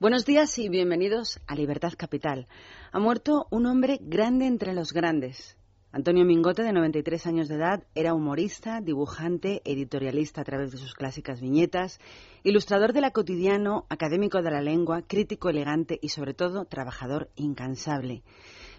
Buenos 0.00 0.24
días 0.24 0.58
y 0.58 0.70
bienvenidos 0.70 1.40
a 1.46 1.54
Libertad 1.54 1.92
Capital. 1.94 2.48
Ha 2.90 2.98
muerto 2.98 3.46
un 3.50 3.66
hombre 3.66 3.98
grande 4.00 4.46
entre 4.46 4.72
los 4.72 4.94
grandes. 4.94 5.58
Antonio 5.92 6.24
Mingote, 6.24 6.62
de 6.62 6.72
93 6.72 7.26
años 7.26 7.48
de 7.48 7.56
edad, 7.56 7.82
era 7.94 8.14
humorista, 8.14 8.80
dibujante, 8.80 9.60
editorialista 9.66 10.40
a 10.40 10.44
través 10.44 10.72
de 10.72 10.78
sus 10.78 10.94
clásicas 10.94 11.42
viñetas, 11.42 12.00
ilustrador 12.44 12.94
de 12.94 13.02
la 13.02 13.10
cotidiano, 13.10 13.84
académico 13.90 14.40
de 14.40 14.50
la 14.50 14.62
lengua, 14.62 15.02
crítico 15.02 15.50
elegante 15.50 15.98
y, 16.00 16.08
sobre 16.08 16.32
todo, 16.32 16.64
trabajador 16.64 17.28
incansable. 17.36 18.22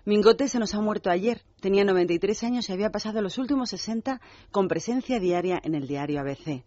Mingote 0.03 0.47
se 0.47 0.57
nos 0.57 0.73
ha 0.73 0.81
muerto 0.81 1.11
ayer. 1.11 1.43
Tenía 1.59 1.83
93 1.83 2.43
años 2.43 2.67
y 2.67 2.73
había 2.73 2.89
pasado 2.89 3.21
los 3.21 3.37
últimos 3.37 3.69
60 3.69 4.19
con 4.49 4.67
presencia 4.67 5.19
diaria 5.19 5.61
en 5.63 5.75
el 5.75 5.87
diario 5.87 6.19
ABC. 6.19 6.63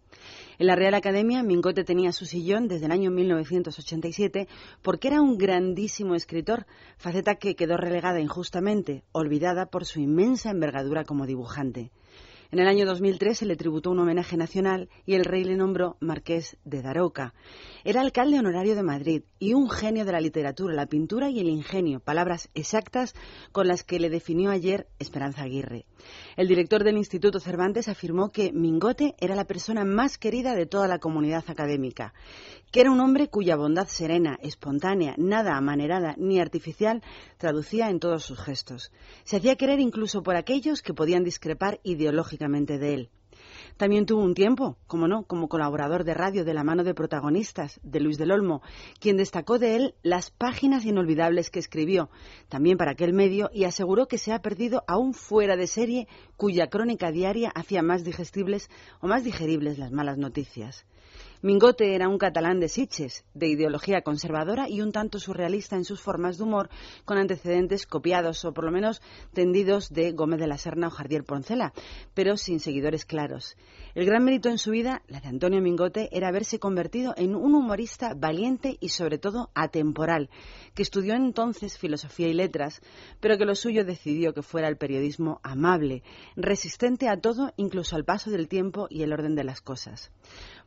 En 0.61 0.67
la 0.69 0.77
Real 0.77 0.95
Academia, 0.95 1.43
Mingote 1.43 1.83
tenía 1.83 2.13
su 2.13 2.27
sillón 2.27 2.69
desde 2.69 2.87
el 2.87 2.93
año 2.93 3.11
1987 3.11 4.47
porque 4.83 5.09
era 5.09 5.21
un 5.21 5.37
grandísimo 5.37 6.15
escritor, 6.15 6.67
faceta 6.97 7.35
que 7.35 7.57
quedó 7.57 7.77
relegada 7.77 8.21
injustamente, 8.21 9.03
olvidada 9.11 9.67
por 9.67 9.85
su 9.85 9.99
inmensa 9.99 10.51
envergadura 10.51 11.03
como 11.03 11.27
dibujante. 11.27 11.91
En 12.55 12.61
el 12.61 12.69
año 12.69 12.87
2003 12.87 13.37
se 13.37 13.47
le 13.47 13.57
tributó 13.57 13.91
un 13.91 13.99
homenaje 13.99 14.37
nacional 14.37 14.89
y 15.05 15.15
el 15.15 15.25
rey 15.25 15.43
le 15.43 15.57
nombró 15.57 15.97
marqués 15.99 16.57
de 16.65 16.83
Daroca. 16.83 17.35
Era 17.83 18.01
alcalde 18.01 18.39
honorario 18.39 18.77
de 18.77 18.85
Madrid 18.85 19.23
y 19.41 19.55
un 19.55 19.69
genio 19.69 20.05
de 20.05 20.13
la 20.13 20.21
literatura, 20.21 20.73
la 20.73 20.87
pintura 20.87 21.29
y 21.31 21.41
el 21.41 21.49
ingenio, 21.49 21.99
palabras 21.99 22.51
exactas 22.55 23.13
con 23.51 23.67
las 23.67 23.83
que 23.83 23.99
le 23.99 24.09
definió 24.09 24.53
ayer 24.53 24.87
Esperanza 25.01 25.43
Aguirre. 25.43 25.85
El 26.37 26.47
director 26.47 26.85
del 26.85 26.97
Instituto 26.97 27.41
Cervantes 27.41 27.89
afirmó 27.89 28.31
que 28.31 28.53
Mingote 28.53 29.17
era 29.19 29.35
la 29.35 29.47
persona 29.47 29.85
más 29.85 30.17
querida 30.17 30.55
de 30.55 30.67
toda 30.67 30.87
la 30.87 31.01
comunidad 31.01 31.43
académica, 31.49 32.15
que 32.71 32.83
era 32.83 32.93
un 32.93 33.01
hombre 33.01 33.29
cuya 33.29 33.57
bondad 33.57 33.89
serena, 33.89 34.39
espontánea, 34.41 35.17
nada 35.19 35.57
amanerada 35.57 36.15
ni 36.19 36.39
artificial 36.39 37.03
traducía 37.37 37.91
en 37.91 37.99
todos 37.99 38.25
sus 38.25 38.39
gestos. 38.39 38.93
Se 39.25 39.39
hacía 39.39 39.57
querer 39.57 39.81
incluso 39.81 40.23
por 40.23 40.37
aquellos 40.37 40.83
que 40.83 40.95
podían 40.95 41.25
discrepar 41.25 41.81
ideológicamente 41.83 42.44
de 42.49 42.95
él. 42.95 43.11
También 43.77 44.07
tuvo 44.07 44.23
un 44.23 44.35
tiempo, 44.35 44.77
como 44.87 45.09
no, 45.09 45.25
como 45.25 45.49
colaborador 45.49 46.05
de 46.05 46.15
radio 46.15 46.45
de 46.45 46.55
la 46.55 46.63
mano 46.63 46.85
de 46.85 46.95
protagonistas, 46.95 47.81
de 47.83 47.99
Luis 47.99 48.19
del 48.19 48.31
Olmo, 48.31 48.63
quien 49.01 49.17
destacó 49.17 49.59
de 49.59 49.75
él 49.75 49.95
las 50.03 50.31
páginas 50.31 50.85
inolvidables 50.85 51.51
que 51.51 51.59
escribió, 51.59 52.09
también 52.49 52.79
para 52.79 52.93
aquel 52.93 53.13
medio, 53.13 53.51
y 53.53 53.65
aseguró 53.65 54.07
que 54.07 54.19
se 54.19 54.33
ha 54.33 54.39
perdido 54.41 54.85
aún 54.87 55.13
fuera 55.13 55.57
de 55.57 55.67
serie, 55.67 56.07
cuya 56.37 56.69
crónica 56.69 57.11
diaria 57.11 57.51
hacía 57.55 57.83
más 57.83 58.05
digestibles 58.05 58.71
o 59.01 59.09
más 59.09 59.25
digeribles 59.25 59.79
las 59.79 59.91
malas 59.91 60.19
noticias. 60.19 60.87
Mingote 61.45 61.95
era 61.95 62.09
un 62.09 62.17
catalán 62.17 62.59
de 62.59 62.71
Sitges, 62.71 63.27
de 63.35 63.49
ideología 63.49 64.01
conservadora 64.01 64.67
y 64.67 64.81
un 64.81 64.93
tanto 64.93 65.19
surrealista 65.19 65.77
en 65.77 65.85
sus 65.85 66.01
formas 66.01 66.39
de 66.39 66.45
humor, 66.45 66.71
con 67.05 67.19
antecedentes 67.19 67.85
copiados 67.85 68.47
o 68.47 68.55
por 68.55 68.65
lo 68.65 68.71
menos 68.71 69.03
tendidos 69.35 69.93
de 69.93 70.13
Gómez 70.13 70.41
de 70.41 70.47
la 70.47 70.57
Serna 70.57 70.87
o 70.87 70.91
Jardier 70.91 71.23
Poncela, 71.23 71.75
pero 72.15 72.39
sin 72.39 72.61
seguidores 72.61 73.05
claros. 73.05 73.59
El 73.95 74.07
gran 74.07 74.25
mérito 74.25 74.49
en 74.49 74.57
su 74.57 74.71
vida, 74.71 75.03
la 75.07 75.21
de 75.21 75.29
Antonio 75.29 75.61
Mingote, 75.61 76.09
era 76.13 76.29
haberse 76.29 76.59
convertido 76.59 77.13
en 77.19 77.35
un 77.35 77.55
humorista 77.55 78.15
valiente 78.15 78.79
y 78.81 78.89
sobre 78.89 79.19
todo 79.19 79.51
atemporal, 79.55 80.31
que 80.75 80.83
estudió 80.83 81.13
entonces 81.13 81.77
filosofía 81.77 82.29
y 82.29 82.33
letras, 82.33 82.81
pero 83.21 83.37
que 83.37 83.45
lo 83.45 83.55
suyo 83.55 83.85
decidió 83.85 84.33
que 84.33 84.41
fuera 84.41 84.67
el 84.67 84.79
periodismo 84.79 85.41
amable, 85.43 86.05
resistente 86.37 87.07
a 87.11 87.21
todo, 87.21 87.53
incluso 87.59 87.97
al 87.97 88.07
paso 88.07 88.31
del 88.31 88.49
tiempo 88.49 88.87
y 88.89 89.03
el 89.03 89.13
orden 89.13 89.35
de 89.35 89.45
las 89.45 89.61
cosas. 89.61 90.11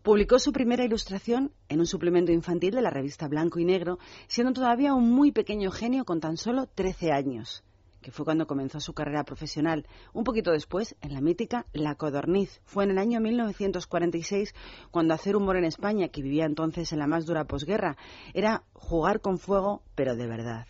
Publicó 0.04 0.40
su 0.40 0.54
primera 0.54 0.86
ilustración 0.86 1.52
en 1.68 1.80
un 1.80 1.86
suplemento 1.86 2.32
infantil 2.32 2.76
de 2.76 2.82
la 2.82 2.90
revista 2.90 3.28
Blanco 3.28 3.60
y 3.60 3.66
Negro, 3.66 4.00
siendo 4.28 4.54
todavía 4.54 4.94
un 4.94 5.12
muy 5.12 5.32
pequeño 5.32 5.70
genio 5.72 6.06
con 6.06 6.22
tan 6.22 6.38
solo 6.38 6.68
13 6.68 7.12
años, 7.12 7.64
que 8.02 8.12
fue 8.12 8.24
cuando 8.24 8.48
comenzó 8.48 8.80
su 8.80 8.94
carrera 8.94 9.26
profesional. 9.26 9.86
Un 10.14 10.24
poquito 10.24 10.52
después, 10.52 10.96
en 11.02 11.14
la 11.14 11.20
mítica 11.20 11.66
La 11.74 11.96
Codorniz. 11.96 12.62
Fue 12.64 12.86
en 12.86 12.92
el 12.92 13.00
año 13.00 13.20
1946 13.20 14.56
cuando 14.92 15.14
hacer 15.14 15.36
humor 15.36 15.58
en 15.58 15.66
España, 15.66 16.08
que 16.08 16.22
vivía 16.22 16.46
entonces 16.46 16.94
en 16.94 17.00
la 17.00 17.08
más 17.08 17.26
dura 17.26 17.44
posguerra, 17.44 17.98
era 18.34 18.64
jugar 18.74 19.20
con 19.20 19.40
fuego, 19.40 19.82
pero 19.96 20.16
de 20.16 20.28
verdad. 20.28 20.68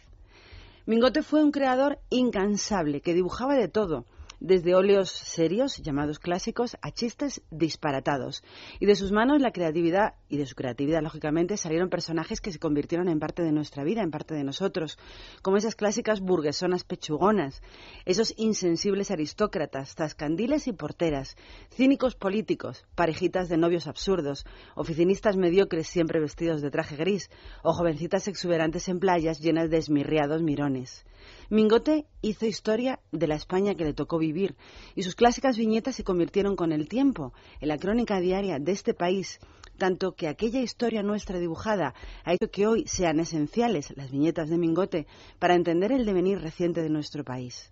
Mingote 0.87 1.21
fue 1.21 1.43
un 1.43 1.51
creador 1.51 1.99
incansable 2.09 3.01
que 3.01 3.13
dibujaba 3.13 3.55
de 3.55 3.67
todo 3.67 4.05
desde 4.39 4.75
óleos 4.75 5.09
serios, 5.09 5.77
llamados 5.77 6.19
clásicos, 6.19 6.77
a 6.81 6.91
chistes 6.91 7.41
disparatados. 7.51 8.43
Y 8.79 8.85
de 8.85 8.95
sus 8.95 9.11
manos 9.11 9.41
la 9.41 9.51
creatividad, 9.51 10.13
y 10.29 10.37
de 10.37 10.45
su 10.45 10.55
creatividad, 10.55 11.01
lógicamente, 11.01 11.57
salieron 11.57 11.89
personajes 11.89 12.41
que 12.41 12.51
se 12.51 12.59
convirtieron 12.59 13.09
en 13.09 13.19
parte 13.19 13.43
de 13.43 13.51
nuestra 13.51 13.83
vida, 13.83 14.01
en 14.03 14.11
parte 14.11 14.35
de 14.35 14.43
nosotros, 14.43 14.97
como 15.41 15.57
esas 15.57 15.75
clásicas 15.75 16.21
burguesonas 16.21 16.83
pechugonas, 16.83 17.61
esos 18.05 18.33
insensibles 18.37 19.11
aristócratas, 19.11 19.95
zascandiles 19.95 20.67
y 20.67 20.73
porteras, 20.73 21.35
cínicos 21.71 22.15
políticos, 22.15 22.85
parejitas 22.95 23.49
de 23.49 23.57
novios 23.57 23.87
absurdos, 23.87 24.45
oficinistas 24.75 25.35
mediocres 25.37 25.87
siempre 25.87 26.19
vestidos 26.19 26.61
de 26.61 26.71
traje 26.71 26.95
gris, 26.95 27.29
o 27.63 27.73
jovencitas 27.73 28.27
exuberantes 28.27 28.87
en 28.87 28.99
playas 28.99 29.39
llenas 29.39 29.69
de 29.69 29.77
esmirriados 29.77 30.43
mirones. 30.43 31.05
Mingote 31.49 32.05
hizo 32.21 32.45
historia 32.45 32.99
de 33.11 33.27
la 33.27 33.35
España 33.35 33.75
que 33.75 33.83
le 33.83 33.93
tocó 33.93 34.17
vivir 34.17 34.26
y 34.95 35.03
sus 35.03 35.15
clásicas 35.15 35.57
viñetas 35.57 35.95
se 35.95 36.03
convirtieron 36.03 36.55
con 36.55 36.71
el 36.71 36.87
tiempo 36.87 37.33
en 37.61 37.69
la 37.69 37.77
crónica 37.77 38.19
diaria 38.19 38.59
de 38.59 38.71
este 38.71 38.93
país, 38.93 39.39
tanto 39.77 40.13
que 40.13 40.27
aquella 40.27 40.61
historia 40.61 41.03
nuestra 41.03 41.39
dibujada 41.39 41.93
ha 42.23 42.33
hecho 42.33 42.51
que 42.51 42.67
hoy 42.67 42.85
sean 42.87 43.19
esenciales 43.19 43.93
las 43.95 44.11
viñetas 44.11 44.49
de 44.49 44.57
Mingote 44.57 45.07
para 45.39 45.55
entender 45.55 45.91
el 45.91 46.05
devenir 46.05 46.39
reciente 46.39 46.81
de 46.81 46.89
nuestro 46.89 47.23
país. 47.23 47.71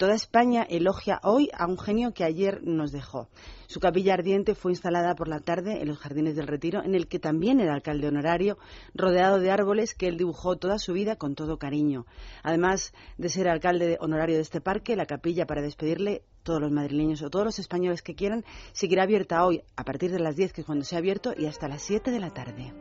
Toda 0.00 0.14
España 0.14 0.62
elogia 0.62 1.20
hoy 1.22 1.50
a 1.52 1.66
un 1.66 1.76
genio 1.76 2.14
que 2.14 2.24
ayer 2.24 2.62
nos 2.62 2.90
dejó. 2.90 3.28
Su 3.66 3.80
capilla 3.80 4.14
ardiente 4.14 4.54
fue 4.54 4.72
instalada 4.72 5.14
por 5.14 5.28
la 5.28 5.40
tarde 5.40 5.82
en 5.82 5.88
los 5.88 5.98
Jardines 5.98 6.36
del 6.36 6.46
Retiro, 6.46 6.82
en 6.82 6.94
el 6.94 7.06
que 7.06 7.18
también 7.18 7.60
era 7.60 7.74
alcalde 7.74 8.08
honorario, 8.08 8.56
rodeado 8.94 9.38
de 9.38 9.50
árboles 9.50 9.94
que 9.94 10.08
él 10.08 10.16
dibujó 10.16 10.56
toda 10.56 10.78
su 10.78 10.94
vida 10.94 11.16
con 11.16 11.34
todo 11.34 11.58
cariño. 11.58 12.06
Además 12.42 12.94
de 13.18 13.28
ser 13.28 13.46
alcalde 13.46 13.98
honorario 14.00 14.36
de 14.36 14.40
este 14.40 14.62
parque, 14.62 14.96
la 14.96 15.04
capilla 15.04 15.44
para 15.44 15.60
despedirle 15.60 16.22
todos 16.44 16.62
los 16.62 16.72
madrileños 16.72 17.20
o 17.20 17.28
todos 17.28 17.44
los 17.44 17.58
españoles 17.58 18.00
que 18.00 18.14
quieran 18.14 18.46
seguirá 18.72 19.02
abierta 19.02 19.44
hoy 19.44 19.64
a 19.76 19.84
partir 19.84 20.12
de 20.12 20.20
las 20.20 20.34
10 20.34 20.54
que 20.54 20.62
es 20.62 20.66
cuando 20.66 20.86
se 20.86 20.96
ha 20.96 21.00
abierto 21.00 21.34
y 21.36 21.44
hasta 21.44 21.68
las 21.68 21.82
7 21.82 22.10
de 22.10 22.20
la 22.20 22.30
tarde. 22.30 22.72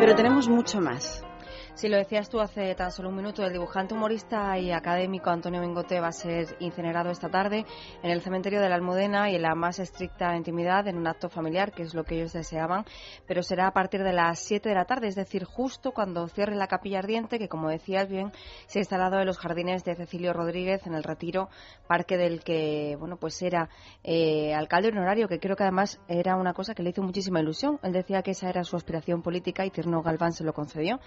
Pero 0.00 0.14
tenemos 0.14 0.50
mucho 0.50 0.82
más. 0.82 1.24
Si 1.74 1.88
lo 1.88 1.96
decías 1.96 2.30
tú 2.30 2.38
hace 2.38 2.72
tan 2.76 2.92
solo 2.92 3.08
un 3.08 3.16
minuto, 3.16 3.44
el 3.44 3.52
dibujante, 3.52 3.94
humorista 3.94 4.56
y 4.56 4.70
académico 4.70 5.30
Antonio 5.30 5.60
Mingote 5.60 5.98
va 5.98 6.06
a 6.06 6.12
ser 6.12 6.56
incinerado 6.60 7.10
esta 7.10 7.28
tarde 7.28 7.66
en 8.00 8.10
el 8.12 8.20
cementerio 8.22 8.60
de 8.60 8.68
la 8.68 8.76
Almudena 8.76 9.28
y 9.28 9.34
en 9.34 9.42
la 9.42 9.56
más 9.56 9.80
estricta 9.80 10.36
intimidad 10.36 10.86
en 10.86 10.96
un 10.96 11.08
acto 11.08 11.28
familiar, 11.28 11.72
que 11.72 11.82
es 11.82 11.92
lo 11.92 12.04
que 12.04 12.14
ellos 12.14 12.32
deseaban, 12.32 12.84
pero 13.26 13.42
será 13.42 13.66
a 13.66 13.72
partir 13.72 14.04
de 14.04 14.12
las 14.12 14.38
7 14.38 14.68
de 14.68 14.74
la 14.76 14.84
tarde, 14.84 15.08
es 15.08 15.16
decir, 15.16 15.42
justo 15.42 15.90
cuando 15.90 16.28
cierre 16.28 16.54
la 16.54 16.68
capilla 16.68 17.00
ardiente, 17.00 17.40
que 17.40 17.48
como 17.48 17.68
decías 17.68 18.08
bien, 18.08 18.30
se 18.66 18.78
ha 18.78 18.82
instalado 18.82 19.18
en 19.18 19.26
los 19.26 19.38
jardines 19.38 19.82
de 19.82 19.96
Cecilio 19.96 20.32
Rodríguez 20.32 20.86
en 20.86 20.94
el 20.94 21.02
Retiro, 21.02 21.48
parque 21.88 22.16
del 22.16 22.44
que, 22.44 22.94
bueno, 23.00 23.16
pues 23.16 23.42
era 23.42 23.68
eh, 24.04 24.54
alcalde 24.54 24.90
honorario, 24.90 25.26
que 25.26 25.40
creo 25.40 25.56
que 25.56 25.64
además 25.64 26.00
era 26.06 26.36
una 26.36 26.54
cosa 26.54 26.72
que 26.72 26.84
le 26.84 26.90
hizo 26.90 27.02
muchísima 27.02 27.40
ilusión. 27.40 27.80
Él 27.82 27.92
decía 27.92 28.22
que 28.22 28.30
esa 28.30 28.48
era 28.48 28.62
su 28.62 28.76
aspiración 28.76 29.22
política 29.22 29.66
y 29.66 29.70
Tierno 29.70 30.02
Galván 30.02 30.32
se 30.32 30.44
lo 30.44 30.52
concedió. 30.52 31.00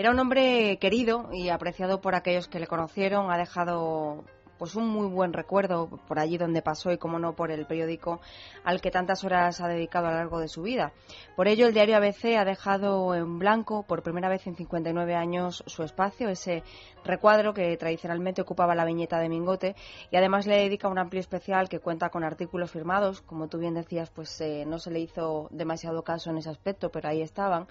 Era 0.00 0.12
un 0.12 0.18
hombre 0.18 0.78
querido 0.78 1.28
y 1.30 1.50
apreciado 1.50 2.00
por 2.00 2.14
aquellos 2.14 2.48
que 2.48 2.58
le 2.58 2.66
conocieron, 2.66 3.30
ha 3.30 3.36
dejado 3.36 4.24
pues 4.60 4.74
un 4.74 4.86
muy 4.88 5.08
buen 5.08 5.32
recuerdo 5.32 5.88
por 6.06 6.18
allí 6.18 6.36
donde 6.36 6.60
pasó 6.60 6.92
y 6.92 6.98
como 6.98 7.18
no 7.18 7.34
por 7.34 7.50
el 7.50 7.64
periódico 7.64 8.20
al 8.62 8.82
que 8.82 8.90
tantas 8.90 9.24
horas 9.24 9.58
ha 9.62 9.68
dedicado 9.68 10.08
a 10.08 10.10
lo 10.10 10.16
largo 10.18 10.38
de 10.38 10.48
su 10.48 10.60
vida. 10.60 10.92
Por 11.34 11.48
ello 11.48 11.66
el 11.66 11.72
diario 11.72 11.96
ABC 11.96 12.36
ha 12.36 12.44
dejado 12.44 13.14
en 13.14 13.38
blanco 13.38 13.84
por 13.84 14.02
primera 14.02 14.28
vez 14.28 14.46
en 14.46 14.56
59 14.56 15.14
años 15.14 15.64
su 15.66 15.82
espacio, 15.82 16.28
ese 16.28 16.62
recuadro 17.06 17.54
que 17.54 17.74
tradicionalmente 17.78 18.42
ocupaba 18.42 18.74
la 18.74 18.84
viñeta 18.84 19.18
de 19.18 19.30
Mingote 19.30 19.76
y 20.10 20.16
además 20.16 20.46
le 20.46 20.56
dedica 20.58 20.88
un 20.88 20.98
amplio 20.98 21.20
especial 21.20 21.70
que 21.70 21.78
cuenta 21.78 22.10
con 22.10 22.22
artículos 22.22 22.70
firmados, 22.70 23.22
como 23.22 23.48
tú 23.48 23.56
bien 23.56 23.72
decías, 23.72 24.10
pues 24.10 24.38
eh, 24.42 24.64
no 24.66 24.78
se 24.78 24.90
le 24.90 25.00
hizo 25.00 25.48
demasiado 25.50 26.02
caso 26.02 26.28
en 26.28 26.36
ese 26.36 26.50
aspecto, 26.50 26.90
pero 26.90 27.08
ahí 27.08 27.22
estaban. 27.22 27.66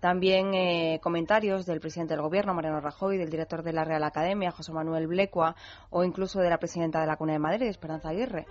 También 0.00 0.52
eh, 0.54 0.98
comentarios 1.00 1.64
del 1.64 1.78
presidente 1.78 2.14
del 2.14 2.22
gobierno, 2.22 2.54
Mariano 2.54 2.80
Rajoy, 2.80 3.18
del 3.18 3.30
director 3.30 3.62
de 3.62 3.72
la 3.72 3.84
Real 3.84 4.02
Academia, 4.02 4.50
José 4.50 4.72
Manuel 4.72 5.06
Blecua, 5.06 5.54
o 5.90 6.02
incluso 6.02 6.31
de 6.40 6.50
la 6.50 6.58
presidenta 6.58 7.00
de 7.00 7.06
la 7.06 7.16
Cuna 7.16 7.32
de 7.32 7.38
Madrid, 7.38 7.66
Esperanza 7.66 8.10
Aguirre. 8.10 8.46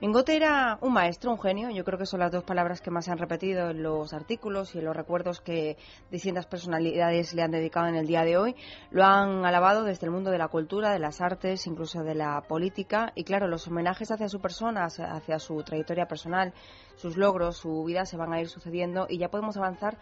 Mingote 0.00 0.36
era 0.36 0.76
un 0.82 0.92
maestro, 0.92 1.30
un 1.30 1.40
genio. 1.40 1.70
Yo 1.70 1.84
creo 1.84 1.98
que 1.98 2.04
son 2.04 2.20
las 2.20 2.32
dos 2.32 2.44
palabras 2.44 2.80
que 2.80 2.90
más 2.90 3.04
se 3.04 3.12
han 3.12 3.18
repetido 3.18 3.70
en 3.70 3.82
los 3.82 4.12
artículos 4.12 4.74
y 4.74 4.78
en 4.78 4.84
los 4.84 4.94
recuerdos 4.94 5.40
que 5.40 5.78
distintas 6.10 6.46
personalidades 6.46 7.32
le 7.32 7.42
han 7.42 7.52
dedicado 7.52 7.86
en 7.86 7.94
el 7.94 8.06
día 8.06 8.22
de 8.22 8.36
hoy. 8.36 8.56
Lo 8.90 9.04
han 9.04 9.46
alabado 9.46 9.84
desde 9.84 10.06
el 10.06 10.12
mundo 10.12 10.30
de 10.30 10.38
la 10.38 10.48
cultura, 10.48 10.92
de 10.92 10.98
las 10.98 11.20
artes, 11.20 11.66
incluso 11.66 12.02
de 12.02 12.16
la 12.16 12.42
política. 12.42 13.12
Y 13.14 13.24
claro, 13.24 13.46
los 13.46 13.66
homenajes 13.68 14.10
hacia 14.10 14.28
su 14.28 14.40
persona, 14.40 14.84
hacia 14.84 15.38
su 15.38 15.62
trayectoria 15.62 16.06
personal, 16.06 16.52
sus 16.96 17.16
logros, 17.16 17.56
su 17.56 17.84
vida 17.84 18.04
se 18.04 18.16
van 18.16 18.32
a 18.32 18.40
ir 18.40 18.48
sucediendo 18.48 19.06
y 19.08 19.18
ya 19.18 19.30
podemos 19.30 19.56
avanzar 19.56 19.96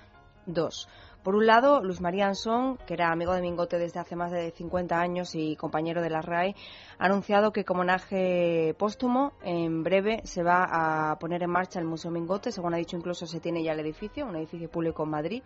dos. 0.47 0.89
Por 1.23 1.37
un 1.37 1.47
lado, 1.47 1.81
Luis 1.85 2.01
María 2.01 2.27
Ansón, 2.27 2.79
que 2.79 2.95
era 2.95 3.13
amigo 3.13 3.33
de 3.33 3.43
Mingote 3.43 3.79
desde 3.79 4.01
hace 4.01 4.17
más 4.17 4.33
de 4.33 4.51
50 4.51 5.01
años 5.01 5.37
y 5.37 5.55
compañero 5.55 6.03
de 6.03 6.11
la 6.11 6.21
RAE, 6.21 6.57
ha 6.99 7.05
anunciado 7.05 7.53
que 7.53 7.65
como 7.65 7.83
homenaje 7.83 8.75
póstumo, 8.77 9.33
en 9.45 9.85
breve 9.85 10.23
se 10.25 10.43
va 10.43 11.11
a 11.11 11.17
poner 11.21 11.45
en 11.45 11.51
marcha 11.51 11.79
el 11.79 11.85
Museo 11.85 12.11
Mingote. 12.11 12.51
Según 12.51 12.75
ha 12.75 12.77
dicho, 12.77 12.97
incluso 12.97 13.27
se 13.27 13.39
tiene 13.39 13.63
ya 13.63 13.71
el 13.71 13.79
edificio, 13.79 14.27
un 14.27 14.35
edificio 14.35 14.69
público 14.69 15.05
en 15.05 15.11
Madrid 15.11 15.43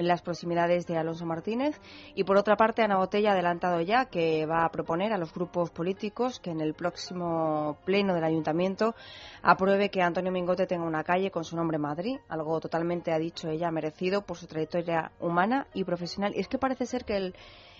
en 0.00 0.08
las 0.08 0.22
proximidades 0.22 0.86
de 0.86 0.96
Alonso 0.96 1.26
Martínez. 1.26 1.78
Y 2.14 2.24
por 2.24 2.38
otra 2.38 2.56
parte, 2.56 2.82
Ana 2.82 2.96
Botella 2.96 3.30
ha 3.30 3.32
adelantado 3.34 3.82
ya 3.82 4.06
que 4.06 4.46
va 4.46 4.64
a 4.64 4.70
proponer 4.70 5.12
a 5.12 5.18
los 5.18 5.32
grupos 5.32 5.70
políticos 5.70 6.40
que 6.40 6.50
en 6.50 6.62
el 6.62 6.72
próximo 6.72 7.76
pleno 7.84 8.14
del 8.14 8.24
ayuntamiento 8.24 8.94
apruebe 9.42 9.90
que 9.90 10.00
Antonio 10.00 10.32
Mingote 10.32 10.66
tenga 10.66 10.84
una 10.84 11.04
calle 11.04 11.30
con 11.30 11.44
su 11.44 11.54
nombre 11.54 11.76
Madrid, 11.76 12.18
algo 12.30 12.58
totalmente, 12.60 13.12
ha 13.12 13.18
dicho 13.18 13.50
ella, 13.50 13.70
merecido 13.70 14.22
por 14.22 14.38
su 14.38 14.46
trayectoria 14.46 15.12
humana 15.20 15.66
y 15.74 15.84
profesional. 15.84 16.32
Y 16.34 16.40
es 16.40 16.48
que 16.48 16.56
parece 16.56 16.86
ser 16.86 17.04
que 17.04 17.34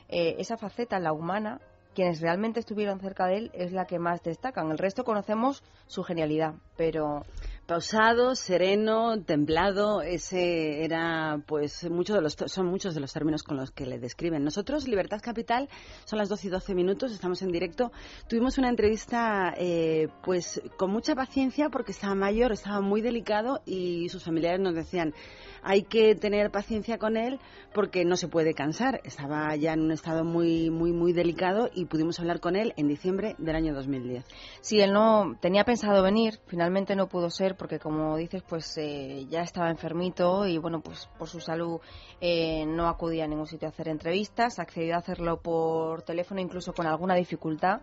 eh, 0.09 0.35
esa 0.39 0.59
faceta, 0.59 0.99
la 0.99 1.15
humana, 1.15 1.59
quienes 1.95 2.21
realmente 2.21 2.61
estuvieron 2.61 3.01
cerca 3.01 3.27
de 3.27 3.37
él 3.39 3.51
es 3.55 3.73
la 3.73 3.87
que 3.87 3.99
más 3.99 4.23
destacan. 4.23 4.71
El 4.71 4.79
resto 4.79 5.05
conocemos 5.05 5.63
su 5.87 6.03
genialidad, 6.03 6.55
pero 6.77 7.25
pausado, 7.71 8.35
sereno, 8.35 9.23
templado, 9.23 10.03
ese 10.03 10.83
era 10.85 11.41
pues 11.47 11.89
muchos 11.89 12.17
de 12.17 12.23
los 12.23 12.37
son 12.47 12.67
muchos 12.67 12.97
de 12.97 13.01
los 13.01 13.13
términos 13.13 13.45
con 13.45 13.57
los 13.57 13.71
que 13.71 13.87
le 13.87 14.01
describen. 14.01 14.43
Nosotros 14.43 14.89
Libertad 14.89 15.21
Capital 15.23 15.69
son 16.05 16.19
las 16.19 16.29
12 16.29 16.49
y 16.49 16.51
12 16.51 16.75
minutos, 16.75 17.13
estamos 17.13 17.43
en 17.43 17.53
directo. 17.53 17.93
Tuvimos 18.29 18.59
una 18.59 18.71
entrevista 18.71 19.55
eh, 19.57 20.09
pues 20.25 20.61
con 20.79 20.91
mucha 20.91 21.15
paciencia 21.15 21.69
porque 21.69 21.93
estaba 21.93 22.17
mayor, 22.17 22.51
estaba 22.51 22.81
muy 22.81 23.03
delicado 23.03 23.61
y 23.65 24.09
sus 24.09 24.25
familiares 24.25 24.59
nos 24.59 24.75
decían 24.75 25.15
hay 25.63 25.83
que 25.83 26.15
tener 26.15 26.51
paciencia 26.51 26.99
con 26.99 27.17
él 27.17 27.39
porque 27.73 28.05
no 28.05 28.17
se 28.17 28.29
puede 28.29 28.55
cansar. 28.55 29.01
Estaba 29.05 29.55
ya 29.57 29.75
en 29.75 29.83
un 29.83 29.93
estado 29.93 30.25
muy, 30.25 30.71
muy, 30.71 30.93
muy 30.93 31.13
delicado 31.13 31.71
y 31.73 31.85
pudimos 31.85 32.19
hablar 32.19 32.41
con 32.41 32.57
él 32.57 32.73
en 32.77 32.89
diciembre 32.89 33.37
del 33.39 33.55
año 33.55 33.75
2010. 33.75 34.25
Sí, 34.61 34.81
él 34.81 34.93
no 34.93 35.37
tenía 35.41 35.65
pensado 35.65 36.03
venir, 36.03 36.41
finalmente 36.47 36.97
no 36.97 37.09
pudo 37.09 37.31
ser 37.31 37.57
porque, 37.61 37.79
como 37.79 38.17
dices, 38.17 38.43
pues 38.43 38.75
eh, 38.79 39.27
ya 39.29 39.43
estaba 39.43 39.69
enfermito 39.69 40.47
y, 40.47 40.57
bueno, 40.57 40.81
pues 40.81 41.11
por 41.19 41.29
su 41.29 41.41
salud 41.41 41.79
eh, 42.19 42.65
no 42.65 42.89
acudía 42.89 43.25
a 43.25 43.27
ningún 43.27 43.47
sitio 43.47 43.69
a 43.69 43.71
hacer 43.71 43.89
entrevistas, 43.89 44.59
accedió 44.59 44.95
a 44.95 44.99
hacerlo 45.01 45.43
por 45.43 46.01
teléfono 46.01 46.41
incluso 46.41 46.73
con 46.73 46.87
alguna 46.87 47.15
dificultad 47.17 47.83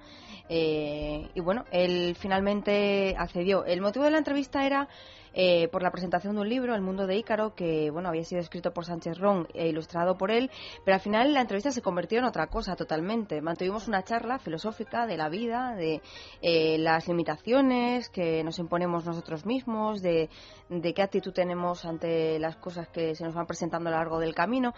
eh, 0.50 1.30
y, 1.32 1.40
bueno, 1.42 1.64
él 1.72 2.18
finalmente 2.20 3.14
accedió. 3.16 3.66
El 3.66 3.82
motivo 3.82 4.06
de 4.06 4.12
la 4.12 4.18
entrevista 4.18 4.66
era 4.66 4.90
eh, 5.40 5.68
por 5.68 5.84
la 5.84 5.92
presentación 5.92 6.34
de 6.34 6.42
un 6.42 6.50
libro, 6.50 6.74
El 6.74 6.82
mundo 6.82 7.06
de 7.06 7.16
Ícaro, 7.16 7.54
que 7.54 7.92
bueno 7.92 8.10
había 8.10 8.24
sido 8.24 8.42
escrito 8.42 8.74
por 8.74 8.86
Sánchez 8.86 9.20
Ron 9.20 9.48
e 9.54 9.68
ilustrado 9.68 10.18
por 10.18 10.32
él, 10.32 10.50
pero 10.84 10.96
al 10.96 11.02
final 11.02 11.32
la 11.32 11.42
entrevista 11.42 11.72
se 11.72 11.84
convirtió 11.84 12.18
en 12.18 12.26
otra 12.26 12.48
cosa 12.48 12.76
totalmente. 12.76 13.40
Mantuvimos 13.40 13.88
una 13.88 14.02
charla 14.02 14.40
filosófica 14.40 15.06
de 15.06 15.16
la 15.16 15.30
vida, 15.30 15.76
de 15.76 16.02
eh, 16.42 16.80
las 16.80 17.08
limitaciones 17.08 18.10
que 18.10 18.44
nos 18.44 18.58
imponemos 18.58 19.06
nosotros 19.06 19.46
mismos, 19.46 20.02
de, 20.02 20.32
de 20.70 20.94
qué 20.96 21.04
actitud 21.04 21.34
tenemos 21.34 21.86
ante 21.86 22.40
las 22.40 22.56
cosas 22.56 22.88
que 22.88 23.14
se 23.14 23.24
nos 23.24 23.36
van 23.36 23.46
presentando 23.46 23.90
a 23.90 23.92
lo 23.92 23.98
largo 24.00 24.18
del 24.18 24.34
camino 24.34 24.74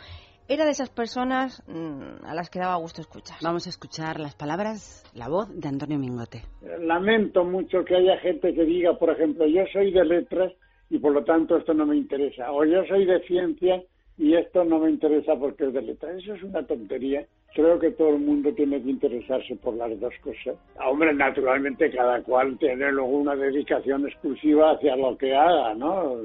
era 0.49 0.65
de 0.65 0.71
esas 0.71 0.89
personas 0.89 1.63
mm, 1.67 2.25
a 2.25 2.33
las 2.33 2.49
que 2.49 2.59
daba 2.59 2.75
gusto 2.77 3.01
escuchar. 3.01 3.37
Vamos 3.43 3.67
a 3.67 3.69
escuchar 3.69 4.19
las 4.19 4.35
palabras, 4.35 5.03
la 5.13 5.29
voz 5.29 5.47
de 5.53 5.67
Antonio 5.67 5.99
Mingote. 5.99 6.41
Lamento 6.79 7.45
mucho 7.45 7.85
que 7.85 7.95
haya 7.95 8.17
gente 8.17 8.53
que 8.55 8.65
diga, 8.65 8.97
por 8.97 9.11
ejemplo, 9.11 9.45
yo 9.45 9.61
soy 9.71 9.91
de 9.91 10.03
letras 10.03 10.51
y 10.89 10.97
por 10.97 11.13
lo 11.13 11.23
tanto 11.23 11.55
esto 11.55 11.75
no 11.75 11.85
me 11.85 11.95
interesa, 11.95 12.51
o 12.51 12.65
yo 12.65 12.83
soy 12.87 13.05
de 13.05 13.21
ciencia 13.27 13.83
y 14.19 14.35
esto 14.35 14.65
no 14.65 14.79
me 14.79 14.89
interesa 14.89 15.33
porque 15.37 15.67
es 15.67 15.73
de 15.73 15.81
letras. 15.81 16.17
Eso 16.17 16.33
es 16.33 16.43
una 16.43 16.61
tontería. 16.63 17.25
Creo 17.55 17.79
que 17.79 17.91
todo 17.91 18.09
el 18.09 18.19
mundo 18.19 18.53
tiene 18.53 18.81
que 18.83 18.89
interesarse 18.89 19.55
por 19.55 19.75
las 19.75 19.97
dos 19.97 20.13
cosas. 20.21 20.57
Hombre, 20.85 21.13
naturalmente 21.13 21.89
cada 21.89 22.21
cual 22.21 22.57
tiene 22.59 22.91
luego 22.91 23.17
una 23.17 23.35
dedicación 23.37 24.05
exclusiva 24.05 24.71
hacia 24.71 24.97
lo 24.97 25.17
que 25.17 25.33
haga, 25.33 25.73
¿no? 25.73 26.17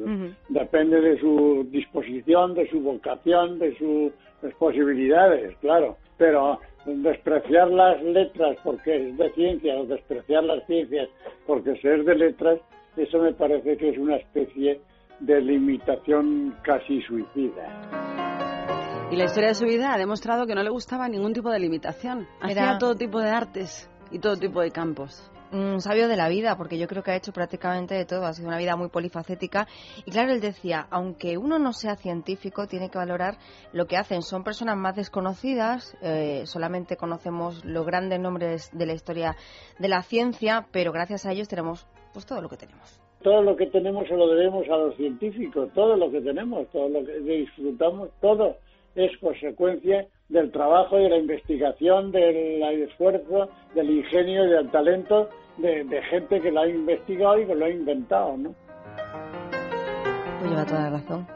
Depende 0.49 1.01
de 1.01 1.21
su 1.21 1.67
disposición, 1.71 2.55
de 2.55 2.69
su 2.69 2.81
vocación, 2.81 3.61
de 3.61 3.79
sus 3.79 4.13
posibilidades, 4.55 5.57
claro. 5.59 5.97
Pero 6.19 6.59
despreciar 6.85 7.71
las 7.71 8.03
letras 8.03 8.59
porque 8.65 9.09
es 9.09 9.17
de 9.17 9.31
ciencia 9.35 9.77
o 9.77 9.87
despreciar 9.87 10.43
las 10.43 10.67
ciencias 10.67 11.09
porque 11.47 11.77
ser 11.77 12.05
de 12.05 12.17
letras, 12.17 12.59
eso 12.97 13.19
me 13.21 13.33
parece 13.33 13.77
que 13.77 13.91
es 13.91 13.99
una 13.99 14.17
especie 14.17 14.81
de 15.21 15.41
limitación 15.41 16.55
casi 16.63 17.01
suicida. 17.03 19.09
Y 19.11 19.17
la 19.17 19.25
historia 19.25 19.51
de 19.51 19.55
su 19.55 19.65
vida 19.65 19.93
ha 19.93 19.99
demostrado 19.99 20.47
que 20.47 20.55
no 20.55 20.63
le 20.63 20.71
gustaba 20.71 21.09
ningún 21.09 21.33
tipo 21.33 21.51
de 21.51 21.59
limitación. 21.59 22.27
Hacía 22.41 22.79
todo 22.79 22.95
tipo 22.95 23.21
de 23.21 23.31
artes 23.31 23.91
y 24.11 24.19
todo 24.19 24.37
tipo 24.37 24.61
de 24.61 24.71
campos 24.71 25.31
un 25.55 25.81
sabio 25.81 26.09
de 26.09 26.17
la 26.17 26.29
vida, 26.29 26.57
porque 26.57 26.79
yo 26.79 26.87
creo 26.87 27.03
que 27.03 27.13
ha 27.13 27.17
hecho 27.17 27.33
prácticamente 27.33 27.95
de 27.95 28.05
todo, 28.05 28.27
ha 28.27 28.33
sido 28.33 28.49
una 28.49 28.59
vida 28.59 28.77
muy 28.77 28.89
polifacética. 28.89 29.67
Y 30.05 30.11
claro, 30.11 30.33
él 30.33 30.41
decía, 30.41 30.87
aunque 30.91 31.39
uno 31.39 31.59
no 31.59 31.73
sea 31.73 31.97
científico, 31.97 32.67
tiene 32.67 32.91
que 32.91 32.99
valorar 32.99 33.39
lo 33.73 33.87
que 33.87 33.97
hacen. 33.97 34.23
Son 34.23 34.43
personas 34.43 34.77
más 34.77 34.97
desconocidas, 34.97 35.97
eh, 36.03 36.43
solamente 36.47 36.97
conocemos 36.97 37.65
los 37.65 37.87
grandes 37.87 38.21
nombres 38.21 38.71
de 38.73 38.87
la 38.87 38.95
historia 38.95 39.37
de 39.79 39.89
la 39.89 40.03
ciencia, 40.03 40.67
pero 40.73 40.93
gracias 40.93 41.25
a 41.27 41.33
ellos 41.33 41.49
tenemos 41.49 41.87
pues 42.13 42.27
todo 42.27 42.41
lo 42.41 42.49
que 42.49 42.57
tenemos 42.57 43.04
todo 43.25 43.43
lo 43.43 43.57
que 43.57 43.67
tenemos 43.67 44.07
se 44.07 44.17
lo 44.17 44.29
debemos 44.29 44.69
a 44.69 44.77
los 44.77 44.95
científicos, 44.97 45.71
todo 45.75 45.97
lo 45.97 46.11
que 46.11 46.21
tenemos, 46.21 46.69
todo 46.69 46.91
lo 46.91 47.05
que 47.05 47.19
disfrutamos, 47.21 48.11
todo 48.21 48.59
es 48.95 49.17
consecuencia 49.19 50.07
del 50.29 50.53
trabajo 50.53 50.97
de 50.97 51.09
la 51.09 51.17
investigación, 51.17 52.13
del 52.13 52.63
esfuerzo, 52.83 53.49
del 53.75 53.91
ingenio 53.91 54.45
y 54.45 54.51
del 54.51 54.71
talento 54.71 55.29
de, 55.57 56.03
gente 56.11 56.41
que 56.41 56.53
lo 56.53 56.61
ha 56.61 56.69
investigado 56.69 57.41
y 57.41 57.47
que 57.47 57.55
lo 57.55 57.65
ha 57.65 57.71
inventado, 57.71 58.37
¿no? 58.37 58.55
Lleva 60.47 60.67
toda 60.67 60.83
la 60.83 60.91
razón. 60.91 61.27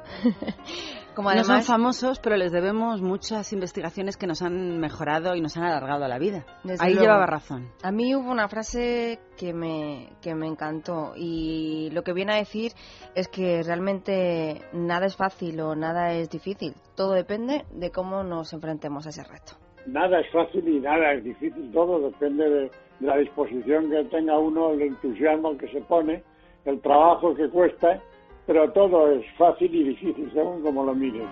No 1.23 1.45
son 1.45 1.63
famosos, 1.63 2.21
pero 2.21 2.37
les 2.37 2.53
debemos 2.53 3.03
muchas 3.03 3.53
investigaciones 3.53 4.17
que 4.17 4.27
nos 4.27 4.43
han 4.43 4.79
mejorado 4.79 5.35
y 5.35 5.41
nos 5.41 5.57
han 5.57 5.65
alargado 5.65 6.07
la 6.07 6.19
vida. 6.19 6.45
Ahí 6.79 6.95
llevaba 6.95 7.27
razón. 7.27 7.69
A 7.83 7.91
mí 7.91 8.15
hubo 8.15 8.31
una 8.31 8.49
frase 8.49 9.19
que 9.37 9.53
me, 9.53 10.11
que 10.23 10.35
me 10.35 10.47
encantó 10.47 11.13
y 11.17 11.91
lo 11.93 12.03
que 12.03 12.13
viene 12.13 12.35
a 12.35 12.37
decir 12.37 12.73
es 13.15 13.29
que 13.29 13.63
realmente 13.63 14.63
nada 14.73 15.07
es 15.07 15.17
fácil 15.17 15.61
o 15.61 15.75
nada 15.75 16.13
es 16.13 16.31
difícil. 16.31 16.75
Todo 16.95 17.13
depende 17.13 17.65
de 17.73 17.91
cómo 17.91 18.23
nos 18.23 18.53
enfrentemos 18.53 19.07
a 19.07 19.11
ese 19.11 19.25
reto. 19.25 19.53
Nada 19.87 20.21
es 20.21 20.31
fácil 20.33 20.69
y 20.69 20.81
nada 20.81 21.15
es 21.15 21.25
difícil. 21.25 21.71
Todo 21.73 21.99
depende 22.01 22.49
de 22.49 22.71
la 23.01 23.17
disposición 23.17 23.91
que 23.91 24.05
tenga 24.05 24.39
uno, 24.39 24.71
el 24.71 24.83
entusiasmo 24.83 25.57
que 25.57 25.69
se 25.69 25.81
pone, 25.83 26.23
el 26.65 26.81
trabajo 26.81 27.35
que 27.35 27.49
cuesta 27.49 28.03
pero 28.49 28.73
todo 28.73 29.13
es 29.13 29.27
fácil 29.37 29.73
y 29.75 29.91
difícil 29.91 30.33
según 30.33 30.63
como 30.63 30.83
lo 30.83 30.95
mires. 30.95 31.29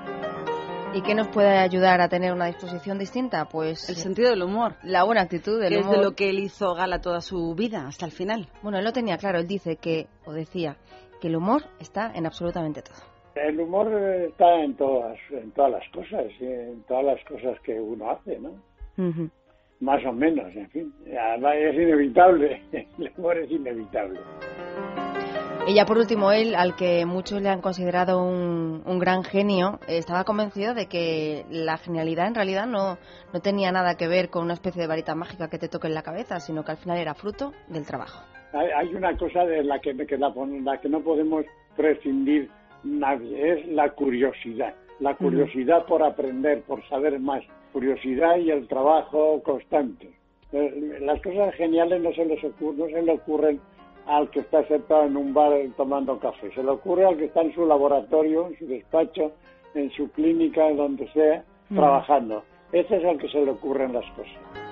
¿Y 0.92 1.00
qué 1.00 1.14
nos 1.14 1.28
puede 1.28 1.56
ayudar 1.56 2.02
a 2.02 2.10
tener 2.10 2.30
una 2.30 2.46
disposición 2.46 2.98
distinta? 2.98 3.46
Pues 3.46 3.88
el 3.88 3.96
sentido 3.96 4.28
del 4.28 4.42
humor, 4.42 4.74
la 4.82 5.02
buena 5.02 5.22
actitud 5.22 5.58
del 5.58 5.72
que 5.72 5.78
humor. 5.78 5.94
es 5.94 5.98
de 5.98 6.04
lo 6.04 6.14
que 6.14 6.28
él 6.28 6.40
hizo 6.40 6.74
gala 6.74 7.00
toda 7.00 7.22
su 7.22 7.54
vida 7.54 7.86
hasta 7.86 8.04
el 8.04 8.12
final. 8.12 8.48
Bueno, 8.62 8.78
él 8.78 8.84
lo 8.84 8.92
tenía 8.92 9.16
claro, 9.16 9.38
él 9.38 9.46
dice 9.46 9.76
que, 9.76 10.08
o 10.26 10.32
decía, 10.32 10.76
que 11.18 11.28
el 11.28 11.36
humor 11.36 11.62
está 11.80 12.12
en 12.14 12.26
absolutamente 12.26 12.82
todo. 12.82 12.96
El 13.34 13.60
humor 13.60 13.90
está 14.28 14.62
en 14.62 14.74
todas, 14.74 15.18
en 15.30 15.50
todas 15.52 15.72
las 15.72 15.88
cosas, 15.92 16.26
en 16.40 16.82
todas 16.82 17.04
las 17.04 17.24
cosas 17.24 17.58
que 17.60 17.80
uno 17.80 18.10
hace, 18.10 18.38
¿no? 18.38 18.52
Más 19.80 20.04
o 20.04 20.12
menos, 20.12 20.54
en 20.54 20.68
fin. 20.68 20.92
Es 21.06 21.74
inevitable, 21.74 22.62
el 22.72 23.10
humor 23.16 23.38
es 23.38 23.50
inevitable. 23.50 24.20
Y 25.68 25.74
ya 25.74 25.84
por 25.84 25.98
último, 25.98 26.30
él, 26.30 26.54
al 26.54 26.76
que 26.76 27.04
muchos 27.06 27.42
le 27.42 27.48
han 27.48 27.60
considerado 27.60 28.22
un, 28.22 28.98
gran 29.00 29.24
genio, 29.24 29.80
estaba 29.88 30.22
convencido 30.22 30.74
de 30.74 30.86
que 30.86 31.44
la 31.50 31.76
genialidad 31.76 32.28
en 32.28 32.36
realidad 32.36 32.66
no, 32.68 32.98
no 33.32 33.40
tenía 33.40 33.72
nada 33.72 33.96
que 33.96 34.06
ver 34.06 34.30
con 34.30 34.44
una 34.44 34.54
especie 34.54 34.80
de 34.80 34.86
varita 34.86 35.16
mágica 35.16 35.50
que 35.50 35.58
te 35.58 35.68
toque 35.68 35.88
en 35.88 35.94
la 35.94 36.02
cabeza, 36.02 36.38
sino 36.38 36.64
que 36.64 36.70
al 36.70 36.76
final 36.76 36.98
era 36.98 37.14
fruto 37.14 37.52
del 37.66 37.84
trabajo. 37.84 38.24
Hay, 38.52 38.94
una 38.94 39.16
cosa 39.16 39.44
de 39.44 39.64
la 39.64 39.80
que, 39.80 39.92
la, 39.92 40.78
que 40.80 40.88
no 40.88 41.00
podemos 41.00 41.44
prescindir 41.76 42.48
nadie, 42.84 43.52
es 43.52 43.66
la 43.66 43.90
curiosidad. 43.90 44.72
La 45.00 45.16
curiosidad 45.16 45.84
por 45.86 46.04
aprender, 46.04 46.62
por 46.62 46.88
saber 46.88 47.18
más. 47.18 47.42
Curiosidad 47.72 48.36
y 48.36 48.52
el 48.52 48.68
trabajo 48.68 49.42
constante. 49.42 50.10
Eh, 50.52 50.98
las 51.00 51.20
cosas 51.22 51.52
geniales 51.56 52.00
no 52.00 52.12
se 52.12 52.24
les 52.24 52.40
no 52.42 52.86
se 52.86 53.02
le 53.02 53.12
ocurren 53.12 53.60
al 54.06 54.30
que 54.30 54.40
está 54.40 54.66
sentado 54.66 55.04
en 55.04 55.16
un 55.16 55.34
bar 55.34 55.52
tomando 55.76 56.18
café. 56.18 56.50
Se 56.54 56.62
le 56.62 56.70
ocurre 56.70 57.06
al 57.06 57.16
que 57.16 57.26
está 57.26 57.42
en 57.42 57.54
su 57.54 57.66
laboratorio, 57.66 58.48
en 58.48 58.58
su 58.58 58.66
despacho, 58.66 59.32
en 59.74 59.90
su 59.90 60.10
clínica, 60.10 60.72
donde 60.72 61.10
sea, 61.12 61.44
mm. 61.70 61.76
trabajando. 61.76 62.44
Ese 62.72 62.96
es 62.96 63.04
al 63.04 63.18
que 63.18 63.28
se 63.28 63.44
le 63.44 63.50
ocurren 63.50 63.92
las 63.92 64.04
cosas. 64.12 64.65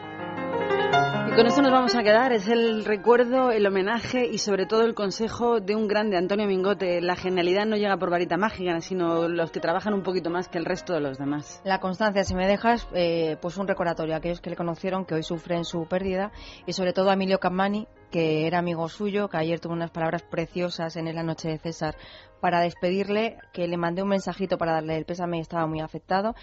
Y 1.26 1.36
con 1.36 1.46
esto 1.46 1.62
nos 1.62 1.72
vamos 1.72 1.94
a 1.96 2.02
quedar. 2.02 2.32
Es 2.32 2.46
el 2.48 2.84
recuerdo, 2.84 3.50
el 3.50 3.66
homenaje 3.66 4.26
y 4.26 4.38
sobre 4.38 4.66
todo 4.66 4.82
el 4.82 4.94
consejo 4.94 5.58
de 5.58 5.74
un 5.74 5.88
grande, 5.88 6.16
Antonio 6.16 6.46
Mingote. 6.46 7.00
La 7.00 7.16
genialidad 7.16 7.66
no 7.66 7.76
llega 7.76 7.96
por 7.96 8.10
varita 8.10 8.36
mágica, 8.36 8.80
sino 8.80 9.26
los 9.28 9.50
que 9.50 9.58
trabajan 9.58 9.94
un 9.94 10.02
poquito 10.02 10.30
más 10.30 10.48
que 10.48 10.58
el 10.58 10.64
resto 10.64 10.92
de 10.92 11.00
los 11.00 11.18
demás. 11.18 11.60
La 11.64 11.80
constancia, 11.80 12.22
si 12.22 12.34
me 12.34 12.46
dejas, 12.46 12.86
eh, 12.94 13.36
pues 13.42 13.56
un 13.56 13.66
recordatorio 13.66 14.14
a 14.14 14.18
aquellos 14.18 14.40
que 14.40 14.50
le 14.50 14.56
conocieron, 14.56 15.04
que 15.04 15.14
hoy 15.14 15.22
sufren 15.22 15.64
su 15.64 15.86
pérdida, 15.88 16.30
y 16.66 16.72
sobre 16.72 16.92
todo 16.92 17.10
a 17.10 17.14
Emilio 17.14 17.40
Cammani, 17.40 17.88
que 18.12 18.46
era 18.46 18.60
amigo 18.60 18.88
suyo, 18.88 19.28
que 19.28 19.38
ayer 19.38 19.58
tuvo 19.58 19.72
unas 19.72 19.90
palabras 19.90 20.22
preciosas 20.22 20.94
en 20.94 21.12
la 21.12 21.24
noche 21.24 21.48
de 21.48 21.58
César 21.58 21.96
para 22.40 22.60
despedirle, 22.60 23.38
que 23.52 23.66
le 23.66 23.76
mandé 23.76 24.02
un 24.02 24.10
mensajito 24.10 24.56
para 24.56 24.74
darle 24.74 24.96
el 24.96 25.04
pésame 25.04 25.38
y 25.38 25.40
estaba 25.40 25.66
muy 25.66 25.80
afectado 25.80 26.36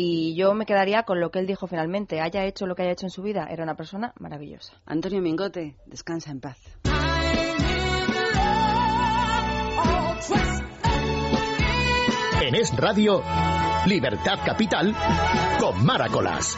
y 0.00 0.36
yo 0.36 0.54
me 0.54 0.64
quedaría 0.64 1.02
con 1.02 1.18
lo 1.18 1.32
que 1.32 1.40
él 1.40 1.48
dijo 1.48 1.66
finalmente. 1.66 2.20
Haya 2.20 2.44
hecho 2.44 2.68
lo 2.68 2.76
que 2.76 2.82
haya 2.82 2.92
hecho 2.92 3.06
en 3.06 3.10
su 3.10 3.20
vida, 3.20 3.48
era 3.50 3.64
una 3.64 3.74
persona 3.74 4.12
maravillosa. 4.20 4.74
Antonio 4.86 5.20
Mingote, 5.20 5.74
descansa 5.86 6.30
en 6.30 6.40
paz. 6.40 6.56
En 12.42 12.54
Es 12.54 12.76
Radio, 12.76 13.24
Libertad 13.86 14.38
Capital, 14.46 14.94
con 15.58 15.84
Maracolas. 15.84 16.56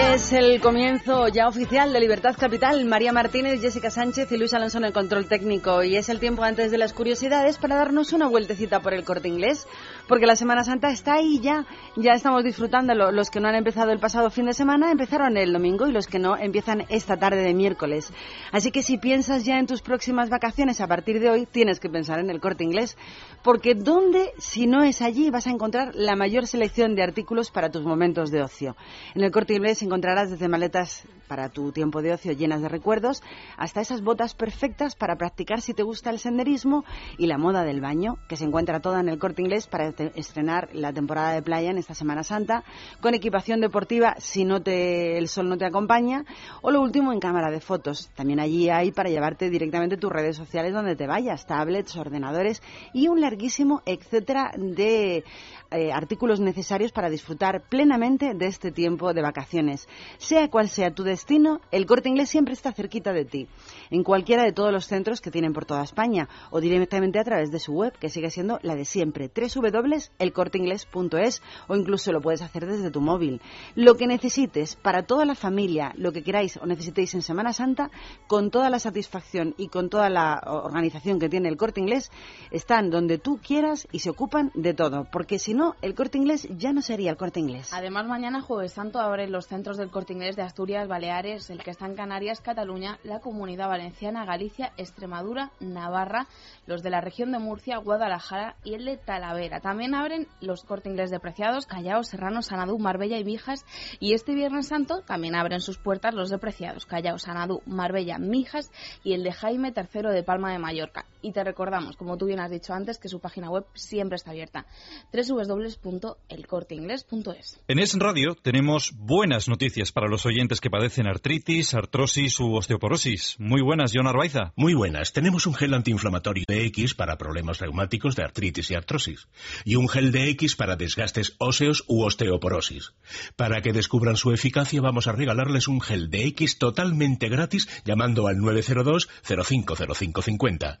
Es 0.00 0.32
el 0.32 0.60
comienzo 0.60 1.28
ya 1.28 1.46
oficial 1.46 1.92
de 1.92 2.00
Libertad 2.00 2.34
Capital. 2.38 2.84
María 2.84 3.12
Martínez, 3.12 3.60
Jessica 3.60 3.90
Sánchez 3.90 4.32
y 4.32 4.38
Luis 4.38 4.54
Alonso 4.54 4.78
en 4.78 4.84
el 4.84 4.92
control 4.92 5.26
técnico. 5.26 5.82
Y 5.82 5.96
es 5.96 6.08
el 6.08 6.20
tiempo 6.20 6.42
antes 6.42 6.70
de 6.70 6.78
las 6.78 6.92
curiosidades 6.92 7.58
para 7.58 7.76
darnos 7.76 8.12
una 8.12 8.26
vueltecita 8.26 8.80
por 8.80 8.94
el 8.94 9.04
corte 9.04 9.28
inglés, 9.28 9.66
porque 10.08 10.26
la 10.26 10.36
Semana 10.36 10.64
Santa 10.64 10.90
está 10.90 11.14
ahí 11.14 11.40
ya. 11.40 11.66
Ya 11.96 12.12
estamos 12.12 12.44
disfrutando. 12.44 12.94
Los 12.94 13.30
que 13.30 13.40
no 13.40 13.48
han 13.48 13.54
empezado 13.56 13.92
el 13.92 13.98
pasado 13.98 14.30
fin 14.30 14.46
de 14.46 14.54
semana 14.54 14.90
empezaron 14.90 15.36
el 15.36 15.52
domingo 15.52 15.86
y 15.86 15.92
los 15.92 16.06
que 16.06 16.18
no 16.18 16.36
empiezan 16.36 16.84
esta 16.88 17.16
tarde 17.16 17.42
de 17.42 17.54
miércoles. 17.54 18.12
Así 18.52 18.70
que 18.70 18.82
si 18.82 18.96
piensas 18.96 19.44
ya 19.44 19.58
en 19.58 19.66
tus 19.66 19.82
próximas 19.82 20.30
vacaciones 20.30 20.80
a 20.80 20.86
partir 20.86 21.20
de 21.20 21.30
hoy, 21.30 21.46
tienes 21.46 21.78
que 21.78 21.90
pensar 21.90 22.20
en 22.20 22.30
el 22.30 22.40
corte 22.40 22.64
inglés, 22.64 22.96
porque 23.42 23.74
¿dónde, 23.74 24.32
si 24.38 24.66
no 24.66 24.82
es 24.82 25.02
allí, 25.02 25.30
vas 25.30 25.46
a 25.46 25.50
encontrar 25.50 25.94
la 25.94 26.16
mayor 26.16 26.46
selección 26.46 26.94
de 26.94 27.02
artículos 27.02 27.50
para 27.50 27.70
tus 27.70 27.82
momentos 27.82 28.30
de 28.30 28.42
ocio? 28.42 28.76
En 29.14 29.22
el 29.22 29.30
corte 29.30 29.54
inglés 29.54 29.82
encontrarás 29.90 30.30
desde 30.30 30.46
maletas 30.46 31.02
para 31.26 31.48
tu 31.48 31.72
tiempo 31.72 32.00
de 32.00 32.12
ocio 32.12 32.30
llenas 32.30 32.62
de 32.62 32.68
recuerdos 32.68 33.24
hasta 33.56 33.80
esas 33.80 34.02
botas 34.02 34.34
perfectas 34.34 34.94
para 34.94 35.16
practicar 35.16 35.60
si 35.60 35.74
te 35.74 35.82
gusta 35.82 36.10
el 36.10 36.20
senderismo 36.20 36.84
y 37.18 37.26
la 37.26 37.38
moda 37.38 37.64
del 37.64 37.80
baño, 37.80 38.18
que 38.28 38.36
se 38.36 38.44
encuentra 38.44 38.78
toda 38.78 39.00
en 39.00 39.08
el 39.08 39.18
corte 39.18 39.42
inglés 39.42 39.66
para 39.66 39.88
estrenar 40.14 40.68
la 40.74 40.92
temporada 40.92 41.32
de 41.32 41.42
playa 41.42 41.70
en 41.70 41.78
esta 41.78 41.94
Semana 41.94 42.22
Santa, 42.22 42.62
con 43.00 43.14
equipación 43.14 43.60
deportiva 43.60 44.14
si 44.18 44.44
no 44.44 44.62
te, 44.62 45.18
el 45.18 45.26
sol 45.26 45.48
no 45.48 45.58
te 45.58 45.66
acompaña, 45.66 46.24
o 46.62 46.70
lo 46.70 46.82
último 46.82 47.12
en 47.12 47.18
cámara 47.18 47.50
de 47.50 47.60
fotos. 47.60 48.10
También 48.14 48.38
allí 48.38 48.70
hay 48.70 48.92
para 48.92 49.10
llevarte 49.10 49.50
directamente 49.50 49.96
tus 49.96 50.12
redes 50.12 50.36
sociales 50.36 50.72
donde 50.72 50.94
te 50.94 51.08
vayas, 51.08 51.46
tablets, 51.46 51.96
ordenadores 51.96 52.62
y 52.92 53.08
un 53.08 53.20
larguísimo 53.20 53.82
etcétera 53.86 54.52
de 54.56 55.24
eh, 55.70 55.92
artículos 55.92 56.40
necesarios 56.40 56.90
para 56.92 57.08
disfrutar 57.08 57.62
plenamente 57.68 58.34
de 58.34 58.46
este 58.46 58.72
tiempo 58.72 59.14
de 59.14 59.22
vacaciones. 59.22 59.88
Sea 60.18 60.48
cual 60.48 60.68
sea 60.68 60.92
tu 60.92 61.04
destino, 61.04 61.60
el 61.70 61.86
corte 61.86 62.08
inglés 62.08 62.28
siempre 62.28 62.54
está 62.54 62.72
cerquita 62.72 63.12
de 63.12 63.24
ti, 63.24 63.46
en 63.90 64.02
cualquiera 64.02 64.42
de 64.42 64.52
todos 64.52 64.72
los 64.72 64.86
centros 64.86 65.20
que 65.20 65.30
tienen 65.30 65.52
por 65.52 65.66
toda 65.66 65.84
España 65.84 66.28
o 66.50 66.60
directamente 66.60 67.18
a 67.18 67.24
través 67.24 67.50
de 67.50 67.58
su 67.58 67.72
web, 67.72 67.92
que 67.98 68.08
sigue 68.08 68.30
siendo 68.30 68.58
la 68.62 68.74
de 68.74 68.84
siempre, 68.84 69.30
www.elcorteingles.es 69.34 71.42
o 71.68 71.76
incluso 71.76 72.12
lo 72.12 72.20
puedes 72.20 72.42
hacer 72.42 72.66
desde 72.66 72.90
tu 72.90 73.00
móvil. 73.00 73.40
Lo 73.74 73.96
que 73.96 74.06
necesites 74.06 74.76
para 74.76 75.04
toda 75.04 75.24
la 75.24 75.34
familia, 75.34 75.92
lo 75.96 76.12
que 76.12 76.22
queráis 76.22 76.56
o 76.56 76.66
necesitéis 76.66 77.14
en 77.14 77.22
Semana 77.22 77.52
Santa, 77.52 77.90
con 78.26 78.50
toda 78.50 78.70
la 78.70 78.78
satisfacción 78.78 79.54
y 79.56 79.68
con 79.68 79.88
toda 79.88 80.10
la 80.10 80.40
organización 80.44 81.18
que 81.18 81.28
tiene 81.28 81.48
el 81.48 81.56
corte 81.56 81.80
inglés, 81.80 82.10
están 82.50 82.90
donde 82.90 83.18
tú 83.18 83.38
quieras 83.38 83.86
y 83.92 84.00
se 84.00 84.10
ocupan 84.10 84.50
de 84.54 84.74
todo, 84.74 85.06
porque 85.10 85.38
si 85.38 85.54
no, 85.60 85.76
el 85.82 85.94
corte 85.94 86.16
inglés 86.16 86.48
ya 86.56 86.72
no 86.72 86.80
sería 86.80 87.10
el 87.10 87.18
corte 87.18 87.38
inglés. 87.38 87.68
Además, 87.74 88.06
mañana 88.06 88.40
Jueves 88.40 88.72
Santo 88.72 88.98
abren 88.98 89.30
los 89.30 89.46
centros 89.46 89.76
del 89.76 89.90
corte 89.90 90.14
inglés 90.14 90.34
de 90.34 90.40
Asturias, 90.40 90.88
Baleares, 90.88 91.50
el 91.50 91.62
que 91.62 91.70
está 91.70 91.84
en 91.84 91.96
Canarias, 91.96 92.40
Cataluña, 92.40 92.98
la 93.04 93.20
Comunidad 93.20 93.68
Valenciana, 93.68 94.24
Galicia, 94.24 94.72
Extremadura, 94.78 95.50
Navarra, 95.60 96.28
los 96.64 96.82
de 96.82 96.88
la 96.88 97.02
región 97.02 97.30
de 97.30 97.40
Murcia, 97.40 97.76
Guadalajara 97.76 98.56
y 98.64 98.72
el 98.72 98.86
de 98.86 98.96
Talavera. 98.96 99.60
También 99.60 99.94
abren 99.94 100.28
los 100.40 100.64
corte 100.64 100.88
inglés 100.88 101.10
de 101.10 101.20
Preciados, 101.20 101.66
Callao, 101.66 102.04
Serrano, 102.04 102.40
Sanadú, 102.40 102.78
Marbella 102.78 103.18
y 103.18 103.24
Mijas. 103.24 103.66
Y 103.98 104.14
este 104.14 104.34
Viernes 104.34 104.68
Santo 104.68 105.02
también 105.02 105.34
abren 105.34 105.60
sus 105.60 105.76
puertas 105.76 106.14
los 106.14 106.30
de 106.30 106.38
Preciados, 106.38 106.86
Callao, 106.86 107.18
Sanadú, 107.18 107.60
Marbella, 107.66 108.16
Mijas 108.18 108.70
y 109.04 109.12
el 109.12 109.22
de 109.24 109.32
Jaime 109.32 109.74
III 109.76 110.08
de 110.10 110.22
Palma 110.22 110.52
de 110.52 110.58
Mallorca. 110.58 111.04
Y 111.22 111.32
te 111.32 111.44
recordamos, 111.44 111.96
como 111.96 112.16
tú 112.16 112.26
bien 112.26 112.40
has 112.40 112.50
dicho 112.50 112.72
antes, 112.72 112.98
que 112.98 113.08
su 113.08 113.20
página 113.20 113.50
web 113.50 113.66
siempre 113.74 114.16
está 114.16 114.30
abierta. 114.30 114.66
www.elcorteingles.es 115.12 117.60
En 117.68 117.78
Es 117.78 117.98
Radio 117.98 118.34
tenemos 118.34 118.92
buenas 118.96 119.48
noticias 119.48 119.92
para 119.92 120.08
los 120.08 120.24
oyentes 120.26 120.60
que 120.60 120.70
padecen 120.70 121.06
artritis, 121.06 121.74
artrosis 121.74 122.40
u 122.40 122.54
osteoporosis. 122.54 123.36
Muy 123.38 123.62
buenas, 123.62 123.92
John 123.94 124.06
Arbaiza. 124.06 124.52
Muy 124.56 124.74
buenas. 124.74 125.12
Tenemos 125.12 125.46
un 125.46 125.54
gel 125.54 125.74
antiinflamatorio 125.74 126.44
DX 126.48 126.94
para 126.94 127.18
problemas 127.18 127.58
reumáticos 127.58 128.16
de 128.16 128.24
artritis 128.24 128.70
y 128.70 128.74
artrosis. 128.74 129.28
Y 129.64 129.76
un 129.76 129.88
gel 129.88 130.12
DX 130.12 130.56
para 130.56 130.76
desgastes 130.76 131.34
óseos 131.38 131.84
u 131.86 132.02
osteoporosis. 132.02 132.94
Para 133.36 133.60
que 133.60 133.72
descubran 133.72 134.16
su 134.16 134.32
eficacia 134.32 134.80
vamos 134.80 135.06
a 135.06 135.12
regalarles 135.12 135.68
un 135.68 135.80
gel 135.80 136.10
DX 136.10 136.58
totalmente 136.58 137.28
gratis 137.28 137.68
llamando 137.84 138.26
al 138.26 138.38
902 138.38 139.08
050550. 139.22 140.80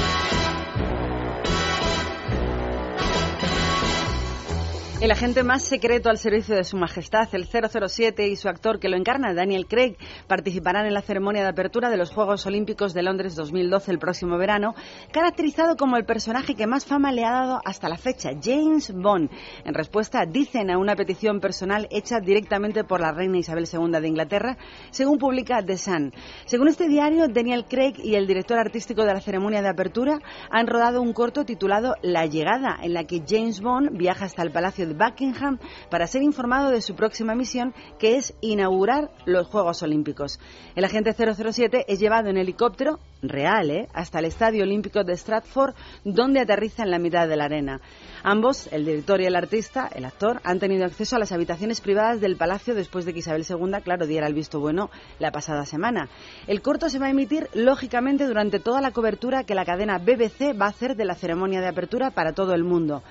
El 5.01 5.09
agente 5.09 5.41
más 5.41 5.63
secreto 5.63 6.11
al 6.11 6.19
servicio 6.19 6.55
de 6.55 6.63
Su 6.63 6.77
Majestad, 6.77 7.27
el 7.33 7.47
007 7.47 8.27
y 8.27 8.35
su 8.35 8.47
actor 8.47 8.79
que 8.79 8.87
lo 8.87 8.97
encarna, 8.97 9.33
Daniel 9.33 9.65
Craig, 9.65 9.97
participarán 10.27 10.85
en 10.85 10.93
la 10.93 11.01
ceremonia 11.01 11.41
de 11.41 11.49
apertura 11.49 11.89
de 11.89 11.97
los 11.97 12.11
Juegos 12.11 12.45
Olímpicos 12.45 12.93
de 12.93 13.01
Londres 13.01 13.35
2012 13.35 13.89
el 13.89 13.97
próximo 13.97 14.37
verano, 14.37 14.75
caracterizado 15.11 15.75
como 15.75 15.97
el 15.97 16.05
personaje 16.05 16.53
que 16.53 16.67
más 16.67 16.85
fama 16.85 17.11
le 17.11 17.25
ha 17.25 17.31
dado 17.31 17.61
hasta 17.65 17.89
la 17.89 17.97
fecha, 17.97 18.29
James 18.39 18.93
Bond. 18.93 19.31
En 19.65 19.73
respuesta, 19.73 20.23
dicen 20.27 20.69
a 20.69 20.77
una 20.77 20.95
petición 20.95 21.39
personal 21.39 21.87
hecha 21.89 22.19
directamente 22.19 22.83
por 22.83 23.01
la 23.01 23.11
reina 23.11 23.39
Isabel 23.39 23.65
II 23.73 23.99
de 23.99 24.07
Inglaterra, 24.07 24.57
según 24.91 25.17
publica 25.17 25.63
The 25.65 25.77
Sun. 25.77 26.13
Según 26.45 26.67
este 26.67 26.87
diario, 26.87 27.27
Daniel 27.27 27.65
Craig 27.67 27.95
y 28.03 28.13
el 28.13 28.27
director 28.27 28.59
artístico 28.59 29.03
de 29.03 29.15
la 29.15 29.21
ceremonia 29.21 29.63
de 29.63 29.69
apertura 29.69 30.19
han 30.51 30.67
rodado 30.67 31.01
un 31.01 31.13
corto 31.13 31.43
titulado 31.43 31.95
La 32.03 32.27
llegada, 32.27 32.77
en 32.83 32.93
la 32.93 33.05
que 33.05 33.23
James 33.27 33.61
Bond 33.61 33.97
viaja 33.97 34.25
hasta 34.25 34.43
el 34.43 34.51
Palacio 34.51 34.85
de 34.85 34.90
Buckingham 34.93 35.59
para 35.89 36.07
ser 36.07 36.21
informado 36.21 36.69
de 36.69 36.81
su 36.81 36.95
próxima 36.95 37.35
misión, 37.35 37.73
que 37.99 38.17
es 38.17 38.33
inaugurar 38.41 39.11
los 39.25 39.47
Juegos 39.47 39.83
Olímpicos. 39.83 40.39
El 40.75 40.85
agente 40.85 41.13
007 41.13 41.85
es 41.87 41.99
llevado 41.99 42.29
en 42.29 42.37
helicóptero 42.37 42.99
real, 43.21 43.69
¿eh? 43.69 43.87
hasta 43.93 44.19
el 44.19 44.25
Estadio 44.25 44.63
Olímpico 44.63 45.03
de 45.03 45.15
Stratford, 45.15 45.75
donde 46.03 46.39
aterriza 46.39 46.83
en 46.83 46.91
la 46.91 46.99
mitad 46.99 47.27
de 47.27 47.35
la 47.35 47.45
arena. 47.45 47.81
Ambos, 48.23 48.67
el 48.71 48.85
director 48.85 49.21
y 49.21 49.25
el 49.25 49.35
artista, 49.35 49.89
el 49.93 50.05
actor, 50.05 50.41
han 50.43 50.59
tenido 50.59 50.85
acceso 50.85 51.15
a 51.15 51.19
las 51.19 51.31
habitaciones 51.31 51.81
privadas 51.81 52.21
del 52.21 52.37
palacio 52.37 52.75
después 52.75 53.05
de 53.05 53.13
que 53.13 53.19
Isabel 53.19 53.45
II, 53.47 53.81
claro, 53.83 54.05
diera 54.05 54.27
el 54.27 54.33
visto 54.33 54.59
bueno 54.59 54.89
la 55.19 55.31
pasada 55.31 55.65
semana. 55.65 56.09
El 56.47 56.61
corto 56.61 56.89
se 56.89 56.99
va 56.99 57.07
a 57.07 57.11
emitir, 57.11 57.47
lógicamente, 57.53 58.27
durante 58.27 58.59
toda 58.59 58.81
la 58.81 58.91
cobertura 58.91 59.43
que 59.43 59.55
la 59.55 59.65
cadena 59.65 59.97
BBC 59.97 60.59
va 60.59 60.65
a 60.65 60.69
hacer 60.69 60.95
de 60.95 61.05
la 61.05 61.15
ceremonia 61.15 61.61
de 61.61 61.67
apertura 61.67 62.11
para 62.11 62.33
todo 62.33 62.53
el 62.53 62.63
mundo. 62.63 63.03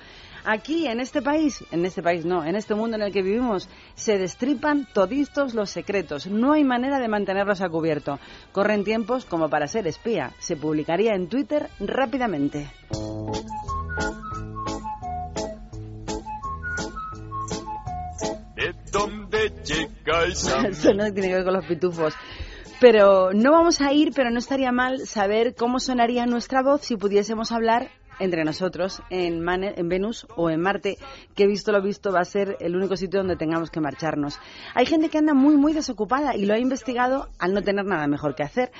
Aquí, 0.43 0.87
en 0.87 0.99
este 0.99 1.21
país, 1.21 1.63
en 1.71 1.85
este 1.85 2.01
país 2.01 2.25
no, 2.25 2.43
en 2.43 2.55
este 2.55 2.73
mundo 2.73 2.97
en 2.97 3.03
el 3.03 3.13
que 3.13 3.21
vivimos, 3.21 3.69
se 3.95 4.17
destripan 4.17 4.87
todistos 4.91 5.53
los 5.53 5.69
secretos. 5.69 6.27
No 6.27 6.53
hay 6.53 6.63
manera 6.63 6.99
de 6.99 7.07
mantenerlos 7.07 7.61
a 7.61 7.69
cubierto. 7.69 8.19
Corren 8.51 8.83
tiempos 8.83 9.25
como 9.25 9.49
para 9.49 9.67
ser 9.67 9.85
espía. 9.87 10.31
Se 10.39 10.55
publicaría 10.55 11.13
en 11.13 11.27
Twitter 11.27 11.69
rápidamente. 11.79 12.71
¿De 18.55 18.75
dónde 18.91 19.53
llegáis 19.63 20.47
a 20.53 20.67
Eso 20.67 20.93
no 20.93 21.11
tiene 21.13 21.29
que 21.29 21.35
ver 21.35 21.43
con 21.43 21.53
los 21.53 21.65
pitufos. 21.65 22.13
Pero 22.79 23.31
no 23.31 23.51
vamos 23.51 23.79
a 23.81 23.93
ir, 23.93 24.11
pero 24.15 24.31
no 24.31 24.39
estaría 24.39 24.71
mal 24.71 25.05
saber 25.05 25.53
cómo 25.53 25.79
sonaría 25.79 26.25
nuestra 26.25 26.63
voz 26.63 26.81
si 26.81 26.97
pudiésemos 26.97 27.51
hablar 27.51 27.91
entre 28.19 28.43
nosotros 28.43 29.01
en, 29.09 29.47
en 29.47 29.89
Venus 29.89 30.27
o 30.35 30.49
en 30.49 30.61
Marte, 30.61 30.97
que 31.35 31.47
visto 31.47 31.71
lo 31.71 31.81
visto 31.81 32.11
va 32.11 32.21
a 32.21 32.25
ser 32.25 32.57
el 32.59 32.75
único 32.75 32.95
sitio 32.95 33.19
donde 33.19 33.35
tengamos 33.35 33.71
que 33.71 33.79
marcharnos. 33.79 34.39
Hay 34.73 34.85
gente 34.85 35.09
que 35.09 35.17
anda 35.17 35.33
muy, 35.33 35.57
muy 35.57 35.73
desocupada 35.73 36.35
y 36.35 36.45
lo 36.45 36.53
ha 36.53 36.59
investigado 36.59 37.29
al 37.39 37.53
no 37.53 37.61
tener 37.61 37.85
nada 37.85 38.07
mejor 38.07 38.35
que 38.35 38.43
hacer. 38.43 38.71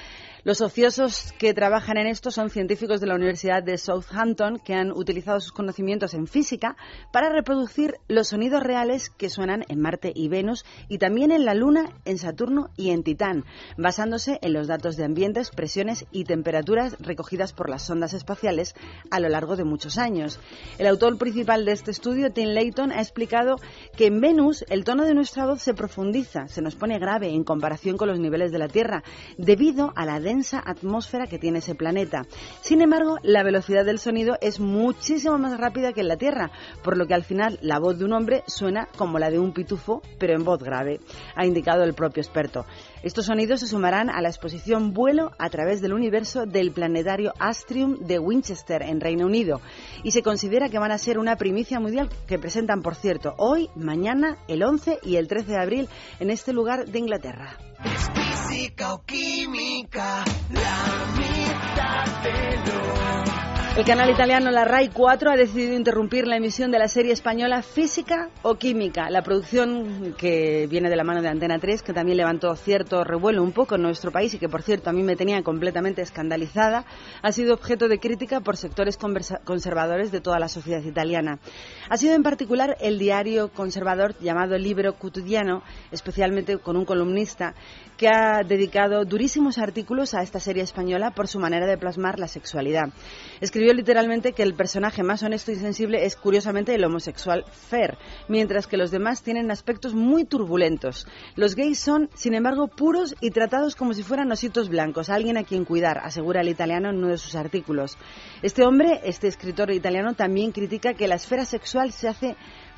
Los 0.43 0.59
ociosos 0.61 1.33
que 1.37 1.53
trabajan 1.53 1.97
en 1.97 2.07
esto 2.07 2.31
son 2.31 2.49
científicos 2.49 2.99
de 2.99 3.05
la 3.05 3.13
Universidad 3.13 3.61
de 3.61 3.77
Southampton 3.77 4.57
que 4.57 4.73
han 4.73 4.91
utilizado 4.91 5.39
sus 5.39 5.51
conocimientos 5.51 6.15
en 6.15 6.25
física 6.25 6.75
para 7.13 7.29
reproducir 7.29 7.97
los 8.07 8.29
sonidos 8.29 8.63
reales 8.63 9.11
que 9.11 9.29
suenan 9.29 9.63
en 9.67 9.79
Marte 9.79 10.11
y 10.15 10.29
Venus 10.29 10.65
y 10.89 10.97
también 10.97 11.31
en 11.31 11.45
la 11.45 11.53
Luna, 11.53 11.93
en 12.05 12.17
Saturno 12.17 12.71
y 12.75 12.89
en 12.89 13.03
Titán, 13.03 13.45
basándose 13.77 14.39
en 14.41 14.53
los 14.53 14.67
datos 14.67 14.97
de 14.97 15.05
ambientes, 15.05 15.51
presiones 15.51 16.05
y 16.11 16.23
temperaturas 16.23 16.97
recogidas 16.99 17.53
por 17.53 17.69
las 17.69 17.85
sondas 17.85 18.15
espaciales 18.15 18.73
a 19.11 19.19
lo 19.19 19.29
largo 19.29 19.55
de 19.55 19.63
muchos 19.63 19.99
años. 19.99 20.39
El 20.79 20.87
autor 20.87 21.19
principal 21.19 21.65
de 21.65 21.73
este 21.73 21.91
estudio, 21.91 22.33
Tim 22.33 22.49
Layton, 22.49 22.91
ha 22.91 23.01
explicado 23.01 23.57
que 23.95 24.07
en 24.07 24.19
Venus 24.19 24.65
el 24.69 24.85
tono 24.85 25.05
de 25.05 25.13
nuestra 25.13 25.45
voz 25.45 25.61
se 25.61 25.75
profundiza, 25.75 26.47
se 26.47 26.63
nos 26.63 26.75
pone 26.75 26.97
grave 26.97 27.29
en 27.29 27.43
comparación 27.43 27.95
con 27.95 28.07
los 28.07 28.19
niveles 28.19 28.51
de 28.51 28.57
la 28.57 28.69
Tierra, 28.69 29.03
debido 29.37 29.93
a 29.95 30.03
la 30.03 30.19
densa 30.31 30.63
atmósfera 30.65 31.27
que 31.27 31.37
tiene 31.37 31.59
ese 31.59 31.75
planeta. 31.75 32.25
Sin 32.61 32.81
embargo, 32.81 33.17
la 33.21 33.43
velocidad 33.43 33.83
del 33.83 33.99
sonido 33.99 34.37
es 34.39 34.61
muchísimo 34.61 35.37
más 35.37 35.59
rápida 35.59 35.91
que 35.91 35.99
en 35.99 36.07
la 36.07 36.15
Tierra, 36.15 36.51
por 36.83 36.95
lo 36.95 37.05
que 37.05 37.13
al 37.13 37.25
final 37.25 37.59
la 37.61 37.79
voz 37.79 37.99
de 37.99 38.05
un 38.05 38.13
hombre 38.13 38.43
suena 38.47 38.87
como 38.97 39.19
la 39.19 39.29
de 39.29 39.39
un 39.39 39.51
pitufo, 39.51 40.01
pero 40.19 40.33
en 40.33 40.45
voz 40.45 40.63
grave, 40.63 41.01
ha 41.35 41.45
indicado 41.45 41.83
el 41.83 41.93
propio 41.93 42.21
experto. 42.21 42.65
Estos 43.03 43.25
sonidos 43.25 43.59
se 43.59 43.67
sumarán 43.67 44.09
a 44.09 44.21
la 44.21 44.29
exposición 44.29 44.93
Vuelo 44.93 45.31
a 45.37 45.49
través 45.49 45.81
del 45.81 45.93
universo 45.93 46.45
del 46.45 46.71
planetario 46.71 47.33
Astrium 47.37 47.97
de 47.99 48.17
Winchester, 48.17 48.83
en 48.83 49.01
Reino 49.01 49.25
Unido, 49.25 49.59
y 50.03 50.11
se 50.11 50.21
considera 50.21 50.69
que 50.69 50.79
van 50.79 50.91
a 50.91 50.97
ser 50.97 51.19
una 51.19 51.35
primicia 51.35 51.81
mundial 51.81 52.09
que 52.25 52.39
presentan, 52.39 52.81
por 52.81 52.95
cierto, 52.95 53.33
hoy, 53.37 53.69
mañana, 53.75 54.37
el 54.47 54.63
11 54.63 54.99
y 55.03 55.17
el 55.17 55.27
13 55.27 55.51
de 55.51 55.59
abril 55.59 55.89
en 56.21 56.29
este 56.29 56.53
lugar 56.53 56.85
de 56.85 56.99
Inglaterra. 56.99 57.57
Física 58.31 58.93
o 58.93 58.99
química, 59.03 60.23
la 60.49 61.05
mitad 61.17 62.23
de 62.23 62.71
lo 62.71 63.30
El 63.77 63.85
canal 63.85 64.09
italiano 64.09 64.51
La 64.51 64.65
Rai 64.65 64.89
4 64.89 65.31
ha 65.31 65.37
decidido 65.37 65.73
interrumpir 65.73 66.27
la 66.27 66.35
emisión 66.35 66.71
de 66.71 66.77
la 66.77 66.89
serie 66.89 67.13
española 67.13 67.61
Física 67.61 68.27
o 68.41 68.55
Química, 68.55 69.09
la 69.09 69.21
producción 69.21 70.13
que 70.17 70.67
viene 70.69 70.89
de 70.89 70.97
la 70.97 71.05
mano 71.05 71.21
de 71.21 71.29
Antena 71.29 71.57
3, 71.57 71.81
que 71.81 71.93
también 71.93 72.17
levantó 72.17 72.53
cierto 72.57 73.05
revuelo 73.05 73.41
un 73.41 73.53
poco 73.53 73.75
en 73.75 73.83
nuestro 73.83 74.11
país 74.11 74.33
y 74.33 74.39
que, 74.39 74.49
por 74.49 74.61
cierto, 74.61 74.89
a 74.89 74.93
mí 74.93 75.03
me 75.03 75.15
tenía 75.15 75.41
completamente 75.41 76.01
escandalizada, 76.01 76.83
ha 77.21 77.31
sido 77.31 77.53
objeto 77.53 77.87
de 77.87 77.97
crítica 77.97 78.41
por 78.41 78.57
sectores 78.57 78.97
conservadores 78.97 80.11
de 80.11 80.19
toda 80.19 80.37
la 80.37 80.49
sociedad 80.49 80.83
italiana. 80.83 81.39
Ha 81.89 81.95
sido 81.95 82.13
en 82.13 82.23
particular 82.23 82.75
el 82.81 82.99
diario 82.99 83.53
conservador 83.53 84.15
llamado 84.19 84.57
Libro 84.57 84.97
Quotidiano, 84.97 85.63
especialmente 85.91 86.57
con 86.57 86.75
un 86.75 86.83
columnista, 86.83 87.55
que 87.95 88.09
ha 88.09 88.43
dedicado 88.45 89.05
durísimos 89.05 89.59
artículos 89.59 90.13
a 90.13 90.23
esta 90.23 90.41
serie 90.41 90.63
española 90.63 91.11
por 91.11 91.29
su 91.29 91.39
manera 91.39 91.67
de 91.67 91.77
plasmar 91.77 92.19
la 92.19 92.27
sexualidad. 92.27 92.89
Escribió 93.61 93.75
literalmente 93.75 94.33
que 94.33 94.41
el 94.41 94.55
personaje 94.55 95.03
más 95.03 95.21
honesto 95.21 95.51
y 95.51 95.55
sensible 95.55 96.03
es 96.03 96.15
curiosamente 96.15 96.73
el 96.73 96.83
homosexual 96.83 97.45
Fer, 97.45 97.95
mientras 98.27 98.65
que 98.65 98.75
los 98.75 98.89
demás 98.89 99.21
tienen 99.21 99.51
aspectos 99.51 99.93
muy 99.93 100.25
turbulentos. 100.25 101.05
Los 101.35 101.53
gays 101.53 101.77
son, 101.77 102.09
sin 102.15 102.33
embargo, 102.33 102.69
puros 102.69 103.13
y 103.21 103.29
tratados 103.29 103.75
como 103.75 103.93
si 103.93 104.01
fueran 104.01 104.31
ositos 104.31 104.67
blancos, 104.67 105.11
alguien 105.11 105.37
a 105.37 105.43
quien 105.43 105.63
cuidar, 105.63 105.99
asegura 105.99 106.41
el 106.41 106.49
italiano 106.49 106.89
en 106.89 106.97
uno 106.97 107.09
de 107.09 107.19
sus 107.19 107.35
artículos. 107.35 107.99
Este 108.41 108.65
hombre, 108.65 108.99
este 109.03 109.27
escritor 109.27 109.69
italiano, 109.69 110.15
también 110.15 110.53
critica 110.53 110.95
que 110.95 111.07
la 111.07 111.13
esfera 111.13 111.45
sexual 111.45 111.91
se 111.91 112.07
hace 112.07 112.35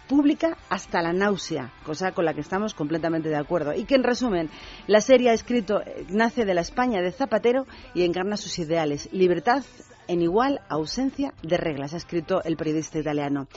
pública 0.10 0.58
hasta 0.68 1.02
la 1.02 1.14
náusea, 1.14 1.72
cosa 1.86 2.12
con 2.12 2.26
la 2.26 2.34
que 2.34 2.42
estamos 2.42 2.74
completamente 2.74 3.30
de 3.30 3.38
acuerdo. 3.38 3.74
Y 3.74 3.86
que, 3.86 3.96
en 3.96 4.04
resumen, 4.04 4.50
la 4.88 5.00
serie 5.00 5.30
ha 5.30 5.34
escrito, 5.34 5.80
eh, 5.80 6.06
nace 6.10 6.44
de 6.44 6.54
la 6.54 6.60
España 6.60 7.02
de 7.02 7.14
Zapatero 7.14 7.66
y 7.94 8.04
encarna 8.04 8.36
sus 8.36 8.60
ideales. 8.60 9.08
Libertad 9.14 9.64
en 10.08 10.22
igual 10.22 10.62
ausencia 10.70 11.34
de 11.42 11.58
reglas, 11.58 11.94
ha 11.94 11.98
escrito 11.98 12.44
el 12.44 12.58
periodista 12.58 13.00
italiano. 13.00 13.48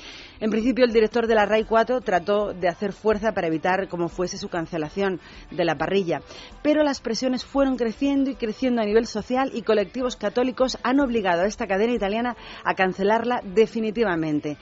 En 0.41 0.51
principio, 0.51 0.85
el 0.85 0.93
director 0.93 1.27
de 1.27 1.35
la 1.35 1.47
RAI 1.47 1.65
4 1.65 2.01
trató 2.01 2.53
de 2.53 2.69
hacer 2.69 2.93
fuerza 2.93 3.33
para 3.33 3.47
evitar 3.47 3.89
como 3.89 4.09
fuese 4.09 4.39
su 4.39 4.49
cancelación 4.49 5.21
de 5.51 5.65
la 5.65 5.77
parrilla, 5.77 6.23
pero 6.63 6.83
las 6.83 7.01
presiones 7.01 7.45
fueron 7.45 7.77
creciendo 7.77 8.31
y 8.31 8.35
creciendo 8.37 8.83
a 8.83 8.87
nivel 8.87 9.07
social 9.07 9.51
y 9.55 9.63
colectivos 9.63 10.17
católicos 10.17 10.79
han 10.83 11.01
obligado 11.01 11.43
a 11.43 11.47
esta 11.47 11.67
cadena 11.67 11.93
italiana 11.93 12.37
a 12.65 12.75
cancelarla 12.75 13.41
definitivamente. 13.45 14.57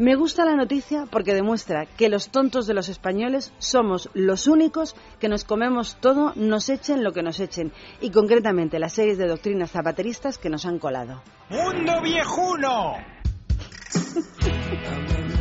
Me 0.00 0.14
gusta 0.14 0.46
la 0.46 0.56
noticia 0.56 1.04
porque 1.10 1.34
demuestra 1.34 1.84
que 1.84 2.08
los 2.08 2.30
tontos 2.30 2.66
de 2.66 2.72
los 2.72 2.88
españoles 2.88 3.52
somos 3.58 4.08
los 4.14 4.46
únicos 4.46 4.96
que 5.18 5.28
nos 5.28 5.44
comemos 5.44 5.98
todo, 6.00 6.32
nos 6.36 6.70
echen 6.70 7.04
lo 7.04 7.12
que 7.12 7.22
nos 7.22 7.38
echen, 7.38 7.70
y 8.00 8.10
concretamente 8.10 8.78
las 8.78 8.94
series 8.94 9.18
de 9.18 9.28
doctrinas 9.28 9.72
zapateristas 9.72 10.38
que 10.38 10.48
nos 10.48 10.64
han 10.64 10.78
colado. 10.78 11.22
¡Mundo 11.50 12.00
viejuno! 12.00 12.94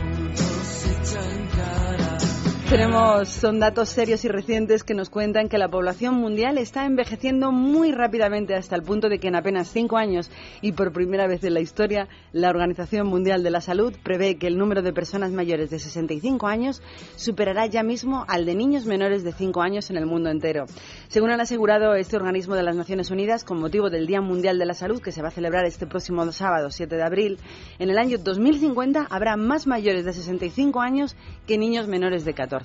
Tenemos, 2.69 3.29
son 3.29 3.60
datos 3.60 3.89
serios 3.89 4.23
y 4.25 4.27
recientes 4.27 4.84
que 4.84 4.93
nos 4.93 5.10
cuentan 5.10 5.49
que 5.49 5.58
la 5.58 5.69
población 5.69 6.13
mundial 6.13 6.60
está 6.60 6.86
envejeciendo 6.86 7.51
muy 7.51 7.91
rápidamente 7.91 8.53
hasta 8.53 8.75
el 8.75 8.84
punto 8.84 9.10
de 9.10 9.17
que 9.17 9.29
en 9.29 9.36
apenas 9.36 9.71
cinco 9.71 9.97
años 9.97 10.29
y 10.62 10.73
por 10.73 10.93
primera 10.93 11.25
vez 11.25 11.43
en 11.43 11.55
la 11.55 11.62
historia, 11.62 12.08
la 12.32 12.51
Organización 12.51 13.08
Mundial 13.08 13.41
de 13.41 13.49
la 13.49 13.62
Salud 13.62 13.91
prevé 14.03 14.38
que 14.38 14.45
el 14.45 14.60
número 14.60 14.84
de 14.84 14.93
personas 14.93 15.32
mayores 15.32 15.71
de 15.71 15.79
65 15.79 16.45
años 16.45 16.84
superará 17.15 17.65
ya 17.65 17.82
mismo 17.82 18.23
al 18.27 18.45
de 18.45 18.53
niños 18.53 18.86
menores 18.86 19.23
de 19.23 19.34
5 19.34 19.63
años 19.63 19.89
en 19.89 19.97
el 19.97 20.05
mundo 20.05 20.29
entero. 20.29 20.65
Según 21.08 21.32
han 21.32 21.41
asegurado 21.41 21.95
este 21.95 22.17
organismo 22.17 22.53
de 22.53 22.62
las 22.62 22.75
Naciones 22.75 23.10
Unidas, 23.10 23.43
con 23.43 23.60
motivo 23.60 23.89
del 23.89 24.05
Día 24.05 24.21
Mundial 24.21 24.60
de 24.60 24.67
la 24.67 24.75
Salud 24.75 25.01
que 25.01 25.12
se 25.12 25.23
va 25.23 25.29
a 25.29 25.32
celebrar 25.32 25.65
este 25.65 25.88
próximo 25.88 26.32
sábado 26.32 26.69
7 26.69 26.95
de 26.95 27.03
abril, 27.03 27.39
en 27.79 27.89
el 27.89 27.97
año 27.97 28.19
2050 28.19 29.08
habrá 29.10 29.38
más 29.38 29.65
mayores 29.65 30.05
de 30.05 30.13
65 30.13 30.82
años 30.82 31.15
que 31.47 31.58
niños 31.58 31.88
menores 31.88 32.25
de 32.25 32.36
14. 32.36 32.59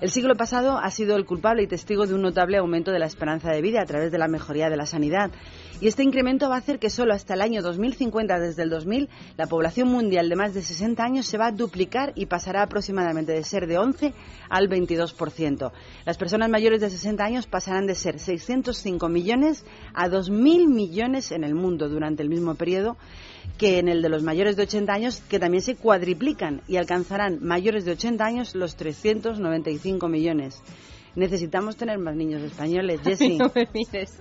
El 0.00 0.10
siglo 0.10 0.36
pasado 0.36 0.78
ha 0.78 0.90
sido 0.90 1.16
el 1.16 1.24
culpable 1.24 1.64
y 1.64 1.66
testigo 1.66 2.06
de 2.06 2.14
un 2.14 2.22
notable 2.22 2.56
aumento 2.58 2.92
de 2.92 3.00
la 3.00 3.06
esperanza 3.06 3.50
de 3.50 3.60
vida 3.60 3.82
a 3.82 3.86
través 3.86 4.12
de 4.12 4.18
la 4.18 4.28
mejoría 4.28 4.70
de 4.70 4.76
la 4.76 4.86
sanidad. 4.86 5.32
Y 5.80 5.88
este 5.88 6.04
incremento 6.04 6.48
va 6.48 6.56
a 6.56 6.58
hacer 6.58 6.78
que 6.78 6.90
solo 6.90 7.14
hasta 7.14 7.34
el 7.34 7.40
año 7.40 7.62
2050, 7.62 8.38
desde 8.38 8.62
el 8.62 8.70
2000, 8.70 9.08
la 9.36 9.46
población 9.46 9.88
mundial 9.88 10.28
de 10.28 10.36
más 10.36 10.54
de 10.54 10.62
60 10.62 11.02
años 11.02 11.26
se 11.26 11.38
va 11.38 11.48
a 11.48 11.52
duplicar 11.52 12.12
y 12.14 12.26
pasará 12.26 12.62
aproximadamente 12.62 13.32
de 13.32 13.42
ser 13.42 13.66
de 13.66 13.78
11 13.78 14.14
al 14.48 14.68
22%. 14.68 15.72
Las 16.04 16.16
personas 16.16 16.48
mayores 16.48 16.80
de 16.80 16.90
60 16.90 17.24
años 17.24 17.46
pasarán 17.46 17.86
de 17.86 17.94
ser 17.94 18.18
605 18.20 19.08
millones 19.08 19.64
a 19.94 20.08
2.000 20.08 20.68
millones 20.68 21.32
en 21.32 21.42
el 21.42 21.54
mundo 21.54 21.88
durante 21.88 22.22
el 22.22 22.28
mismo 22.28 22.54
periodo 22.54 22.96
que 23.56 23.78
en 23.78 23.88
el 23.88 24.02
de 24.02 24.08
los 24.08 24.22
mayores 24.22 24.56
de 24.56 24.64
80 24.64 24.92
años, 24.92 25.22
que 25.28 25.38
también 25.38 25.62
se 25.62 25.76
cuadriplican 25.76 26.62
y 26.68 26.76
alcanzarán 26.76 27.38
mayores 27.42 27.84
de 27.84 27.92
80 27.92 28.24
años 28.24 28.54
los 28.54 28.76
395 28.76 30.08
millones. 30.08 30.62
Necesitamos 31.14 31.76
tener 31.76 31.98
más 31.98 32.14
niños 32.14 32.42
españoles, 32.42 33.00
Jessie. 33.04 33.38
No 33.38 33.50
me 33.54 33.68
mires. 33.72 34.20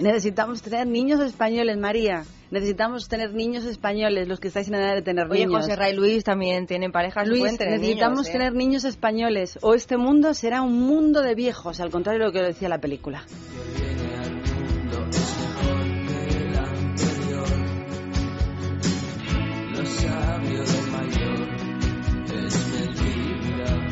Necesitamos 0.00 0.62
tener 0.62 0.86
niños 0.86 1.20
españoles, 1.20 1.78
María. 1.78 2.24
Necesitamos 2.50 3.08
tener 3.08 3.34
niños 3.34 3.64
españoles, 3.64 4.28
los 4.28 4.40
que 4.40 4.48
estáis 4.48 4.68
en 4.68 4.74
edad 4.74 4.94
de 4.94 5.02
tener 5.02 5.26
Oye, 5.26 5.46
niños. 5.46 5.62
José 5.62 5.76
Ray 5.76 5.94
Luis 5.94 6.24
también 6.24 6.66
tienen 6.66 6.92
parejas. 6.92 7.26
Luis, 7.26 7.40
pueden 7.40 7.58
tener 7.58 7.80
necesitamos 7.80 8.18
niños, 8.18 8.28
¿eh? 8.28 8.32
tener 8.32 8.54
niños 8.54 8.84
españoles 8.84 9.58
o 9.62 9.74
este 9.74 9.96
mundo 9.96 10.32
será 10.34 10.62
un 10.62 10.80
mundo 10.80 11.22
de 11.22 11.34
viejos, 11.34 11.80
al 11.80 11.90
contrario 11.90 12.20
de 12.20 12.26
lo 12.26 12.32
que 12.32 12.42
decía 12.42 12.68
la 12.68 12.78
película. 12.78 13.24
Sabio 19.98 20.64
del 20.64 20.90
mayor. 20.92 21.47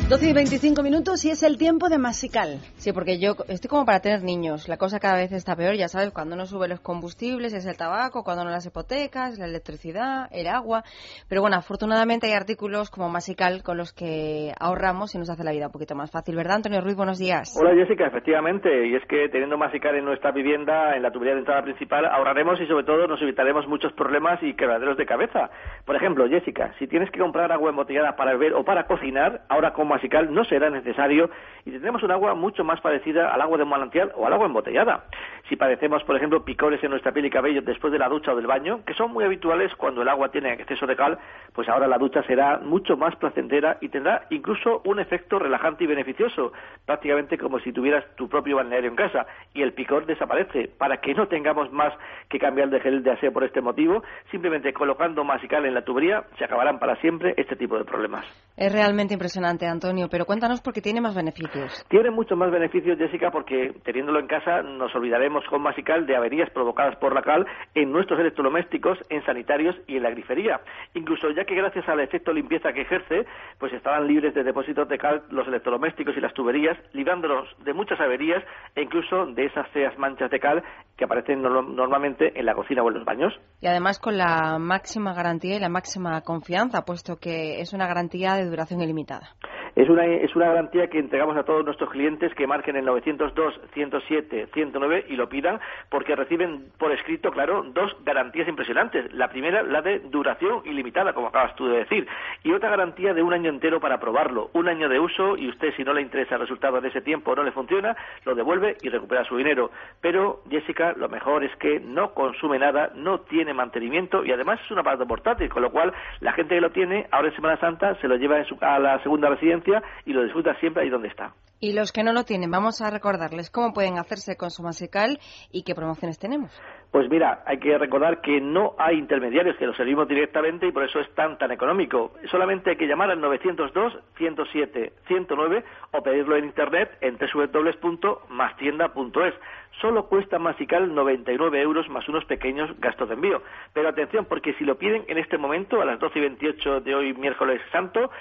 12 0.09 0.29
y 0.29 0.33
25 0.33 0.83
minutos 0.83 1.25
y 1.25 1.31
es 1.31 1.43
el 1.43 1.57
tiempo 1.57 1.89
de 1.89 1.97
Masical. 1.97 2.59
Sí, 2.77 2.93
porque 2.93 3.19
yo 3.19 3.35
estoy 3.49 3.67
como 3.67 3.85
para 3.85 3.99
tener 3.99 4.23
niños. 4.23 4.69
La 4.69 4.77
cosa 4.77 5.01
cada 5.01 5.17
vez 5.17 5.33
está 5.33 5.53
peor, 5.57 5.75
ya 5.75 5.89
sabes, 5.89 6.11
cuando 6.13 6.37
no 6.37 6.45
suben 6.45 6.69
los 6.69 6.79
combustibles 6.79 7.53
es 7.53 7.65
el 7.65 7.75
tabaco, 7.75 8.23
cuando 8.23 8.45
no 8.45 8.49
las 8.49 8.65
hipotecas, 8.65 9.37
la 9.37 9.47
electricidad, 9.47 10.29
el 10.31 10.47
agua. 10.47 10.83
Pero 11.27 11.41
bueno, 11.41 11.57
afortunadamente 11.57 12.27
hay 12.27 12.31
artículos 12.31 12.89
como 12.89 13.09
Masical 13.09 13.63
con 13.63 13.75
los 13.75 13.91
que 13.91 14.53
ahorramos 14.57 15.13
y 15.13 15.17
nos 15.17 15.29
hace 15.29 15.43
la 15.43 15.51
vida 15.51 15.65
un 15.65 15.73
poquito 15.73 15.93
más 15.93 16.09
fácil, 16.09 16.37
¿verdad, 16.37 16.55
Antonio 16.55 16.79
Ruiz? 16.79 16.95
Buenos 16.95 17.19
días. 17.19 17.53
Hola, 17.59 17.75
Jessica, 17.75 18.07
efectivamente. 18.07 18.87
Y 18.87 18.95
es 18.95 19.03
que 19.09 19.27
teniendo 19.27 19.57
Masical 19.57 19.93
en 19.95 20.05
nuestra 20.05 20.31
vivienda, 20.31 20.95
en 20.95 21.03
la 21.03 21.11
tubería 21.11 21.33
de 21.33 21.39
entrada 21.39 21.63
principal, 21.63 22.05
ahorraremos 22.05 22.61
y 22.61 22.67
sobre 22.67 22.85
todo 22.85 23.07
nos 23.07 23.21
evitaremos 23.21 23.67
muchos 23.67 23.91
problemas 23.91 24.41
y 24.41 24.53
quebraderos 24.53 24.95
de 24.95 25.05
cabeza. 25.05 25.49
Por 25.83 25.97
ejemplo, 25.97 26.29
Jessica, 26.29 26.73
si 26.79 26.87
tienes 26.87 27.11
que 27.11 27.19
comprar 27.19 27.51
agua 27.51 27.71
embotellada 27.71 28.15
para 28.15 28.31
beber 28.31 28.53
o 28.53 28.63
para 28.63 28.87
cocinar, 28.87 29.41
ahora 29.49 29.73
con 29.73 29.96
No 30.29 30.43
será 30.45 30.69
necesario 30.69 31.29
y 31.65 31.71
tendremos 31.71 32.01
un 32.03 32.11
agua 32.11 32.33
mucho 32.33 32.63
más 32.63 32.79
parecida 32.81 33.29
al 33.29 33.41
agua 33.41 33.57
de 33.57 33.65
manantial 33.65 34.11
o 34.15 34.25
al 34.25 34.33
agua 34.33 34.45
embotellada. 34.45 35.05
Si 35.49 35.55
padecemos, 35.55 36.03
por 36.03 36.15
ejemplo, 36.15 36.45
picores 36.45 36.83
en 36.83 36.91
nuestra 36.91 37.11
piel 37.11 37.25
y 37.25 37.29
cabello 37.29 37.61
después 37.61 37.91
de 37.91 37.99
la 37.99 38.07
ducha 38.07 38.31
o 38.31 38.35
del 38.35 38.47
baño, 38.47 38.85
que 38.85 38.93
son 38.93 39.11
muy 39.11 39.23
habituales 39.23 39.73
cuando 39.75 40.01
el 40.01 40.09
agua 40.09 40.29
tiene 40.29 40.53
exceso 40.53 40.85
de 40.85 40.95
cal, 40.95 41.17
pues 41.53 41.67
ahora 41.67 41.87
la 41.87 41.97
ducha 41.97 42.23
será 42.23 42.59
mucho 42.59 42.95
más 42.95 43.15
placentera 43.15 43.77
y 43.81 43.89
tendrá 43.89 44.27
incluso 44.29 44.81
un 44.85 44.99
efecto 44.99 45.39
relajante 45.39 45.83
y 45.83 45.87
beneficioso, 45.87 46.53
prácticamente 46.85 47.37
como 47.37 47.59
si 47.59 47.71
tuvieras 47.71 48.05
tu 48.15 48.29
propio 48.29 48.57
balneario 48.57 48.89
en 48.89 48.95
casa 48.95 49.25
y 49.53 49.61
el 49.61 49.73
picor 49.73 50.05
desaparece. 50.05 50.69
Para 50.77 50.97
que 50.97 51.13
no 51.13 51.27
tengamos 51.27 51.71
más 51.71 51.93
que 52.29 52.39
cambiar 52.39 52.69
de 52.69 52.79
gel 52.79 53.03
de 53.03 53.11
aseo 53.11 53.31
por 53.31 53.43
este 53.43 53.61
motivo, 53.61 54.03
simplemente 54.31 54.73
colocando 54.73 55.23
masical 55.23 55.65
en 55.65 55.73
la 55.73 55.83
tubería 55.83 56.23
se 56.37 56.45
acabarán 56.45 56.79
para 56.79 56.95
siempre 57.01 57.33
este 57.37 57.55
tipo 57.55 57.77
de 57.77 57.85
problemas. 57.85 58.25
Es 58.55 58.71
realmente 58.71 59.13
impresionante, 59.13 59.65
Antonio, 59.65 59.86
pero 60.09 60.25
cuéntanos 60.25 60.61
por 60.61 60.73
qué 60.73 60.81
tiene 60.81 60.99
más 61.01 61.15
beneficios. 61.15 61.85
Tiene 61.89 62.11
muchos 62.11 62.37
más 62.37 62.51
beneficios, 62.51 62.97
Jessica, 62.97 63.31
porque 63.31 63.73
teniéndolo 63.85 64.19
en 64.19 64.27
casa 64.27 64.61
nos 64.61 64.93
olvidaremos 64.95 65.43
con 65.49 65.61
Masical 65.61 66.05
de 66.05 66.15
averías 66.15 66.49
provocadas 66.51 66.95
por 66.97 67.13
la 67.13 67.21
cal 67.21 67.45
en 67.73 67.91
nuestros 67.91 68.19
electrodomésticos, 68.19 68.97
en 69.09 69.23
sanitarios 69.25 69.75
y 69.87 69.97
en 69.97 70.03
la 70.03 70.09
grifería. 70.09 70.59
Incluso 70.93 71.29
ya 71.31 71.45
que 71.45 71.55
gracias 71.55 71.87
al 71.87 71.99
efecto 72.01 72.33
limpieza 72.33 72.73
que 72.73 72.81
ejerce, 72.81 73.25
pues 73.59 73.71
estarán 73.73 74.07
libres 74.07 74.33
de 74.33 74.43
depósitos 74.43 74.87
de 74.89 74.97
cal 74.97 75.23
los 75.29 75.47
electrodomésticos 75.47 76.15
y 76.17 76.21
las 76.21 76.33
tuberías, 76.33 76.77
librándonos 76.93 77.47
de 77.63 77.73
muchas 77.73 77.99
averías 77.99 78.43
e 78.75 78.81
incluso 78.81 79.25
de 79.27 79.45
esas 79.45 79.67
feas 79.69 79.97
manchas 79.97 80.29
de 80.29 80.39
cal 80.39 80.63
que 80.97 81.05
aparecen 81.05 81.41
no- 81.41 81.61
normalmente 81.61 82.37
en 82.37 82.45
la 82.45 82.55
cocina 82.55 82.83
o 82.83 82.89
en 82.89 82.95
los 82.95 83.05
baños. 83.05 83.33
Y 83.61 83.67
además 83.67 83.99
con 83.99 84.17
la 84.17 84.57
máxima 84.59 85.13
garantía 85.13 85.55
y 85.55 85.59
la 85.59 85.69
máxima 85.69 86.21
confianza, 86.21 86.83
puesto 86.85 87.17
que 87.17 87.61
es 87.61 87.73
una 87.73 87.87
garantía 87.87 88.33
de 88.35 88.45
duración 88.45 88.81
ilimitada. 88.81 89.29
Es 89.77 89.87
una, 89.89 90.05
es 90.07 90.35
una 90.35 90.47
garantía 90.47 90.87
que 90.87 90.97
entregamos 90.97 91.37
a 91.37 91.43
todos 91.43 91.63
nuestros 91.63 91.91
clientes 91.91 92.33
que 92.33 92.47
marquen 92.47 92.77
el 92.77 92.85
902, 92.85 93.61
107, 93.75 94.47
109 94.51 95.05
y 95.07 95.15
lo 95.15 95.29
pidan 95.29 95.59
porque 95.91 96.15
reciben 96.15 96.71
por 96.79 96.91
escrito, 96.91 97.29
claro, 97.29 97.61
dos 97.61 97.95
garantías 98.03 98.47
impresionantes. 98.47 99.13
La 99.13 99.27
primera, 99.29 99.61
la 99.61 99.83
de 99.83 99.99
duración 99.99 100.63
ilimitada, 100.65 101.13
como 101.13 101.27
acabas 101.27 101.55
tú 101.55 101.67
de 101.67 101.77
decir, 101.77 102.07
y 102.43 102.53
otra 102.53 102.71
garantía 102.71 103.13
de 103.13 103.21
un 103.21 103.33
año 103.33 103.51
entero 103.51 103.79
para 103.79 103.99
probarlo. 103.99 104.49
Un 104.53 104.67
año 104.67 104.89
de 104.89 104.99
uso 104.99 105.37
y 105.37 105.47
usted, 105.47 105.71
si 105.75 105.83
no 105.83 105.93
le 105.93 106.01
interesa 106.01 106.33
el 106.35 106.41
resultado 106.41 106.81
de 106.81 106.87
ese 106.87 107.01
tiempo 107.01 107.33
o 107.33 107.35
no 107.35 107.43
le 107.43 107.51
funciona, 107.51 107.95
lo 108.25 108.33
devuelve 108.33 108.77
y 108.81 108.89
recupera 108.89 109.25
su 109.25 109.37
dinero. 109.37 109.69
Pero, 110.01 110.41
Jessica, 110.49 110.93
lo 110.97 111.07
mejor 111.07 111.43
es 111.43 111.55
que 111.57 111.79
no 111.79 112.15
consume 112.15 112.57
nada, 112.57 112.89
no 112.95 113.19
tiene 113.19 113.53
mantenimiento 113.53 114.25
y 114.25 114.31
además 114.31 114.59
es 114.65 114.71
un 114.71 114.79
aparato 114.79 115.05
portátil, 115.05 115.49
con 115.49 115.61
lo 115.61 115.69
cual 115.69 115.93
la 116.21 116.31
gente 116.33 116.55
que 116.55 116.61
lo 116.61 116.71
tiene, 116.71 117.05
ahora 117.11 117.27
en 117.27 117.35
Semana 117.35 117.57
Santa, 117.57 117.93
se 118.01 118.07
lo 118.07 118.15
lleva 118.15 118.39
en 118.39 118.45
su- 118.45 118.57
a 118.59 118.79
la 118.79 118.97
segunda 119.03 119.29
residencia 119.29 119.66
y 120.05 120.13
lo 120.13 120.23
disfruta 120.23 120.55
siempre 120.59 120.83
ahí 120.83 120.89
donde 120.89 121.09
está. 121.09 121.33
Y 121.59 121.73
los 121.73 121.91
que 121.91 122.03
no 122.03 122.13
lo 122.13 122.23
tienen, 122.23 122.51
vamos 122.51 122.81
a 122.81 122.91
recordarles 122.91 123.49
cómo 123.49 123.73
pueden 123.73 123.97
hacerse 123.97 124.37
con 124.37 124.51
su 124.51 124.61
masical 124.61 125.17
y 125.51 125.63
qué 125.63 125.73
promociones 125.73 126.19
tenemos. 126.19 126.51
Pues 126.91 127.09
mira, 127.09 127.41
hay 127.47 127.57
que 127.57 127.75
recordar 127.79 128.21
que 128.21 128.39
no 128.39 128.75
hay 128.77 128.99
intermediarios, 128.99 129.57
que 129.57 129.65
lo 129.65 129.73
servimos 129.73 130.07
directamente 130.07 130.67
y 130.67 130.71
por 130.71 130.83
eso 130.83 130.99
es 130.99 131.11
tan 131.15 131.39
tan 131.39 131.51
económico. 131.51 132.13
Solamente 132.29 132.69
hay 132.69 132.77
que 132.77 132.85
llamar 132.85 133.09
al 133.09 133.19
902 133.19 133.97
107 134.17 134.93
109 135.07 135.63
o 135.93 136.03
pedirlo 136.03 136.35
en 136.35 136.45
internet 136.45 136.95
en 137.01 137.17
www.mastienda.es. 137.17 139.33
Solo 139.81 140.07
cuesta 140.07 140.37
Masical 140.37 140.93
99 140.93 141.59
euros 141.59 141.89
más 141.89 142.07
unos 142.07 142.23
pequeños 142.25 142.69
gastos 142.79 143.09
de 143.09 143.15
envío. 143.15 143.41
Pero 143.73 143.89
atención, 143.89 144.25
porque 144.25 144.53
si 144.53 144.63
lo 144.63 144.77
piden 144.77 145.05
en 145.07 145.17
este 145.17 145.39
momento, 145.39 145.81
a 145.81 145.85
las 145.85 145.99
12 145.99 146.19
y 146.19 146.21
28 146.21 146.81
de 146.81 146.95
hoy, 146.95 147.13
miércoles 147.13 147.59
santo, 147.71 148.11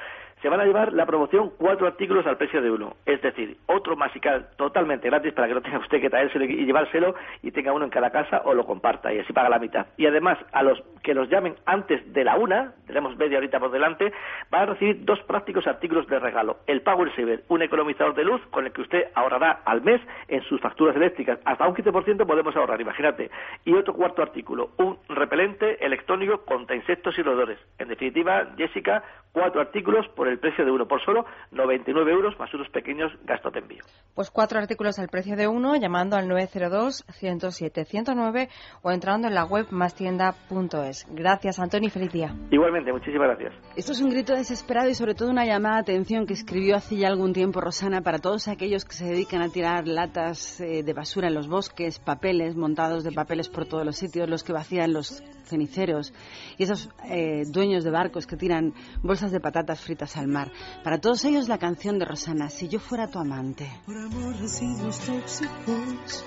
se 0.42 0.48
van 0.48 0.60
a 0.60 0.64
llevar 0.64 0.92
la 0.92 1.06
promoción 1.06 1.50
cuatro 1.58 1.86
artículos 1.86 2.26
al 2.26 2.36
precio 2.36 2.60
de 2.60 2.70
uno. 2.70 2.96
Es 3.06 3.22
decir, 3.22 3.56
otro 3.66 3.96
masical 3.96 4.48
totalmente 4.56 5.08
gratis 5.08 5.32
para 5.32 5.48
que 5.48 5.54
no 5.54 5.62
tenga 5.62 5.78
usted 5.80 6.00
que 6.00 6.10
traérselo 6.10 6.44
y 6.44 6.64
llevárselo 6.64 7.14
y 7.42 7.50
tenga 7.50 7.72
uno 7.72 7.84
en 7.84 7.90
cada 7.90 8.10
casa 8.10 8.42
o 8.44 8.54
lo 8.54 8.66
comparta 8.66 9.12
y 9.12 9.18
así 9.18 9.32
paga 9.32 9.48
la 9.48 9.58
mitad. 9.58 9.86
Y 9.96 10.06
además, 10.06 10.38
a 10.52 10.62
los 10.62 10.82
que 11.02 11.14
los 11.14 11.28
llamen 11.28 11.56
antes 11.64 12.12
de 12.12 12.24
la 12.24 12.36
una, 12.36 12.74
tenemos 12.86 13.16
media 13.16 13.38
horita 13.38 13.58
por 13.58 13.70
delante, 13.70 14.12
van 14.50 14.62
a 14.62 14.66
recibir 14.66 15.04
dos 15.04 15.20
prácticos 15.22 15.66
artículos 15.66 16.06
de 16.08 16.18
regalo. 16.18 16.58
El 16.66 16.82
Power 16.82 17.14
Saver, 17.14 17.44
un 17.48 17.62
economizador 17.62 18.14
de 18.14 18.24
luz 18.24 18.40
con 18.50 18.66
el 18.66 18.72
que 18.72 18.82
usted 18.82 19.04
ahorrará 19.14 19.62
al 19.64 19.82
mes 19.82 20.00
en 20.28 20.42
sus 20.42 20.60
facturas 20.60 20.96
eléctricas. 20.96 21.38
Hasta 21.44 21.66
un 21.66 21.74
15% 21.74 22.26
podemos 22.26 22.54
ahorrar, 22.56 22.80
imagínate. 22.80 23.30
Y 23.64 23.74
otro 23.74 23.94
cuarto 23.94 24.22
artículo, 24.22 24.70
un 24.78 24.98
repelente 25.08 25.84
electrónico 25.84 26.44
contra 26.44 26.76
insectos 26.76 27.18
y 27.18 27.22
roedores. 27.22 27.58
En 27.78 27.88
definitiva, 27.88 28.48
Jessica, 28.56 29.02
cuatro 29.32 29.60
artículos 29.60 30.08
por 30.08 30.25
el 30.28 30.38
precio 30.38 30.64
de 30.64 30.70
uno, 30.70 30.86
por 30.86 31.04
solo 31.04 31.24
99 31.52 32.12
euros 32.12 32.38
más 32.38 32.52
unos 32.54 32.68
pequeños 32.70 33.12
gastos 33.24 33.52
de 33.52 33.58
envío. 33.60 33.82
Pues 34.14 34.30
cuatro 34.30 34.58
artículos 34.58 34.98
al 34.98 35.08
precio 35.08 35.36
de 35.36 35.48
uno, 35.48 35.76
llamando 35.76 36.16
al 36.16 36.28
902-107-109 36.28 38.48
o 38.82 38.90
entrando 38.90 39.28
en 39.28 39.34
la 39.34 39.44
web 39.44 39.66
mastienda.es. 39.70 41.06
Gracias, 41.10 41.58
Antonio, 41.58 41.88
y 41.88 41.90
feliz 41.90 42.12
día. 42.12 42.34
Igualmente, 42.50 42.92
muchísimas 42.92 43.28
gracias. 43.28 43.54
Esto 43.76 43.92
es 43.92 44.00
un 44.00 44.10
grito 44.10 44.34
desesperado 44.34 44.88
y 44.88 44.94
sobre 44.94 45.14
todo 45.14 45.30
una 45.30 45.44
llamada 45.44 45.76
de 45.76 45.82
atención 45.82 46.26
que 46.26 46.34
escribió 46.34 46.76
hace 46.76 46.96
ya 46.96 47.08
algún 47.08 47.32
tiempo 47.32 47.60
Rosana 47.60 48.00
para 48.00 48.18
todos 48.18 48.48
aquellos 48.48 48.84
que 48.84 48.94
se 48.94 49.06
dedican 49.06 49.42
a 49.42 49.48
tirar 49.48 49.86
latas 49.86 50.60
eh, 50.60 50.82
de 50.82 50.92
basura 50.92 51.28
en 51.28 51.34
los 51.34 51.48
bosques, 51.48 51.98
papeles, 51.98 52.56
montados 52.56 53.04
de 53.04 53.12
papeles 53.12 53.48
por 53.48 53.66
todos 53.66 53.84
los 53.84 53.96
sitios, 53.96 54.28
los 54.28 54.42
que 54.42 54.52
vacían 54.52 54.92
los 54.92 55.22
ceniceros 55.46 56.12
y 56.58 56.64
esos 56.64 56.90
eh, 57.08 57.44
dueños 57.46 57.84
de 57.84 57.90
barcos 57.90 58.26
que 58.26 58.36
tiran 58.36 58.74
bolsas 59.02 59.30
de 59.30 59.40
patatas 59.40 59.80
fritas 59.80 60.15
al 60.16 60.28
mar. 60.28 60.52
Para 60.82 61.00
todos 61.00 61.24
ellos 61.24 61.48
la 61.48 61.58
canción 61.58 61.98
de 61.98 62.04
Rosana, 62.04 62.48
Si 62.50 62.68
yo 62.68 62.78
fuera 62.80 63.08
tu 63.08 63.18
amante. 63.18 63.70
Por 63.86 63.96
amor 63.96 64.36
residuos 64.36 64.98
tóxicos 65.00 66.24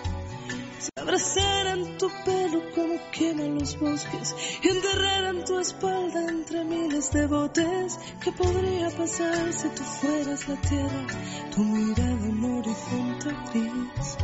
se 0.80 0.92
abrazaran 0.96 1.98
tu 1.98 2.08
pelo 2.24 2.62
como 2.74 2.96
queman 3.12 3.60
los 3.60 3.78
bosques 3.78 4.36
y 4.64 4.70
enterraran 4.70 5.44
tu 5.44 5.60
espalda 5.60 6.26
entre 6.30 6.64
miles 6.64 7.12
de 7.12 7.28
botes. 7.28 8.00
¿Qué 8.24 8.32
podría 8.32 8.90
pasar 8.90 9.52
si 9.52 9.68
tú 9.70 9.84
fueras 9.84 10.48
la 10.48 10.56
tierra, 10.62 11.08
tu 11.54 11.64
mirada 11.64 12.30
un 12.30 12.44
horizonte 12.46 13.30
gris? 13.52 14.18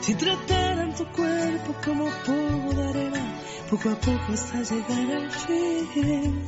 Si 0.00 0.14
trataran 0.14 0.94
tu 0.96 1.04
cuerpo 1.12 1.74
como 1.84 2.06
polvo 2.26 2.72
de 2.74 2.88
arena, 2.88 3.34
poco 3.70 3.90
a 3.90 3.96
poco 3.96 4.32
hasta 4.32 4.62
llegar 4.62 5.16
al 5.16 5.30
fin. 5.30 6.42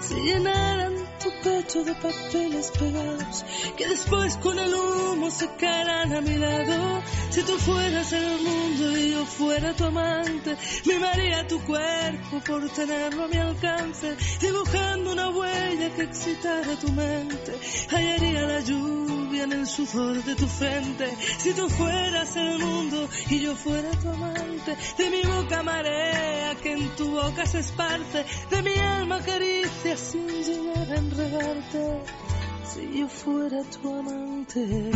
Si 0.00 0.14
llenaran 0.14 0.94
tu 1.22 1.30
pecho 1.42 1.84
de 1.84 1.94
papeles 1.94 2.72
pegados, 2.78 3.44
que 3.76 3.86
después 3.88 4.36
con 4.38 4.58
el 4.58 4.74
humo 4.74 5.30
secaran 5.30 6.12
a 6.12 6.20
mi 6.20 6.36
lado. 6.36 7.02
Si 7.30 7.42
tú 7.42 7.52
fueras 7.58 8.12
el 8.12 8.40
mundo 8.42 8.98
y 8.98 9.12
yo 9.12 9.24
fuera 9.26 9.74
tu 9.74 9.84
amante, 9.84 10.56
mimaría 10.86 11.46
tu 11.46 11.60
cuerpo 11.62 12.40
por 12.46 12.68
tenerlo 12.70 13.24
a 13.24 13.28
mi 13.28 13.36
alcance, 13.36 14.16
dibujando 14.40 15.12
una 15.12 15.30
huella 15.30 15.94
que 15.94 16.02
excitara 16.02 16.76
tu 16.76 16.90
mente. 16.92 17.52
Hallaría 17.90 18.42
la 18.42 18.60
lluvia 18.60 19.15
en 19.40 19.52
el 19.52 19.66
sudor 19.66 20.22
de 20.24 20.34
tu 20.34 20.46
frente. 20.46 21.06
Si 21.38 21.52
tú 21.52 21.68
fueras 21.68 22.36
el 22.36 22.58
mundo 22.58 23.08
y 23.30 23.40
yo 23.40 23.54
fuera 23.54 23.90
tu 23.90 24.08
amante, 24.08 24.76
de 24.98 25.10
mi 25.10 25.22
boca 25.22 25.62
marea 25.62 26.54
que 26.56 26.72
en 26.72 26.88
tu 26.96 27.10
boca 27.10 27.46
se 27.46 27.60
esparce, 27.60 28.24
de 28.50 28.62
mi 28.62 28.78
alma 28.78 29.20
caricia 29.20 29.96
sin 29.96 30.26
llegar 30.26 30.90
a 30.90 30.96
enredarte. 30.96 32.02
Si 32.64 32.98
yo 32.98 33.08
fuera 33.08 33.62
tu 33.64 33.94
amante. 33.94 34.90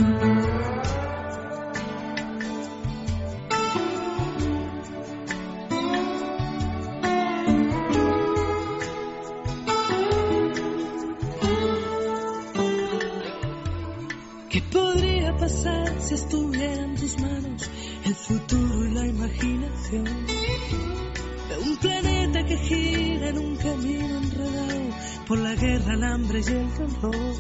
Pasar 15.51 16.01
si 16.01 16.15
estuviera 16.15 16.83
en 16.85 16.95
tus 16.95 17.19
manos 17.19 17.71
el 18.05 18.15
futuro 18.15 18.87
y 18.87 18.91
la 18.93 19.07
imaginación? 19.07 20.05
De 20.05 21.59
un 21.59 21.77
planeta 21.79 22.45
que 22.45 22.57
gira 22.57 23.29
en 23.31 23.39
un 23.39 23.57
camino 23.57 24.19
enredado 24.19 24.91
por 25.27 25.39
la 25.39 25.55
guerra, 25.55 25.95
el 25.95 26.05
hambre 26.05 26.41
y 26.47 26.53
el 26.53 26.75
dolor. 26.75 27.35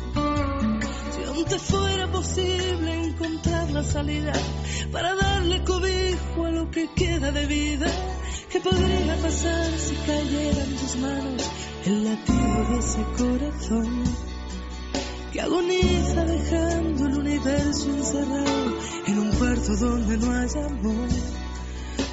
Si 1.14 1.22
aún 1.24 1.44
te 1.44 1.58
fuera 1.58 2.10
posible 2.10 3.04
encontrar 3.04 3.70
la 3.70 3.84
salida 3.84 4.32
para 4.90 5.14
darle 5.14 5.62
cobijo 5.64 6.46
a 6.46 6.50
lo 6.50 6.70
que 6.70 6.88
queda 6.94 7.30
de 7.30 7.46
vida, 7.46 7.86
¿qué 8.50 8.60
podría 8.60 9.16
pasar 9.22 9.70
si 9.78 9.94
cayera 9.94 10.64
en 10.64 10.76
tus 10.76 10.96
manos 10.96 11.50
el 11.86 12.04
latido 12.04 12.64
de 12.70 12.78
ese 12.78 13.02
corazón? 13.16 14.29
Que 15.32 15.40
agoniza 15.40 16.24
dejando 16.24 17.06
el 17.06 17.18
universo 17.18 17.90
encerrado 17.90 18.78
en 19.06 19.18
un 19.18 19.30
cuarto 19.32 19.76
donde 19.76 20.16
no 20.18 20.32
hay 20.32 20.48
amor. 20.64 21.08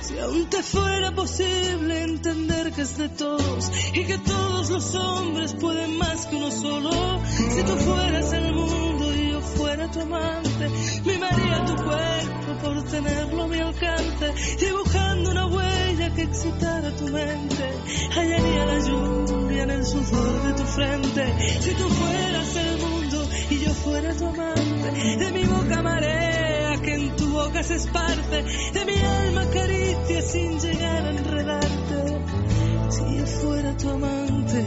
Si 0.02 0.20
aún 0.20 0.50
te 0.50 0.64
fuera 0.64 1.12
posible 1.12 2.04
entender 2.04 2.72
que 2.72 2.82
es 2.82 2.98
de 2.98 3.10
todos 3.10 3.72
y 3.94 4.06
que 4.06 4.18
todos 4.20 4.70
los 4.70 4.96
hombres 4.96 5.54
pueden 5.56 5.98
más 5.98 6.26
que 6.28 6.36
uno 6.36 6.52
solo, 6.52 6.92
si 7.26 7.64
tú 7.64 7.76
fueras 7.78 8.34
el 8.34 8.54
mundo 8.54 9.16
y 9.16 9.32
yo 9.32 9.42
fuera 9.42 9.90
tu 9.92 10.02
amante, 10.02 10.70
mimaría 11.06 11.66
tu 11.66 11.76
cuerpo 11.76 12.64
por 12.64 12.84
tenerlo 12.84 13.44
a 13.44 13.48
mi 13.48 13.60
alcance, 13.60 14.34
dibujando 14.60 15.32
una 15.32 15.48
huella 15.48 15.67
que 16.16 16.24
excitara 16.24 16.92
tu 16.96 17.06
mente, 17.08 17.74
hallaría 18.16 18.66
la 18.66 18.80
lluvia 18.80 19.64
en 19.64 19.72
el 19.72 19.86
sudor 19.86 20.44
de 20.44 20.54
tu 20.54 20.64
frente, 20.64 21.60
si 21.60 21.74
tú 21.76 21.90
fueras 21.90 22.56
el 22.56 22.78
mundo 22.80 23.30
y 23.50 23.60
yo 23.60 23.74
fuera 23.74 24.14
tu 24.14 24.26
amante, 24.28 25.18
de 25.18 25.32
mi 25.32 25.46
boca 25.46 25.82
marea 25.82 26.82
que 26.82 26.94
en 26.94 27.16
tu 27.16 27.30
boca 27.30 27.64
se 27.64 27.76
esparce, 27.76 28.44
de 28.74 28.86
mi 28.86 28.94
alma 28.94 29.46
caricia 29.52 30.22
sin 30.22 30.60
llegar 30.60 31.06
a 31.06 31.10
enredarte. 31.10 32.47
Si 32.90 33.18
yo 33.18 33.26
fuera 33.26 33.76
tu 33.76 33.90
amante, 33.90 34.66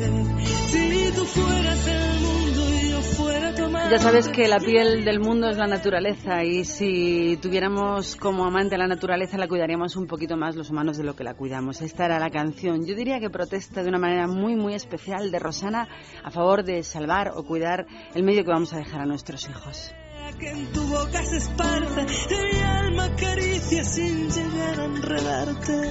si 0.68 1.12
tú 1.16 1.24
fueras 1.24 1.86
el 1.88 2.20
mundo 2.20 2.68
y 2.82 2.90
yo 2.90 3.00
fuera 3.00 3.54
tu 3.54 3.64
amante. 3.64 3.90
Ya 3.90 3.98
sabes 3.98 4.28
que 4.28 4.46
la 4.46 4.60
piel 4.60 5.04
del 5.04 5.20
mundo 5.20 5.48
es 5.48 5.56
la 5.56 5.66
naturaleza 5.66 6.44
y 6.44 6.64
si 6.64 7.38
tuviéramos 7.40 8.16
como 8.16 8.44
amante 8.44 8.76
la 8.76 8.86
naturaleza 8.86 9.38
la 9.38 9.48
cuidaríamos 9.48 9.96
un 9.96 10.06
poquito 10.06 10.36
más 10.36 10.54
los 10.54 10.68
humanos 10.68 10.98
de 10.98 11.04
lo 11.04 11.16
que 11.16 11.24
la 11.24 11.34
cuidamos. 11.34 11.80
Esta 11.80 12.04
era 12.04 12.18
la 12.18 12.30
canción. 12.30 12.84
Yo 12.84 12.94
diría 12.94 13.20
que 13.20 13.30
protesta 13.30 13.82
de 13.82 13.88
una 13.88 13.98
manera 13.98 14.26
muy 14.26 14.54
muy 14.54 14.74
especial 14.74 15.30
de 15.30 15.38
Rosana 15.38 15.88
a 16.22 16.30
favor 16.30 16.62
de 16.62 16.82
salvar 16.82 17.32
o 17.34 17.44
cuidar 17.44 17.86
el 18.14 18.22
medio 18.22 18.44
que 18.44 18.50
vamos 18.50 18.74
a 18.74 18.76
dejar 18.76 19.00
a 19.00 19.06
nuestros 19.06 19.48
hijos. 19.48 19.94
que 20.38 20.50
en 20.50 20.72
tu 20.72 20.82
boca 20.86 21.22
se 21.24 21.38
esparce, 21.38 22.34
de 22.34 22.52
mi 22.52 22.60
alma 22.60 23.16
caricia 23.16 23.84
sin 23.84 24.30
llegar 24.30 24.80
a 24.80 24.84
enredarte. 24.84 25.90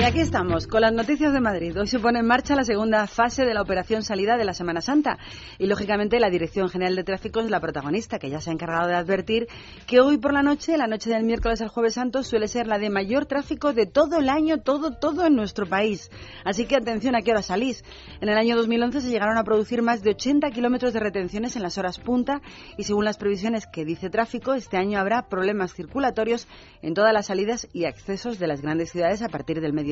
Y 0.00 0.04
aquí 0.04 0.20
estamos, 0.20 0.68
con 0.68 0.82
las 0.82 0.92
noticias 0.92 1.32
de 1.32 1.40
Madrid. 1.40 1.76
Hoy 1.76 1.88
se 1.88 1.98
pone 1.98 2.20
en 2.20 2.26
marcha 2.26 2.54
la 2.54 2.62
segunda 2.62 3.08
fase 3.08 3.44
de 3.44 3.52
la 3.52 3.62
operación 3.62 4.04
salida 4.04 4.36
de 4.36 4.44
la 4.44 4.52
Semana 4.52 4.80
Santa. 4.80 5.18
Y, 5.58 5.66
lógicamente, 5.66 6.20
la 6.20 6.30
Dirección 6.30 6.68
General 6.68 6.94
de 6.94 7.02
Tráfico 7.02 7.40
es 7.40 7.50
la 7.50 7.58
protagonista, 7.58 8.20
que 8.20 8.30
ya 8.30 8.40
se 8.40 8.50
ha 8.50 8.52
encargado 8.52 8.86
de 8.86 8.94
advertir 8.94 9.48
que 9.88 9.98
hoy 9.98 10.16
por 10.16 10.32
la 10.32 10.44
noche, 10.44 10.78
la 10.78 10.86
noche 10.86 11.10
del 11.10 11.24
miércoles 11.24 11.60
al 11.62 11.68
jueves 11.68 11.94
santo, 11.94 12.22
suele 12.22 12.46
ser 12.46 12.68
la 12.68 12.78
de 12.78 12.90
mayor 12.90 13.26
tráfico 13.26 13.72
de 13.72 13.86
todo 13.86 14.18
el 14.18 14.28
año, 14.28 14.58
todo, 14.58 14.92
todo 14.92 15.26
en 15.26 15.34
nuestro 15.34 15.66
país. 15.66 16.12
Así 16.44 16.66
que 16.66 16.76
atención 16.76 17.16
a 17.16 17.22
qué 17.22 17.32
hora 17.32 17.42
salís. 17.42 17.82
En 18.20 18.28
el 18.28 18.38
año 18.38 18.54
2011 18.54 19.00
se 19.00 19.10
llegaron 19.10 19.36
a 19.36 19.42
producir 19.42 19.82
más 19.82 20.04
de 20.04 20.10
80 20.10 20.52
kilómetros 20.52 20.92
de 20.92 21.00
retenciones 21.00 21.56
en 21.56 21.62
las 21.64 21.76
horas 21.76 21.98
punta 21.98 22.40
y, 22.76 22.84
según 22.84 23.04
las 23.04 23.18
previsiones 23.18 23.66
que 23.66 23.84
dice 23.84 24.10
tráfico, 24.10 24.54
este 24.54 24.76
año 24.76 25.00
habrá 25.00 25.28
problemas 25.28 25.74
circulatorios 25.74 26.46
en 26.82 26.94
todas 26.94 27.12
las 27.12 27.26
salidas 27.26 27.66
y 27.72 27.86
accesos 27.86 28.38
de 28.38 28.46
las 28.46 28.62
grandes 28.62 28.92
ciudades 28.92 29.22
a 29.22 29.28
partir 29.28 29.60
del 29.60 29.72
mediodía. 29.72 29.87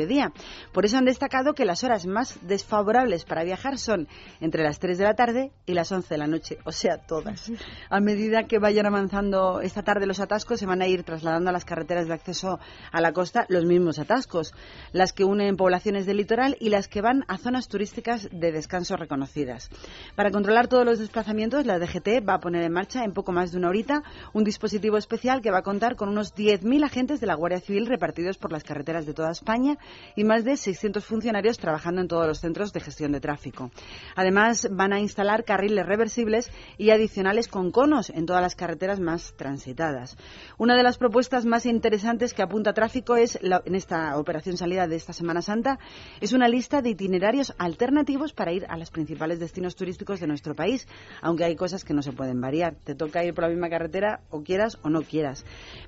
Por 0.73 0.85
eso 0.85 0.99
han 0.99 1.05
destacado 1.05 1.55
que 1.55 1.65
las 1.65 1.85
horas 1.85 2.07
más 2.07 2.39
desfavorables 2.43 3.25
para 3.25 3.45
viajar 3.45 3.79
son 3.79 4.09
entre 4.41 4.63
las 4.63 4.79
3 4.79 4.99
de 4.99 5.05
la 5.05 5.15
tarde 5.15 5.53
y 5.65 5.73
las 5.75 5.91
11 5.91 6.15
de 6.15 6.19
la 6.19 6.27
noche, 6.27 6.59
o 6.65 6.73
sea, 6.73 6.99
todas. 6.99 7.51
A 7.89 8.01
medida 8.01 8.45
que 8.45 8.59
vayan 8.59 8.87
avanzando 8.87 9.61
esta 9.61 9.83
tarde 9.83 10.07
los 10.07 10.21
atascos, 10.21 10.61
se 10.61 10.67
van 10.67 10.83
a 10.83 10.87
ir 10.87 11.03
trasladando 11.03 11.51
a 11.51 11.53
las 11.53 11.65
carreteras 11.65 12.09
de 12.09 12.15
acceso 12.15 12.59
a 12.93 13.01
la 13.01 13.13
costa 13.13 13.47
los 13.49 13.65
mismos 13.65 13.99
atascos, 13.99 14.53
las 14.93 15.13
que 15.13 15.25
unen 15.25 15.57
poblaciones 15.57 16.07
del 16.07 16.19
litoral 16.19 16.57
y 16.61 16.69
las 16.69 16.89
que 16.89 17.01
van 17.01 17.25
a 17.29 17.39
zonas 17.39 17.69
turísticas 17.69 18.29
de 18.31 18.53
descanso 18.53 18.97
reconocidas. 18.97 19.71
Para 20.15 20.31
controlar 20.31 20.69
todos 20.69 20.85
los 20.85 20.99
desplazamientos, 20.99 21.67
la 21.67 21.79
DGT 21.79 22.27
va 22.29 22.35
a 22.35 22.41
poner 22.41 22.63
en 22.63 22.73
marcha 22.73 23.05
en 23.05 23.13
poco 23.13 23.33
más 23.33 23.53
de 23.53 23.59
una 23.59 23.69
horita 23.69 24.03
un 24.33 24.45
dispositivo 24.45 24.97
especial 24.97 25.41
que 25.41 25.51
va 25.51 25.59
a 25.59 25.63
contar 25.63 25.97
con 25.97 26.09
unos 26.09 26.35
10.000 26.35 26.85
agentes 26.85 27.21
de 27.21 27.27
la 27.27 27.35
Guardia 27.35 27.61
Civil 27.61 27.87
repartidos 27.87 28.39
por 28.39 28.53
las 28.53 28.65
carreteras 28.65 29.07
de 29.07 29.15
toda 29.15 29.31
España 29.31 29.79
y 30.15 30.25
más 30.25 30.45
de 30.45 30.57
600 30.57 31.05
funcionarios 31.05 31.59
trabajando 31.59 32.01
en 32.01 32.09
todos 32.09 32.27
los 32.27 32.41
centros 32.41 32.73
de 32.73 32.81
gestión 32.81 33.13
de 33.13 33.21
tráfico. 33.21 33.71
Además, 34.15 34.69
van 34.71 34.93
a 34.93 35.01
instalar 35.01 35.45
carriles 35.45 35.87
reversibles 35.87 36.51
y 36.79 36.91
adicionales 36.91 37.49
con 37.49 37.71
conos 37.71 38.11
en 38.11 38.27
todas 38.27 38.43
las 38.43 38.55
carreteras 38.57 39.01
más 39.01 39.35
transitadas. 39.37 40.17
Una 40.59 40.77
de 40.77 40.83
las 40.83 40.99
propuestas 40.99 41.45
más 41.45 41.67
interesantes 41.67 42.35
que 42.35 42.43
apunta 42.43 42.73
tráfico 42.73 43.17
es, 43.17 43.39
la- 43.43 43.63
en 43.65 43.75
esta 43.75 44.17
operación 44.19 44.57
salida 44.57 44.87
de 44.87 44.97
esta 44.97 45.13
Semana 45.13 45.43
Santa, 45.43 45.79
es 46.21 46.33
una 46.33 46.49
lista 46.49 46.83
de 46.83 46.91
itinerarios 46.91 47.55
alternativos 47.59 48.33
para 48.33 48.53
ir 48.53 48.67
a 48.69 48.77
los 48.77 48.91
principales 48.91 49.39
destinos 49.41 49.77
turísticos 49.77 50.21
de 50.21 50.27
nuestro 50.27 50.55
país, 50.55 50.87
aunque 51.23 51.45
hay 51.45 51.57
cosas 51.57 51.85
que 51.85 51.95
no 51.95 52.03
se 52.03 52.13
pueden 52.13 52.41
variar. 52.41 52.75
Te 52.85 52.95
toca 52.95 53.25
ir 53.25 53.35
por 53.35 53.45
la 53.45 53.51
misma 53.51 53.69
carretera 53.69 54.21
o 54.31 54.43
quieras 54.43 54.79
o 54.83 54.89
no 54.91 55.03
quieras. 55.03 55.45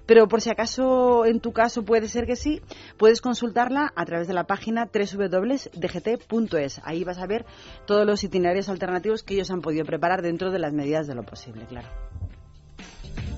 Pero 0.06 0.28
por 0.28 0.40
si 0.40 0.50
acaso 0.50 1.24
en 1.24 1.40
tu 1.40 1.52
caso 1.52 1.84
puede 1.84 2.08
ser 2.08 2.26
que 2.26 2.36
sí, 2.36 2.60
puedes 2.96 3.20
consultarla 3.20 3.87
a 3.94 4.04
través 4.04 4.28
de 4.28 4.34
la 4.34 4.44
página 4.44 4.88
www.dgt.es. 4.92 6.80
Ahí 6.84 7.04
vas 7.04 7.18
a 7.18 7.26
ver 7.26 7.44
todos 7.86 8.06
los 8.06 8.22
itinerarios 8.24 8.68
alternativos 8.68 9.22
que 9.22 9.34
ellos 9.34 9.50
han 9.50 9.60
podido 9.60 9.84
preparar 9.84 10.22
dentro 10.22 10.50
de 10.50 10.58
las 10.58 10.72
medidas 10.72 11.06
de 11.06 11.14
lo 11.14 11.22
posible, 11.22 11.64
claro. 11.66 11.88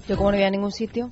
Yo 0.08 0.16
como 0.16 0.30
no 0.32 0.36
voy 0.36 0.44
a 0.44 0.50
ningún 0.50 0.72
sitio. 0.72 1.10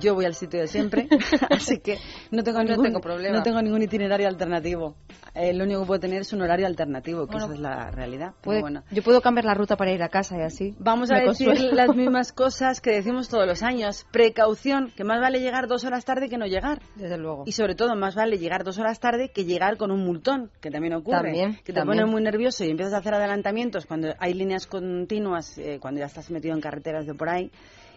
Yo 0.00 0.14
voy 0.14 0.24
al 0.24 0.34
sitio 0.34 0.60
de 0.60 0.68
siempre, 0.68 1.08
así 1.50 1.78
que 1.80 1.98
no 2.30 2.42
tengo, 2.42 2.58
No 2.58 2.64
ningún, 2.70 2.84
tengo 2.84 3.00
problema. 3.00 3.36
no 3.38 3.42
tengo 3.42 3.60
ningún 3.62 3.82
itinerario 3.82 4.28
alternativo. 4.28 4.96
Eh, 5.34 5.52
lo 5.54 5.64
único 5.64 5.80
que 5.82 5.86
puedo 5.86 6.00
tener 6.00 6.22
es 6.22 6.32
un 6.32 6.40
horario 6.42 6.66
alternativo, 6.66 7.26
que 7.26 7.32
Bueno, 7.32 7.44
esa 7.46 7.54
es 7.54 7.60
la 7.60 7.90
realidad. 7.90 8.28
Pero 8.32 8.42
Puede- 8.42 8.60
bueno. 8.60 8.82
Yo 8.90 9.02
puedo 9.02 9.20
cambiar 9.20 9.44
la 9.44 9.54
ruta 9.54 9.76
para 9.76 9.92
ir 9.92 10.02
a 10.02 10.08
casa 10.08 10.36
y 10.38 10.42
así. 10.42 10.74
Vamos 10.78 11.10
a 11.10 11.16
decir 11.20 11.46
consuelo. 11.48 11.74
las 11.74 11.88
mismas 11.96 12.32
cosas 12.32 12.80
que 12.80 12.90
decimos 12.90 13.28
todos 13.28 13.46
los 13.46 13.62
años. 13.62 14.04
Precaución, 14.10 14.92
que 14.96 15.04
más 15.04 15.20
vale 15.20 15.40
llegar 15.40 15.68
dos 15.68 15.84
horas 15.84 16.04
tarde 16.04 16.28
que 16.28 16.38
no 16.38 16.46
llegar. 16.46 16.80
Desde 16.96 17.18
luego. 17.18 17.44
Y 17.46 17.52
sobre 17.52 17.74
todo, 17.74 17.94
más 17.94 18.14
vale 18.14 18.38
llegar 18.38 18.64
dos 18.64 18.78
horas 18.78 18.98
tarde 19.00 19.30
que 19.32 19.44
llegar 19.44 19.76
con 19.76 19.90
un 19.90 20.04
multón, 20.04 20.50
que 20.60 20.70
también 20.70 20.94
ocurre. 20.94 21.18
También, 21.22 21.54
que 21.56 21.72
te 21.72 21.74
también. 21.74 21.98
pone 22.00 22.10
muy 22.10 22.22
nervioso 22.22 22.64
y 22.64 22.70
empiezas 22.70 22.94
a 22.94 22.98
hacer 22.98 23.14
adelantamientos 23.14 23.86
cuando 23.86 24.08
hay 24.18 24.34
líneas 24.34 24.66
continuas, 24.66 25.56
eh, 25.58 25.78
cuando 25.80 26.00
ya 26.00 26.06
estás 26.06 26.30
metido 26.30 26.54
en 26.54 26.60
carreteras 26.60 27.06
de 27.06 27.14
por 27.14 27.28
ahí, 27.28 27.50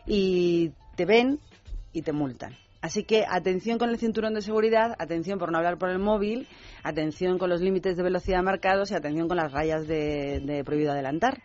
y 0.05 0.71
te 0.95 1.05
ven 1.05 1.39
y 1.93 2.01
te 2.01 2.11
multan. 2.11 2.55
Así 2.81 3.03
que 3.03 3.25
atención 3.29 3.77
con 3.77 3.89
el 3.89 3.99
cinturón 3.99 4.33
de 4.33 4.41
seguridad, 4.41 4.95
atención 4.97 5.37
por 5.37 5.51
no 5.51 5.59
hablar 5.59 5.77
por 5.77 5.89
el 5.89 5.99
móvil, 5.99 6.47
atención 6.83 7.37
con 7.37 7.49
los 7.49 7.61
límites 7.61 7.95
de 7.95 8.03
velocidad 8.03 8.41
marcados 8.41 8.89
y 8.89 8.95
atención 8.95 9.27
con 9.27 9.37
las 9.37 9.51
rayas 9.51 9.87
de, 9.87 10.39
de 10.39 10.63
prohibido 10.63 10.91
adelantar. 10.91 11.41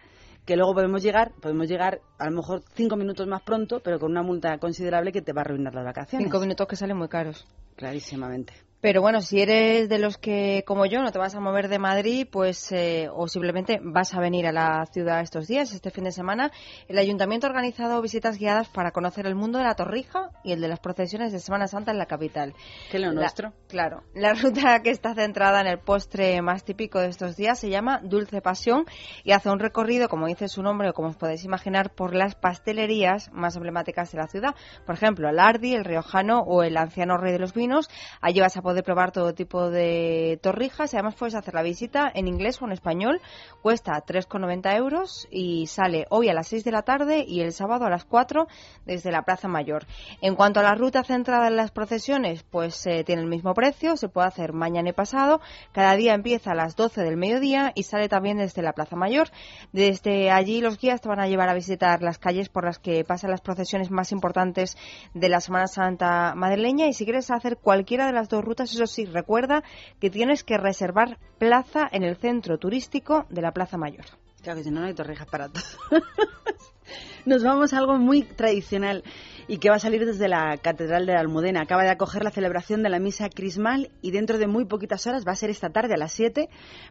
Que 0.46 0.56
luego 0.56 0.74
podemos 0.74 1.02
llegar, 1.02 1.32
podemos 1.42 1.68
llegar 1.68 2.00
a 2.18 2.30
lo 2.30 2.36
mejor 2.36 2.62
cinco 2.74 2.96
minutos 2.96 3.26
más 3.26 3.42
pronto, 3.42 3.80
pero 3.80 3.98
con 3.98 4.12
una 4.12 4.22
multa 4.22 4.56
considerable 4.58 5.12
que 5.12 5.20
te 5.20 5.32
va 5.32 5.40
a 5.40 5.44
arruinar 5.44 5.74
las 5.74 5.84
vacaciones. 5.84 6.24
Cinco 6.24 6.40
minutos 6.40 6.66
que 6.68 6.76
salen 6.76 6.96
muy 6.96 7.08
caros. 7.08 7.44
Clarísimamente. 7.74 8.65
Pero 8.80 9.00
bueno, 9.00 9.20
si 9.22 9.40
eres 9.40 9.88
de 9.88 9.98
los 9.98 10.18
que, 10.18 10.62
como 10.66 10.84
yo, 10.86 11.00
no 11.02 11.10
te 11.10 11.18
vas 11.18 11.34
a 11.34 11.40
mover 11.40 11.68
de 11.68 11.78
Madrid, 11.78 12.28
pues, 12.30 12.70
eh, 12.72 13.08
o 13.12 13.26
simplemente 13.26 13.80
vas 13.82 14.14
a 14.14 14.20
venir 14.20 14.46
a 14.46 14.52
la 14.52 14.84
ciudad 14.92 15.22
estos 15.22 15.48
días, 15.48 15.72
este 15.72 15.90
fin 15.90 16.04
de 16.04 16.12
semana, 16.12 16.52
el 16.86 16.98
Ayuntamiento 16.98 17.46
ha 17.46 17.50
organizado 17.50 18.00
visitas 18.02 18.38
guiadas 18.38 18.68
para 18.68 18.92
conocer 18.92 19.26
el 19.26 19.34
mundo 19.34 19.58
de 19.58 19.64
la 19.64 19.74
Torrija 19.74 20.28
y 20.44 20.52
el 20.52 20.60
de 20.60 20.68
las 20.68 20.78
procesiones 20.80 21.32
de 21.32 21.40
Semana 21.40 21.66
Santa 21.68 21.90
en 21.90 21.98
la 21.98 22.06
capital. 22.06 22.54
Que 22.90 22.98
lo 22.98 23.08
La- 23.08 23.14
nuestro. 23.14 23.54
Claro. 23.68 24.02
La 24.14 24.34
ruta 24.34 24.80
que 24.82 24.90
está 24.90 25.14
centrada 25.14 25.60
en 25.62 25.66
el 25.68 25.78
postre 25.78 26.40
más 26.42 26.62
típico 26.62 27.00
de 27.00 27.08
estos 27.08 27.34
días 27.34 27.58
se 27.58 27.70
llama 27.70 28.00
Dulce 28.04 28.42
Pasión 28.42 28.84
y 29.24 29.32
hace 29.32 29.48
un 29.50 29.58
recorrido, 29.58 30.08
como 30.08 30.26
dice 30.26 30.48
su 30.48 30.62
nombre 30.62 30.90
o 30.90 30.92
como 30.92 31.08
os 31.08 31.16
podéis 31.16 31.44
imaginar, 31.44 31.94
por 31.94 32.14
las 32.14 32.34
pastelerías 32.34 33.30
más 33.32 33.56
emblemáticas 33.56 34.12
de 34.12 34.18
la 34.18 34.26
ciudad. 34.28 34.54
Por 34.84 34.94
ejemplo, 34.96 35.28
el 35.30 35.38
Ardi, 35.40 35.74
el 35.74 35.84
Riojano 35.84 36.40
o 36.40 36.62
el 36.62 36.76
Anciano 36.76 37.16
Rey 37.16 37.32
de 37.32 37.38
los 37.38 37.54
Vinos. 37.54 37.88
Allí 38.20 38.40
vas 38.40 38.56
a 38.56 38.62
poder 38.66 38.82
probar 38.82 39.12
todo 39.12 39.32
tipo 39.32 39.70
de 39.70 40.40
torrijas 40.42 40.92
y 40.92 40.96
además 40.96 41.14
puedes 41.14 41.36
hacer 41.36 41.54
la 41.54 41.62
visita 41.62 42.10
en 42.12 42.26
inglés 42.26 42.60
o 42.60 42.64
en 42.64 42.72
español. 42.72 43.20
Cuesta 43.62 43.92
3,90 44.04 44.76
euros 44.76 45.28
y 45.30 45.68
sale 45.68 46.06
hoy 46.10 46.30
a 46.30 46.34
las 46.34 46.48
6 46.48 46.64
de 46.64 46.72
la 46.72 46.82
tarde 46.82 47.24
y 47.24 47.42
el 47.42 47.52
sábado 47.52 47.84
a 47.84 47.90
las 47.90 48.04
4 48.04 48.48
desde 48.84 49.12
la 49.12 49.22
Plaza 49.22 49.46
Mayor. 49.46 49.86
En 50.20 50.34
cuanto 50.34 50.58
a 50.58 50.64
la 50.64 50.74
ruta 50.74 51.04
centrada 51.04 51.46
en 51.46 51.54
las 51.54 51.70
procesiones, 51.70 52.42
pues 52.42 52.84
eh, 52.88 53.04
tiene 53.04 53.22
el 53.22 53.28
mismo 53.28 53.54
precio, 53.54 53.96
se 53.96 54.08
puede 54.08 54.26
hacer 54.26 54.52
mañana 54.52 54.88
y 54.88 54.94
pasado. 54.94 55.40
Cada 55.70 55.94
día 55.94 56.14
empieza 56.14 56.50
a 56.50 56.56
las 56.56 56.74
12 56.74 57.02
del 57.02 57.16
mediodía 57.16 57.70
y 57.76 57.84
sale 57.84 58.08
también 58.08 58.38
desde 58.38 58.62
la 58.62 58.72
Plaza 58.72 58.96
Mayor. 58.96 59.28
Desde 59.72 60.32
allí 60.32 60.60
los 60.60 60.76
guías 60.76 61.00
te 61.00 61.08
van 61.08 61.20
a 61.20 61.28
llevar 61.28 61.48
a 61.50 61.54
visitar 61.54 62.02
las 62.02 62.18
calles 62.18 62.48
por 62.48 62.64
las 62.64 62.80
que 62.80 63.04
pasan 63.04 63.30
las 63.30 63.42
procesiones 63.42 63.92
más 63.92 64.10
importantes 64.10 64.76
de 65.14 65.28
la 65.28 65.40
Semana 65.40 65.68
Santa 65.68 66.34
madrileña 66.34 66.88
y 66.88 66.94
si 66.94 67.04
quieres 67.04 67.30
hacer 67.30 67.58
cualquiera 67.58 68.06
de 68.06 68.12
las 68.12 68.28
dos 68.28 68.44
rutas, 68.44 68.55
eso 68.64 68.86
sí, 68.86 69.04
recuerda 69.04 69.62
que 70.00 70.10
tienes 70.10 70.44
que 70.44 70.58
reservar 70.58 71.18
plaza 71.38 71.88
en 71.90 72.02
el 72.02 72.16
centro 72.16 72.58
turístico 72.58 73.26
de 73.30 73.42
la 73.42 73.52
Plaza 73.52 73.76
Mayor. 73.76 74.06
Claro 74.42 74.58
que 74.58 74.64
si 74.64 74.70
no, 74.70 74.80
no 74.80 74.86
hay 74.86 74.94
torrijas 74.94 75.26
para 75.28 75.48
todos. 75.48 75.78
Nos 77.26 77.42
vamos 77.42 77.72
a 77.72 77.78
algo 77.78 77.98
muy 77.98 78.22
tradicional 78.22 79.02
y 79.48 79.58
que 79.58 79.70
va 79.70 79.76
a 79.76 79.80
salir 79.80 80.04
desde 80.04 80.28
la 80.28 80.56
Catedral 80.58 81.06
de 81.06 81.12
la 81.12 81.20
Almudena. 81.20 81.62
Acaba 81.62 81.84
de 81.84 81.90
acoger 81.90 82.24
la 82.24 82.30
celebración 82.30 82.82
de 82.82 82.88
la 82.88 82.98
misa 82.98 83.28
crismal 83.28 83.90
y 84.02 84.10
dentro 84.10 84.38
de 84.38 84.46
muy 84.46 84.64
poquitas 84.64 85.06
horas, 85.06 85.24
va 85.26 85.32
a 85.32 85.36
ser 85.36 85.50
esta 85.50 85.70
tarde 85.70 85.94
a 85.94 85.96
las 85.96 86.12
7, 86.12 86.48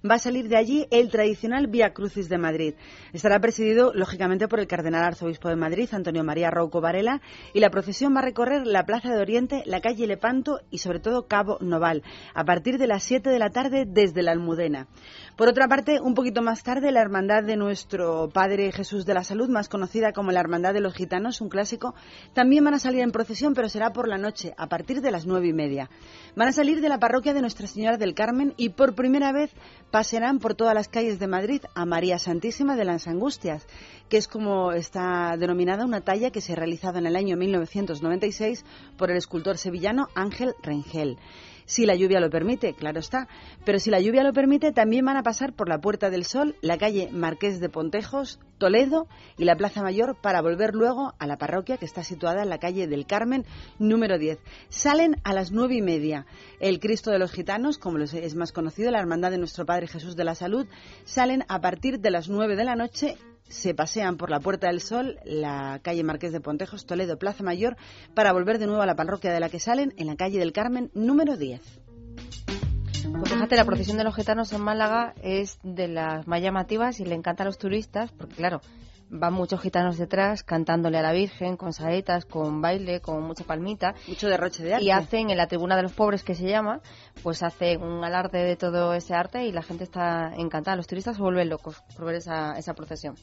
va 0.09 0.15
a 0.15 0.19
salir 0.19 0.47
de 0.47 0.57
allí 0.57 0.87
el 0.91 1.09
tradicional 1.09 1.67
Vía 1.67 1.93
Crucis 1.93 2.29
de 2.29 2.37
Madrid. 2.37 2.73
Estará 3.11 3.39
presidido, 3.39 3.93
lógicamente, 3.93 4.47
por 4.47 4.59
el 4.59 4.67
cardenal 4.67 5.03
arzobispo 5.03 5.49
de 5.49 5.57
Madrid, 5.57 5.89
Antonio 5.91 6.23
María 6.23 6.49
Rouco 6.49 6.79
Varela, 6.79 7.21
y 7.53 7.59
la 7.59 7.69
procesión 7.69 8.15
va 8.15 8.19
a 8.19 8.23
recorrer 8.23 8.65
la 8.65 8.85
Plaza 8.85 9.09
de 9.09 9.21
Oriente, 9.21 9.63
la 9.65 9.81
calle 9.81 10.07
Lepanto 10.07 10.61
y 10.71 10.77
sobre 10.77 10.99
todo 10.99 11.27
Cabo 11.27 11.57
Noval, 11.59 12.03
a 12.33 12.45
partir 12.45 12.77
de 12.77 12.87
las 12.87 13.03
7 13.03 13.29
de 13.29 13.39
la 13.39 13.49
tarde 13.49 13.85
desde 13.85 14.23
la 14.23 14.31
Almudena. 14.31 14.87
Por 15.35 15.49
otra 15.49 15.67
parte, 15.67 15.99
un 15.99 16.13
poquito 16.13 16.41
más 16.41 16.63
tarde, 16.63 16.91
la 16.91 17.01
Hermandad 17.01 17.43
de 17.43 17.57
nuestro 17.57 18.29
Padre 18.29 18.71
Jesús 18.71 19.05
de 19.05 19.13
la 19.13 19.23
Salud, 19.23 19.49
más 19.49 19.67
conocida 19.67 20.13
como 20.13 20.31
la 20.31 20.39
Hermandad 20.39 20.73
de 20.73 20.79
los 20.79 20.93
Gitanos, 20.93 21.41
un 21.41 21.49
clásico, 21.49 21.93
también 22.33 22.44
van 22.63 22.73
a 22.73 22.79
salir 22.79 23.01
en 23.01 23.11
procesión, 23.11 23.53
pero 23.53 23.69
será 23.69 23.91
por 23.91 24.07
la 24.07 24.17
noche, 24.17 24.53
a 24.57 24.67
partir 24.67 25.01
de 25.01 25.11
las 25.11 25.25
nueve 25.25 25.47
y 25.47 25.53
media. 25.53 25.89
Van 26.35 26.47
a 26.47 26.51
salir 26.51 26.81
de 26.81 26.89
la 26.89 26.99
parroquia 26.99 27.33
de 27.33 27.41
Nuestra 27.41 27.67
Señora 27.67 27.97
del 27.97 28.13
Carmen 28.13 28.53
y 28.57 28.69
por 28.69 28.95
primera 28.95 29.31
vez 29.31 29.51
pasearán 29.91 30.39
por 30.39 30.55
todas 30.55 30.73
las 30.73 30.87
calles 30.87 31.19
de 31.19 31.27
Madrid 31.27 31.61
a 31.73 31.85
María 31.85 32.19
Santísima 32.19 32.75
de 32.75 32.85
las 32.85 33.07
Angustias, 33.07 33.67
que 34.09 34.17
es 34.17 34.27
como 34.27 34.71
está 34.71 35.35
denominada 35.37 35.85
una 35.85 36.01
talla 36.01 36.31
que 36.31 36.41
se 36.41 36.53
ha 36.53 36.55
realizado 36.55 36.99
en 36.99 37.07
el 37.07 37.15
año 37.15 37.37
1996 37.37 38.63
por 38.97 39.11
el 39.11 39.17
escultor 39.17 39.57
sevillano 39.57 40.07
Ángel 40.15 40.53
Rengel 40.61 41.17
si 41.65 41.85
la 41.85 41.95
lluvia 41.95 42.19
lo 42.19 42.29
permite, 42.29 42.73
claro 42.73 42.99
está. 42.99 43.27
Pero 43.65 43.79
si 43.79 43.89
la 43.89 43.99
lluvia 43.99 44.23
lo 44.23 44.33
permite, 44.33 44.71
también 44.71 45.05
van 45.05 45.17
a 45.17 45.23
pasar 45.23 45.53
por 45.53 45.67
la 45.67 45.79
Puerta 45.79 46.09
del 46.09 46.25
Sol, 46.25 46.55
la 46.61 46.77
calle 46.77 47.09
Marqués 47.11 47.59
de 47.59 47.69
Pontejos, 47.69 48.39
Toledo 48.57 49.07
y 49.37 49.45
la 49.45 49.55
Plaza 49.55 49.81
Mayor 49.81 50.15
para 50.21 50.41
volver 50.41 50.75
luego 50.75 51.13
a 51.19 51.27
la 51.27 51.37
parroquia 51.37 51.77
que 51.77 51.85
está 51.85 52.03
situada 52.03 52.43
en 52.43 52.49
la 52.49 52.59
calle 52.59 52.87
del 52.87 53.05
Carmen, 53.05 53.45
número 53.79 54.17
10. 54.17 54.39
Salen 54.69 55.15
a 55.23 55.33
las 55.33 55.51
nueve 55.51 55.75
y 55.75 55.81
media. 55.81 56.25
El 56.59 56.79
Cristo 56.79 57.11
de 57.11 57.19
los 57.19 57.31
Gitanos, 57.31 57.77
como 57.77 57.97
es 57.97 58.35
más 58.35 58.51
conocido, 58.51 58.91
la 58.91 58.99
Hermandad 58.99 59.31
de 59.31 59.37
Nuestro 59.37 59.65
Padre 59.65 59.87
Jesús 59.87 60.15
de 60.15 60.23
la 60.23 60.35
Salud, 60.35 60.67
salen 61.03 61.43
a 61.47 61.59
partir 61.59 61.99
de 61.99 62.11
las 62.11 62.29
nueve 62.29 62.55
de 62.55 62.63
la 62.63 62.75
noche 62.75 63.17
se 63.49 63.73
pasean 63.73 64.17
por 64.17 64.29
la 64.29 64.39
Puerta 64.39 64.67
del 64.67 64.81
Sol, 64.81 65.19
la 65.23 65.79
calle 65.81 66.03
Marqués 66.03 66.31
de 66.31 66.41
Pontejos, 66.41 66.85
Toledo, 66.85 67.17
Plaza 67.17 67.43
Mayor, 67.43 67.77
para 68.13 68.33
volver 68.33 68.59
de 68.59 68.67
nuevo 68.67 68.81
a 68.81 68.85
la 68.85 68.95
parroquia 68.95 69.31
de 69.31 69.39
la 69.39 69.49
que 69.49 69.59
salen, 69.59 69.93
en 69.97 70.07
la 70.07 70.15
calle 70.15 70.39
del 70.39 70.53
Carmen, 70.53 70.91
número 70.93 71.37
10. 71.37 71.61
Pues 73.19 73.31
fíjate, 73.31 73.55
la 73.55 73.65
procesión 73.65 73.97
de 73.97 74.03
los 74.03 74.15
gitanos 74.15 74.51
en 74.51 74.61
Málaga 74.61 75.13
es 75.21 75.59
de 75.63 75.87
las 75.87 76.27
más 76.27 76.41
llamativas 76.41 76.99
y 76.99 77.05
le 77.05 77.15
encanta 77.15 77.43
a 77.43 77.45
los 77.45 77.57
turistas, 77.57 78.11
porque 78.11 78.35
claro, 78.35 78.61
van 79.09 79.33
muchos 79.33 79.61
gitanos 79.61 79.97
detrás 79.97 80.43
cantándole 80.43 80.97
a 80.97 81.01
la 81.01 81.11
Virgen 81.11 81.57
con 81.57 81.73
saetas, 81.73 82.25
con 82.25 82.61
baile, 82.61 83.01
con 83.01 83.23
mucha 83.23 83.43
palmita. 83.43 83.93
Mucho 84.07 84.27
derroche 84.27 84.63
de 84.63 84.73
arte. 84.73 84.85
Y 84.85 84.91
hacen 84.91 85.29
en 85.29 85.37
la 85.37 85.47
tribuna 85.47 85.75
de 85.75 85.83
los 85.83 85.93
pobres 85.93 86.23
que 86.23 86.35
se 86.35 86.47
llama, 86.47 86.81
pues 87.23 87.43
hacen 87.43 87.81
un 87.81 88.03
alarde 88.03 88.43
de 88.43 88.55
todo 88.55 88.93
ese 88.93 89.13
arte 89.13 89.45
y 89.45 89.51
la 89.51 89.61
gente 89.61 89.83
está 89.83 90.33
encantada. 90.35 90.77
Los 90.77 90.87
turistas 90.87 91.15
se 91.15 91.21
vuelven 91.21 91.49
locos 91.49 91.81
por 91.95 92.05
ver 92.05 92.15
esa, 92.15 92.57
esa 92.57 92.73
procesión. 92.73 93.15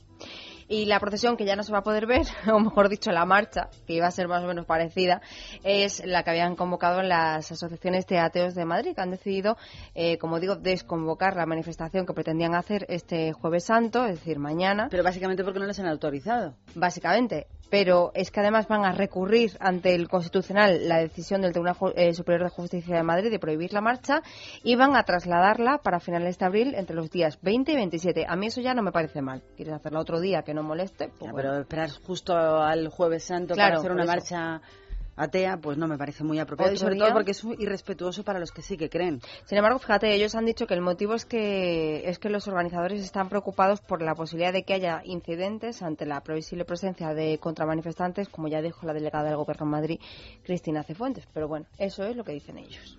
Y 0.69 0.87
la 0.87 1.01
procesión 1.01 1.37
que 1.37 1.45
ya 1.45 1.57
no 1.57 1.63
se 1.63 1.73
va 1.73 1.79
a 1.79 1.83
poder 1.83 2.07
ver, 2.07 2.27
o 2.53 2.61
mejor 2.61 2.89
dicho, 2.89 3.11
la 3.11 3.25
marcha, 3.25 3.69
que 3.87 3.95
iba 3.95 4.07
a 4.07 4.11
ser 4.11 4.29
más 4.29 4.43
o 4.43 4.47
menos 4.47 4.67
parecida, 4.67 5.21
es 5.65 6.05
la 6.05 6.23
que 6.23 6.31
habían 6.31 6.57
convocado 6.57 7.03
las 7.03 7.51
asociaciones 7.51 8.07
de 8.07 8.19
ateos 8.19 8.55
de 8.55 8.65
Madrid, 8.65 8.95
que 8.95 9.01
han 9.01 9.11
decidido, 9.11 9.57
eh, 9.95 10.19
como 10.19 10.41
digo, 10.41 10.57
desconvocar 10.57 11.37
la 11.37 11.47
manifestación 11.47 12.07
que 12.07 12.15
pretendían 12.15 12.55
hacer 12.55 12.87
este 12.89 13.33
Jueves 13.33 13.65
Santo, 13.65 14.05
es 14.05 14.21
decir, 14.21 14.39
mañana. 14.39 14.89
Pero 14.91 15.03
básicamente 15.03 15.45
porque 15.45 15.59
no 15.59 15.67
les 15.67 15.79
han 15.79 15.87
autorizado. 15.87 16.55
Básicamente 16.75 17.47
pero 17.73 18.13
es 18.15 18.31
que 18.31 18.41
además 18.41 18.69
van 18.69 18.85
a 18.85 18.93
recurrir 18.93 19.57
ante 19.59 19.95
el 19.95 20.07
Constitucional 20.07 20.91
la 20.91 20.99
decisión 20.99 21.41
del 21.41 21.53
Tribunal 21.53 21.75
eh, 21.97 22.13
Superior 22.13 22.45
de 22.45 22.51
Justicia 22.51 22.95
de 22.95 23.03
Madrid 23.03 23.31
de 23.31 23.39
prohibir 23.39 23.73
la 23.73 23.81
marcha 23.81 24.21
y 24.63 24.77
van 24.77 24.95
a 24.95 25.05
trasladarla 25.05 25.79
para 25.79 25.99
finales 25.99 26.37
de 26.37 26.45
abril 26.45 26.75
entre 26.75 26.95
los 26.95 27.11
días 27.11 27.39
20 27.41 27.73
y 27.73 27.75
27. 27.75 28.27
A 28.29 28.37
mí 28.37 28.49
eso 28.49 28.61
ya 28.61 28.75
no 28.75 28.83
me 28.83 28.93
parece 28.93 29.23
mal. 29.23 29.43
¿Quieres 29.57 29.73
hacerla 29.73 30.01
otro 30.01 30.21
día 30.21 30.43
que 30.53 30.55
no 30.55 30.63
moleste? 30.63 31.11
Pues 31.19 31.33
pero 31.35 31.61
esperar 31.61 31.91
justo 31.91 32.37
al 32.37 32.89
Jueves 32.89 33.25
Santo 33.25 33.55
para 33.55 33.79
hacer 33.79 33.91
una 33.91 34.05
marcha 34.05 34.61
atea, 35.17 35.59
pues 35.59 35.77
no 35.79 35.87
me 35.89 35.99
parece 35.99 36.25
muy 36.25 36.39
apropiado, 36.39 36.73
y 36.73 36.77
sobre 36.79 36.97
todo 36.97 37.13
porque 37.13 37.33
es 37.33 37.45
irrespetuoso 37.59 38.23
para 38.23 38.39
los 38.39 38.51
que 38.51 38.63
sí 38.63 38.77
que 38.77 38.89
creen. 38.89 39.21
Sin 39.45 39.59
embargo, 39.59 39.79
fíjate, 39.79 40.15
ellos 40.15 40.35
han 40.35 40.47
dicho 40.47 40.67
que 40.67 40.75
el 40.75 40.81
motivo 40.81 41.15
es 41.15 41.27
que, 41.27 42.09
es 42.09 42.19
que 42.19 42.31
los 42.31 42.49
organizadores 42.49 43.03
están 43.03 43.29
preocupados 43.29 43.81
por 43.81 44.03
la 44.03 44.15
posibilidad 44.15 44.53
de 44.53 44.63
que 44.65 44.75
haya 44.75 45.03
incidentes 45.05 45.83
ante 45.83 46.07
la 46.07 46.21
previsible 46.23 46.65
presencia 46.65 47.15
de 47.15 47.39
contramanifestantes, 47.39 48.29
como 48.29 48.49
ya 48.49 48.63
dijo 48.63 48.87
la 48.87 48.95
delegada 48.95 49.25
del 49.25 49.37
Gobierno 49.37 49.67
en 49.67 49.71
Madrid, 49.71 50.01
Cristina 50.45 50.83
Cefuentes. 50.83 51.27
Pero 51.33 51.49
bueno, 51.49 51.67
eso 51.79 52.05
es 52.05 52.17
lo 52.17 52.25
que 52.25 52.33
dicen 52.33 52.59
ellos. 52.59 52.99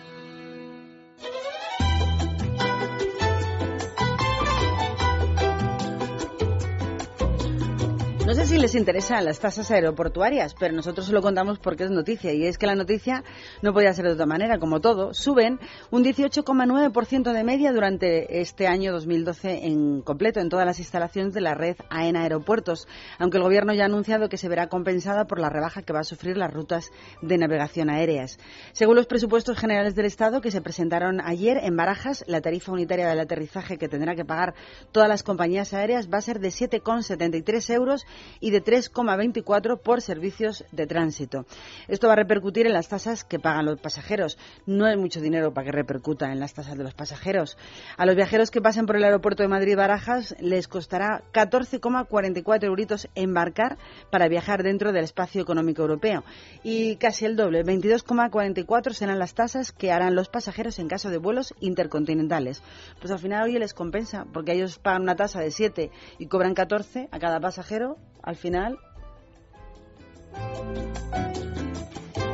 Les 8.61 8.75
interesan 8.75 9.25
las 9.25 9.39
tasas 9.39 9.71
aeroportuarias, 9.71 10.53
pero 10.53 10.75
nosotros 10.75 11.07
se 11.07 11.13
lo 11.13 11.23
contamos 11.23 11.57
porque 11.57 11.85
es 11.85 11.89
noticia. 11.89 12.31
Y 12.31 12.45
es 12.45 12.59
que 12.59 12.67
la 12.67 12.75
noticia 12.75 13.23
no 13.63 13.73
podía 13.73 13.91
ser 13.91 14.05
de 14.05 14.11
otra 14.11 14.27
manera. 14.27 14.59
Como 14.59 14.81
todo, 14.81 15.15
suben 15.15 15.59
un 15.89 16.03
18,9% 16.03 17.33
de 17.33 17.43
media 17.43 17.73
durante 17.73 18.39
este 18.39 18.67
año 18.67 18.91
2012 18.91 19.65
en 19.65 20.01
completo 20.03 20.39
en 20.39 20.49
todas 20.49 20.67
las 20.67 20.77
instalaciones 20.77 21.33
de 21.33 21.41
la 21.41 21.55
red 21.55 21.75
AENA 21.89 22.21
Aeropuertos, 22.21 22.87
aunque 23.17 23.37
el 23.37 23.43
Gobierno 23.43 23.73
ya 23.73 23.83
ha 23.83 23.85
anunciado 23.87 24.29
que 24.29 24.37
se 24.37 24.47
verá 24.47 24.67
compensada 24.67 25.25
por 25.25 25.39
la 25.39 25.49
rebaja 25.49 25.81
que 25.81 25.93
va 25.93 26.01
a 26.01 26.03
sufrir 26.03 26.37
las 26.37 26.53
rutas 26.53 26.91
de 27.23 27.39
navegación 27.39 27.89
aéreas. 27.89 28.37
Según 28.73 28.95
los 28.95 29.07
presupuestos 29.07 29.57
generales 29.57 29.95
del 29.95 30.05
Estado 30.05 30.39
que 30.39 30.51
se 30.51 30.61
presentaron 30.61 31.19
ayer 31.19 31.57
en 31.63 31.75
Barajas, 31.75 32.23
la 32.27 32.41
tarifa 32.41 32.71
unitaria 32.71 33.09
del 33.09 33.21
aterrizaje 33.21 33.79
que 33.79 33.89
tendrá 33.89 34.15
que 34.15 34.23
pagar 34.23 34.53
todas 34.91 35.09
las 35.09 35.23
compañías 35.23 35.73
aéreas 35.73 36.09
va 36.13 36.19
a 36.19 36.21
ser 36.21 36.39
de 36.39 36.49
7,73 36.49 37.73
euros 37.73 38.05
y 38.39 38.50
de 38.51 38.63
3,24 38.63 39.79
por 39.79 40.01
servicios 40.01 40.63
de 40.71 40.87
tránsito. 40.87 41.45
Esto 41.87 42.07
va 42.07 42.13
a 42.13 42.17
repercutir 42.17 42.67
en 42.67 42.73
las 42.73 42.89
tasas 42.89 43.23
que 43.23 43.39
pagan 43.39 43.65
los 43.65 43.79
pasajeros. 43.79 44.37
No 44.65 44.87
es 44.87 44.97
mucho 44.97 45.21
dinero 45.21 45.53
para 45.53 45.65
que 45.65 45.71
repercuta 45.71 46.31
en 46.31 46.39
las 46.39 46.53
tasas 46.53 46.77
de 46.77 46.83
los 46.83 46.93
pasajeros. 46.93 47.57
A 47.97 48.05
los 48.05 48.15
viajeros 48.15 48.51
que 48.51 48.61
pasen 48.61 48.85
por 48.85 48.95
el 48.95 49.03
aeropuerto 49.03 49.43
de 49.43 49.49
Madrid-Barajas 49.49 50.35
les 50.39 50.67
costará 50.67 51.23
14,44 51.33 52.63
euritos 52.63 53.07
embarcar 53.15 53.77
para 54.09 54.27
viajar 54.27 54.63
dentro 54.63 54.91
del 54.91 55.03
espacio 55.03 55.41
económico 55.41 55.81
europeo. 55.81 56.23
Y 56.63 56.97
casi 56.97 57.25
el 57.25 57.35
doble, 57.35 57.63
22,44 57.63 58.93
serán 58.93 59.19
las 59.19 59.33
tasas 59.33 59.71
que 59.71 59.91
harán 59.91 60.15
los 60.15 60.29
pasajeros 60.29 60.79
en 60.79 60.87
caso 60.87 61.09
de 61.09 61.17
vuelos 61.17 61.53
intercontinentales. 61.59 62.61
Pues 62.99 63.11
al 63.11 63.19
final, 63.19 63.43
hoy 63.43 63.57
les 63.57 63.73
compensa, 63.73 64.25
porque 64.31 64.53
ellos 64.53 64.79
pagan 64.79 65.03
una 65.03 65.15
tasa 65.15 65.39
de 65.39 65.51
7 65.51 65.91
y 66.19 66.25
cobran 66.27 66.53
14 66.53 67.09
a 67.11 67.19
cada 67.19 67.39
pasajero 67.39 67.97
al 68.23 68.35
final 68.35 68.79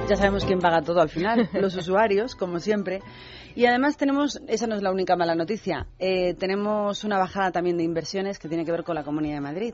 Ya 0.08 0.16
sabemos 0.16 0.46
quién 0.46 0.60
paga 0.60 0.82
todo 0.82 1.02
al 1.02 1.10
final, 1.10 1.50
los 1.54 1.76
usuarios, 1.76 2.34
como 2.36 2.62
siempre. 2.62 3.02
Y 3.56 3.66
además 3.66 3.98
tenemos, 3.98 4.40
esa 4.48 4.66
no 4.66 4.76
es 4.76 4.82
la 4.82 4.92
única 4.92 5.18
mala 5.18 5.36
noticia, 5.36 5.88
eh, 6.00 6.34
tenemos 6.36 7.04
una 7.04 7.18
bajada 7.18 7.52
también 7.52 7.76
de 7.76 7.84
inversiones 7.84 8.40
que 8.40 8.48
tiene 8.48 8.64
que 8.64 8.72
ver 8.72 8.86
con 8.86 8.96
la 8.96 9.04
Comunidad 9.04 9.36
de 9.36 9.42
Madrid. 9.42 9.74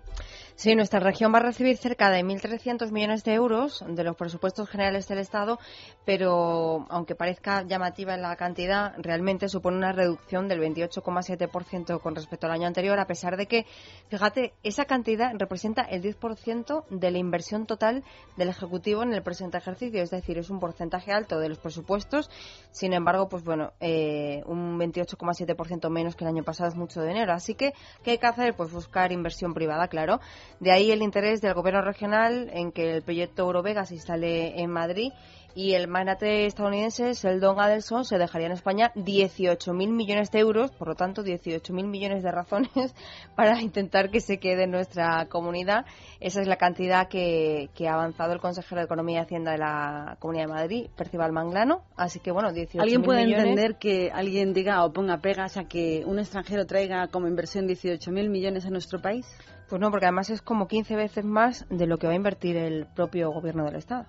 Sí, 0.55 0.75
nuestra 0.75 0.99
región 0.99 1.33
va 1.33 1.39
a 1.39 1.41
recibir 1.41 1.77
cerca 1.77 2.11
de 2.11 2.23
1.300 2.23 2.91
millones 2.91 3.23
de 3.23 3.33
euros 3.33 3.83
de 3.87 4.03
los 4.03 4.15
presupuestos 4.15 4.69
generales 4.69 5.07
del 5.07 5.17
Estado, 5.17 5.59
pero 6.05 6.85
aunque 6.89 7.15
parezca 7.15 7.63
llamativa 7.63 8.15
la 8.17 8.35
cantidad, 8.35 8.93
realmente 8.97 9.49
supone 9.49 9.77
una 9.77 9.93
reducción 9.93 10.47
del 10.47 10.61
28,7% 10.61 11.99
con 11.99 12.15
respecto 12.15 12.45
al 12.45 12.53
año 12.53 12.67
anterior, 12.67 12.99
a 12.99 13.07
pesar 13.07 13.35
de 13.35 13.47
que, 13.47 13.65
fíjate, 14.09 14.53
esa 14.61 14.85
cantidad 14.85 15.31
representa 15.35 15.81
el 15.81 16.03
10% 16.03 16.85
de 16.87 17.11
la 17.11 17.17
inversión 17.17 17.65
total 17.65 18.03
del 18.37 18.49
Ejecutivo 18.49 19.01
en 19.01 19.13
el 19.13 19.23
presente 19.23 19.57
ejercicio, 19.57 20.03
es 20.03 20.11
decir, 20.11 20.37
es 20.37 20.51
un 20.51 20.59
porcentaje 20.59 21.11
alto 21.11 21.39
de 21.39 21.49
los 21.49 21.57
presupuestos. 21.57 22.29
Sin 22.69 22.93
embargo, 22.93 23.27
pues 23.27 23.43
bueno, 23.43 23.73
eh, 23.79 24.43
un 24.45 24.77
28,7% 24.77 25.89
menos 25.89 26.15
que 26.15 26.25
el 26.25 26.29
año 26.29 26.43
pasado 26.43 26.69
es 26.69 26.75
mucho 26.75 27.01
dinero. 27.01 27.33
Así 27.33 27.55
que, 27.55 27.73
¿qué 28.03 28.11
hay 28.11 28.17
que 28.19 28.27
hacer? 28.27 28.55
Pues 28.55 28.71
buscar 28.71 29.11
inversión 29.11 29.55
privada, 29.55 29.87
claro. 29.87 30.19
De 30.59 30.71
ahí 30.71 30.91
el 30.91 31.01
interés 31.01 31.41
del 31.41 31.53
gobierno 31.53 31.81
regional 31.81 32.49
en 32.53 32.71
que 32.71 32.95
el 32.95 33.01
proyecto 33.01 33.43
Eurovega 33.43 33.85
se 33.85 33.95
instale 33.95 34.61
en 34.61 34.69
Madrid 34.69 35.11
y 35.55 35.73
el 35.73 35.87
magnate 35.87 36.45
estadounidense 36.45 37.13
Seldon 37.13 37.59
Adelson 37.59 38.05
se 38.05 38.17
dejaría 38.17 38.47
en 38.47 38.53
España 38.53 38.91
18.000 38.95 39.73
millones 39.91 40.31
de 40.31 40.39
euros, 40.39 40.71
por 40.71 40.87
lo 40.87 40.95
tanto 40.95 41.23
18.000 41.23 41.87
millones 41.87 42.23
de 42.23 42.31
razones 42.31 42.71
para 43.35 43.61
intentar 43.61 44.09
que 44.09 44.19
se 44.19 44.39
quede 44.39 44.63
en 44.63 44.71
nuestra 44.71 45.27
comunidad. 45.27 45.85
Esa 46.19 46.41
es 46.41 46.47
la 46.47 46.57
cantidad 46.57 47.07
que, 47.07 47.69
ha 47.87 47.93
avanzado 47.93 48.33
el 48.33 48.39
consejero 48.39 48.79
de 48.79 48.85
Economía 48.85 49.19
y 49.19 49.21
Hacienda 49.21 49.51
de 49.51 49.57
la 49.59 50.17
Comunidad 50.19 50.47
de 50.47 50.53
Madrid, 50.53 50.89
Percival 50.95 51.31
Manglano. 51.31 51.83
Así 51.95 52.19
que 52.19 52.31
bueno, 52.31 52.49
18.000 52.49 52.81
¿Alguien 52.81 53.03
puede 53.03 53.25
millones. 53.25 53.45
entender 53.45 53.75
que 53.77 54.09
alguien 54.11 54.53
diga 54.53 54.83
o 54.85 54.91
ponga 54.91 55.17
pegas 55.19 55.57
a 55.57 55.65
que 55.65 56.03
un 56.05 56.19
extranjero 56.19 56.65
traiga 56.65 57.07
como 57.09 57.27
inversión 57.27 57.67
18.000 57.67 58.29
millones 58.29 58.65
a 58.65 58.69
nuestro 58.69 59.01
país? 59.01 59.27
Pues 59.69 59.81
no, 59.81 59.89
porque 59.91 60.05
además 60.05 60.29
es 60.29 60.41
como 60.41 60.67
15 60.67 60.95
veces 60.95 61.25
más 61.25 61.65
de 61.69 61.87
lo 61.87 61.97
que 61.97 62.07
va 62.07 62.13
a 62.13 62.15
invertir 62.17 62.57
el 62.57 62.85
propio 62.85 63.31
gobierno 63.31 63.65
del 63.65 63.75
Estado. 63.75 64.05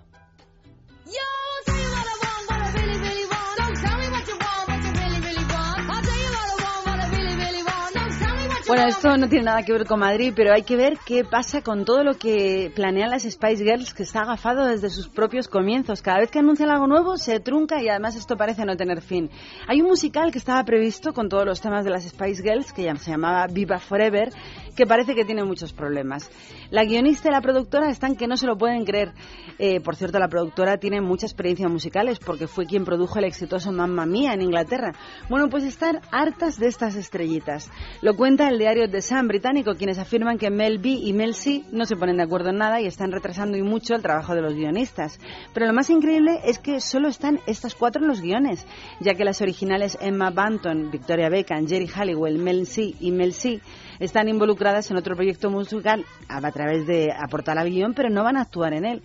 Bueno, 8.67 8.87
esto 8.87 9.15
no 9.15 9.29
tiene 9.29 9.45
nada 9.45 9.61
que 9.61 9.73
ver 9.73 9.85
con 9.85 9.99
Madrid, 9.99 10.33
pero 10.35 10.51
hay 10.51 10.63
que 10.63 10.75
ver 10.75 10.97
qué 11.05 11.23
pasa 11.23 11.61
con 11.61 11.85
todo 11.85 12.03
lo 12.03 12.15
que 12.15 12.71
planean 12.75 13.11
las 13.11 13.21
Spice 13.21 13.63
Girls, 13.63 13.93
que 13.93 14.01
está 14.01 14.21
agafado 14.21 14.65
desde 14.65 14.89
sus 14.89 15.07
propios 15.07 15.47
comienzos. 15.47 16.01
Cada 16.01 16.17
vez 16.17 16.31
que 16.31 16.39
anuncian 16.39 16.71
algo 16.71 16.87
nuevo, 16.87 17.15
se 17.17 17.39
trunca 17.39 17.79
y 17.79 17.89
además 17.89 18.15
esto 18.15 18.35
parece 18.35 18.65
no 18.65 18.75
tener 18.75 19.03
fin. 19.03 19.29
Hay 19.67 19.81
un 19.81 19.87
musical 19.87 20.31
que 20.31 20.39
estaba 20.39 20.63
previsto 20.63 21.13
con 21.13 21.29
todos 21.29 21.45
los 21.45 21.61
temas 21.61 21.85
de 21.85 21.91
las 21.91 22.05
Spice 22.05 22.41
Girls, 22.41 22.73
que 22.73 22.85
ya 22.85 22.95
se 22.95 23.11
llamaba 23.11 23.45
Viva 23.45 23.77
Forever, 23.77 24.33
que 24.75 24.85
parece 24.85 25.15
que 25.15 25.25
tiene 25.25 25.43
muchos 25.43 25.73
problemas. 25.73 26.29
La 26.69 26.83
guionista 26.83 27.29
y 27.29 27.31
la 27.31 27.41
productora 27.41 27.89
están 27.89 28.15
que 28.15 28.27
no 28.27 28.37
se 28.37 28.47
lo 28.47 28.57
pueden 28.57 28.85
creer. 28.85 29.13
Eh, 29.57 29.79
por 29.79 29.95
cierto, 29.95 30.19
la 30.19 30.27
productora 30.27 30.77
tiene 30.77 31.01
mucha 31.01 31.25
experiencia 31.25 31.67
musicales 31.67 32.19
porque 32.19 32.47
fue 32.47 32.65
quien 32.65 32.85
produjo 32.85 33.19
el 33.19 33.25
exitoso 33.25 33.71
Mamma 33.71 34.05
Mía 34.05 34.33
en 34.33 34.41
Inglaterra. 34.41 34.93
Bueno, 35.29 35.49
pues 35.49 35.63
están 35.63 36.01
hartas 36.11 36.59
de 36.59 36.67
estas 36.67 36.95
estrellitas. 36.95 37.71
Lo 38.01 38.15
cuenta 38.15 38.49
el 38.49 38.59
diario 38.59 38.89
The 38.89 39.01
Sun 39.01 39.27
británico, 39.27 39.75
quienes 39.75 39.97
afirman 39.97 40.37
que 40.37 40.49
Mel 40.49 40.79
B 40.79 40.89
y 40.89 41.13
Mel 41.13 41.35
C 41.35 41.63
no 41.71 41.85
se 41.85 41.95
ponen 41.95 42.17
de 42.17 42.23
acuerdo 42.23 42.49
en 42.49 42.57
nada 42.57 42.81
y 42.81 42.85
están 42.85 43.11
retrasando 43.11 43.57
y 43.57 43.61
mucho 43.61 43.95
el 43.95 44.01
trabajo 44.01 44.35
de 44.35 44.41
los 44.41 44.53
guionistas. 44.53 45.19
Pero 45.53 45.67
lo 45.67 45.73
más 45.73 45.89
increíble 45.89 46.39
es 46.43 46.59
que 46.59 46.79
solo 46.79 47.07
están 47.07 47.39
estas 47.47 47.75
cuatro 47.75 48.01
en 48.01 48.07
los 48.07 48.21
guiones, 48.21 48.65
ya 48.99 49.13
que 49.13 49.23
las 49.23 49.41
originales 49.41 49.97
Emma 50.01 50.31
Banton, 50.31 50.91
Victoria 50.91 51.29
Beckham, 51.29 51.67
Jerry 51.67 51.87
Halliwell, 51.87 52.39
Mel 52.39 52.65
C 52.67 52.93
y 52.99 53.11
Mel 53.11 53.33
C 53.33 53.61
están 53.99 54.29
involucradas 54.29 54.89
en 54.91 54.97
otro 54.97 55.15
proyecto 55.15 55.49
musical 55.49 56.05
a 56.27 56.51
través 56.51 56.85
de 56.87 57.11
aportar 57.11 57.57
al 57.57 57.69
guion, 57.69 57.93
pero 57.93 58.09
no 58.09 58.23
van 58.23 58.37
a 58.37 58.41
actuar 58.41 58.73
en 58.73 58.85
él 58.85 59.03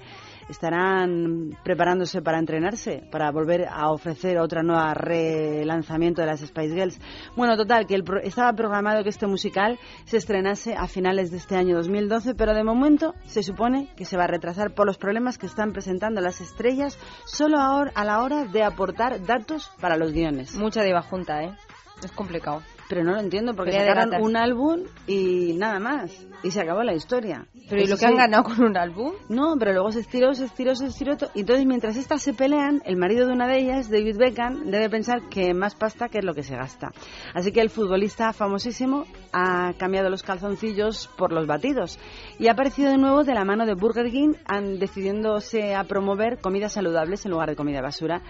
estarán 0.51 1.57
preparándose 1.62 2.20
para 2.20 2.38
entrenarse, 2.38 3.05
para 3.11 3.30
volver 3.30 3.66
a 3.68 3.91
ofrecer 3.91 4.38
otra 4.38 4.62
nueva 4.62 4.93
relanzamiento 4.95 6.20
de 6.20 6.26
las 6.26 6.41
Spice 6.41 6.74
Girls. 6.74 7.01
Bueno, 7.36 7.57
total, 7.57 7.86
que 7.86 7.95
el 7.95 8.05
estaba 8.22 8.53
programado 8.53 9.03
que 9.03 9.11
este 9.11 9.26
musical 9.26 9.78
se 10.05 10.16
estrenase 10.16 10.74
a 10.74 10.88
finales 10.88 11.30
de 11.30 11.36
este 11.36 11.57
año 11.57 11.76
2012, 11.76 12.34
pero 12.34 12.53
de 12.53 12.64
momento 12.64 13.14
se 13.24 13.43
supone 13.43 13.88
que 13.97 14.05
se 14.05 14.16
va 14.16 14.24
a 14.24 14.28
retrasar 14.28 14.74
por 14.74 14.86
los 14.86 14.99
problemas 14.99 15.38
que 15.38 15.47
están 15.47 15.72
presentando 15.72 16.20
las 16.20 16.41
estrellas 16.41 16.99
solo 17.26 17.59
ahora, 17.59 17.93
a 17.95 18.05
la 18.05 18.22
hora 18.22 18.45
de 18.45 18.64
aportar 18.64 19.24
datos 19.24 19.70
para 19.80 19.97
los 19.97 20.12
guiones. 20.12 20.57
Mucha 20.57 20.82
diva 20.82 21.03
junta, 21.03 21.43
¿eh? 21.43 21.55
Es 22.03 22.11
complicado. 22.12 22.62
Pero 22.91 23.05
no 23.05 23.12
lo 23.12 23.20
entiendo, 23.20 23.55
porque 23.55 23.70
Pelea 23.70 23.95
sacaron 23.95 24.20
un 24.20 24.36
álbum 24.36 24.80
y 25.07 25.55
nada 25.57 25.78
más. 25.78 26.26
Y 26.43 26.51
se 26.51 26.61
acabó 26.61 26.82
la 26.82 26.93
historia. 26.93 27.47
Pero 27.68 27.82
¿y 27.82 27.86
lo 27.86 27.95
que 27.95 28.01
sí. 28.01 28.05
han 28.07 28.16
ganado 28.16 28.43
con 28.43 28.61
un 28.64 28.76
álbum? 28.76 29.12
No, 29.28 29.55
pero 29.61 29.72
luego 29.72 29.93
se 29.93 30.01
estiró, 30.01 30.34
se 30.34 30.47
estiró, 30.47 30.74
se 30.74 30.86
estiró. 30.86 31.16
Y 31.34 31.41
entonces, 31.41 31.66
mientras 31.66 31.97
estas 31.97 32.20
se 32.20 32.34
pelean, 32.34 32.82
el 32.84 32.97
marido 32.97 33.28
de 33.28 33.32
una 33.32 33.47
de 33.47 33.61
ellas, 33.61 33.91
David 33.91 34.16
Beckham, 34.18 34.70
debe 34.72 34.91
pensar 34.91 35.28
que 35.28 35.55
más 35.55 35.76
pasta 35.76 36.09
que 36.09 36.18
es 36.18 36.24
lo 36.24 36.34
que 36.34 36.43
se 36.43 36.57
gasta. 36.57 36.91
Así 37.32 37.53
que 37.53 37.61
el 37.61 37.70
futbolista 37.70 38.32
famosísimo 38.32 39.05
ha 39.32 39.72
cambiado 39.78 40.11
los 40.11 40.24
calzoncillos 40.24 41.09
por 41.16 41.32
los 41.32 41.47
batidos. 41.47 41.97
Y 42.41 42.49
ha 42.49 42.53
aparecido 42.53 42.91
de 42.91 42.99
nuevo 42.99 43.22
de 43.22 43.34
la 43.34 43.45
mano 43.45 43.66
de 43.66 43.74
Burger 43.74 44.11
King, 44.11 44.32
decidiéndose 44.80 45.76
a 45.76 45.84
promover 45.84 46.41
comidas 46.41 46.72
saludables 46.72 47.24
en 47.24 47.30
lugar 47.30 47.51
de 47.51 47.55
comida 47.55 47.80
basura. 47.82 48.22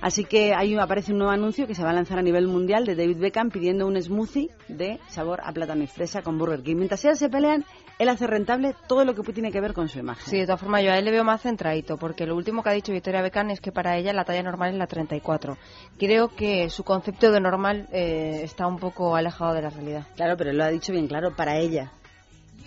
Así 0.00 0.24
que 0.24 0.54
ahí 0.54 0.76
aparece 0.76 1.12
un 1.12 1.18
nuevo 1.18 1.32
anuncio 1.32 1.66
que 1.66 1.74
se 1.74 1.82
va 1.82 1.90
a 1.90 1.92
lanzar 1.92 2.18
a 2.18 2.22
nivel 2.22 2.46
mundial 2.46 2.84
de 2.84 2.94
David 2.94 3.18
Beckham 3.18 3.50
pidiendo 3.50 3.86
un 3.86 4.00
smoothie 4.00 4.50
de 4.68 5.00
sabor 5.08 5.40
a 5.42 5.52
plátano 5.52 5.82
y 5.82 5.86
fresa 5.86 6.22
con 6.22 6.38
Burger 6.38 6.62
King. 6.62 6.76
Mientras 6.76 7.04
ellas 7.04 7.18
se 7.18 7.28
pelean, 7.28 7.64
él 7.98 8.08
hace 8.08 8.26
rentable 8.26 8.74
todo 8.86 9.04
lo 9.04 9.14
que 9.14 9.32
tiene 9.32 9.50
que 9.50 9.60
ver 9.60 9.74
con 9.74 9.88
su 9.88 9.98
imagen. 9.98 10.24
Sí, 10.24 10.38
de 10.38 10.46
todas 10.46 10.60
formas 10.60 10.84
yo 10.84 10.92
a 10.92 10.98
él 10.98 11.04
le 11.04 11.10
veo 11.10 11.24
más 11.24 11.42
centradito, 11.42 11.96
porque 11.96 12.26
lo 12.26 12.36
último 12.36 12.62
que 12.62 12.70
ha 12.70 12.72
dicho 12.72 12.92
Victoria 12.92 13.22
Beckham 13.22 13.50
es 13.50 13.60
que 13.60 13.72
para 13.72 13.96
ella 13.96 14.12
la 14.12 14.24
talla 14.24 14.42
normal 14.42 14.72
es 14.72 14.78
la 14.78 14.86
34. 14.86 15.56
Creo 15.98 16.28
que 16.28 16.70
su 16.70 16.84
concepto 16.84 17.32
de 17.32 17.40
normal 17.40 17.88
eh, 17.92 18.40
está 18.42 18.66
un 18.66 18.78
poco 18.78 19.16
alejado 19.16 19.54
de 19.54 19.62
la 19.62 19.70
realidad. 19.70 20.06
Claro, 20.14 20.36
pero 20.36 20.52
lo 20.52 20.64
ha 20.64 20.68
dicho 20.68 20.92
bien 20.92 21.08
claro, 21.08 21.34
para 21.34 21.58
ella. 21.58 21.92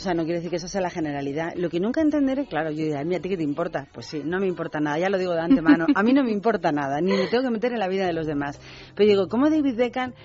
O 0.01 0.03
sea, 0.03 0.15
no 0.15 0.23
quiere 0.23 0.39
decir 0.39 0.49
que 0.49 0.55
esa 0.55 0.67
sea 0.67 0.81
la 0.81 0.89
generalidad. 0.89 1.53
Lo 1.55 1.69
que 1.69 1.79
nunca 1.79 2.01
entenderé, 2.01 2.47
claro, 2.47 2.71
yo 2.71 2.85
diré, 2.85 3.05
mira, 3.05 3.19
¿a 3.19 3.21
ti 3.21 3.29
qué 3.29 3.37
te 3.37 3.43
importa? 3.43 3.87
Pues 3.93 4.07
sí, 4.07 4.23
no 4.25 4.39
me 4.39 4.47
importa 4.47 4.79
nada, 4.79 4.97
ya 4.97 5.09
lo 5.09 5.19
digo 5.19 5.33
de 5.33 5.41
antemano. 5.41 5.85
A 5.93 6.01
mí 6.01 6.11
no 6.11 6.23
me 6.23 6.31
importa 6.31 6.71
nada, 6.71 6.99
ni 7.01 7.11
me 7.11 7.27
tengo 7.27 7.43
que 7.43 7.51
meter 7.51 7.71
en 7.71 7.77
la 7.77 7.87
vida 7.87 8.07
de 8.07 8.13
los 8.13 8.25
demás. 8.25 8.59
Pero 8.95 9.07
digo, 9.07 9.27
¿cómo 9.27 9.47
David 9.51 9.75
Beckham? 9.75 10.15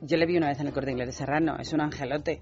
Yo 0.00 0.16
le 0.16 0.26
vi 0.26 0.36
una 0.36 0.48
vez 0.48 0.58
en 0.58 0.66
el 0.66 0.72
corte 0.72 0.90
inglés 0.90 1.06
de 1.06 1.12
Serrano, 1.12 1.58
es 1.60 1.72
un 1.72 1.80
angelote. 1.80 2.40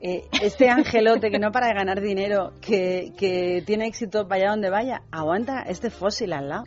Eh, 0.00 0.22
este 0.40 0.68
angelote 0.68 1.32
que 1.32 1.40
no 1.40 1.50
para 1.50 1.66
de 1.66 1.74
ganar 1.74 2.00
dinero, 2.00 2.52
que, 2.60 3.12
que 3.18 3.64
tiene 3.66 3.88
éxito 3.88 4.28
vaya 4.28 4.50
donde 4.50 4.70
vaya, 4.70 5.02
aguanta 5.10 5.62
este 5.62 5.90
fósil 5.90 6.32
al 6.32 6.48
lado. 6.48 6.64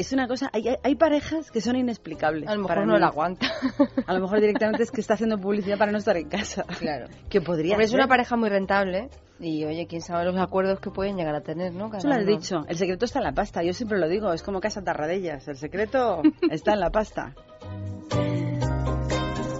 Es 0.00 0.12
una 0.12 0.26
cosa, 0.26 0.48
hay, 0.52 0.76
hay- 0.82 0.94
parejas 0.94 1.50
que 1.50 1.60
son 1.60 1.76
inexplicables. 1.76 2.48
A 2.48 2.54
lo 2.54 2.66
para 2.66 2.80
mejor 2.80 2.86
no 2.88 2.94
mí. 2.94 3.00
la 3.00 3.06
aguanta. 3.08 3.46
A 4.06 4.14
lo 4.14 4.20
mejor 4.20 4.40
directamente 4.40 4.82
es 4.82 4.90
que 4.90 5.00
está 5.00 5.14
haciendo 5.14 5.38
publicidad 5.38 5.76
para 5.78 5.92
no 5.92 5.98
estar 5.98 6.16
en 6.16 6.28
casa. 6.28 6.64
Claro. 6.78 7.06
Que 7.28 7.40
podría 7.40 7.76
es 7.76 7.92
una 7.92 8.08
pareja 8.08 8.36
muy 8.36 8.48
rentable 8.48 9.08
y, 9.38 9.64
oye, 9.64 9.86
quién 9.86 10.02
sabe 10.02 10.24
los 10.24 10.36
acuerdos 10.36 10.80
que 10.80 10.90
pueden 10.90 11.16
llegar 11.16 11.34
a 11.34 11.40
tener, 11.42 11.72
¿no? 11.74 11.86
Cada 11.88 11.98
Eso 11.98 12.08
lo 12.08 12.14
has 12.14 12.22
uno. 12.22 12.30
dicho. 12.36 12.64
El 12.68 12.76
secreto 12.76 13.04
está 13.04 13.18
en 13.20 13.24
la 13.26 13.32
pasta. 13.32 13.62
Yo 13.62 13.72
siempre 13.72 13.98
lo 13.98 14.08
digo. 14.08 14.32
Es 14.32 14.42
como 14.42 14.60
casa 14.60 14.82
tarradellas. 14.82 15.46
El 15.48 15.56
secreto 15.56 16.22
está 16.50 16.72
en 16.74 16.80
la 16.80 16.90
pasta. 16.90 17.34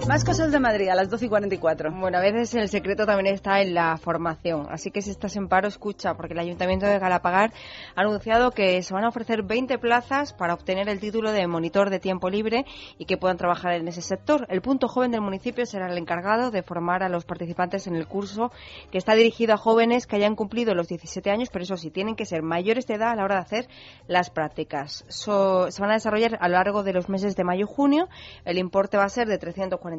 Más 0.07 0.25
cosas 0.25 0.51
de 0.51 0.59
Madrid 0.59 0.89
a 0.89 0.95
las 0.95 1.09
12 1.09 1.27
y 1.27 1.29
44. 1.29 1.91
Bueno, 1.97 2.17
a 2.17 2.21
veces 2.21 2.53
el 2.55 2.67
secreto 2.67 3.05
también 3.05 3.33
está 3.33 3.61
en 3.61 3.73
la 3.73 3.95
formación. 3.97 4.67
Así 4.69 4.91
que 4.91 5.01
si 5.01 5.11
estás 5.11 5.37
en 5.37 5.47
paro, 5.47 5.69
escucha, 5.69 6.15
porque 6.15 6.33
el 6.33 6.39
Ayuntamiento 6.39 6.85
de 6.85 6.99
Galapagar 6.99 7.53
ha 7.95 8.01
anunciado 8.01 8.51
que 8.51 8.81
se 8.81 8.93
van 8.93 9.05
a 9.05 9.09
ofrecer 9.09 9.43
20 9.43 9.77
plazas 9.77 10.33
para 10.33 10.53
obtener 10.53 10.89
el 10.89 10.99
título 10.99 11.31
de 11.31 11.47
monitor 11.47 11.89
de 11.89 11.99
tiempo 11.99 12.29
libre 12.29 12.65
y 12.97 13.05
que 13.05 13.15
puedan 13.15 13.37
trabajar 13.37 13.73
en 13.73 13.87
ese 13.87 14.01
sector. 14.01 14.45
El 14.49 14.61
punto 14.61 14.89
joven 14.89 15.11
del 15.11 15.21
municipio 15.21 15.65
será 15.65 15.87
el 15.89 15.97
encargado 15.97 16.51
de 16.51 16.61
formar 16.61 17.03
a 17.03 17.09
los 17.09 17.23
participantes 17.23 17.87
en 17.87 17.95
el 17.95 18.07
curso 18.07 18.51
que 18.91 18.97
está 18.97 19.13
dirigido 19.13 19.53
a 19.53 19.57
jóvenes 19.57 20.07
que 20.07 20.17
hayan 20.17 20.35
cumplido 20.35 20.73
los 20.75 20.89
17 20.89 21.29
años, 21.31 21.49
pero 21.53 21.63
eso 21.63 21.77
sí, 21.77 21.89
tienen 21.89 22.15
que 22.15 22.25
ser 22.25 22.41
mayores 22.41 22.85
de 22.85 22.95
edad 22.95 23.11
a 23.11 23.15
la 23.15 23.23
hora 23.23 23.35
de 23.35 23.41
hacer 23.41 23.67
las 24.07 24.29
prácticas. 24.29 25.05
So- 25.07 25.71
se 25.71 25.81
van 25.81 25.91
a 25.91 25.95
desarrollar 25.95 26.37
a 26.41 26.49
lo 26.49 26.55
largo 26.55 26.83
de 26.83 26.91
los 26.91 27.07
meses 27.07 27.35
de 27.37 27.45
mayo 27.45 27.65
y 27.69 27.73
junio. 27.73 28.09
El 28.43 28.57
importe 28.57 28.97
va 28.97 29.05
a 29.05 29.09
ser 29.09 29.27
de 29.27 29.37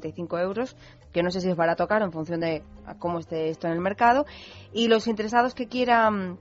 345 0.00 0.38
euros, 0.38 0.76
que 1.12 1.22
no 1.22 1.30
sé 1.30 1.40
si 1.40 1.48
es 1.48 1.56
barato 1.56 1.84
o 1.84 1.88
caro 1.88 2.04
en 2.04 2.12
función 2.12 2.40
de 2.40 2.62
cómo 2.98 3.18
esté 3.18 3.48
esto 3.48 3.66
en 3.66 3.74
el 3.74 3.80
mercado. 3.80 4.26
Y 4.72 4.88
los 4.88 5.06
interesados 5.06 5.54
que 5.54 5.68
quieran 5.68 6.38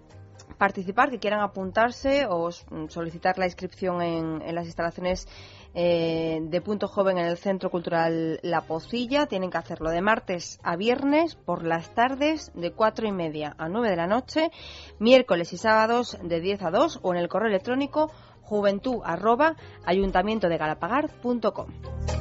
participar, 0.58 1.10
que 1.10 1.20
quieran 1.20 1.42
apuntarse 1.42 2.26
o 2.30 2.50
solicitar 2.88 3.38
la 3.38 3.46
inscripción 3.46 4.02
en, 4.02 4.54
las 4.54 4.66
instalaciones 4.66 5.28
eh, 5.74 6.40
de 6.42 6.62
Punto 6.62 6.88
Joven 6.88 7.18
en 7.18 7.26
el 7.26 7.38
Centro 7.38 7.72
Cultural 7.72 8.40
La 8.44 8.62
Pocilla, 8.62 9.26
tienen 9.26 9.50
que 9.50 9.58
hacerlo 9.58 9.90
de 9.90 10.02
martes 10.02 10.60
a 10.64 10.76
viernes 10.76 11.36
por 11.36 11.66
las 11.66 11.94
tardes 11.96 12.52
de 12.54 12.74
cuatro 12.74 13.08
y 13.08 13.12
media 13.12 13.56
a 13.58 13.70
9 13.70 13.90
de 13.90 13.96
la 13.96 14.08
noche, 14.08 14.52
miércoles 15.00 15.54
y 15.54 15.58
sábados 15.58 16.18
de 16.22 16.42
10 16.42 16.64
a 16.64 16.72
2 16.72 17.00
o 17.02 17.14
en 17.14 17.20
el 17.20 17.30
correo 17.30 17.50
electrónico 17.50 18.12
juventud 18.42 19.02
arroba 19.06 19.56
ayuntamientodegalapagar.com. 19.86 22.21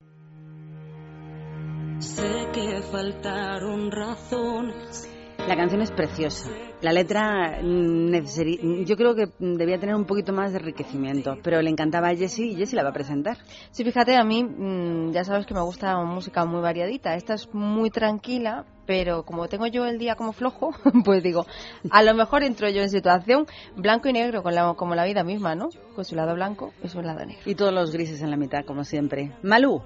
Sé 2.01 2.47
que 2.53 2.81
faltaron 2.91 3.91
razones. 3.91 5.07
La 5.47 5.55
canción 5.55 5.81
es 5.81 5.91
preciosa. 5.91 6.49
La 6.81 6.91
letra 6.93 7.59
mm, 7.61 8.09
necesari- 8.11 8.85
yo 8.85 8.95
creo 8.95 9.15
que 9.15 9.27
debía 9.39 9.79
tener 9.79 9.95
un 9.95 10.05
poquito 10.05 10.33
más 10.33 10.51
de 10.51 10.59
enriquecimiento, 10.59 11.37
pero 11.43 11.61
le 11.61 11.69
encantaba 11.69 12.09
a 12.09 12.15
Jessie 12.15 12.51
y 12.51 12.55
Jessie 12.55 12.75
la 12.75 12.83
va 12.83 12.89
a 12.89 12.93
presentar. 12.93 13.37
Sí, 13.71 13.83
fíjate, 13.83 14.15
a 14.17 14.23
mí 14.23 14.43
mm, 14.43 15.11
ya 15.11 15.23
sabes 15.23 15.45
que 15.45 15.53
me 15.53 15.61
gusta 15.61 15.95
música 16.03 16.45
muy 16.45 16.61
variadita. 16.61 17.15
Esta 17.15 17.33
es 17.35 17.51
muy 17.53 17.89
tranquila, 17.89 18.65
pero 18.85 19.23
como 19.23 19.47
tengo 19.47 19.65
yo 19.67 19.85
el 19.85 19.97
día 19.97 20.15
como 20.15 20.31
flojo, 20.33 20.71
pues 21.05 21.23
digo, 21.23 21.45
a 21.89 22.03
lo 22.03 22.13
mejor 22.13 22.43
entro 22.43 22.69
yo 22.69 22.81
en 22.83 22.89
situación 22.89 23.45
blanco 23.75 24.09
y 24.09 24.13
negro, 24.13 24.43
con 24.43 24.53
la, 24.55 24.73
como 24.75 24.93
la 24.95 25.05
vida 25.05 25.23
misma, 25.23 25.55
¿no? 25.55 25.69
Con 25.95 26.05
su 26.05 26.15
lado 26.15 26.33
blanco 26.35 26.71
y 26.83 26.87
su 26.87 27.01
lado 27.01 27.25
negro. 27.25 27.43
Y 27.45 27.55
todos 27.55 27.73
los 27.73 27.91
grises 27.91 28.21
en 28.21 28.29
la 28.31 28.37
mitad, 28.37 28.63
como 28.65 28.83
siempre. 28.83 29.31
Malú. 29.43 29.81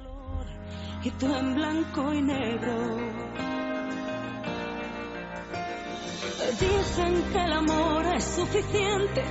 En 1.08 1.54
blanco 1.54 2.14
y 2.14 2.22
negro. 2.22 2.98
Dicen 6.60 7.24
que 7.32 7.44
el 7.44 7.54
amor 7.54 8.06
es 8.16 8.24
suficiente, 8.24 9.24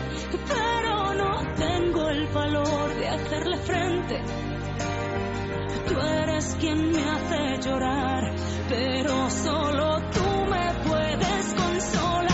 pero 0.47 1.15
no 1.15 1.55
tengo 1.57 2.09
el 2.11 2.29
valor 2.29 2.95
de 2.95 3.09
hacerle 3.09 3.57
frente. 3.59 4.23
Tú 5.89 6.01
eres 6.01 6.57
quien 6.61 6.93
me 6.93 7.03
hace 7.11 7.69
llorar, 7.69 8.35
pero 8.69 9.31
solo 9.31 10.01
tú 10.13 10.47
me 10.49 10.73
puedes 10.89 11.55
consolar. 11.55 12.34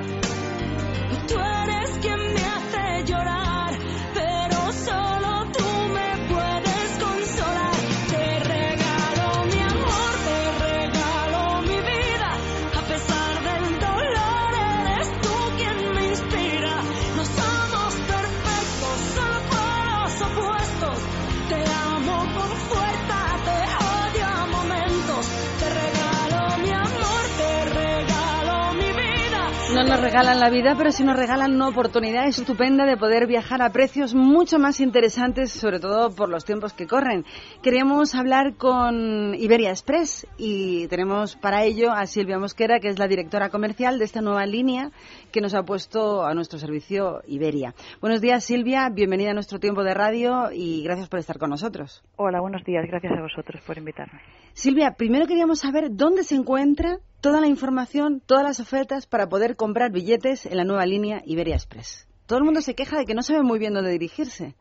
No 29.81 29.87
nos 29.87 30.01
regalan 30.01 30.39
la 30.39 30.51
vida, 30.51 30.75
pero 30.77 30.91
sí 30.91 31.03
nos 31.03 31.17
regalan 31.17 31.55
una 31.55 31.69
oportunidad 31.69 32.27
estupenda 32.27 32.85
de 32.85 32.97
poder 32.97 33.25
viajar 33.25 33.63
a 33.63 33.71
precios 33.71 34.13
mucho 34.13 34.59
más 34.59 34.79
interesantes, 34.79 35.51
sobre 35.51 35.79
todo 35.79 36.11
por 36.11 36.29
los 36.29 36.45
tiempos 36.45 36.73
que 36.73 36.85
corren. 36.85 37.25
Queríamos 37.63 38.13
hablar 38.13 38.57
con 38.57 39.33
Iberia 39.33 39.71
Express 39.71 40.27
y 40.37 40.87
tenemos 40.87 41.35
para 41.35 41.63
ello 41.63 41.91
a 41.91 42.05
Silvia 42.05 42.37
Mosquera, 42.37 42.79
que 42.79 42.89
es 42.89 42.99
la 42.99 43.07
directora 43.07 43.49
comercial 43.49 43.97
de 43.97 44.05
esta 44.05 44.21
nueva 44.21 44.45
línea 44.45 44.91
que 45.31 45.41
nos 45.41 45.53
ha 45.55 45.63
puesto 45.63 46.23
a 46.23 46.33
nuestro 46.33 46.59
servicio 46.59 47.21
Iberia. 47.25 47.73
Buenos 48.01 48.21
días, 48.21 48.43
Silvia. 48.43 48.89
Bienvenida 48.89 49.31
a 49.31 49.33
nuestro 49.33 49.59
tiempo 49.59 49.83
de 49.83 49.93
radio 49.93 50.51
y 50.53 50.83
gracias 50.83 51.09
por 51.09 51.19
estar 51.19 51.39
con 51.39 51.49
nosotros. 51.49 52.03
Hola, 52.17 52.41
buenos 52.41 52.63
días. 52.63 52.85
Gracias 52.87 53.13
a 53.17 53.21
vosotros 53.21 53.61
por 53.65 53.77
invitarme. 53.77 54.19
Silvia, 54.53 54.95
primero 54.97 55.25
queríamos 55.25 55.59
saber 55.59 55.89
dónde 55.91 56.23
se 56.23 56.35
encuentra 56.35 56.99
toda 57.21 57.39
la 57.39 57.47
información, 57.47 58.21
todas 58.25 58.43
las 58.43 58.59
ofertas 58.59 59.07
para 59.07 59.27
poder 59.29 59.55
comprar 59.55 59.91
billetes 59.91 60.45
en 60.45 60.57
la 60.57 60.63
nueva 60.63 60.85
línea 60.85 61.21
Iberia 61.25 61.55
Express. 61.55 62.07
Todo 62.27 62.39
el 62.39 62.45
mundo 62.45 62.61
se 62.61 62.75
queja 62.75 62.97
de 62.97 63.05
que 63.05 63.13
no 63.13 63.23
sabe 63.23 63.43
muy 63.43 63.59
bien 63.59 63.73
dónde 63.73 63.91
dirigirse. 63.91 64.55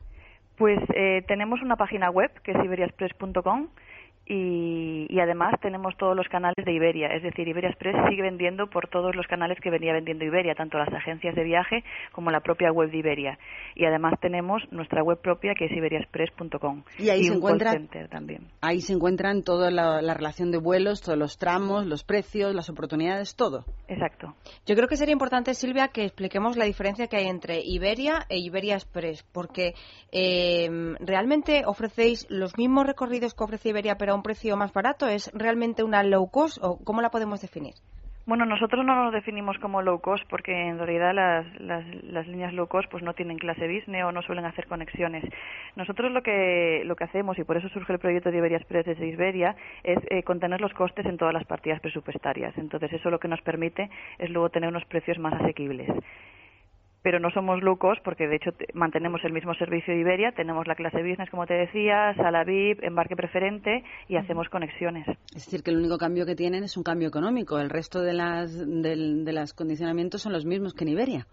Pues 0.57 0.79
eh, 0.95 1.23
tenemos 1.27 1.61
una 1.63 1.77
página 1.77 2.11
web 2.11 2.31
que 2.43 2.53
es 2.53 2.65
iberiaexpress.com 2.65 3.69
y, 4.33 5.07
y 5.09 5.19
además 5.21 5.55
tenemos 5.61 5.97
todos 5.97 6.15
los 6.17 6.29
canales 6.29 6.65
de 6.65 6.73
Iberia. 6.73 7.09
Es 7.09 7.23
decir, 7.25 7.49
Iberia 7.49 7.71
Express 7.71 7.97
sigue 8.09 8.23
vendiendo 8.23 8.69
por 8.69 8.87
todos 8.89 9.17
los 9.17 9.27
canales 9.27 9.59
que 9.61 9.71
venía 9.71 9.93
vendiendo 9.93 10.25
Iberia, 10.25 10.55
tanto 10.55 10.79
las 10.79 10.93
agencias 10.95 11.35
de 11.35 11.43
viaje 11.43 11.83
como 12.13 12.31
la 12.31 12.39
propia 12.41 12.71
web 12.71 12.91
de 12.93 12.99
Iberia. 12.99 13.39
Y 13.75 13.85
además 13.85 14.15
tenemos 14.21 14.63
nuestra 14.71 15.03
web 15.03 15.21
propia 15.21 15.55
que 15.59 15.65
es 15.65 15.73
iberiaexpress.com. 15.73 16.85
Y 16.99 17.09
ahí 17.09 17.25
se 17.25 17.33
un 17.33 17.39
encuentra- 17.39 17.75
también. 18.09 18.47
Ahí 18.61 18.81
se 18.81 18.93
encuentran 18.93 19.43
toda 19.43 19.71
la, 19.73 20.01
la 20.01 20.15
relación 20.15 20.53
de 20.53 20.59
vuelos, 20.59 21.01
todos 21.01 21.19
los 21.19 21.37
tramos, 21.37 21.87
los 21.87 22.05
precios, 22.05 22.55
las 22.55 22.71
oportunidades, 22.71 23.35
todo. 23.35 23.65
Exacto. 23.89 24.35
Yo 24.67 24.77
creo 24.77 24.87
que 24.87 24.97
sería 24.97 25.13
importante, 25.13 25.55
Silvia, 25.55 25.89
que 25.89 26.05
expliquemos 26.05 26.57
la 26.57 26.67
diferencia 26.67 27.09
que 27.09 27.17
hay 27.17 27.27
entre 27.27 27.61
Iberia 27.65 28.27
e 28.29 28.39
Iberia 28.39 28.75
Express, 28.75 29.25
porque 29.33 29.75
eh, 30.13 30.69
realmente 31.01 31.63
ofrecéis 31.67 32.27
los 32.31 32.57
mismos 32.57 32.87
recorridos 32.87 33.35
que 33.35 33.43
ofrece 33.45 33.71
Iberia, 33.71 33.97
pero 33.97 34.13
a 34.13 34.20
un 34.21 34.23
precio 34.23 34.57
más 34.57 34.73
barato. 34.73 35.09
¿Es 35.09 35.31
realmente 35.33 35.83
una 35.83 36.03
low 36.03 36.31
cost 36.31 36.59
o 36.63 36.79
cómo 36.85 37.01
la 37.01 37.11
podemos 37.11 37.41
definir? 37.41 37.75
Bueno, 38.27 38.45
nosotros 38.45 38.85
no 38.85 38.95
nos 38.95 39.13
definimos 39.13 39.59
como 39.59 39.83
low 39.83 40.01
cost 40.01 40.23
porque 40.29 40.53
en 40.53 40.79
realidad 40.79 41.13
las, 41.15 41.61
las, 41.61 41.85
las 42.05 42.27
líneas 42.29 42.53
low 42.53 42.69
cost 42.69 42.89
pues 42.91 43.03
no 43.03 43.15
tienen 43.15 43.39
clase 43.39 43.67
business 43.67 44.05
o 44.05 44.13
no 44.13 44.23
suelen 44.23 44.45
hacer 44.45 44.67
conexiones. 44.67 45.25
Nosotros 45.75 46.13
lo 46.13 46.23
que 46.23 46.83
lo 46.85 46.95
que 46.97 47.05
hacemos 47.05 47.39
y 47.39 47.45
por 47.45 47.57
eso 47.57 47.69
surge 47.71 47.95
el 47.95 47.99
proyecto 47.99 48.31
de 48.31 48.39
Iberia 48.39 48.59
Express 48.59 48.87
desde 48.87 49.09
Iberia 49.09 49.57
es 49.83 49.99
eh, 50.11 50.23
contener 50.23 50.61
los 50.61 50.73
costes 50.75 51.07
en 51.07 51.17
todas 51.17 51.35
las 51.35 51.47
partidas 51.47 51.81
presupuestarias. 51.81 52.57
Entonces 52.59 52.93
eso 52.93 53.11
lo 53.11 53.19
que 53.19 53.27
nos 53.27 53.41
permite 53.41 53.91
es 54.19 54.31
luego 54.31 54.51
tener 54.51 54.69
unos 54.69 54.85
precios 54.85 55.19
más 55.19 55.35
asequibles. 55.41 55.89
Pero 57.03 57.19
no 57.19 57.31
somos 57.31 57.63
low 57.63 57.79
cost 57.79 58.03
porque 58.05 58.27
de 58.29 58.37
hecho 58.37 58.53
te- 58.53 58.67
mantenemos 58.75 59.21
el 59.25 59.33
mismo 59.33 59.55
servicio 59.55 59.95
de 59.95 60.01
Iberia, 60.01 60.33
tenemos 60.33 60.67
la 60.67 60.75
clase 60.75 60.99
business 61.03 61.31
como 61.31 61.47
te 61.47 61.55
decía, 61.55 62.13
sala 62.15 62.45
VIP, 62.45 62.83
embarque 62.85 63.17
preferente 63.17 63.83
y 64.09 64.17
hacemos 64.17 64.49
conexiones. 64.51 65.07
Es 65.35 65.47
decir, 65.47 65.63
que 65.63 65.71
el 65.71 65.79
único 65.79 65.97
cambio 65.99 66.27
que 66.27 66.35
tienen 66.35 66.63
es 66.65 66.77
un 66.77 66.83
cambio 66.83 67.09
económico. 67.09 67.59
El 67.59 67.71
resto 67.71 68.01
de 68.03 68.13
las, 68.13 68.53
del- 68.59 69.25
de 69.25 69.33
las 69.33 69.55
condicionamientos 69.55 70.23
son 70.23 70.33
los 70.33 70.45
mismos 70.45 70.75
que 70.75 70.85
en 70.85 70.91
Iberia. 70.91 71.27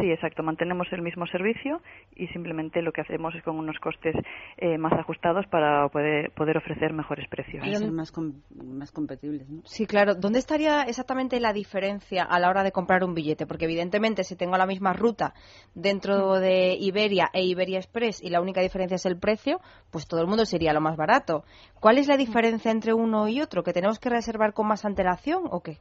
Sí, 0.00 0.10
exacto. 0.10 0.42
Mantenemos 0.42 0.86
el 0.92 1.02
mismo 1.02 1.26
servicio 1.26 1.80
y 2.16 2.26
simplemente 2.28 2.80
lo 2.82 2.92
que 2.92 3.02
hacemos 3.02 3.34
es 3.34 3.42
con 3.42 3.56
unos 3.58 3.78
costes 3.78 4.14
eh, 4.56 4.78
más 4.78 4.92
ajustados 4.94 5.46
para 5.48 5.88
poder, 5.88 6.30
poder 6.32 6.56
ofrecer 6.56 6.92
mejores 6.92 7.28
precios. 7.28 7.60
Para 7.60 7.74
ser 7.74 7.92
más, 7.92 8.10
com- 8.10 8.40
más 8.64 8.90
competibles, 8.90 9.48
¿no? 9.48 9.60
Sí, 9.64 9.86
claro. 9.86 10.14
¿Dónde 10.14 10.38
estaría 10.38 10.82
exactamente 10.82 11.38
la 11.40 11.52
diferencia 11.52 12.24
a 12.24 12.38
la 12.40 12.48
hora 12.48 12.62
de 12.62 12.72
comprar 12.72 13.04
un 13.04 13.14
billete? 13.14 13.46
Porque 13.46 13.66
evidentemente 13.66 14.24
si 14.24 14.34
tengo 14.36 14.56
la 14.56 14.66
misma 14.66 14.92
ruta 14.92 15.34
dentro 15.74 16.40
de 16.40 16.74
Iberia 16.80 17.28
e 17.32 17.44
Iberia 17.44 17.78
Express 17.78 18.22
y 18.22 18.30
la 18.30 18.40
única 18.40 18.60
diferencia 18.62 18.94
es 18.96 19.06
el 19.06 19.18
precio, 19.18 19.60
pues 19.90 20.06
todo 20.08 20.20
el 20.20 20.26
mundo 20.26 20.46
sería 20.46 20.72
lo 20.72 20.80
más 20.80 20.96
barato. 20.96 21.44
¿Cuál 21.80 21.98
es 21.98 22.08
la 22.08 22.16
diferencia 22.16 22.70
entre 22.70 22.94
uno 22.94 23.28
y 23.28 23.40
otro? 23.40 23.62
¿Que 23.62 23.72
tenemos 23.72 23.98
que 23.98 24.08
reservar 24.08 24.52
con 24.54 24.66
más 24.68 24.84
antelación 24.84 25.42
o 25.50 25.60
qué? 25.60 25.78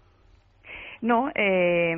No, 1.02 1.32
eh, 1.34 1.96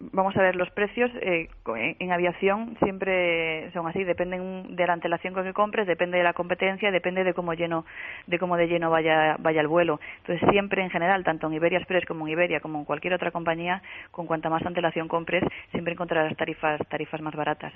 vamos 0.00 0.36
a 0.36 0.42
ver, 0.42 0.56
los 0.56 0.68
precios 0.70 1.12
eh, 1.20 1.48
en 1.76 2.10
aviación 2.10 2.76
siempre 2.82 3.70
son 3.70 3.86
así, 3.86 4.02
dependen 4.02 4.74
de 4.74 4.84
la 4.84 4.94
antelación 4.94 5.32
con 5.32 5.44
que 5.44 5.52
compres, 5.52 5.86
depende 5.86 6.18
de 6.18 6.24
la 6.24 6.32
competencia, 6.32 6.90
depende 6.90 7.22
de 7.22 7.34
cómo 7.34 7.54
lleno, 7.54 7.84
de 8.26 8.40
cómo 8.40 8.56
de 8.56 8.66
lleno 8.66 8.90
vaya, 8.90 9.36
vaya 9.38 9.60
el 9.60 9.68
vuelo. 9.68 10.00
Entonces 10.18 10.48
siempre 10.50 10.82
en 10.82 10.90
general, 10.90 11.22
tanto 11.22 11.46
en 11.46 11.52
Iberia 11.52 11.78
Express 11.78 12.04
como 12.04 12.26
en 12.26 12.32
Iberia, 12.32 12.58
como 12.58 12.80
en 12.80 12.84
cualquier 12.84 13.14
otra 13.14 13.30
compañía, 13.30 13.80
con 14.10 14.26
cuanta 14.26 14.50
más 14.50 14.66
antelación 14.66 15.06
compres, 15.06 15.44
siempre 15.70 15.92
encontrarás 15.92 16.36
tarifas, 16.36 16.80
tarifas 16.88 17.20
más 17.20 17.36
baratas. 17.36 17.72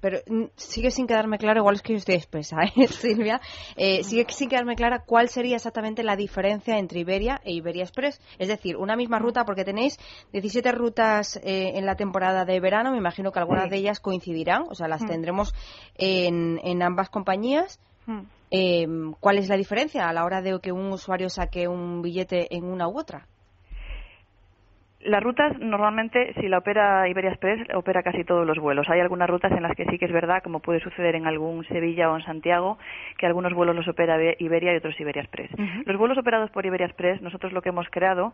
Pero 0.00 0.18
mm, 0.28 0.44
sigue 0.54 0.90
sin 0.92 1.06
quedarme 1.06 1.38
claro, 1.38 1.58
igual 1.60 1.74
es 1.74 1.82
que 1.82 1.92
yo 1.94 1.98
estoy 1.98 2.14
espesa, 2.14 2.56
¿eh, 2.76 2.86
Silvia? 2.88 3.40
Eh, 3.76 4.04
sigue 4.04 4.24
sin 4.30 4.48
quedarme 4.48 4.76
clara 4.76 5.00
cuál 5.04 5.28
sería 5.28 5.56
exactamente 5.56 6.02
la 6.04 6.14
diferencia 6.16 6.78
entre 6.78 7.00
Iberia 7.00 7.40
e 7.44 7.52
Iberia 7.52 7.82
Express. 7.82 8.20
Es 8.38 8.48
decir, 8.48 8.76
una 8.76 8.94
misma 8.96 9.18
ruta, 9.18 9.44
porque 9.44 9.64
tenéis 9.64 9.98
17 10.32 10.70
rutas 10.72 11.36
eh, 11.42 11.72
en 11.74 11.84
la 11.84 11.96
temporada 11.96 12.44
de 12.44 12.60
verano, 12.60 12.92
me 12.92 12.98
imagino 12.98 13.32
que 13.32 13.38
algunas 13.40 13.64
Sí. 13.64 13.70
de 13.70 13.76
ellas 13.78 14.00
coincidirán, 14.00 14.64
o 14.68 14.74
sea, 14.74 14.86
las 14.88 15.02
Mm. 15.02 15.06
tendremos 15.08 15.52
en, 15.96 16.60
en 16.62 16.82
ambas 16.82 17.08
compañías. 17.10 17.80
Mm. 18.06 18.20
Eh, 18.52 18.86
¿Cuál 19.18 19.38
es 19.38 19.48
la 19.48 19.56
diferencia 19.56 20.08
a 20.08 20.12
la 20.12 20.24
hora 20.24 20.40
de 20.42 20.60
que 20.60 20.70
un 20.70 20.92
usuario 20.92 21.28
saque 21.28 21.66
un 21.66 22.02
billete 22.02 22.54
en 22.54 22.64
una 22.64 22.86
u 22.88 22.98
otra? 22.98 23.26
Las 25.00 25.22
rutas 25.22 25.56
normalmente, 25.60 26.32
si 26.40 26.48
la 26.48 26.58
opera 26.58 27.06
Iberia 27.08 27.30
Express, 27.30 27.60
opera 27.74 28.02
casi 28.02 28.24
todos 28.24 28.46
los 28.46 28.58
vuelos. 28.58 28.88
Hay 28.88 28.98
algunas 28.98 29.28
rutas 29.30 29.52
en 29.52 29.62
las 29.62 29.76
que 29.76 29.84
sí 29.84 29.98
que 29.98 30.06
es 30.06 30.12
verdad, 30.12 30.42
como 30.42 30.60
puede 30.60 30.80
suceder 30.80 31.14
en 31.14 31.26
algún 31.26 31.64
Sevilla 31.66 32.10
o 32.10 32.16
en 32.16 32.24
Santiago, 32.24 32.78
que 33.18 33.26
algunos 33.26 33.52
vuelos 33.54 33.76
los 33.76 33.86
opera 33.86 34.16
Ibe- 34.18 34.36
Iberia 34.40 34.72
y 34.72 34.76
otros 34.76 34.98
Iberia 34.98 35.22
Express. 35.22 35.50
Los 35.84 35.96
vuelos 35.96 36.18
operados 36.18 36.50
por 36.50 36.66
Iberia 36.66 36.86
Express, 36.86 37.20
nosotros 37.22 37.52
lo 37.52 37.62
que 37.62 37.68
hemos 37.68 37.88
creado 37.90 38.32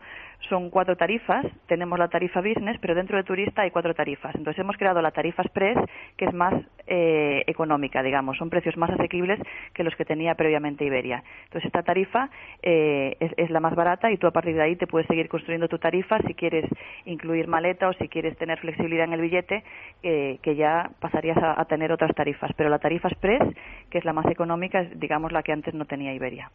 son 0.49 0.71
cuatro 0.71 0.97
tarifas. 0.97 1.45
Tenemos 1.67 1.99
la 1.99 2.09
tarifa 2.09 2.41
Business, 2.41 2.79
pero 2.81 2.95
dentro 2.95 3.17
de 3.19 3.25
turista 3.25 3.63
hay 3.63 3.71
cuatro 3.71 3.93
tarifas. 3.93 4.35
Entonces 4.35 4.61
hemos 4.61 4.77
creado 4.79 5.03
la 5.03 5.11
tarifa 5.11 5.43
Express, 5.43 5.77
que 6.17 6.25
es 6.27 6.33
más 6.33 6.55
eh, 6.87 7.43
económica, 7.47 8.03
digamos. 8.03 8.37
Son 8.39 8.51
precios 8.51 8.77
más 8.77 8.91
asequibles 8.91 9.41
que 9.75 9.85
los 9.85 9.95
que 9.97 10.05
tenía 10.05 10.35
previamente 10.35 10.85
Iberia. 10.85 11.23
Entonces 11.45 11.67
esta 11.67 11.83
tarifa 11.83 12.31
eh, 12.63 13.17
es, 13.21 13.33
es 13.37 13.51
la 13.51 13.61
más 13.61 13.75
barata 13.75 14.11
y 14.11 14.17
tú 14.17 14.27
a 14.27 14.31
partir 14.33 14.55
de 14.55 14.63
ahí 14.63 14.77
te 14.77 14.87
puedes 14.87 15.07
seguir 15.07 15.29
construyendo 15.29 15.69
tu 15.69 15.79
tarifa 15.79 16.19
si 16.27 16.35
quieres 16.35 16.65
incluir 17.05 17.49
maleta 17.49 17.89
o 17.89 17.93
si 17.95 18.09
quieres 18.09 18.37
tener 18.37 18.59
flexibilidad 18.59 19.05
en 19.05 19.13
el 19.13 19.21
billete, 19.21 19.65
eh, 20.03 20.39
que 20.43 20.57
ya 20.57 20.91
pasarías 21.01 21.39
a, 21.39 21.61
a 21.61 21.65
tener 21.67 21.93
otras 21.93 22.15
tarifas. 22.15 22.51
Pero 22.57 22.71
la 22.71 22.79
tarifa 22.79 23.09
Express, 23.09 23.43
que 23.91 23.99
es 23.99 24.05
la 24.05 24.13
más 24.13 24.27
económica, 24.27 24.81
es 24.81 24.99
digamos 24.99 25.33
la 25.33 25.43
que 25.43 25.53
antes 25.53 25.75
no 25.75 25.85
tenía 25.85 26.15
Iberia. 26.15 26.51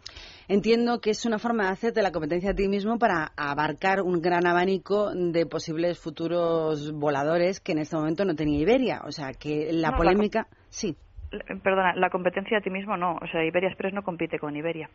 Entiendo 0.48 1.00
que 1.00 1.12
es 1.12 1.26
una 1.26 1.40
forma 1.40 1.66
de 1.66 1.70
hacerte 1.72 2.02
la 2.02 2.12
competencia 2.12 2.52
a 2.52 2.54
ti 2.54 2.68
mismo 2.68 2.98
para 2.98 3.32
abarcar 3.36 4.02
un 4.02 4.22
gran 4.22 4.48
abanico 4.48 5.12
de 5.14 5.46
posibles 5.46 6.00
futuros 6.00 6.92
voladores 6.94 7.60
que 7.60 7.74
en 7.74 7.80
este 7.80 7.96
momento 7.96 8.26
no 8.26 8.36
tenía 8.36 8.60
Iberia. 8.60 9.02
O 9.06 9.12
sea, 9.12 9.34
que 9.34 9.70
la 9.72 9.92
No, 9.92 9.98
polémica... 10.18 10.48
Sí. 10.70 10.96
L- 11.32 11.44
Perdona, 11.62 11.94
la 11.96 12.10
competencia 12.10 12.58
a 12.58 12.62
ti 12.62 12.70
mismo 12.70 12.98
no. 12.98 13.18
O 13.22 13.28
sea, 13.28 13.44
Iberia 13.46 13.70
Express 13.70 13.94
no 13.94 14.04
compite 14.04 14.40
con 14.40 14.56
Iberia. 14.56 14.90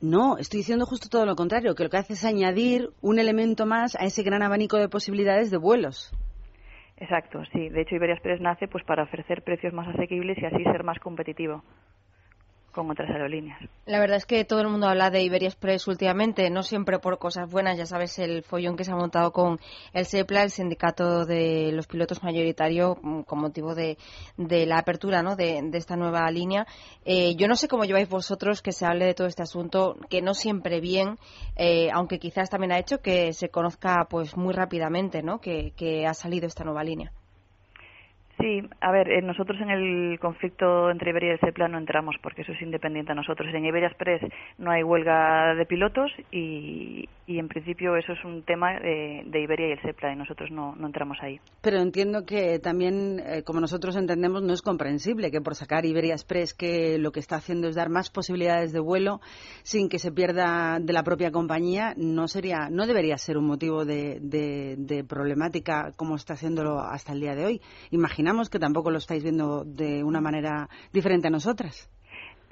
No, 0.00 0.36
estoy 0.38 0.58
diciendo 0.58 0.84
justo 0.84 1.08
todo 1.08 1.24
lo 1.24 1.36
contrario, 1.36 1.74
que 1.74 1.84
lo 1.84 1.90
que 1.90 1.96
hace 1.96 2.12
es 2.12 2.24
añadir 2.24 2.90
un 3.00 3.18
elemento 3.18 3.64
más 3.64 3.96
a 3.96 4.04
ese 4.04 4.22
gran 4.22 4.42
abanico 4.42 4.76
de 4.76 4.88
posibilidades 4.88 5.50
de 5.50 5.56
vuelos. 5.56 6.12
Exacto, 6.98 7.42
sí. 7.52 7.68
De 7.68 7.82
hecho, 7.82 7.94
Iberia 7.94 8.14
Express 8.14 8.40
nace 8.40 8.68
pues 8.68 8.84
para 8.84 9.04
ofrecer 9.04 9.42
precios 9.42 9.72
más 9.72 9.88
asequibles 9.88 10.36
y 10.38 10.44
así 10.44 10.62
ser 10.64 10.82
más 10.84 10.98
competitivo 10.98 11.62
con 12.76 12.90
otras 12.90 13.08
aerolíneas. 13.10 13.58
La 13.86 13.98
verdad 13.98 14.18
es 14.18 14.26
que 14.26 14.44
todo 14.44 14.60
el 14.60 14.68
mundo 14.68 14.86
habla 14.86 15.10
de 15.10 15.22
Iberia 15.22 15.48
Express 15.48 15.88
últimamente, 15.88 16.50
no 16.50 16.62
siempre 16.62 16.98
por 16.98 17.18
cosas 17.18 17.50
buenas, 17.50 17.78
ya 17.78 17.86
sabes 17.86 18.18
el 18.18 18.42
follón 18.42 18.76
que 18.76 18.84
se 18.84 18.92
ha 18.92 18.96
montado 18.96 19.32
con 19.32 19.58
el 19.94 20.04
SEPLA, 20.04 20.42
el 20.42 20.50
sindicato 20.50 21.24
de 21.24 21.72
los 21.72 21.86
pilotos 21.86 22.22
mayoritario, 22.22 22.98
mm, 23.00 23.22
con 23.22 23.40
motivo 23.40 23.74
de, 23.74 23.96
de 24.36 24.66
la 24.66 24.78
apertura 24.78 25.22
¿no? 25.22 25.36
de, 25.36 25.60
de 25.62 25.78
esta 25.78 25.96
nueva 25.96 26.30
línea. 26.30 26.66
Eh, 27.06 27.34
yo 27.36 27.48
no 27.48 27.56
sé 27.56 27.66
cómo 27.66 27.84
lleváis 27.84 28.10
vosotros 28.10 28.60
que 28.60 28.72
se 28.72 28.84
hable 28.84 29.06
de 29.06 29.14
todo 29.14 29.26
este 29.26 29.42
asunto, 29.42 29.96
que 30.10 30.20
no 30.20 30.34
siempre 30.34 30.80
bien, 30.80 31.18
eh, 31.56 31.88
aunque 31.94 32.18
quizás 32.18 32.50
también 32.50 32.72
ha 32.72 32.78
hecho 32.78 32.98
que 32.98 33.32
se 33.32 33.48
conozca 33.48 34.06
pues 34.10 34.36
muy 34.36 34.52
rápidamente 34.52 35.22
¿no? 35.22 35.40
que, 35.40 35.72
que 35.76 36.06
ha 36.06 36.12
salido 36.12 36.46
esta 36.46 36.64
nueva 36.64 36.84
línea. 36.84 37.10
Sí, 38.38 38.60
a 38.82 38.92
ver, 38.92 39.10
eh, 39.10 39.22
nosotros 39.22 39.58
en 39.62 39.70
el 39.70 40.18
conflicto 40.20 40.90
entre 40.90 41.10
Iberia 41.10 41.30
y 41.30 41.32
el 41.32 41.40
SEPLA 41.40 41.68
no 41.68 41.78
entramos 41.78 42.16
porque 42.22 42.42
eso 42.42 42.52
es 42.52 42.60
independiente 42.60 43.12
a 43.12 43.14
nosotros. 43.14 43.48
En 43.54 43.64
Iberia 43.64 43.88
Express 43.88 44.20
no 44.58 44.70
hay 44.70 44.82
huelga 44.82 45.54
de 45.54 45.64
pilotos 45.64 46.12
y, 46.30 47.08
y 47.26 47.38
en 47.38 47.48
principio 47.48 47.96
eso 47.96 48.12
es 48.12 48.22
un 48.26 48.42
tema 48.42 48.78
de, 48.78 49.22
de 49.24 49.42
Iberia 49.42 49.68
y 49.68 49.72
el 49.72 49.80
SEPLA 49.80 50.12
y 50.12 50.16
nosotros 50.16 50.50
no, 50.50 50.76
no 50.76 50.86
entramos 50.86 51.16
ahí. 51.22 51.40
Pero 51.62 51.78
entiendo 51.78 52.26
que 52.26 52.58
también, 52.58 53.20
eh, 53.20 53.42
como 53.42 53.58
nosotros 53.60 53.96
entendemos, 53.96 54.42
no 54.42 54.52
es 54.52 54.60
comprensible 54.60 55.30
que 55.30 55.40
por 55.40 55.54
sacar 55.54 55.86
Iberia 55.86 56.12
Express, 56.12 56.52
que 56.52 56.98
lo 56.98 57.12
que 57.12 57.20
está 57.20 57.36
haciendo 57.36 57.68
es 57.68 57.74
dar 57.74 57.88
más 57.88 58.10
posibilidades 58.10 58.70
de 58.72 58.80
vuelo 58.80 59.20
sin 59.62 59.88
que 59.88 59.98
se 59.98 60.12
pierda 60.12 60.78
de 60.78 60.92
la 60.92 61.02
propia 61.04 61.30
compañía, 61.30 61.94
no 61.96 62.28
sería, 62.28 62.68
no 62.70 62.86
debería 62.86 63.16
ser 63.16 63.38
un 63.38 63.46
motivo 63.46 63.86
de, 63.86 64.18
de- 64.20 65.04
problemática 65.08 65.92
como 65.96 66.16
está 66.16 66.34
haciéndolo 66.34 66.80
hasta 66.80 67.12
el 67.12 67.20
día 67.20 67.34
de 67.34 67.44
hoy. 67.46 67.60
Imaginamos 68.26 68.50
que 68.50 68.58
tampoco 68.58 68.90
lo 68.90 68.98
estáis 68.98 69.22
viendo 69.22 69.62
de 69.64 70.02
una 70.02 70.20
manera 70.20 70.68
diferente 70.92 71.28
a 71.28 71.30
nosotras. 71.30 71.88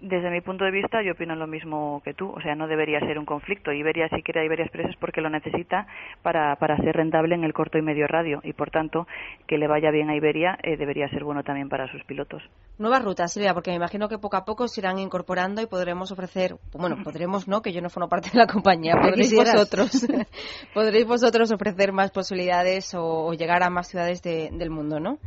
Desde 0.00 0.30
mi 0.30 0.40
punto 0.40 0.64
de 0.64 0.70
vista, 0.70 1.02
yo 1.02 1.12
opino 1.12 1.34
lo 1.34 1.46
mismo 1.46 2.00
que 2.04 2.14
tú. 2.14 2.28
O 2.30 2.40
sea, 2.42 2.54
no 2.54 2.68
debería 2.68 3.00
ser 3.00 3.18
un 3.18 3.24
conflicto. 3.24 3.72
Iberia, 3.72 4.08
si 4.08 4.22
quiere 4.22 4.44
Iberia 4.44 4.66
Express, 4.66 4.90
es 4.90 4.96
porque 5.00 5.20
lo 5.20 5.30
necesita 5.30 5.86
para, 6.22 6.54
para 6.56 6.76
ser 6.76 6.94
rentable 6.94 7.34
en 7.34 7.42
el 7.42 7.52
corto 7.52 7.78
y 7.78 7.82
medio 7.82 8.06
radio. 8.06 8.40
Y, 8.44 8.52
por 8.52 8.70
tanto, 8.70 9.08
que 9.48 9.56
le 9.58 9.66
vaya 9.66 9.90
bien 9.90 10.10
a 10.10 10.16
Iberia 10.16 10.58
eh, 10.62 10.76
debería 10.76 11.08
ser 11.08 11.24
bueno 11.24 11.42
también 11.42 11.68
para 11.68 11.90
sus 11.90 12.04
pilotos. 12.04 12.42
Nuevas 12.78 13.02
rutas, 13.04 13.32
Silvia, 13.32 13.52
porque 13.54 13.70
me 13.70 13.76
imagino 13.76 14.08
que 14.08 14.18
poco 14.18 14.36
a 14.36 14.44
poco 14.44 14.68
se 14.68 14.80
irán 14.80 14.98
incorporando 15.00 15.60
y 15.62 15.66
podremos 15.66 16.12
ofrecer, 16.12 16.54
bueno, 16.72 16.96
podremos 17.04 17.48
no, 17.48 17.62
que 17.62 17.72
yo 17.72 17.80
no 17.80 17.88
formo 17.88 18.08
parte 18.08 18.30
de 18.30 18.38
la 18.38 18.46
compañía, 18.46 18.94
podréis 19.00 19.34
vosotros, 19.34 20.06
podréis 20.74 21.06
vosotros 21.06 21.50
ofrecer 21.50 21.92
más 21.92 22.10
posibilidades 22.12 22.94
o, 22.94 23.26
o 23.26 23.32
llegar 23.32 23.62
a 23.64 23.70
más 23.70 23.88
ciudades 23.88 24.22
de- 24.22 24.50
del 24.52 24.70
mundo, 24.70 25.00
¿no? 25.00 25.18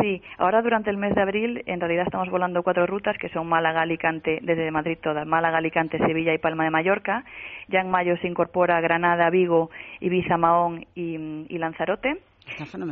Sí, 0.00 0.22
ahora 0.38 0.62
durante 0.62 0.88
el 0.90 0.96
mes 0.96 1.14
de 1.14 1.20
abril 1.20 1.62
en 1.66 1.78
realidad 1.78 2.06
estamos 2.06 2.30
volando 2.30 2.62
cuatro 2.62 2.86
rutas 2.86 3.18
que 3.18 3.28
son 3.28 3.46
Málaga, 3.46 3.82
Alicante, 3.82 4.38
desde 4.42 4.70
Madrid 4.70 4.96
todas, 5.02 5.26
Málaga, 5.26 5.58
Alicante, 5.58 5.98
Sevilla 5.98 6.32
y 6.32 6.38
Palma 6.38 6.64
de 6.64 6.70
Mallorca. 6.70 7.24
Ya 7.68 7.80
en 7.80 7.90
mayo 7.90 8.16
se 8.18 8.26
incorpora 8.26 8.80
Granada, 8.80 9.28
Vigo, 9.28 9.70
Ibiza, 10.00 10.38
Mahón 10.38 10.86
y, 10.94 11.46
y 11.48 11.58
Lanzarote. 11.58 12.18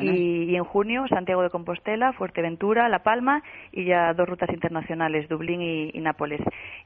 Y, 0.00 0.44
y 0.44 0.56
en 0.56 0.64
junio 0.64 1.06
Santiago 1.08 1.42
de 1.42 1.50
Compostela, 1.50 2.12
Fuerteventura, 2.12 2.88
La 2.88 3.00
Palma 3.00 3.42
y 3.72 3.84
ya 3.84 4.12
dos 4.12 4.28
rutas 4.28 4.50
internacionales, 4.50 5.28
Dublín 5.28 5.60
y, 5.60 5.90
y 5.92 6.00
Nápoles. 6.00 6.40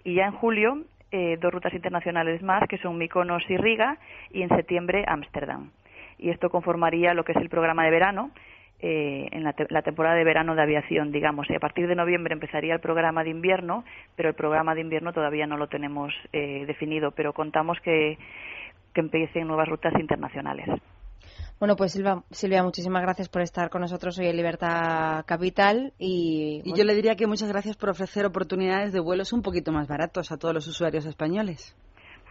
Y 0.05 0.15
ya 0.15 0.27
en 0.27 0.33
julio 0.33 0.79
eh, 1.11 1.37
dos 1.41 1.53
rutas 1.53 1.75
internacionales 1.75 2.43
más 2.43 2.67
que 2.69 2.79
son 2.79 2.99
Mykonos 2.99 3.43
y 3.49 3.57
Riga 3.57 3.99
y 4.33 4.43
en 4.43 4.49
septiembre 4.49 5.05
Ámsterdam. 5.07 5.71
Y 6.19 6.31
esto 6.31 6.49
conformaría 6.49 7.15
lo 7.15 7.25
que 7.25 7.33
es 7.33 7.39
el 7.39 7.49
programa 7.49 7.85
de 7.85 7.91
verano 7.91 8.31
eh, 8.81 9.29
en 9.33 9.45
la, 9.45 9.53
te- 9.53 9.67
la 9.71 9.83
temporada 9.83 10.17
de 10.17 10.25
verano 10.25 10.55
de 10.55 10.63
aviación, 10.63 11.11
digamos. 11.13 11.49
Y 11.51 11.55
a 11.55 11.61
partir 11.61 11.87
de 11.87 11.95
noviembre 11.95 12.35
empezaría 12.35 12.75
el 12.75 12.81
programa 12.81 13.25
de 13.25 13.31
invierno, 13.31 13.85
pero 14.17 14.29
el 14.29 14.35
programa 14.35 14.75
de 14.75 14.83
invierno 14.83 15.13
todavía 15.13 15.47
no 15.47 15.57
lo 15.57 15.69
tenemos 15.69 16.13
eh, 16.33 16.65
definido, 16.67 17.11
pero 17.13 17.33
contamos 17.33 17.79
que, 17.83 18.19
que 18.93 19.01
empiecen 19.01 19.47
nuevas 19.47 19.69
rutas 19.69 19.93
internacionales. 19.99 20.69
Bueno, 21.61 21.77
pues 21.77 21.93
Silvia, 21.93 22.23
Silvia, 22.31 22.63
muchísimas 22.65 23.01
gracias 23.03 23.29
por 23.29 23.41
estar 23.41 23.71
con 23.71 23.81
nosotros 23.81 24.19
hoy 24.19 24.27
en 24.27 24.37
Libertad 24.37 25.25
Capital 25.25 25.93
y, 25.99 26.61
Y 26.65 26.77
yo 26.77 26.85
le 26.85 26.95
diría 26.95 27.15
que 27.15 27.27
muchas 27.29 27.49
gracias 27.49 27.77
por 27.77 27.91
ofrecer 27.91 28.27
oportunidades 28.27 28.93
de 28.93 29.01
vuelos 29.01 29.33
un 29.33 29.41
poquito 29.41 29.71
más 29.73 29.87
baratos 29.89 30.33
a 30.33 30.37
todos 30.37 30.53
los 30.53 30.67
usuarios 30.67 31.07
españoles. 31.07 31.75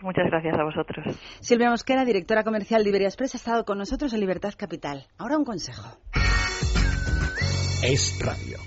Muchas 0.03 0.25
gracias 0.25 0.59
a 0.59 0.63
vosotros. 0.65 1.15
Silvia 1.39 1.69
Mosquera, 1.69 2.03
directora 2.03 2.43
comercial 2.43 2.83
de 2.83 2.89
Iberia 2.89 3.07
Express, 3.07 3.35
ha 3.35 3.37
estado 3.37 3.63
con 3.63 3.77
nosotros 3.77 4.13
en 4.13 4.19
Libertad 4.19 4.53
Capital. 4.57 5.07
Ahora 5.17 5.37
un 5.37 5.45
consejo. 5.45 5.97
Es 7.81 8.19
radio. 8.21 8.57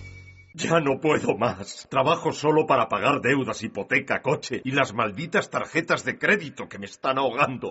Ya 0.55 0.81
no 0.81 0.99
puedo 0.99 1.37
más. 1.37 1.87
Trabajo 1.91 2.33
solo 2.33 2.67
para 2.67 2.89
pagar 2.89 3.21
deudas, 3.21 3.63
hipoteca, 3.63 4.23
coche 4.23 4.63
y 4.65 4.71
las 4.71 4.95
malditas 4.95 5.51
tarjetas 5.51 6.05
de 6.05 6.19
crédito 6.19 6.71
que 6.71 6.79
me 6.79 6.87
están 6.87 7.19
ahogando. 7.19 7.71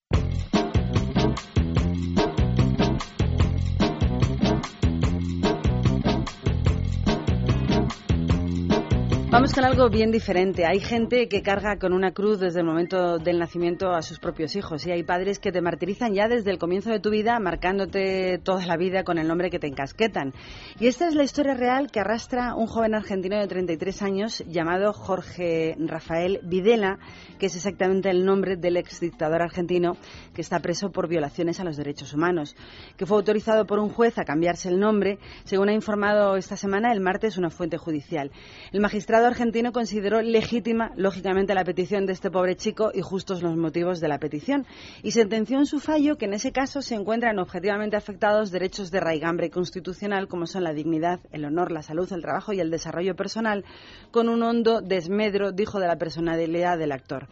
Vamos 9.31 9.53
con 9.53 9.63
algo 9.63 9.89
bien 9.89 10.11
diferente. 10.11 10.65
Hay 10.65 10.81
gente 10.81 11.29
que 11.29 11.41
carga 11.41 11.77
con 11.77 11.93
una 11.93 12.11
cruz 12.11 12.41
desde 12.41 12.59
el 12.59 12.65
momento 12.65 13.17
del 13.17 13.39
nacimiento 13.39 13.93
a 13.93 14.01
sus 14.01 14.19
propios 14.19 14.57
hijos 14.57 14.85
y 14.85 14.91
hay 14.91 15.03
padres 15.03 15.39
que 15.39 15.53
te 15.53 15.61
martirizan 15.61 16.13
ya 16.13 16.27
desde 16.27 16.51
el 16.51 16.57
comienzo 16.57 16.89
de 16.89 16.99
tu 16.99 17.11
vida 17.11 17.39
marcándote 17.39 18.39
toda 18.43 18.65
la 18.65 18.75
vida 18.75 19.05
con 19.05 19.17
el 19.17 19.29
nombre 19.29 19.49
que 19.49 19.57
te 19.57 19.67
encasquetan. 19.67 20.33
Y 20.81 20.87
esta 20.87 21.07
es 21.07 21.15
la 21.15 21.23
historia 21.23 21.53
real 21.53 21.91
que 21.91 22.01
arrastra 22.01 22.55
un 22.55 22.67
joven 22.67 22.93
argentino 22.93 23.39
de 23.39 23.47
33 23.47 24.01
años 24.01 24.43
llamado 24.47 24.91
Jorge 24.91 25.77
Rafael 25.79 26.41
Videla, 26.43 26.99
que 27.39 27.45
es 27.45 27.55
exactamente 27.55 28.09
el 28.09 28.25
nombre 28.25 28.57
del 28.57 28.75
ex 28.75 28.99
dictador 28.99 29.41
argentino 29.43 29.95
que 30.35 30.41
está 30.41 30.59
preso 30.59 30.91
por 30.91 31.07
violaciones 31.07 31.61
a 31.61 31.63
los 31.63 31.77
derechos 31.77 32.13
humanos, 32.13 32.57
que 32.97 33.05
fue 33.05 33.15
autorizado 33.15 33.65
por 33.65 33.79
un 33.79 33.91
juez 33.91 34.19
a 34.19 34.25
cambiarse 34.25 34.67
el 34.67 34.77
nombre, 34.77 35.19
según 35.45 35.69
ha 35.69 35.73
informado 35.73 36.35
esta 36.35 36.57
semana 36.57 36.91
el 36.91 36.99
martes 36.99 37.37
una 37.37 37.49
fuente 37.49 37.77
judicial. 37.77 38.29
El 38.73 38.81
magistrado 38.81 39.20
argentino 39.27 39.71
consideró 39.71 40.21
legítima, 40.21 40.91
lógicamente, 40.95 41.53
la 41.53 41.63
petición 41.63 42.05
de 42.05 42.13
este 42.13 42.31
pobre 42.31 42.55
chico 42.55 42.91
y 42.93 43.01
justos 43.01 43.41
los 43.41 43.55
motivos 43.55 43.99
de 43.99 44.07
la 44.07 44.19
petición, 44.19 44.65
y 45.03 45.11
sentenció 45.11 45.57
en 45.57 45.65
su 45.65 45.79
fallo 45.79 46.17
que 46.17 46.25
en 46.25 46.33
ese 46.33 46.51
caso 46.51 46.81
se 46.81 46.95
encuentran 46.95 47.39
objetivamente 47.39 47.95
afectados 47.95 48.51
derechos 48.51 48.91
de 48.91 48.99
raigambre 48.99 49.49
constitucional 49.49 50.27
como 50.27 50.45
son 50.45 50.63
la 50.63 50.73
dignidad, 50.73 51.19
el 51.31 51.45
honor, 51.45 51.71
la 51.71 51.81
salud, 51.81 52.11
el 52.11 52.21
trabajo 52.21 52.53
y 52.53 52.59
el 52.59 52.71
desarrollo 52.71 53.15
personal, 53.15 53.65
con 54.11 54.29
un 54.29 54.43
hondo 54.43 54.81
desmedro, 54.81 55.51
dijo, 55.51 55.79
de 55.79 55.87
la 55.87 55.97
personalidad 55.97 56.77
del 56.77 56.91
actor. 56.91 57.27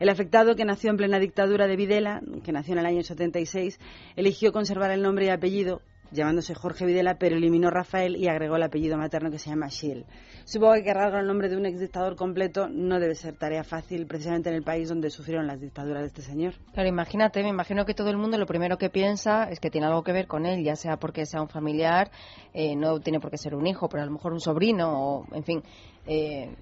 El 0.00 0.08
afectado, 0.08 0.54
que 0.56 0.64
nació 0.64 0.90
en 0.90 0.96
plena 0.96 1.18
dictadura 1.18 1.66
de 1.66 1.76
Videla, 1.76 2.20
que 2.44 2.52
nació 2.52 2.72
en 2.74 2.80
el 2.80 2.86
año 2.86 3.02
76, 3.02 3.78
eligió 4.16 4.52
conservar 4.52 4.90
el 4.90 5.02
nombre 5.02 5.26
y 5.26 5.30
apellido 5.30 5.80
llamándose 6.14 6.54
Jorge 6.54 6.86
Videla, 6.86 7.16
pero 7.18 7.36
eliminó 7.36 7.70
Rafael 7.70 8.16
y 8.16 8.28
agregó 8.28 8.56
el 8.56 8.62
apellido 8.62 8.96
materno 8.96 9.30
que 9.30 9.38
se 9.38 9.50
llama 9.50 9.68
Schill. 9.68 10.06
Supongo 10.44 10.74
que 10.74 10.84
cargar 10.84 11.10
con 11.10 11.20
el 11.20 11.26
nombre 11.26 11.48
de 11.48 11.56
un 11.56 11.66
exdictador 11.66 12.16
completo 12.16 12.68
no 12.68 13.00
debe 13.00 13.14
ser 13.14 13.36
tarea 13.36 13.64
fácil, 13.64 14.06
precisamente 14.06 14.48
en 14.50 14.56
el 14.56 14.62
país 14.62 14.88
donde 14.88 15.10
sufrieron 15.10 15.46
las 15.46 15.60
dictaduras 15.60 16.02
de 16.02 16.08
este 16.08 16.22
señor. 16.22 16.54
Claro, 16.72 16.88
imagínate, 16.88 17.42
me 17.42 17.48
imagino 17.48 17.84
que 17.84 17.94
todo 17.94 18.10
el 18.10 18.16
mundo 18.16 18.38
lo 18.38 18.46
primero 18.46 18.78
que 18.78 18.90
piensa 18.90 19.50
es 19.50 19.60
que 19.60 19.70
tiene 19.70 19.86
algo 19.86 20.02
que 20.02 20.12
ver 20.12 20.26
con 20.26 20.46
él, 20.46 20.62
ya 20.62 20.76
sea 20.76 20.96
porque 20.96 21.26
sea 21.26 21.42
un 21.42 21.48
familiar, 21.48 22.10
eh, 22.52 22.76
no 22.76 23.00
tiene 23.00 23.20
por 23.20 23.30
qué 23.30 23.38
ser 23.38 23.54
un 23.54 23.66
hijo, 23.66 23.88
pero 23.88 24.02
a 24.02 24.06
lo 24.06 24.12
mejor 24.12 24.32
un 24.32 24.40
sobrino, 24.40 24.92
o 24.92 25.26
en 25.34 25.44
fin. 25.44 25.62
Eh, 26.06 26.54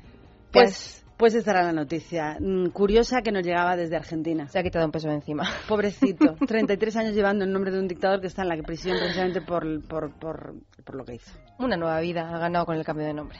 pues 0.53 0.63
pues 0.63 1.05
esta 1.27 1.53
era 1.53 1.63
la 1.63 1.73
noticia. 1.73 2.37
Mm, 2.41 2.71
curiosa 2.71 3.23
que 3.23 3.31
nos 3.31 3.45
llegaba 3.45 3.77
desde 3.77 3.97
Argentina. 3.97 4.49
Se 4.49 4.59
ha 4.59 4.63
quitado 4.63 4.85
un 4.85 4.93
peso 4.93 5.09
de 5.09 5.15
encima. 5.15 5.45
Pobrecito. 5.69 6.35
33 6.47 6.97
años 6.97 7.15
llevando 7.15 7.45
el 7.45 7.53
nombre 7.53 7.71
de 7.71 7.79
un 7.79 7.89
dictador 7.89 8.21
que 8.21 8.27
está 8.27 8.43
en 8.43 8.49
la 8.49 8.57
prisión 8.63 8.97
precisamente 8.99 9.41
por, 9.41 9.83
por, 9.87 10.13
por, 10.19 10.55
por 10.85 10.95
lo 10.97 11.05
que 11.05 11.15
hizo. 11.15 11.39
Una 11.59 11.77
nueva 11.77 12.01
vida 12.01 12.29
ha 12.29 12.39
ganado 12.39 12.67
con 12.67 12.77
el 12.77 12.85
cambio 12.85 13.07
de 13.07 13.15
nombre. 13.15 13.39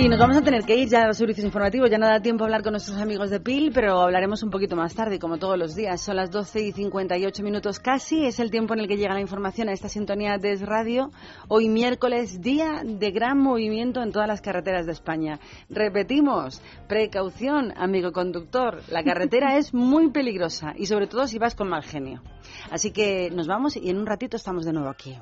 Y 0.00 0.08
nos 0.08 0.20
vamos 0.20 0.36
a 0.36 0.42
tener 0.42 0.62
que 0.62 0.76
ir 0.76 0.88
ya 0.88 1.02
a 1.02 1.06
los 1.08 1.16
servicios 1.16 1.44
informativos. 1.44 1.90
Ya 1.90 1.98
no 1.98 2.06
da 2.06 2.20
tiempo 2.20 2.44
a 2.44 2.46
hablar 2.46 2.62
con 2.62 2.70
nuestros 2.70 2.98
amigos 2.98 3.30
de 3.30 3.40
PIL, 3.40 3.72
pero 3.74 4.00
hablaremos 4.00 4.44
un 4.44 4.50
poquito 4.50 4.76
más 4.76 4.94
tarde, 4.94 5.18
como 5.18 5.38
todos 5.38 5.58
los 5.58 5.74
días. 5.74 6.00
Son 6.00 6.14
las 6.14 6.30
12 6.30 6.66
y 6.66 6.72
58 6.72 7.42
minutos 7.42 7.80
casi. 7.80 8.24
Es 8.24 8.38
el 8.38 8.52
tiempo 8.52 8.74
en 8.74 8.80
el 8.80 8.86
que 8.86 8.96
llega 8.96 9.12
la 9.12 9.20
información 9.20 9.68
a 9.68 9.72
esta 9.72 9.88
sintonía 9.88 10.38
de 10.38 10.54
Radio. 10.54 11.10
Hoy 11.48 11.68
miércoles, 11.68 12.40
día 12.40 12.82
de 12.84 13.10
gran 13.10 13.38
movimiento 13.40 14.00
en 14.00 14.12
todas 14.12 14.28
las 14.28 14.40
carreteras 14.40 14.86
de 14.86 14.92
España. 14.92 15.40
Repetimos, 15.68 16.62
precaución, 16.86 17.74
amigo 17.76 18.12
conductor. 18.12 18.82
La 18.90 19.02
carretera 19.02 19.56
es 19.56 19.74
muy 19.74 20.10
peligrosa 20.12 20.74
y 20.76 20.86
sobre 20.86 21.08
todo 21.08 21.26
si 21.26 21.40
vas 21.40 21.56
con 21.56 21.68
mal 21.68 21.82
genio. 21.82 22.22
Así 22.70 22.92
que 22.92 23.30
nos 23.32 23.48
vamos 23.48 23.76
y 23.76 23.90
en 23.90 23.98
un 23.98 24.06
ratito 24.06 24.36
estamos 24.36 24.64
de 24.64 24.72
nuevo 24.72 24.90
aquí. 24.90 25.18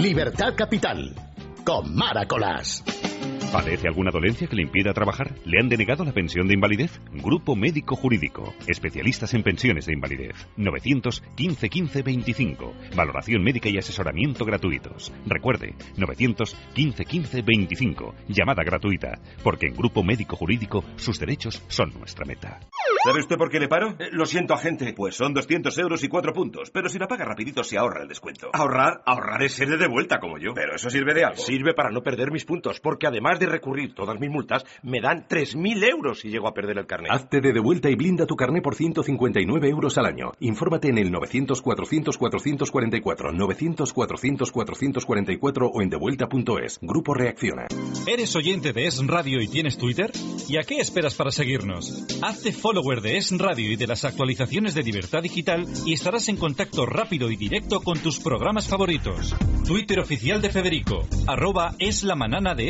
Libertad 0.00 0.54
Capital 0.56 1.14
con 1.64 1.94
Maracolas. 1.94 2.84
¿Padece 3.54 3.86
alguna 3.86 4.10
dolencia 4.10 4.48
que 4.48 4.56
le 4.56 4.62
impida 4.62 4.92
trabajar? 4.92 5.30
¿Le 5.44 5.60
han 5.60 5.68
denegado 5.68 6.04
la 6.04 6.10
pensión 6.10 6.48
de 6.48 6.54
invalidez? 6.54 7.00
Grupo 7.12 7.54
Médico 7.54 7.94
Jurídico. 7.94 8.52
Especialistas 8.66 9.32
en 9.32 9.44
pensiones 9.44 9.86
de 9.86 9.92
invalidez. 9.92 10.48
915 10.56 11.68
15 11.68 12.02
25. 12.02 12.74
Valoración 12.96 13.44
médica 13.44 13.68
y 13.68 13.78
asesoramiento 13.78 14.44
gratuitos. 14.44 15.12
Recuerde, 15.24 15.76
915 15.96 17.04
15 17.04 17.42
25. 17.42 18.14
Llamada 18.26 18.64
gratuita. 18.64 19.20
Porque 19.44 19.68
en 19.68 19.74
Grupo 19.74 20.02
Médico 20.02 20.34
Jurídico 20.34 20.82
sus 20.96 21.20
derechos 21.20 21.62
son 21.68 21.92
nuestra 21.96 22.24
meta. 22.24 22.58
¿Sabe 23.04 23.20
usted 23.20 23.36
por 23.36 23.50
qué 23.50 23.60
le 23.60 23.68
paro? 23.68 23.90
Eh, 24.00 24.08
lo 24.10 24.26
siento, 24.26 24.54
agente. 24.54 24.94
Pues 24.96 25.14
son 25.14 25.32
200 25.32 25.78
euros 25.78 26.02
y 26.02 26.08
4 26.08 26.32
puntos. 26.32 26.72
Pero 26.72 26.88
si 26.88 26.98
la 26.98 27.06
paga 27.06 27.24
rapidito 27.24 27.62
se 27.62 27.78
ahorra 27.78 28.02
el 28.02 28.08
descuento. 28.08 28.50
Ahorrar, 28.52 29.02
ahorrar 29.06 29.44
es 29.44 29.52
ser 29.52 29.68
de 29.68 29.86
vuelta 29.86 30.18
como 30.18 30.38
yo. 30.38 30.54
Pero 30.54 30.74
eso 30.74 30.90
sirve 30.90 31.14
de 31.14 31.22
algo. 31.22 31.36
Sirve 31.36 31.72
para 31.72 31.90
no 31.90 32.02
perder 32.02 32.32
mis 32.32 32.44
puntos, 32.44 32.80
porque 32.80 33.06
además 33.06 33.38
de 33.38 33.43
recurrir 33.46 33.94
todas 33.94 34.20
mis 34.20 34.30
multas, 34.30 34.64
me 34.82 35.00
dan 35.00 35.26
3.000 35.28 35.90
euros 35.90 36.20
si 36.20 36.30
llego 36.30 36.48
a 36.48 36.54
perder 36.54 36.78
el 36.78 36.86
carnet. 36.86 37.10
Hazte 37.10 37.40
de 37.40 37.52
devuelta 37.52 37.90
y 37.90 37.94
blinda 37.94 38.26
tu 38.26 38.36
carnet 38.36 38.62
por 38.62 38.74
159 38.74 39.68
euros 39.68 39.98
al 39.98 40.06
año. 40.06 40.32
Infórmate 40.40 40.88
en 40.88 40.98
el 40.98 41.12
900-400-444, 41.12 43.34
900-400-444 43.34 45.70
o 45.72 45.82
en 45.82 45.90
devuelta.es. 45.90 46.78
Grupo 46.82 47.14
Reacciona. 47.14 47.66
¿Eres 48.06 48.34
oyente 48.36 48.72
de 48.72 48.86
Es 48.86 49.04
Radio 49.06 49.40
y 49.40 49.48
tienes 49.48 49.78
Twitter? 49.78 50.10
¿Y 50.48 50.58
a 50.58 50.62
qué 50.62 50.80
esperas 50.80 51.14
para 51.14 51.30
seguirnos? 51.30 52.06
Hazte 52.22 52.52
follower 52.52 53.00
de 53.00 53.16
Es 53.16 53.30
Radio 53.36 53.72
y 53.72 53.76
de 53.76 53.86
las 53.86 54.04
actualizaciones 54.04 54.74
de 54.74 54.82
Libertad 54.82 55.22
Digital 55.22 55.66
y 55.86 55.94
estarás 55.94 56.28
en 56.28 56.36
contacto 56.36 56.84
rápido 56.86 57.30
y 57.30 57.36
directo 57.36 57.80
con 57.80 57.98
tus 57.98 58.20
programas 58.20 58.68
favoritos. 58.68 59.34
Twitter 59.66 60.00
oficial 60.00 60.42
de 60.42 60.50
Federico, 60.50 61.06
arroba 61.26 61.74
es 61.78 62.02
la 62.02 62.14
manana 62.14 62.54
de 62.54 62.68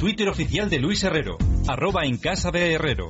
Twitter 0.00 0.28
oficial 0.28 0.68
de 0.68 0.80
Luis 0.80 1.04
Herrero, 1.04 1.36
arroba 1.68 2.04
en 2.04 2.18
casa 2.18 2.50
de 2.50 2.72
Herrero. 2.72 3.08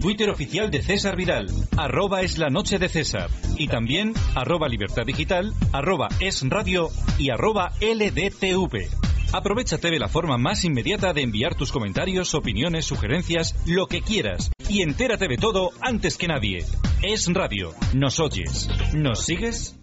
Twitter 0.00 0.28
oficial 0.28 0.70
de 0.70 0.82
César 0.82 1.16
Vidal, 1.16 1.46
arroba 1.76 2.20
es 2.20 2.36
la 2.36 2.50
noche 2.50 2.78
de 2.78 2.88
César. 2.88 3.30
Y 3.56 3.68
también 3.68 4.12
arroba 4.34 4.68
libertad 4.68 5.04
digital, 5.06 5.54
arroba 5.72 6.08
es 6.20 6.42
radio 6.46 6.90
y 7.18 7.30
arroba 7.30 7.72
LDTV. 7.80 8.90
Aprovechate 9.32 9.90
de 9.90 9.98
la 9.98 10.08
forma 10.08 10.36
más 10.36 10.64
inmediata 10.64 11.14
de 11.14 11.22
enviar 11.22 11.54
tus 11.54 11.72
comentarios, 11.72 12.34
opiniones, 12.34 12.84
sugerencias, 12.84 13.54
lo 13.66 13.86
que 13.86 14.02
quieras. 14.02 14.50
Y 14.68 14.82
entérate 14.82 15.28
de 15.28 15.36
todo 15.38 15.70
antes 15.80 16.18
que 16.18 16.28
nadie. 16.28 16.64
Es 17.02 17.26
radio. 17.32 17.72
¿Nos 17.94 18.20
oyes? 18.20 18.68
¿Nos 18.92 19.24
sigues? 19.24 19.78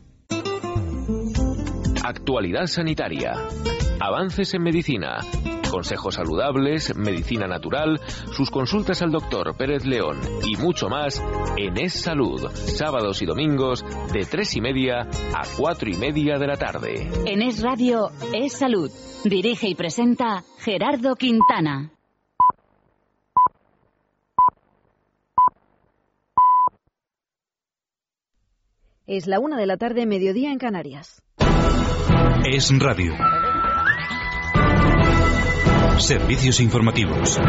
Actualidad 2.04 2.68
sanitaria. 2.68 3.34
Avances 4.00 4.54
en 4.54 4.62
medicina. 4.62 5.20
Consejos 5.70 6.16
saludables, 6.16 6.96
medicina 6.96 7.48
natural, 7.48 8.00
sus 8.32 8.50
consultas 8.50 9.02
al 9.02 9.12
doctor 9.12 9.56
Pérez 9.58 9.86
León 9.86 10.20
y 10.46 10.56
mucho 10.58 10.88
más 10.88 11.24
en 11.58 11.78
Es 11.78 11.94
Salud. 12.02 12.50
Sábados 12.52 13.22
y 13.22 13.26
domingos 13.26 13.84
de 14.14 14.26
tres 14.26 14.56
y 14.56 14.62
media 14.62 15.02
a 15.02 15.44
cuatro 15.58 15.90
y 15.90 15.98
media 15.98 16.38
de 16.38 16.48
la 16.48 16.58
tarde. 16.58 17.10
En 17.26 17.42
Es 17.42 17.62
Radio, 17.62 18.10
Es 18.34 18.54
Salud. 18.54 18.90
Dirige 19.24 19.68
y 19.68 19.76
presenta 19.76 20.44
Gerardo 20.60 21.16
Quintana. 21.16 21.92
Es 29.08 29.26
la 29.26 29.40
una 29.40 29.58
de 29.58 29.66
la 29.66 29.78
tarde, 29.78 30.06
mediodía 30.06 30.52
en 30.52 30.58
Canarias. 30.58 31.22
Es 32.46 32.78
Radio. 32.78 33.14
Servicios 36.00 36.60
informativos. 36.60 37.40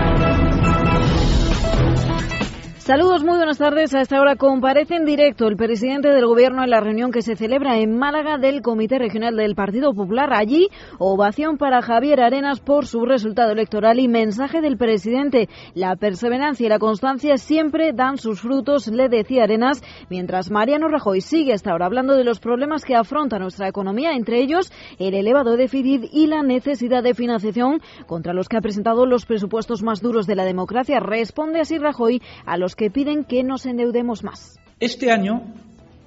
Saludos, 2.88 3.22
muy 3.22 3.36
buenas 3.36 3.58
tardes. 3.58 3.94
A 3.94 4.00
esta 4.00 4.18
hora 4.18 4.36
comparece 4.36 4.94
en 4.94 5.04
directo 5.04 5.46
el 5.46 5.58
presidente 5.58 6.08
del 6.08 6.24
Gobierno 6.24 6.64
en 6.64 6.70
la 6.70 6.80
reunión 6.80 7.10
que 7.12 7.20
se 7.20 7.36
celebra 7.36 7.76
en 7.76 7.98
Málaga 7.98 8.38
del 8.38 8.62
Comité 8.62 8.98
Regional 8.98 9.36
del 9.36 9.54
Partido 9.54 9.92
Popular. 9.92 10.32
Allí, 10.32 10.68
ovación 10.98 11.58
para 11.58 11.82
Javier 11.82 12.22
Arenas 12.22 12.60
por 12.60 12.86
su 12.86 13.04
resultado 13.04 13.52
electoral 13.52 13.98
y 13.98 14.08
mensaje 14.08 14.62
del 14.62 14.78
presidente. 14.78 15.50
La 15.74 15.96
perseverancia 15.96 16.64
y 16.64 16.70
la 16.70 16.78
constancia 16.78 17.36
siempre 17.36 17.92
dan 17.92 18.16
sus 18.16 18.40
frutos, 18.40 18.88
le 18.88 19.10
decía 19.10 19.42
Arenas, 19.42 19.82
mientras 20.08 20.50
Mariano 20.50 20.88
Rajoy 20.88 21.20
sigue 21.20 21.52
hasta 21.52 21.72
ahora 21.72 21.84
hablando 21.84 22.16
de 22.16 22.24
los 22.24 22.40
problemas 22.40 22.86
que 22.86 22.96
afronta 22.96 23.38
nuestra 23.38 23.68
economía, 23.68 24.12
entre 24.12 24.40
ellos 24.40 24.72
el 24.98 25.12
elevado 25.12 25.58
déficit 25.58 26.08
y 26.10 26.26
la 26.26 26.42
necesidad 26.42 27.02
de 27.02 27.12
financiación 27.12 27.82
contra 28.06 28.32
los 28.32 28.48
que 28.48 28.56
ha 28.56 28.62
presentado 28.62 29.04
los 29.04 29.26
presupuestos 29.26 29.82
más 29.82 30.00
duros 30.00 30.26
de 30.26 30.36
la 30.36 30.46
democracia. 30.46 31.00
Responde 31.00 31.60
así 31.60 31.76
Rajoy 31.76 32.22
a 32.46 32.56
los 32.56 32.77
que 32.78 32.90
piden 32.90 33.24
que 33.24 33.42
nos 33.42 33.66
endeudemos 33.66 34.22
más. 34.22 34.58
Este 34.78 35.10
año 35.10 35.42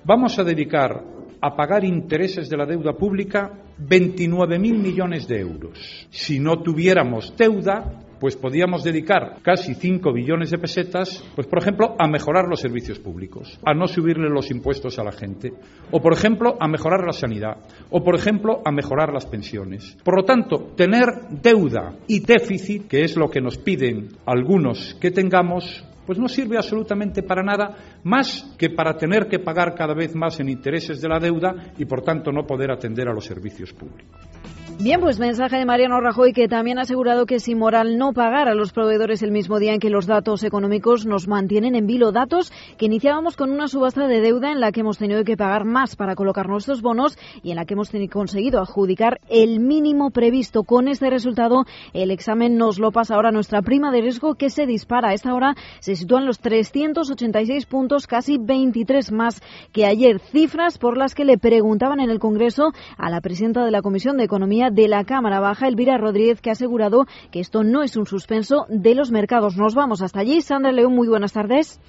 vamos 0.05 0.39
a 0.39 0.43
dedicar 0.43 1.03
a 1.41 1.55
pagar 1.55 1.83
intereses 1.83 2.49
de 2.49 2.55
la 2.55 2.65
deuda 2.65 2.93
pública 2.93 3.51
29.000 3.77 4.59
millones 4.59 5.27
de 5.27 5.41
euros. 5.41 6.07
Si 6.11 6.39
no 6.39 6.61
tuviéramos 6.61 7.35
deuda, 7.35 8.01
pues 8.21 8.37
podíamos 8.37 8.83
dedicar 8.83 9.39
casi 9.41 9.73
5 9.73 10.13
billones 10.13 10.51
de 10.51 10.59
pesetas, 10.59 11.21
pues 11.35 11.47
por 11.47 11.59
ejemplo, 11.59 11.95
a 11.97 12.07
mejorar 12.07 12.47
los 12.47 12.61
servicios 12.61 12.99
públicos, 12.99 13.59
a 13.65 13.73
no 13.73 13.87
subirle 13.87 14.29
los 14.29 14.51
impuestos 14.51 14.97
a 14.99 15.03
la 15.03 15.11
gente, 15.11 15.51
o 15.89 15.99
por 15.99 16.13
ejemplo, 16.13 16.55
a 16.59 16.67
mejorar 16.67 17.03
la 17.03 17.13
sanidad, 17.13 17.57
o 17.89 18.03
por 18.03 18.15
ejemplo, 18.15 18.61
a 18.63 18.71
mejorar 18.71 19.11
las 19.11 19.25
pensiones. 19.25 19.97
Por 20.03 20.15
lo 20.15 20.23
tanto, 20.23 20.71
tener 20.77 21.07
deuda 21.31 21.95
y 22.07 22.19
déficit, 22.19 22.87
que 22.87 23.03
es 23.03 23.17
lo 23.17 23.29
que 23.29 23.41
nos 23.41 23.57
piden 23.57 24.09
algunos 24.25 24.95
que 25.01 25.09
tengamos, 25.09 25.83
pues 26.05 26.17
no 26.19 26.27
sirve 26.27 26.57
absolutamente 26.57 27.23
para 27.23 27.43
nada 27.43 27.75
más 28.03 28.55
que 28.57 28.69
para 28.69 28.97
tener 28.97 29.27
que 29.27 29.39
pagar 29.39 29.75
cada 29.75 29.93
vez 29.93 30.15
más 30.15 30.39
en 30.39 30.49
intereses 30.49 31.01
de 31.01 31.09
la 31.09 31.19
deuda 31.19 31.73
y 31.77 31.85
por 31.85 32.01
tanto 32.01 32.31
no 32.31 32.45
poder 32.45 32.71
atender 32.71 33.07
a 33.07 33.13
los 33.13 33.25
servicios 33.25 33.73
públicos. 33.73 34.19
Bien, 34.83 34.99
pues 34.99 35.19
mensaje 35.19 35.57
de 35.57 35.65
Mariano 35.65 36.01
Rajoy 36.01 36.33
que 36.33 36.47
también 36.47 36.79
ha 36.79 36.81
asegurado 36.81 37.27
que 37.27 37.35
es 37.35 37.47
inmoral 37.47 37.99
no 37.99 38.13
pagar 38.13 38.47
a 38.47 38.55
los 38.55 38.73
proveedores 38.73 39.21
el 39.21 39.31
mismo 39.31 39.59
día 39.59 39.75
en 39.75 39.79
que 39.79 39.91
los 39.91 40.07
datos 40.07 40.43
económicos 40.43 41.05
nos 41.05 41.27
mantienen 41.27 41.75
en 41.75 41.85
vilo. 41.85 42.11
Datos 42.11 42.51
que 42.79 42.87
iniciábamos 42.87 43.37
con 43.37 43.51
una 43.51 43.67
subasta 43.67 44.07
de 44.07 44.21
deuda 44.21 44.51
en 44.51 44.59
la 44.59 44.71
que 44.71 44.79
hemos 44.79 44.97
tenido 44.97 45.23
que 45.23 45.37
pagar 45.37 45.65
más 45.65 45.95
para 45.95 46.15
colocar 46.15 46.49
nuestros 46.49 46.81
bonos 46.81 47.19
y 47.43 47.51
en 47.51 47.57
la 47.57 47.65
que 47.65 47.75
hemos 47.75 47.91
conseguido 48.11 48.59
adjudicar 48.59 49.19
el 49.29 49.59
mínimo 49.59 50.09
previsto. 50.09 50.63
Con 50.63 50.87
este 50.87 51.11
resultado, 51.11 51.65
el 51.93 52.09
examen 52.09 52.57
nos 52.57 52.79
lo 52.79 52.91
pasa 52.91 53.13
ahora 53.13 53.31
nuestra 53.31 53.61
prima 53.61 53.91
de 53.91 54.01
riesgo 54.01 54.33
que 54.33 54.49
se 54.49 54.65
dispara. 54.65 55.09
A 55.09 55.13
esta 55.13 55.35
hora 55.35 55.53
se 55.79 55.95
sitúan 55.95 56.25
los 56.25 56.39
386 56.39 57.67
puntos, 57.67 58.07
casi 58.07 58.39
23 58.39 59.11
más 59.11 59.43
que 59.73 59.85
ayer. 59.85 60.17
Cifras 60.17 60.79
por 60.79 60.97
las 60.97 61.13
que 61.13 61.23
le 61.23 61.37
preguntaban 61.37 61.99
en 61.99 62.09
el 62.09 62.17
Congreso 62.17 62.71
a 62.97 63.11
la 63.11 63.21
presidenta 63.21 63.63
de 63.63 63.69
la 63.69 63.83
Comisión 63.83 64.17
de 64.17 64.23
Economía 64.23 64.70
de 64.71 64.87
la 64.87 65.03
Cámara 65.03 65.39
Baja, 65.39 65.67
Elvira 65.67 65.97
Rodríguez, 65.97 66.41
que 66.41 66.49
ha 66.49 66.53
asegurado 66.53 67.05
que 67.31 67.39
esto 67.39 67.63
no 67.63 67.83
es 67.83 67.97
un 67.97 68.05
suspenso 68.05 68.65
de 68.69 68.95
los 68.95 69.11
mercados. 69.11 69.57
Nos 69.57 69.75
vamos 69.75 70.01
hasta 70.01 70.19
allí. 70.19 70.41
Sandra 70.41 70.71
León, 70.71 70.95
muy 70.95 71.07
buenas 71.07 71.33
tardes. 71.33 71.79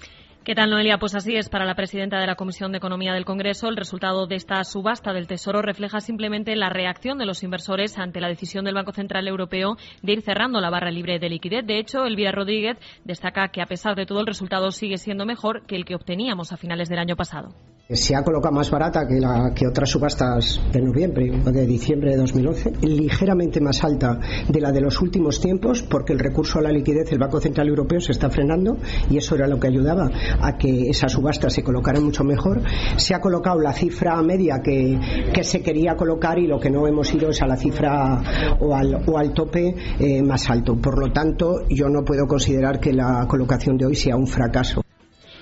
¿Qué 0.45 0.57
tal, 0.57 0.71
Noelia? 0.71 0.99
Pues 0.99 1.15
así 1.15 1.37
es. 1.37 1.49
Para 1.49 1.65
la 1.65 1.77
presidenta 1.77 2.19
de 2.19 2.27
la 2.27 2.35
Comisión 2.35 2.73
de 2.73 2.79
Economía 2.79 3.13
del 3.13 3.25
Congreso, 3.25 3.69
el 3.69 3.77
resultado 3.77 4.27
de 4.27 4.35
esta 4.35 4.65
subasta 4.65 5.13
del 5.13 5.29
Tesoro 5.29 5.63
refleja 5.63 6.01
simplemente 6.01 6.57
la 6.57 6.69
reacción 6.69 7.17
de 7.19 7.27
los 7.27 7.45
inversores 7.45 7.97
ante 7.97 8.21
la 8.21 8.27
decisión 8.27 8.65
del 8.65 8.75
Banco 8.75 8.91
Central 8.91 9.29
Europeo 9.29 9.77
de 10.03 10.13
ir 10.15 10.23
cerrando 10.23 10.61
la 10.61 10.69
barra 10.69 10.91
libre 10.91 11.21
de 11.21 11.29
liquidez. 11.29 11.65
De 11.65 11.79
hecho, 11.79 12.05
Elvira 12.07 12.33
Rodríguez 12.33 12.77
destaca 13.05 13.53
que, 13.53 13.63
a 13.63 13.67
pesar 13.67 13.95
de 13.95 14.05
todo, 14.05 14.19
el 14.19 14.27
resultado 14.27 14.73
sigue 14.73 14.99
siendo 14.99 15.27
mejor 15.27 15.65
que 15.65 15.77
el 15.77 15.85
que 15.85 15.95
obteníamos 15.95 16.53
a 16.53 16.57
finales 16.57 16.89
del 16.89 16.99
año 16.99 17.15
pasado 17.15 17.55
se 17.95 18.17
ha 18.17 18.23
colocado 18.23 18.55
más 18.55 18.71
barata 18.71 19.07
que, 19.07 19.21
la, 19.21 19.53
que 19.55 19.67
otras 19.67 19.91
subastas 19.91 20.61
de 20.73 20.81
noviembre 20.81 21.31
o 21.45 21.51
de 21.51 21.67
diciembre 21.67 22.13
de 22.13 22.17
2011, 22.17 22.73
ligeramente 22.83 23.61
más 23.61 23.83
alta 23.85 24.19
de 24.49 24.61
la 24.61 24.73
de 24.73 24.81
los 24.81 25.01
últimos 25.01 25.41
tiempos, 25.41 25.83
porque 25.83 26.13
el 26.13 26.19
recurso 26.19 26.59
a 26.59 26.63
la 26.63 26.71
liquidez 26.71 27.11
del 27.11 27.19
Banco 27.19 27.41
Central 27.41 27.69
Europeo 27.69 28.01
se 28.01 28.13
está 28.13 28.31
frenando 28.31 28.79
y 29.11 29.19
eso 29.19 29.35
era 29.35 29.47
lo 29.47 29.59
que 29.59 29.67
ayudaba 29.67 30.11
a 30.41 30.57
que 30.57 30.91
esa 30.91 31.09
subasta 31.09 31.51
se 31.51 31.63
colocara 31.63 32.01
mucho 32.01 32.25
mejor. 32.25 32.63
Se 32.97 33.15
ha 33.15 33.21
colocado 33.21 33.61
la 33.61 33.73
cifra 33.73 34.21
media 34.23 34.61
que, 34.63 34.99
que 35.33 35.45
se 35.45 35.63
quería 35.63 35.97
colocar 35.97 36.39
y 36.39 36.47
lo 36.47 36.59
que 36.59 36.71
no 36.71 36.87
hemos 36.87 37.13
ido 37.15 37.31
es 37.31 37.43
a 37.43 37.47
la 37.47 37.57
cifra 37.57 38.57
o 38.61 38.75
al, 38.75 39.03
o 39.07 39.19
al 39.19 39.33
tope 39.33 39.75
eh, 39.99 40.23
más 40.23 40.49
alto. 40.51 40.77
Por 40.77 40.99
lo 40.99 41.13
tanto, 41.13 41.67
yo 41.69 41.89
no 41.89 42.05
puedo 42.05 42.27
considerar 42.27 42.81
que 42.81 42.93
la 42.93 43.27
colocación 43.29 43.77
de 43.77 43.87
hoy 43.87 43.97
sea 43.97 44.17
un 44.17 44.27
fracaso. 44.27 44.83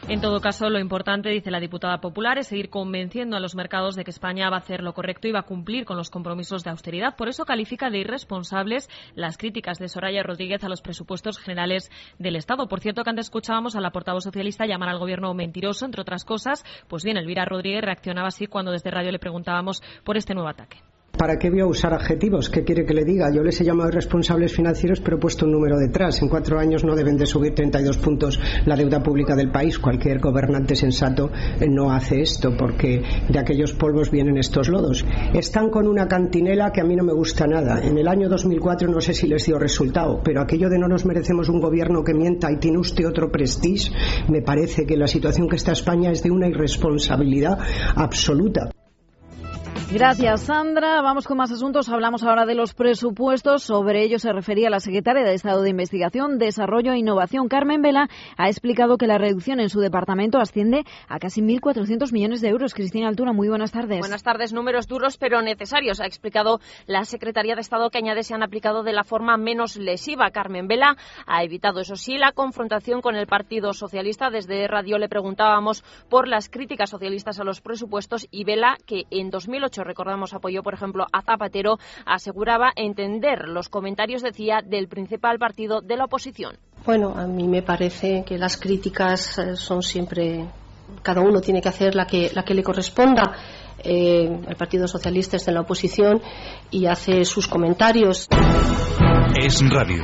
En 0.09 0.21
todo 0.21 0.41
caso, 0.41 0.71
lo 0.71 0.81
importante, 0.81 1.29
dice 1.29 1.51
la 1.51 1.61
diputada 1.61 2.01
popular, 2.01 2.39
es 2.39 2.49
seguir 2.49 2.69
convenciendo 2.69 3.37
a 3.37 3.41
los 3.41 3.55
mercados 3.55 3.95
de 3.95 4.03
que 4.03 4.11
España 4.11 4.51
va 4.51 4.57
a 4.57 4.61
hacer 4.61 4.83
lo 4.83 4.93
correcto 4.93 5.29
y 5.29 5.33
va 5.33 5.41
a 5.41 5.45
cumplir 5.45 5.85
con 5.85 5.97
los 5.97 6.11
compromisos 6.11 6.65
de 6.65 6.71
austeridad. 6.71 7.15
Por 7.17 7.29
eso 7.29 7.45
califica 7.45 7.91
de 7.91 7.99
irresponsables 7.99 8.89
las 9.15 9.37
críticas 9.37 9.79
de 9.79 9.89
Soraya 9.89 10.23
Rodríguez 10.23 10.65
a 10.65 10.69
los 10.69 10.83
presupuestos 10.83 11.39
generales 11.39 11.91
del 12.19 12.37
Estado. 12.37 12.67
Por 12.67 12.81
cierto, 12.81 13.05
que 13.05 13.11
antes 13.11 13.27
escuchábamos 13.27 13.77
a 13.77 13.81
la 13.81 13.93
portavoz 13.93 14.25
socialista 14.25 14.67
llamar 14.67 14.89
al 14.89 14.99
gobierno 14.99 15.33
mentiroso, 15.35 15.85
entre 15.85 16.01
otras 16.01 16.25
cosas. 16.25 16.65
Pues 16.89 17.05
bien, 17.05 17.17
Elvira 17.17 17.45
Rodríguez 17.45 17.83
reaccionaba 17.83 18.29
así 18.29 18.47
cuando 18.47 18.73
desde 18.73 18.91
radio 18.91 19.13
le 19.13 19.19
preguntábamos 19.19 19.83
por 20.03 20.17
este 20.17 20.35
nuevo 20.35 20.49
ataque. 20.49 20.79
¿Para 21.17 21.39
qué 21.39 21.51
voy 21.51 21.61
a 21.61 21.67
usar 21.67 21.93
adjetivos? 21.93 22.49
¿Qué 22.49 22.65
quiere 22.65 22.87
que 22.87 22.95
le 22.95 23.05
diga? 23.05 23.31
Yo 23.31 23.43
les 23.43 23.61
he 23.61 23.65
llamado 23.65 23.91
responsables 23.91 24.55
financieros, 24.55 25.01
pero 25.01 25.19
he 25.19 25.21
puesto 25.21 25.45
un 25.45 25.53
número 25.53 25.77
detrás. 25.77 26.23
En 26.23 26.29
cuatro 26.31 26.59
años 26.59 26.83
no 26.83 26.95
deben 26.97 27.19
de 27.19 27.27
subir 27.27 27.55
32 27.55 27.99
puntos 27.99 28.41
la 28.65 28.75
deuda 28.75 29.03
pública 29.03 29.37
del 29.37 29.51
país. 29.51 29.79
Cualquier 29.79 30.19
gobernante 30.19 30.75
sensato 30.75 31.31
no 31.69 31.91
hace 31.91 32.23
esto, 32.23 32.57
porque 32.57 33.03
de 33.29 33.39
aquellos 33.39 33.75
polvos 33.75 34.11
vienen 34.11 34.39
estos 34.39 34.71
lodos. 34.71 35.05
Están 35.35 35.69
con 35.69 35.87
una 35.87 36.09
cantinela 36.09 36.73
que 36.73 36.81
a 36.81 36.85
mí 36.85 36.97
no 36.97 37.05
me 37.05 37.13
gusta 37.13 37.47
nada. 37.47 37.81
En 37.85 37.99
el 37.99 38.09
año 38.09 38.31
2004 38.31 38.89
no 38.89 39.03
sé 39.03 39.13
si 39.13 39.27
les 39.27 39.45
dio 39.45 39.59
resultado, 39.59 40.23
pero 40.25 40.41
aquello 40.41 40.71
de 40.71 40.79
no 40.79 40.89
nos 40.89 41.05
merecemos 41.05 41.51
un 41.51 41.61
gobierno 41.61 42.03
que 42.03 42.15
mienta 42.15 42.51
y 42.51 42.57
tiene 42.57 42.79
usted 42.79 43.07
otro 43.07 43.31
prestige, 43.31 43.93
me 44.29 44.41
parece 44.41 44.87
que 44.87 44.97
la 44.97 45.07
situación 45.07 45.49
que 45.49 45.57
está 45.57 45.73
España 45.73 46.11
es 46.11 46.23
de 46.23 46.31
una 46.31 46.49
irresponsabilidad 46.49 47.59
absoluta. 47.95 48.71
Gracias, 49.93 50.43
Sandra. 50.43 51.03
Vamos 51.03 51.27
con 51.27 51.37
más 51.37 51.51
asuntos. 51.51 51.89
Hablamos 51.89 52.23
ahora 52.23 52.47
de 52.47 52.55
los 52.55 52.75
presupuestos. 52.75 53.65
Sobre 53.65 54.05
ello 54.05 54.21
se 54.21 54.33
refería 54.33 54.71
la 54.71 54.79
secretaria 54.79 55.25
de 55.25 55.35
Estado 55.35 55.63
de 55.63 55.71
Investigación, 55.71 56.39
Desarrollo 56.39 56.93
e 56.93 56.99
Innovación, 56.99 57.49
Carmen 57.49 57.83
Vela. 57.83 58.09
Ha 58.37 58.49
explicado 58.49 58.99
que 58.99 59.09
la 59.09 59.19
reducción 59.19 59.59
en 59.59 59.69
su 59.69 59.81
departamento 59.81 60.39
asciende 60.39 60.85
a 61.09 61.19
casi 61.19 61.43
1.400 61.43 62.13
millones 62.13 62.41
de 62.41 62.51
euros. 62.51 62.73
Cristina 62.73 63.09
Altura, 63.09 63.33
muy 63.33 63.49
buenas 63.49 63.73
tardes. 63.73 63.99
Buenas 63.99 64.23
tardes. 64.23 64.53
Números 64.53 64.87
duros 64.87 65.19
pero 65.19 65.43
necesarios, 65.43 66.01
ha 66.01 66.07
explicado 66.07 66.61
la 66.87 67.05
secretaria 67.05 67.57
de 67.57 67.61
Estado, 67.61 67.91
que 67.91 67.99
añade 67.99 68.23
se 68.23 68.33
han 68.33 68.45
aplicado 68.45 68.85
de 68.85 68.93
la 68.93 69.03
forma 69.03 69.37
menos 69.39 69.75
lesiva. 69.75 70.31
Carmen 70.31 70.69
Vela 70.69 70.97
ha 71.27 71.43
evitado, 71.43 71.81
eso 71.81 71.97
sí, 71.97 72.17
la 72.17 72.31
confrontación 72.31 73.01
con 73.01 73.17
el 73.17 73.27
Partido 73.27 73.73
Socialista. 73.73 74.31
Desde 74.31 74.69
Radio 74.69 74.99
le 74.99 75.09
preguntábamos 75.09 75.83
por 76.09 76.29
las 76.29 76.49
críticas 76.49 76.91
socialistas 76.91 77.41
a 77.41 77.45
los 77.45 77.61
presupuestos 77.61 78.29
y 78.31 78.45
Vela, 78.45 78.77
que 78.87 79.03
en 79.11 79.31
2008 79.61 79.85
recordamos, 79.85 80.33
apoyó, 80.35 80.63
por 80.63 80.75
ejemplo, 80.75 81.07
a 81.13 81.23
Zapatero, 81.23 81.79
aseguraba 82.07 82.73
entender 82.75 83.49
los 83.49 83.69
comentarios, 83.69 84.23
decía, 84.23 84.61
del 84.65 84.89
principal 84.89 85.39
partido 85.39 85.81
de 85.81 85.97
la 85.97 86.05
oposición. 86.05 86.57
Bueno, 86.85 87.15
a 87.15 87.27
mí 87.27 87.47
me 87.47 87.63
parece 87.63 88.25
que 88.25 88.39
las 88.39 88.57
críticas 88.57 89.39
eh, 89.39 89.57
son 89.57 89.83
siempre. 89.83 90.47
Cada 91.03 91.21
uno 91.21 91.41
tiene 91.41 91.61
que 91.61 91.69
hacer 91.69 91.95
la 91.95 92.07
que, 92.07 92.31
la 92.35 92.43
que 92.43 92.55
le 92.55 92.63
corresponda. 92.63 93.37
Eh, 93.83 94.29
el 94.49 94.57
Partido 94.57 94.89
Socialista 94.89 95.37
está 95.37 95.51
en 95.51 95.55
la 95.55 95.61
oposición 95.63 96.21
y 96.71 96.87
hace 96.87 97.25
sus 97.25 97.47
comentarios. 97.47 98.29
Es 99.41 99.63
radio. 99.71 100.03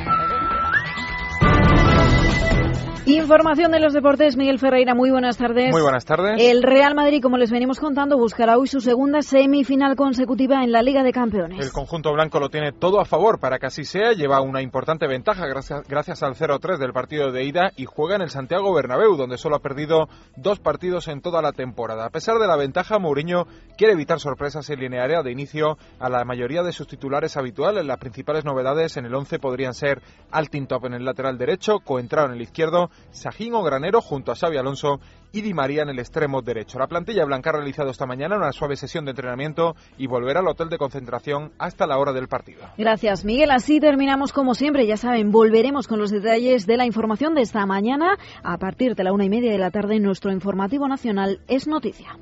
Información 3.08 3.70
de 3.70 3.78
los 3.78 3.92
deportes, 3.92 4.36
Miguel 4.36 4.58
Ferreira, 4.58 4.92
muy 4.92 5.10
buenas 5.10 5.38
tardes. 5.38 5.70
Muy 5.70 5.80
buenas 5.80 6.04
tardes. 6.04 6.42
El 6.42 6.64
Real 6.64 6.96
Madrid, 6.96 7.22
como 7.22 7.36
les 7.36 7.52
venimos 7.52 7.78
contando, 7.78 8.18
buscará 8.18 8.58
hoy 8.58 8.66
su 8.66 8.80
segunda 8.80 9.22
semifinal 9.22 9.94
consecutiva 9.94 10.64
en 10.64 10.72
la 10.72 10.82
Liga 10.82 11.04
de 11.04 11.12
Campeones. 11.12 11.64
El 11.64 11.70
conjunto 11.70 12.12
blanco 12.12 12.40
lo 12.40 12.48
tiene 12.48 12.72
todo 12.72 12.98
a 12.98 13.04
favor 13.04 13.38
para 13.38 13.60
que 13.60 13.66
así 13.66 13.84
sea, 13.84 14.12
lleva 14.12 14.40
una 14.40 14.60
importante 14.60 15.06
ventaja 15.06 15.46
gracias, 15.46 15.86
gracias 15.86 16.24
al 16.24 16.34
0-3 16.34 16.78
del 16.78 16.92
partido 16.92 17.30
de 17.30 17.44
ida 17.44 17.70
y 17.76 17.84
juega 17.84 18.16
en 18.16 18.22
el 18.22 18.30
Santiago 18.30 18.74
Bernabéu, 18.74 19.16
donde 19.16 19.38
solo 19.38 19.54
ha 19.54 19.60
perdido 19.60 20.08
dos 20.36 20.58
partidos 20.58 21.06
en 21.06 21.20
toda 21.20 21.40
la 21.42 21.52
temporada. 21.52 22.06
A 22.06 22.10
pesar 22.10 22.38
de 22.38 22.48
la 22.48 22.56
ventaja, 22.56 22.98
Mourinho 22.98 23.46
quiere 23.78 23.92
evitar 23.92 24.18
sorpresas 24.18 24.68
en 24.70 24.80
línea 24.80 24.96
de 25.06 25.30
inicio 25.30 25.78
a 26.00 26.08
la 26.08 26.24
mayoría 26.24 26.64
de 26.64 26.72
sus 26.72 26.88
titulares 26.88 27.36
habituales. 27.36 27.86
Las 27.86 27.98
principales 27.98 28.44
novedades 28.44 28.96
en 28.96 29.04
el 29.04 29.14
11 29.14 29.38
podrían 29.38 29.74
ser 29.74 30.02
Altintop 30.32 30.86
en 30.86 30.94
el 30.94 31.04
lateral 31.04 31.38
derecho, 31.38 31.78
Coentrao 31.78 32.26
en 32.26 32.32
el 32.32 32.42
izquierdo, 32.42 32.90
Sajín 33.10 33.54
o 33.54 33.62
Granero 33.62 34.00
junto 34.00 34.32
a 34.32 34.36
Xavi 34.36 34.56
Alonso 34.56 35.00
y 35.32 35.42
Di 35.42 35.54
María 35.54 35.82
en 35.82 35.88
el 35.88 35.98
extremo 35.98 36.42
derecho. 36.42 36.78
La 36.78 36.86
plantilla 36.86 37.24
blanca 37.24 37.50
ha 37.50 37.54
realizado 37.54 37.90
esta 37.90 38.06
mañana 38.06 38.36
una 38.36 38.52
suave 38.52 38.76
sesión 38.76 39.04
de 39.04 39.10
entrenamiento 39.10 39.74
y 39.98 40.06
volverá 40.06 40.40
al 40.40 40.48
hotel 40.48 40.68
de 40.68 40.78
concentración 40.78 41.52
hasta 41.58 41.86
la 41.86 41.98
hora 41.98 42.12
del 42.12 42.28
partido. 42.28 42.62
Gracias, 42.78 43.24
Miguel. 43.24 43.50
Así 43.50 43.80
terminamos 43.80 44.32
como 44.32 44.54
siempre. 44.54 44.86
Ya 44.86 44.96
saben, 44.96 45.30
volveremos 45.30 45.88
con 45.88 45.98
los 45.98 46.10
detalles 46.10 46.66
de 46.66 46.76
la 46.76 46.86
información 46.86 47.34
de 47.34 47.42
esta 47.42 47.66
mañana 47.66 48.16
a 48.42 48.58
partir 48.58 48.94
de 48.94 49.04
la 49.04 49.12
una 49.12 49.24
y 49.24 49.28
media 49.28 49.52
de 49.52 49.58
la 49.58 49.70
tarde. 49.70 49.98
Nuestro 50.00 50.32
informativo 50.32 50.88
nacional 50.88 51.40
es 51.48 51.66
noticia. 51.66 52.18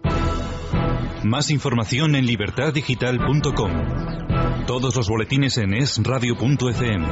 Más 1.25 1.51
información 1.51 2.17
en 2.17 2.27
libertaddigital.com. 2.27 3.73
Todos 4.67 4.97
los 4.97 5.09
boletines 5.09 5.57
en 5.59 5.75
esradio.fm. 5.75 7.07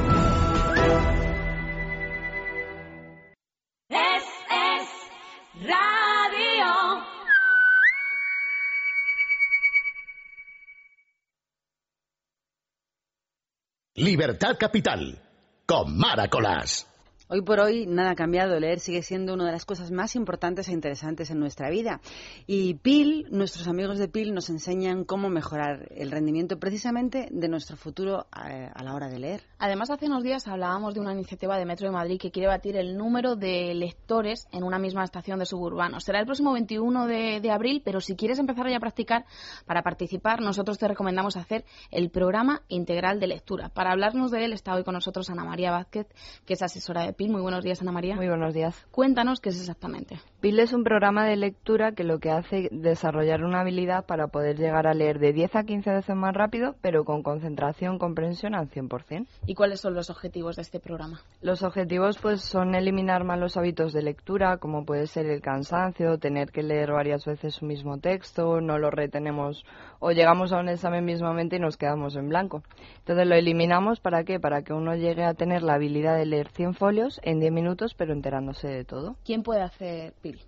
Libertad 13.95 14.57
Capital, 14.59 15.21
con 15.67 15.95
Mara 15.95 16.27
Colás. 16.27 16.87
Hoy 17.29 17.41
por 17.41 17.61
hoy 17.61 17.85
nada 17.87 18.11
ha 18.11 18.15
cambiado. 18.15 18.59
Leer 18.59 18.79
sigue 18.79 19.01
siendo 19.01 19.33
una 19.33 19.45
de 19.45 19.53
las 19.53 19.65
cosas 19.65 19.91
más 19.91 20.15
importantes 20.15 20.67
e 20.67 20.73
interesantes 20.73 21.31
en 21.31 21.39
nuestra 21.39 21.69
vida. 21.69 22.01
Y 22.47 22.75
PIL, 22.75 23.27
nuestros 23.31 23.67
amigos 23.67 23.97
de 23.97 24.09
PIL, 24.09 24.33
nos 24.33 24.49
enseñan 24.49 25.05
cómo 25.05 25.29
mejorar 25.29 25.87
el 25.95 26.11
rendimiento 26.11 26.59
precisamente 26.59 27.29
de 27.31 27.47
nuestro 27.47 27.77
futuro 27.77 28.27
a, 28.29 28.67
a 28.73 28.83
la 28.83 28.93
hora 28.93 29.07
de 29.07 29.19
leer. 29.19 29.41
Además, 29.57 29.89
hace 29.89 30.07
unos 30.07 30.21
días 30.21 30.47
hablábamos 30.49 30.93
de 30.93 30.99
una 30.99 31.13
iniciativa 31.13 31.57
de 31.57 31.65
Metro 31.65 31.87
de 31.87 31.93
Madrid 31.93 32.19
que 32.19 32.29
quiere 32.29 32.49
batir 32.49 32.75
el 32.75 32.97
número 32.97 33.35
de 33.35 33.73
lectores 33.73 34.45
en 34.51 34.63
una 34.63 34.77
misma 34.77 35.03
estación 35.03 35.39
de 35.39 35.45
suburbanos. 35.45 36.03
Será 36.03 36.19
el 36.19 36.25
próximo 36.25 36.51
21 36.51 37.07
de, 37.07 37.39
de 37.41 37.51
abril, 37.51 37.81
pero 37.85 38.01
si 38.01 38.15
quieres 38.17 38.37
empezar 38.37 38.69
ya 38.69 38.77
a 38.77 38.81
practicar, 38.81 39.25
para 39.65 39.81
participar, 39.81 40.41
nosotros 40.41 40.77
te 40.77 40.89
recomendamos 40.89 41.37
hacer 41.37 41.63
el 41.89 42.09
programa 42.09 42.63
integral 42.67 43.21
de 43.21 43.27
lectura. 43.27 43.69
Para 43.69 43.91
hablarnos 43.91 44.29
de 44.29 44.43
él 44.43 44.51
está 44.53 44.75
hoy 44.75 44.83
con 44.83 44.93
nosotros 44.93 45.29
Ana 45.29 45.45
María 45.45 45.71
Vázquez, 45.71 46.07
que 46.45 46.53
es 46.53 46.61
asesora 46.61 47.03
de 47.03 47.13
PIL. 47.13 47.22
Muy 47.29 47.41
buenos 47.41 47.63
días, 47.63 47.81
Ana 47.81 47.91
María. 47.91 48.15
Muy 48.15 48.27
buenos 48.27 48.53
días. 48.53 48.85
Cuéntanos 48.91 49.39
qué 49.39 49.49
es 49.49 49.59
exactamente. 49.59 50.19
PIL 50.41 50.59
es 50.59 50.73
un 50.73 50.83
programa 50.83 51.25
de 51.25 51.37
lectura 51.37 51.93
que 51.93 52.03
lo 52.03 52.19
que 52.19 52.31
hace 52.31 52.65
es 52.65 52.69
desarrollar 52.71 53.43
una 53.43 53.61
habilidad 53.61 54.05
para 54.05 54.27
poder 54.27 54.57
llegar 54.57 54.87
a 54.87 54.93
leer 54.93 55.19
de 55.19 55.31
10 55.31 55.55
a 55.55 55.63
15 55.63 55.91
veces 55.91 56.15
más 56.15 56.33
rápido, 56.33 56.75
pero 56.81 57.05
con 57.05 57.23
concentración, 57.23 57.97
comprensión 57.97 58.55
al 58.55 58.69
100%. 58.69 59.27
¿Y 59.45 59.55
cuáles 59.55 59.79
son 59.79 59.93
los 59.93 60.09
objetivos 60.09 60.55
de 60.55 60.63
este 60.63 60.79
programa? 60.79 61.21
Los 61.41 61.63
objetivos 61.63 62.17
pues 62.17 62.41
son 62.41 62.75
eliminar 62.75 63.23
malos 63.23 63.57
hábitos 63.57 63.93
de 63.93 64.01
lectura, 64.01 64.57
como 64.57 64.85
puede 64.85 65.07
ser 65.07 65.27
el 65.27 65.41
cansancio, 65.41 66.17
tener 66.17 66.51
que 66.51 66.63
leer 66.63 66.91
varias 66.91 67.25
veces 67.25 67.61
un 67.61 67.67
mismo 67.67 67.99
texto, 67.99 68.59
no 68.59 68.79
lo 68.79 68.89
retenemos 68.89 69.65
o 69.99 70.11
llegamos 70.11 70.51
a 70.51 70.59
un 70.59 70.67
examen 70.67 71.05
mismamente 71.05 71.55
y 71.55 71.59
nos 71.59 71.77
quedamos 71.77 72.15
en 72.15 72.27
blanco. 72.27 72.63
Entonces 72.99 73.25
lo 73.25 73.35
eliminamos 73.35 73.99
para 73.99 74.23
qué? 74.23 74.39
Para 74.39 74.63
que 74.63 74.73
uno 74.73 74.95
llegue 74.95 75.23
a 75.23 75.33
tener 75.33 75.63
la 75.63 75.75
habilidad 75.75 76.17
de 76.17 76.25
leer 76.25 76.49
100 76.49 76.73
folios 76.73 77.02
en 77.23 77.39
10 77.39 77.51
minutos, 77.51 77.93
pero 77.95 78.13
enterándose 78.13 78.67
de 78.67 78.85
todo. 78.85 79.15
¿Quién 79.23 79.43
puede 79.43 79.61
hacer 79.61 80.13
PIL? 80.21 80.39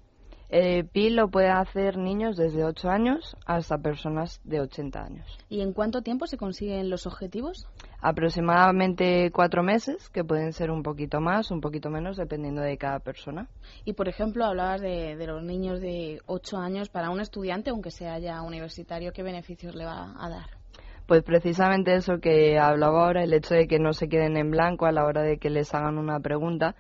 Eh, 0.50 0.84
PIL 0.84 1.16
lo 1.16 1.30
puede 1.30 1.50
hacer 1.50 1.98
niños 1.98 2.38
desde 2.38 2.64
8 2.64 2.90
años 2.90 3.36
hasta 3.46 3.80
personas 3.80 4.40
de 4.44 4.62
80 4.62 5.04
años. 5.04 5.38
¿Y 5.50 5.62
en 5.62 5.74
cuánto 5.74 6.02
tiempo 6.02 6.28
se 6.28 6.38
consiguen 6.38 6.90
los 6.90 7.08
objetivos? 7.08 7.68
Aproximadamente 8.00 9.32
cuatro 9.32 9.64
meses, 9.64 10.10
que 10.10 10.24
pueden 10.24 10.54
ser 10.54 10.70
un 10.70 10.84
poquito 10.84 11.20
más, 11.20 11.50
un 11.50 11.62
poquito 11.62 11.90
menos, 11.90 12.18
dependiendo 12.18 12.62
de 12.62 12.78
cada 12.78 13.00
persona. 13.00 13.48
Y, 13.86 13.94
por 13.94 14.08
ejemplo, 14.08 14.46
hablabas 14.46 14.82
de, 14.82 15.16
de 15.16 15.28
los 15.28 15.44
niños 15.44 15.82
de 15.82 16.22
8 16.28 16.58
años. 16.58 16.90
Para 16.90 17.10
un 17.10 17.20
estudiante, 17.20 17.72
aunque 17.72 17.90
sea 17.90 18.20
ya 18.20 18.42
universitario, 18.44 19.12
¿qué 19.14 19.24
beneficios 19.24 19.74
le 19.74 19.86
va 19.86 20.14
a 20.18 20.30
dar? 20.30 20.65
Pues 21.08 21.24
precisamente 21.24 21.94
eso 21.96 22.20
que 22.20 22.58
hablaba 22.58 23.06
ahora, 23.06 23.24
el 23.24 23.34
hecho 23.34 23.54
de 23.54 23.68
que 23.68 23.80
no 23.80 23.94
se 23.94 24.08
queden 24.08 24.38
en 24.38 24.50
blanco 24.52 24.86
a 24.86 24.92
la 24.92 25.06
hora 25.06 25.22
de 25.22 25.38
que 25.38 25.50
les 25.50 25.74
hagan 25.74 25.98
una 25.98 26.20
pregunta, 26.20 26.76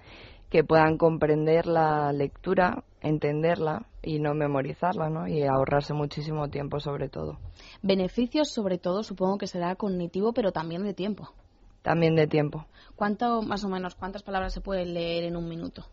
que 0.50 0.64
puedan 0.64 0.98
comprender 0.98 1.68
la 1.68 2.12
lectura, 2.12 2.84
entenderla 3.02 3.86
y 4.02 4.20
no 4.20 4.34
memorizarla, 4.34 5.10
¿no? 5.10 5.28
Y 5.28 5.44
ahorrarse 5.44 5.94
muchísimo 5.94 6.50
tiempo 6.50 6.80
sobre 6.80 7.10
todo. 7.10 7.38
Beneficios 7.84 8.52
sobre 8.52 8.78
todo 8.78 9.04
supongo 9.04 9.38
que 9.38 9.48
será 9.48 9.76
cognitivo, 9.76 10.34
pero 10.34 10.52
también 10.52 10.84
de 10.84 10.94
tiempo. 10.94 11.30
También 11.84 12.16
de 12.16 12.26
tiempo. 12.26 12.66
¿Cuánto, 12.96 13.44
más 13.44 13.64
o 13.64 13.70
menos, 13.70 13.94
cuántas 13.96 14.24
palabras 14.24 14.54
se 14.54 14.62
pueden 14.62 14.94
leer 14.96 15.26
en 15.26 15.36
un 15.36 15.48
minuto? 15.48 15.84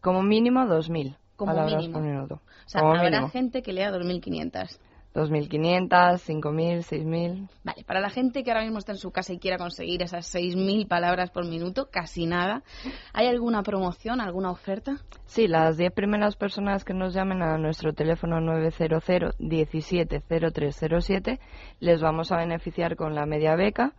Como 0.00 0.22
mínimo 0.22 0.60
2.000 0.60 1.16
Como 1.36 1.52
palabras 1.52 1.76
mínimo. 1.82 1.98
por 1.98 2.02
minuto. 2.02 2.34
O 2.36 2.68
sea, 2.68 2.80
Como 2.80 2.94
habrá 2.94 3.10
mínimo. 3.10 3.28
gente 3.28 3.62
que 3.62 3.72
lea 3.74 3.90
2.500. 3.90 4.78
2.500, 5.14 5.88
5.000, 5.88 6.78
6.000. 6.78 7.48
Vale, 7.62 7.84
para 7.84 8.00
la 8.00 8.10
gente 8.10 8.42
que 8.42 8.50
ahora 8.50 8.64
mismo 8.64 8.78
está 8.78 8.90
en 8.92 8.98
su 8.98 9.12
casa 9.12 9.32
y 9.32 9.38
quiera 9.38 9.58
conseguir 9.58 10.02
esas 10.02 10.34
6.000 10.34 10.88
palabras 10.88 11.30
por 11.30 11.46
minuto, 11.46 11.88
casi 11.90 12.26
nada, 12.26 12.64
¿hay 13.12 13.28
alguna 13.28 13.62
promoción, 13.62 14.20
alguna 14.20 14.50
oferta? 14.50 14.96
Sí, 15.26 15.46
las 15.46 15.76
10 15.76 15.92
primeras 15.92 16.34
personas 16.36 16.84
que 16.84 16.94
nos 16.94 17.14
llamen 17.14 17.42
a 17.42 17.58
nuestro 17.58 17.92
teléfono 17.92 18.40
900 18.40 19.04
170307 19.38 21.38
les 21.80 22.00
vamos 22.00 22.32
a 22.32 22.36
beneficiar 22.36 22.96
con 22.96 23.14
la 23.14 23.26
media 23.26 23.56
beca 23.56 23.92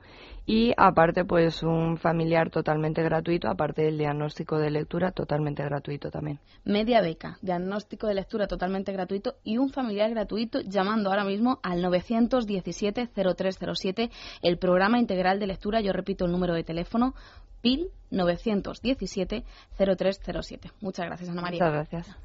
y 0.45 0.73
aparte 0.77 1.25
pues 1.25 1.63
un 1.63 1.97
familiar 1.97 2.49
totalmente 2.49 3.01
gratuito, 3.01 3.49
aparte 3.49 3.81
del 3.83 3.97
diagnóstico 3.97 4.59
de 4.59 4.69
lectura 4.69 5.11
totalmente 5.11 5.63
gratuito 5.63 6.11
también. 6.11 6.39
Media 6.63 7.01
beca, 7.01 7.39
diagnóstico 7.41 8.07
de 8.07 8.13
lectura 8.13 8.47
totalmente 8.47 8.93
gratuito 8.93 9.35
y 9.43 9.57
un 9.57 9.69
familiar 9.69 10.11
gratuito 10.11 10.61
llamando 10.61 11.09
ahora 11.09 11.23
mismo 11.23 11.59
al 11.63 11.83
917-0307, 11.83 14.11
el 14.41 14.57
programa 14.57 14.99
integral 14.99 15.39
de 15.39 15.47
lectura. 15.47 15.79
Yo 15.81 15.93
repito 15.93 16.25
el 16.25 16.31
número 16.31 16.53
de 16.53 16.63
teléfono, 16.63 17.15
PIL 17.61 17.89
917-0307. 18.11 20.71
Muchas 20.81 21.05
gracias, 21.07 21.29
Ana 21.29 21.41
María. 21.41 21.63
Muchas 21.63 21.89
gracias. 21.89 22.15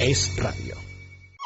Es 0.00 0.34
radio. 0.42 0.89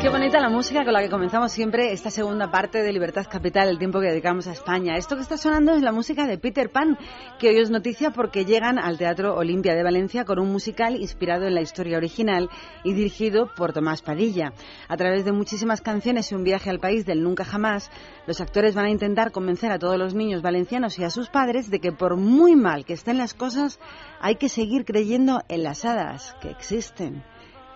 Qué 0.00 0.08
bonita 0.08 0.40
la 0.40 0.48
música 0.48 0.82
con 0.82 0.94
la 0.94 1.02
que 1.02 1.10
comenzamos 1.10 1.52
siempre 1.52 1.92
esta 1.92 2.08
segunda 2.08 2.50
parte 2.50 2.82
de 2.82 2.90
Libertad 2.90 3.26
Capital, 3.30 3.68
el 3.68 3.78
tiempo 3.78 4.00
que 4.00 4.06
dedicamos 4.06 4.46
a 4.46 4.52
España. 4.52 4.96
Esto 4.96 5.14
que 5.14 5.20
está 5.20 5.36
sonando 5.36 5.74
es 5.74 5.82
la 5.82 5.92
música 5.92 6.26
de 6.26 6.38
Peter 6.38 6.72
Pan, 6.72 6.96
que 7.38 7.50
hoy 7.50 7.58
es 7.58 7.70
noticia 7.70 8.10
porque 8.10 8.46
llegan 8.46 8.78
al 8.78 8.96
Teatro 8.96 9.36
Olimpia 9.36 9.74
de 9.74 9.82
Valencia 9.82 10.24
con 10.24 10.38
un 10.38 10.50
musical 10.50 10.96
inspirado 10.96 11.46
en 11.46 11.54
la 11.54 11.60
historia 11.60 11.98
original 11.98 12.48
y 12.82 12.94
dirigido 12.94 13.50
por 13.54 13.74
Tomás 13.74 14.00
Padilla. 14.00 14.54
A 14.88 14.96
través 14.96 15.26
de 15.26 15.32
muchísimas 15.32 15.82
canciones 15.82 16.32
y 16.32 16.34
un 16.34 16.44
viaje 16.44 16.70
al 16.70 16.80
país 16.80 17.04
del 17.04 17.22
nunca 17.22 17.44
jamás, 17.44 17.90
los 18.26 18.40
actores 18.40 18.74
van 18.74 18.86
a 18.86 18.90
intentar 18.90 19.32
convencer 19.32 19.70
a 19.70 19.78
todos 19.78 19.98
los 19.98 20.14
niños 20.14 20.40
valencianos 20.40 20.98
y 20.98 21.04
a 21.04 21.10
sus 21.10 21.28
padres 21.28 21.70
de 21.70 21.78
que 21.78 21.92
por 21.92 22.16
muy 22.16 22.56
mal 22.56 22.86
que 22.86 22.94
estén 22.94 23.18
las 23.18 23.34
cosas, 23.34 23.78
hay 24.18 24.36
que 24.36 24.48
seguir 24.48 24.86
creyendo 24.86 25.42
en 25.48 25.62
las 25.62 25.84
hadas 25.84 26.34
que 26.40 26.48
existen. 26.48 27.22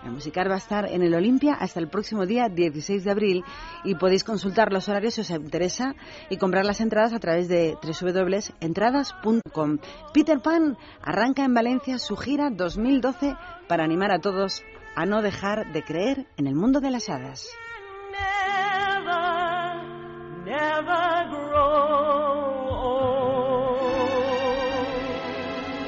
El 0.04 0.12
musical 0.12 0.50
va 0.50 0.54
a 0.56 0.58
estar 0.58 0.86
en 0.86 1.02
el 1.02 1.14
Olimpia 1.14 1.54
hasta 1.54 1.80
el 1.80 1.88
próximo 1.88 2.26
día 2.26 2.50
16 2.50 3.04
de 3.04 3.10
abril 3.10 3.42
y 3.84 3.94
podéis 3.94 4.22
consultar 4.22 4.70
los 4.70 4.88
horarios 4.88 5.14
si 5.14 5.22
os 5.22 5.30
interesa 5.30 5.94
y 6.28 6.36
comprar 6.36 6.66
las 6.66 6.82
entradas 6.82 7.14
a 7.14 7.18
través 7.18 7.48
de 7.48 7.78
www.entradas.com. 7.82 9.78
Peter 10.12 10.40
Pan 10.40 10.76
arranca 11.00 11.44
en 11.44 11.54
Valencia 11.54 11.98
su 11.98 12.16
gira 12.16 12.50
2012 12.50 13.34
para 13.66 13.84
animar 13.84 14.12
a 14.12 14.18
todos 14.20 14.62
a 14.94 15.06
no 15.06 15.22
dejar 15.22 15.72
de 15.72 15.82
creer 15.82 16.26
en 16.36 16.46
el 16.48 16.54
mundo 16.54 16.80
de 16.80 16.90
las 16.90 17.08
hadas. 17.08 17.48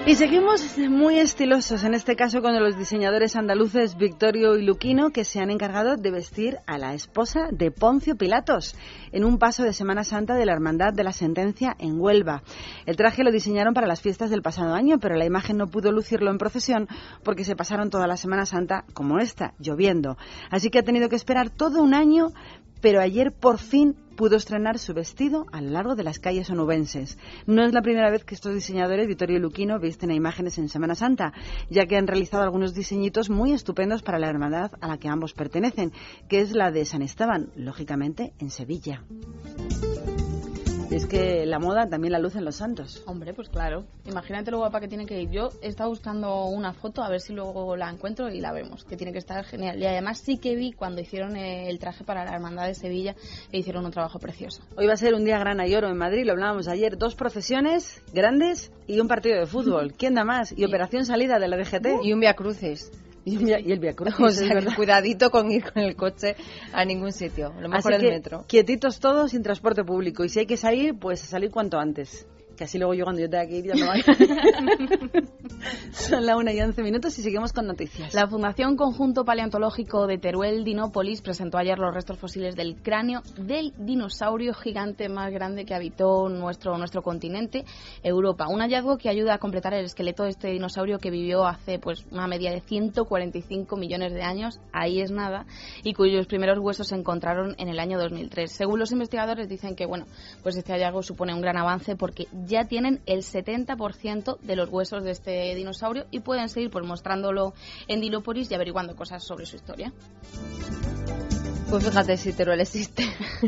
Y 0.08 0.14
seguimos 0.14 0.78
muy 0.88 1.18
estilosos, 1.18 1.82
en 1.82 1.92
este 1.92 2.14
caso 2.14 2.40
con 2.40 2.54
los 2.62 2.78
diseñadores 2.78 3.34
andaluces 3.34 3.96
Victorio 3.96 4.56
y 4.56 4.62
Luquino, 4.64 5.10
que 5.10 5.24
se 5.24 5.40
han 5.40 5.50
encargado 5.50 5.96
de 5.96 6.12
vestir 6.12 6.58
a 6.68 6.78
la 6.78 6.94
esposa 6.94 7.48
de 7.50 7.72
Poncio 7.72 8.14
Pilatos 8.14 8.76
en 9.10 9.24
un 9.24 9.38
paso 9.40 9.64
de 9.64 9.72
Semana 9.72 10.04
Santa 10.04 10.36
de 10.36 10.46
la 10.46 10.52
Hermandad 10.52 10.92
de 10.92 11.02
la 11.02 11.12
Sentencia 11.12 11.74
en 11.80 12.00
Huelva. 12.00 12.44
El 12.86 12.94
traje 12.94 13.24
lo 13.24 13.32
diseñaron 13.32 13.74
para 13.74 13.88
las 13.88 14.00
fiestas 14.00 14.30
del 14.30 14.42
pasado 14.42 14.74
año, 14.74 15.00
pero 15.00 15.16
la 15.16 15.26
imagen 15.26 15.56
no 15.56 15.66
pudo 15.66 15.90
lucirlo 15.90 16.30
en 16.30 16.38
procesión 16.38 16.86
porque 17.24 17.42
se 17.42 17.56
pasaron 17.56 17.90
toda 17.90 18.06
la 18.06 18.16
Semana 18.16 18.46
Santa 18.46 18.84
como 18.94 19.18
esta, 19.18 19.54
lloviendo. 19.58 20.16
Así 20.52 20.70
que 20.70 20.78
ha 20.78 20.84
tenido 20.84 21.08
que 21.08 21.16
esperar 21.16 21.50
todo 21.50 21.82
un 21.82 21.94
año 21.94 22.28
pero 22.86 23.00
ayer 23.00 23.32
por 23.32 23.58
fin 23.58 23.96
pudo 24.16 24.36
estrenar 24.36 24.78
su 24.78 24.94
vestido 24.94 25.46
a 25.50 25.60
lo 25.60 25.70
largo 25.70 25.96
de 25.96 26.04
las 26.04 26.20
calles 26.20 26.50
onubenses. 26.50 27.18
No 27.44 27.64
es 27.64 27.72
la 27.72 27.82
primera 27.82 28.12
vez 28.12 28.22
que 28.22 28.36
estos 28.36 28.54
diseñadores, 28.54 29.08
Vittorio 29.08 29.38
y 29.38 29.40
Luquino, 29.40 29.80
visten 29.80 30.12
a 30.12 30.14
imágenes 30.14 30.56
en 30.58 30.68
Semana 30.68 30.94
Santa, 30.94 31.32
ya 31.68 31.86
que 31.86 31.96
han 31.96 32.06
realizado 32.06 32.44
algunos 32.44 32.74
diseñitos 32.74 33.28
muy 33.28 33.50
estupendos 33.50 34.04
para 34.04 34.20
la 34.20 34.28
hermandad 34.28 34.70
a 34.80 34.86
la 34.86 34.98
que 34.98 35.08
ambos 35.08 35.32
pertenecen, 35.32 35.90
que 36.28 36.38
es 36.38 36.52
la 36.52 36.70
de 36.70 36.84
San 36.84 37.02
Esteban, 37.02 37.50
lógicamente 37.56 38.34
en 38.38 38.50
Sevilla. 38.50 39.02
Es 40.90 41.06
que 41.06 41.44
la 41.46 41.58
moda 41.58 41.88
también 41.88 42.12
la 42.12 42.18
lucen 42.18 42.44
los 42.44 42.56
santos. 42.56 43.02
Hombre, 43.06 43.34
pues 43.34 43.48
claro. 43.48 43.84
Imagínate 44.04 44.50
lo 44.50 44.58
guapa 44.58 44.80
que 44.80 44.88
tiene 44.88 45.04
que 45.04 45.20
ir. 45.20 45.30
Yo 45.30 45.50
he 45.60 45.68
estado 45.68 45.90
buscando 45.90 46.46
una 46.46 46.72
foto, 46.72 47.02
a 47.02 47.08
ver 47.08 47.20
si 47.20 47.32
luego 47.32 47.76
la 47.76 47.90
encuentro 47.90 48.30
y 48.30 48.40
la 48.40 48.52
vemos, 48.52 48.84
que 48.84 48.96
tiene 48.96 49.12
que 49.12 49.18
estar 49.18 49.44
genial. 49.44 49.78
Y 49.78 49.86
además 49.86 50.18
sí 50.18 50.38
que 50.38 50.54
vi 50.54 50.72
cuando 50.72 51.00
hicieron 51.00 51.36
el 51.36 51.78
traje 51.78 52.04
para 52.04 52.24
la 52.24 52.32
Hermandad 52.32 52.66
de 52.66 52.74
Sevilla, 52.74 53.14
que 53.50 53.58
hicieron 53.58 53.84
un 53.84 53.90
trabajo 53.90 54.18
precioso. 54.18 54.62
Hoy 54.76 54.86
va 54.86 54.92
a 54.92 54.96
ser 54.96 55.14
un 55.14 55.24
día 55.24 55.38
gran 55.38 55.56
y 55.66 55.74
oro 55.74 55.88
en 55.88 55.96
Madrid, 55.96 56.24
lo 56.24 56.32
hablábamos 56.32 56.68
ayer. 56.68 56.96
Dos 56.96 57.14
procesiones 57.14 58.02
grandes 58.12 58.70
y 58.86 59.00
un 59.00 59.08
partido 59.08 59.38
de 59.38 59.46
fútbol. 59.46 59.92
¿Quién 59.98 60.14
da 60.14 60.24
más? 60.24 60.54
Y 60.56 60.64
operación 60.64 61.04
salida 61.04 61.38
de 61.38 61.48
la 61.48 61.56
DGT. 61.56 62.04
Y 62.04 62.12
un 62.12 62.20
Via 62.20 62.34
Crucis. 62.34 62.92
Y, 63.26 63.44
y 63.50 63.72
el 63.72 63.80
Via 63.80 63.92
Crucis, 63.94 64.20
O 64.20 64.26
es 64.28 64.36
sea, 64.36 64.48
que 64.48 64.54
verdad. 64.54 64.76
cuidadito 64.76 65.30
con 65.30 65.50
ir 65.50 65.64
con 65.70 65.82
el 65.82 65.96
coche 65.96 66.36
a 66.72 66.84
ningún 66.84 67.12
sitio. 67.12 67.52
Lo 67.60 67.68
mejor 67.68 67.92
Así 67.92 68.04
el 68.04 68.08
que, 68.08 68.14
metro. 68.16 68.44
quietitos 68.46 69.00
todos 69.00 69.32
sin 69.32 69.42
transporte 69.42 69.82
público. 69.84 70.24
Y 70.24 70.28
si 70.28 70.38
hay 70.38 70.46
que 70.46 70.56
salir, 70.56 70.94
pues 70.98 71.20
salir 71.20 71.50
cuanto 71.50 71.76
antes. 71.78 72.24
Que 72.56 72.64
así 72.64 72.78
luego 72.78 72.94
yo 72.94 73.04
cuando 73.04 73.20
yo 73.20 73.28
tenga 73.28 73.46
que 73.46 73.58
ir 73.58 73.66
ya 73.66 73.74
no 73.74 73.86
vaya. 73.86 74.04
Son 75.92 76.24
la 76.24 76.36
una 76.36 76.52
y 76.52 76.60
once 76.60 76.82
minutos 76.82 77.18
y 77.18 77.22
seguimos 77.22 77.52
con 77.52 77.66
noticias. 77.66 78.14
La 78.14 78.26
Fundación 78.26 78.76
Conjunto 78.76 79.24
Paleontológico 79.24 80.06
de 80.06 80.18
Teruel 80.18 80.64
Dinópolis 80.64 81.22
presentó 81.22 81.58
ayer 81.58 81.78
los 81.78 81.94
restos 81.94 82.18
fósiles 82.18 82.56
del 82.56 82.76
cráneo 82.76 83.22
del 83.38 83.72
dinosaurio 83.78 84.54
gigante 84.54 85.08
más 85.08 85.32
grande 85.32 85.64
que 85.64 85.74
habitó 85.74 86.28
nuestro, 86.28 86.76
nuestro 86.78 87.02
continente, 87.02 87.64
Europa. 88.02 88.48
Un 88.48 88.60
hallazgo 88.60 88.98
que 88.98 89.08
ayuda 89.08 89.34
a 89.34 89.38
completar 89.38 89.74
el 89.74 89.84
esqueleto 89.84 90.24
de 90.24 90.30
este 90.30 90.48
dinosaurio 90.48 90.98
que 90.98 91.10
vivió 91.10 91.46
hace 91.46 91.78
pues 91.78 92.04
una 92.10 92.26
media 92.26 92.50
de 92.50 92.60
145 92.60 93.76
millones 93.76 94.12
de 94.12 94.22
años, 94.22 94.60
ahí 94.72 95.00
es 95.00 95.10
nada, 95.10 95.46
y 95.82 95.94
cuyos 95.94 96.26
primeros 96.26 96.58
huesos 96.58 96.88
se 96.88 96.94
encontraron 96.94 97.54
en 97.58 97.68
el 97.68 97.78
año 97.78 97.98
2003. 97.98 98.50
Según 98.50 98.78
los 98.78 98.92
investigadores 98.92 99.48
dicen 99.48 99.76
que 99.76 99.86
bueno, 99.86 100.06
pues 100.42 100.56
este 100.56 100.72
hallazgo 100.72 101.02
supone 101.02 101.34
un 101.34 101.40
gran 101.40 101.56
avance 101.56 101.96
porque 101.96 102.26
ya 102.46 102.64
tienen 102.66 103.00
el 103.06 103.20
70% 103.22 104.38
de 104.40 104.56
los 104.56 104.68
huesos 104.70 105.04
de 105.04 105.10
este 105.10 105.54
dinosaurio 105.54 106.06
y 106.10 106.20
pueden 106.20 106.48
seguir 106.48 106.70
pues 106.70 106.84
mostrándolo 106.86 107.54
en 107.88 108.00
Dinópolis 108.00 108.50
y 108.50 108.54
averiguando 108.54 108.94
cosas 108.96 109.24
sobre 109.24 109.46
su 109.46 109.56
historia. 109.56 109.92
Pues 111.70 111.84
fíjate 111.84 112.16
si 112.16 112.32
Teruel 112.32 112.60
existe, 112.60 113.04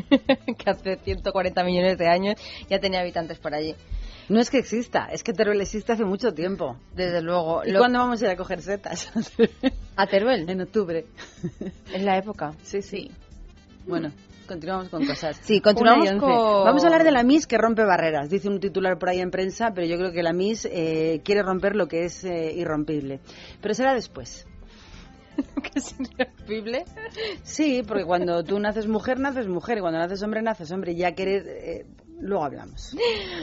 que 0.59 0.71
hace 0.71 0.97
140 0.97 1.63
millones 1.65 1.99
de 1.99 2.09
años 2.09 2.35
ya 2.69 2.81
tenía 2.81 3.01
habitantes 3.01 3.39
por 3.39 3.55
allí. 3.55 3.75
No 4.29 4.41
es 4.41 4.51
que 4.51 4.59
exista, 4.59 5.09
es 5.13 5.23
que 5.23 5.33
Teruel 5.33 5.61
existe 5.61 5.93
hace 5.93 6.05
mucho 6.05 6.35
tiempo. 6.35 6.77
Desde 6.95 7.23
luego. 7.23 7.63
¿Y 7.65 7.71
Lo- 7.71 7.79
cuándo 7.79 8.01
vamos 8.01 8.21
a 8.21 8.25
ir 8.27 8.31
a 8.33 8.37
coger 8.37 8.61
setas? 8.61 9.11
¿A 9.97 10.07
Teruel? 10.07 10.51
En 10.51 10.61
octubre. 10.61 11.07
Es 11.95 12.03
la 12.03 12.19
época. 12.19 12.53
Sí, 12.63 12.83
sí. 12.83 13.11
Bueno, 13.87 14.11
continuamos 14.49 14.89
con 14.89 15.07
cosas. 15.07 15.39
Sí, 15.43 15.61
continuamos 15.61 16.11
con- 16.13 16.21
Vamos 16.65 16.83
a 16.83 16.87
hablar 16.87 17.05
de 17.05 17.13
la 17.13 17.23
Miss 17.23 17.47
que 17.47 17.57
rompe 17.59 17.85
barreras. 17.85 18.29
Dice 18.31 18.49
un 18.49 18.59
titular 18.59 18.99
por 18.99 19.11
ahí 19.11 19.21
en 19.21 19.31
prensa, 19.31 19.73
pero 19.75 19.87
yo 19.87 19.97
creo 19.97 20.11
que 20.11 20.23
la 20.25 20.33
Miss 20.33 20.65
eh, 20.71 21.21
quiere 21.25 21.43
romper 21.43 21.77
lo 21.77 21.87
que 21.87 22.05
es 22.07 22.25
eh, 22.25 22.53
irrompible. 22.57 23.21
Pero 23.61 23.75
será 23.75 23.95
después. 23.95 24.47
¿Que 25.63 25.71
es 25.79 25.95
irrompible? 26.01 26.85
Sí, 27.45 27.83
porque 27.87 28.05
cuando 28.05 28.43
tú 28.43 28.59
naces 28.59 28.89
mujer, 28.89 29.21
naces 29.21 29.47
mujer. 29.47 29.79
Y 29.79 29.81
cuando 29.83 30.01
naces 30.01 30.21
hombre, 30.25 30.43
naces 30.43 30.73
hombre. 30.73 30.97
Ya 30.97 31.13
querer... 31.13 31.45
eh, 31.47 31.87
luego 32.21 32.45
hablamos. 32.45 32.95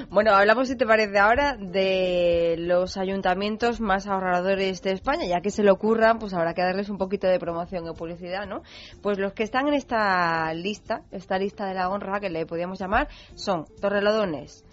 Bueno, 0.09 0.33
hablamos, 0.33 0.67
si 0.67 0.75
te 0.75 0.85
parece 0.85 1.17
ahora, 1.17 1.57
de 1.57 2.55
los 2.57 2.97
ayuntamientos 2.97 3.79
más 3.81 4.07
ahorradores 4.07 4.81
de 4.81 4.91
España. 4.91 5.25
Ya 5.25 5.41
que 5.41 5.51
se 5.51 5.63
le 5.63 5.71
ocurran, 5.71 6.19
pues 6.19 6.33
habrá 6.33 6.53
que 6.53 6.61
darles 6.61 6.89
un 6.89 6.97
poquito 6.97 7.27
de 7.27 7.39
promoción 7.39 7.85
y 7.87 7.93
publicidad, 7.93 8.47
¿no? 8.47 8.61
Pues 9.01 9.17
los 9.17 9.33
que 9.33 9.43
están 9.43 9.67
en 9.67 9.73
esta 9.73 10.53
lista, 10.53 11.01
esta 11.11 11.37
lista 11.37 11.65
de 11.65 11.73
la 11.73 11.89
honra 11.89 12.19
que 12.19 12.29
le 12.29 12.45
podíamos 12.45 12.79
llamar, 12.79 13.07
son 13.35 13.65
Torrelodones, 13.81 14.63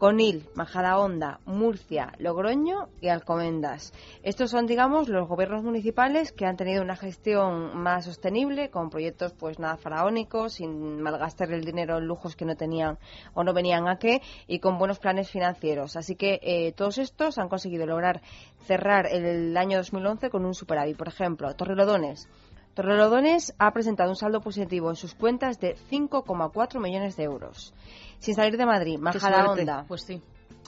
Conil, 0.00 0.48
Majadahonda, 0.54 1.40
Murcia, 1.44 2.14
Logroño 2.16 2.88
y 3.02 3.08
Alcomendas. 3.08 3.92
Estos 4.22 4.50
son, 4.50 4.66
digamos, 4.66 5.10
los 5.10 5.28
gobiernos 5.28 5.62
municipales 5.62 6.32
que 6.32 6.46
han 6.46 6.56
tenido 6.56 6.82
una 6.82 6.96
gestión 6.96 7.76
más 7.76 8.06
sostenible, 8.06 8.70
con 8.70 8.88
proyectos 8.88 9.34
pues 9.34 9.58
nada 9.58 9.76
faraónicos, 9.76 10.54
sin 10.54 11.02
malgastar 11.02 11.52
el 11.52 11.66
dinero 11.66 11.98
en 11.98 12.06
lujos 12.06 12.34
que 12.34 12.46
no 12.46 12.56
tenían 12.56 12.98
o 13.34 13.44
no 13.44 13.52
venían 13.52 13.88
a 13.88 13.98
qué, 13.98 14.22
y 14.46 14.58
con 14.58 14.78
buenos 14.78 14.98
planes 14.98 15.30
financieros. 15.30 15.96
Así 15.96 16.16
que 16.16 16.40
eh, 16.42 16.72
todos 16.72 16.96
estos 16.96 17.36
han 17.36 17.50
conseguido 17.50 17.84
lograr 17.84 18.22
cerrar 18.64 19.06
el 19.06 19.54
año 19.54 19.76
2011 19.76 20.30
con 20.30 20.46
un 20.46 20.54
superávit. 20.54 20.96
Por 20.96 21.08
ejemplo, 21.08 21.54
Torrelodones. 21.54 22.26
Torrelodones 22.74 23.54
ha 23.58 23.72
presentado 23.72 24.10
un 24.10 24.16
saldo 24.16 24.40
positivo 24.40 24.90
en 24.90 24.96
sus 24.96 25.14
cuentas 25.14 25.58
de 25.58 25.76
5,4 25.90 26.80
millones 26.80 27.16
de 27.16 27.24
euros. 27.24 27.74
Sin 28.18 28.34
salir 28.34 28.56
de 28.56 28.66
Madrid, 28.66 28.98
Majadahonda. 28.98 29.84
Pues 29.88 30.02
sí. 30.02 30.22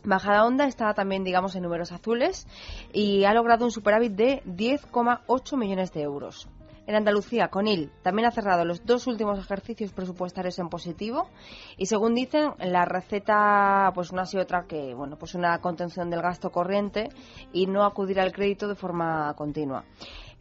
Majadahonda 0.04 0.66
está 0.66 0.92
también, 0.94 1.22
digamos, 1.22 1.54
en 1.54 1.62
números 1.62 1.92
azules 1.92 2.46
y 2.92 3.24
ha 3.24 3.34
logrado 3.34 3.64
un 3.64 3.70
superávit 3.70 4.12
de 4.12 4.42
10,8 4.44 5.56
millones 5.56 5.92
de 5.92 6.02
euros. 6.02 6.48
En 6.84 6.96
Andalucía, 6.96 7.46
Conil 7.48 7.92
también 8.02 8.26
ha 8.26 8.32
cerrado 8.32 8.64
los 8.64 8.84
dos 8.84 9.06
últimos 9.06 9.38
ejercicios 9.38 9.92
presupuestarios 9.92 10.58
en 10.58 10.68
positivo 10.68 11.28
y 11.76 11.86
según 11.86 12.14
dicen, 12.14 12.54
la 12.58 12.84
receta 12.84 13.92
pues 13.94 14.12
no 14.12 14.20
ha 14.20 14.26
sido 14.26 14.42
otra 14.42 14.64
que, 14.66 14.92
bueno, 14.92 15.16
pues 15.16 15.36
una 15.36 15.60
contención 15.60 16.10
del 16.10 16.22
gasto 16.22 16.50
corriente 16.50 17.10
y 17.52 17.66
no 17.66 17.84
acudir 17.84 18.18
al 18.18 18.32
crédito 18.32 18.66
de 18.66 18.74
forma 18.74 19.32
continua. 19.34 19.84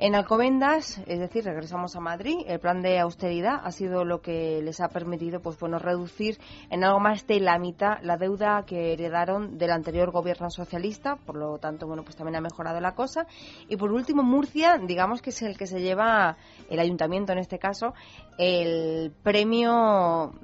En 0.03 0.15
Alcobendas, 0.15 0.97
es 1.05 1.19
decir, 1.19 1.43
regresamos 1.43 1.95
a 1.95 1.99
Madrid, 1.99 2.39
el 2.47 2.59
plan 2.59 2.81
de 2.81 2.97
austeridad 2.97 3.61
ha 3.63 3.71
sido 3.71 4.03
lo 4.03 4.19
que 4.19 4.59
les 4.63 4.81
ha 4.81 4.87
permitido 4.87 5.41
pues 5.41 5.59
bueno, 5.59 5.77
reducir 5.77 6.39
en 6.71 6.83
algo 6.83 6.99
más 6.99 7.27
de 7.27 7.39
la 7.39 7.59
mitad 7.59 7.99
la 8.01 8.17
deuda 8.17 8.65
que 8.65 8.93
heredaron 8.93 9.59
del 9.59 9.69
anterior 9.69 10.09
gobierno 10.09 10.49
socialista, 10.49 11.17
por 11.17 11.35
lo 11.35 11.59
tanto, 11.59 11.85
bueno, 11.85 12.01
pues 12.01 12.15
también 12.15 12.35
ha 12.37 12.41
mejorado 12.41 12.81
la 12.81 12.95
cosa. 12.95 13.27
Y 13.69 13.77
por 13.77 13.91
último, 13.91 14.23
Murcia, 14.23 14.79
digamos 14.79 15.21
que 15.21 15.29
es 15.29 15.39
el 15.43 15.55
que 15.55 15.67
se 15.67 15.81
lleva 15.81 16.35
el 16.67 16.79
ayuntamiento 16.79 17.31
en 17.33 17.37
este 17.37 17.59
caso, 17.59 17.93
el 18.39 19.13
premio 19.21 19.71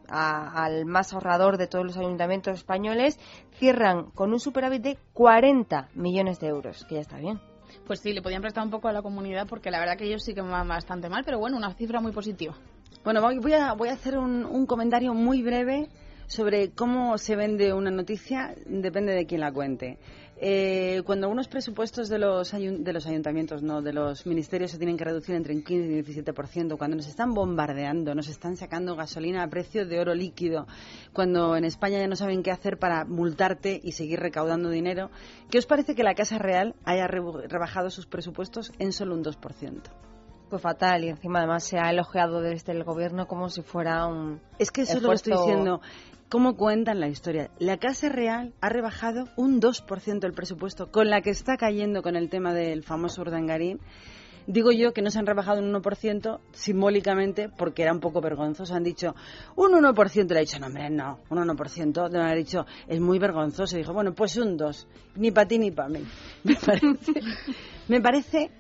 a- 0.08 0.64
al 0.66 0.86
más 0.86 1.16
ahorrador 1.16 1.58
de 1.58 1.66
todos 1.66 1.84
los 1.84 1.98
ayuntamientos 1.98 2.54
españoles, 2.54 3.20
cierran 3.54 4.12
con 4.12 4.34
un 4.34 4.40
superávit 4.40 4.84
de 4.84 4.98
40 5.14 5.90
millones 5.96 6.40
de 6.40 6.46
euros, 6.50 6.86
que 6.88 6.94
ya 6.94 7.02
está 7.02 7.18
bien. 7.18 7.40
Pues 7.88 8.02
sí, 8.02 8.12
le 8.12 8.22
podían 8.22 8.42
prestar 8.42 8.66
un 8.66 8.70
poco 8.70 8.90
a 8.90 8.92
la 8.92 9.02
comunidad 9.02 9.48
porque 9.48 9.72
la 9.72 9.80
verdad 9.80 9.96
que 9.98 10.04
ellos 10.04 10.22
sí 10.22 10.34
que 10.34 10.42
van 10.42 10.68
bastante 10.68 11.08
mal, 11.08 11.24
pero 11.24 11.40
bueno, 11.40 11.56
una 11.56 11.74
cifra 11.74 12.02
muy 12.02 12.12
positiva. 12.12 12.54
Bueno, 13.06 13.22
voy 13.22 13.54
a, 13.54 13.74
voy 13.74 13.88
a 13.88 13.94
hacer 13.94 14.18
un, 14.18 14.44
un 14.44 14.66
comentario 14.66 15.14
muy 15.14 15.42
breve 15.42 15.88
sobre 16.28 16.72
cómo 16.72 17.18
se 17.18 17.38
vende 17.38 17.72
una 17.72 17.90
noticia, 17.90 18.54
depende 18.66 19.14
de 19.14 19.26
quién 19.26 19.40
la 19.40 19.54
cuente. 19.54 20.00
Eh, 20.40 21.02
cuando 21.04 21.26
algunos 21.26 21.48
presupuestos 21.48 22.10
de 22.10 22.20
los, 22.20 22.52
de 22.52 22.94
los 22.94 23.08
ayuntamientos, 23.08 23.64
no, 23.64 23.82
de 23.82 23.92
los 23.92 24.28
ministerios 24.28 24.70
se 24.70 24.78
tienen 24.78 24.96
que 24.96 25.04
reducir 25.04 25.34
entre 25.34 25.56
un 25.56 25.64
15 25.64 25.92
y 25.92 26.00
un 26.00 26.06
17%, 26.06 26.78
cuando 26.78 26.96
nos 26.98 27.08
están 27.08 27.34
bombardeando, 27.34 28.14
nos 28.14 28.28
están 28.28 28.56
sacando 28.56 28.96
gasolina 28.96 29.42
a 29.42 29.48
precio 29.48 29.88
de 29.88 30.00
oro 30.00 30.14
líquido, 30.14 30.68
cuando 31.12 31.58
en 31.58 31.66
España 31.66 31.98
ya 31.98 32.08
no 32.08 32.16
saben 32.16 32.44
qué 32.44 32.52
hacer 32.52 32.78
para 32.78 33.04
multarte 33.04 33.80
y 33.84 33.94
seguir 33.94 34.20
recaudando 34.20 34.70
dinero, 34.70 35.10
¿qué 35.50 35.58
os 35.58 35.66
parece 35.66 35.96
que 35.96 36.04
la 36.04 36.14
Casa 36.14 36.38
Real 36.38 36.76
haya 36.86 37.08
rebajado 37.08 37.90
sus 37.90 38.06
presupuestos 38.06 38.72
en 38.78 38.92
solo 38.92 39.16
un 39.16 39.24
2%? 39.24 39.82
Pues 40.50 40.62
fatal, 40.62 41.04
y 41.04 41.10
encima 41.10 41.40
además 41.40 41.66
se 41.66 41.78
ha 41.78 41.90
elogiado 41.90 42.40
desde 42.42 42.72
el 42.72 42.84
gobierno 42.84 43.28
como 43.28 43.50
si 43.50 43.62
fuera 43.62 44.08
un. 44.08 44.40
Es 44.60 44.72
que 44.72 44.82
eso 44.82 44.98
es 44.98 45.04
lo 45.04 45.10
que 45.10 45.16
estoy 45.16 45.34
diciendo. 45.34 45.82
¿Cómo 46.30 46.56
cuentan 46.56 47.00
la 47.00 47.08
historia? 47.08 47.52
La 47.58 47.78
Casa 47.78 48.10
Real 48.10 48.54
ha 48.60 48.68
rebajado 48.68 49.30
un 49.38 49.62
2% 49.62 50.26
el 50.26 50.34
presupuesto, 50.34 50.92
con 50.92 51.10
la 51.10 51.22
que 51.22 51.30
está 51.30 51.56
cayendo 51.56 52.02
con 52.02 52.18
el 52.18 52.30
tema 52.30 52.54
del 52.54 52.84
famoso 52.84 53.22
Urdangarín. 53.22 53.80
Digo 54.46 54.72
yo 54.72 54.94
que 54.94 55.02
no 55.02 55.12
se 55.12 55.20
han 55.20 55.26
rebajado 55.26 55.62
un 55.62 55.74
1% 55.74 56.40
simbólicamente 56.52 57.50
porque 57.50 57.84
era 57.84 57.92
un 57.92 58.00
poco 58.00 58.22
vergonzoso. 58.22 58.74
Han 58.74 58.84
dicho 58.84 59.14
un 59.58 59.72
1%. 59.74 60.30
Le 60.30 60.38
ha 60.38 60.42
dicho, 60.42 60.60
no, 60.60 60.68
hombre, 60.68 60.90
no, 60.90 61.20
un 61.30 61.38
1%. 61.38 62.10
Le 62.10 62.20
han 62.20 62.36
dicho, 62.38 62.66
es 62.88 63.00
muy 63.02 63.20
vergonzoso. 63.20 63.76
Y 63.76 63.80
dijo, 63.80 63.94
bueno, 63.94 64.14
pues 64.14 64.38
un 64.38 64.56
2. 64.56 64.88
Ni 65.16 65.32
para 65.32 65.48
ti 65.48 65.60
ni 65.60 65.72
para 65.72 65.90
mí. 65.90 66.00
Me 66.44 66.56
parece, 66.56 67.14
me 67.90 68.02
parece 68.02 68.52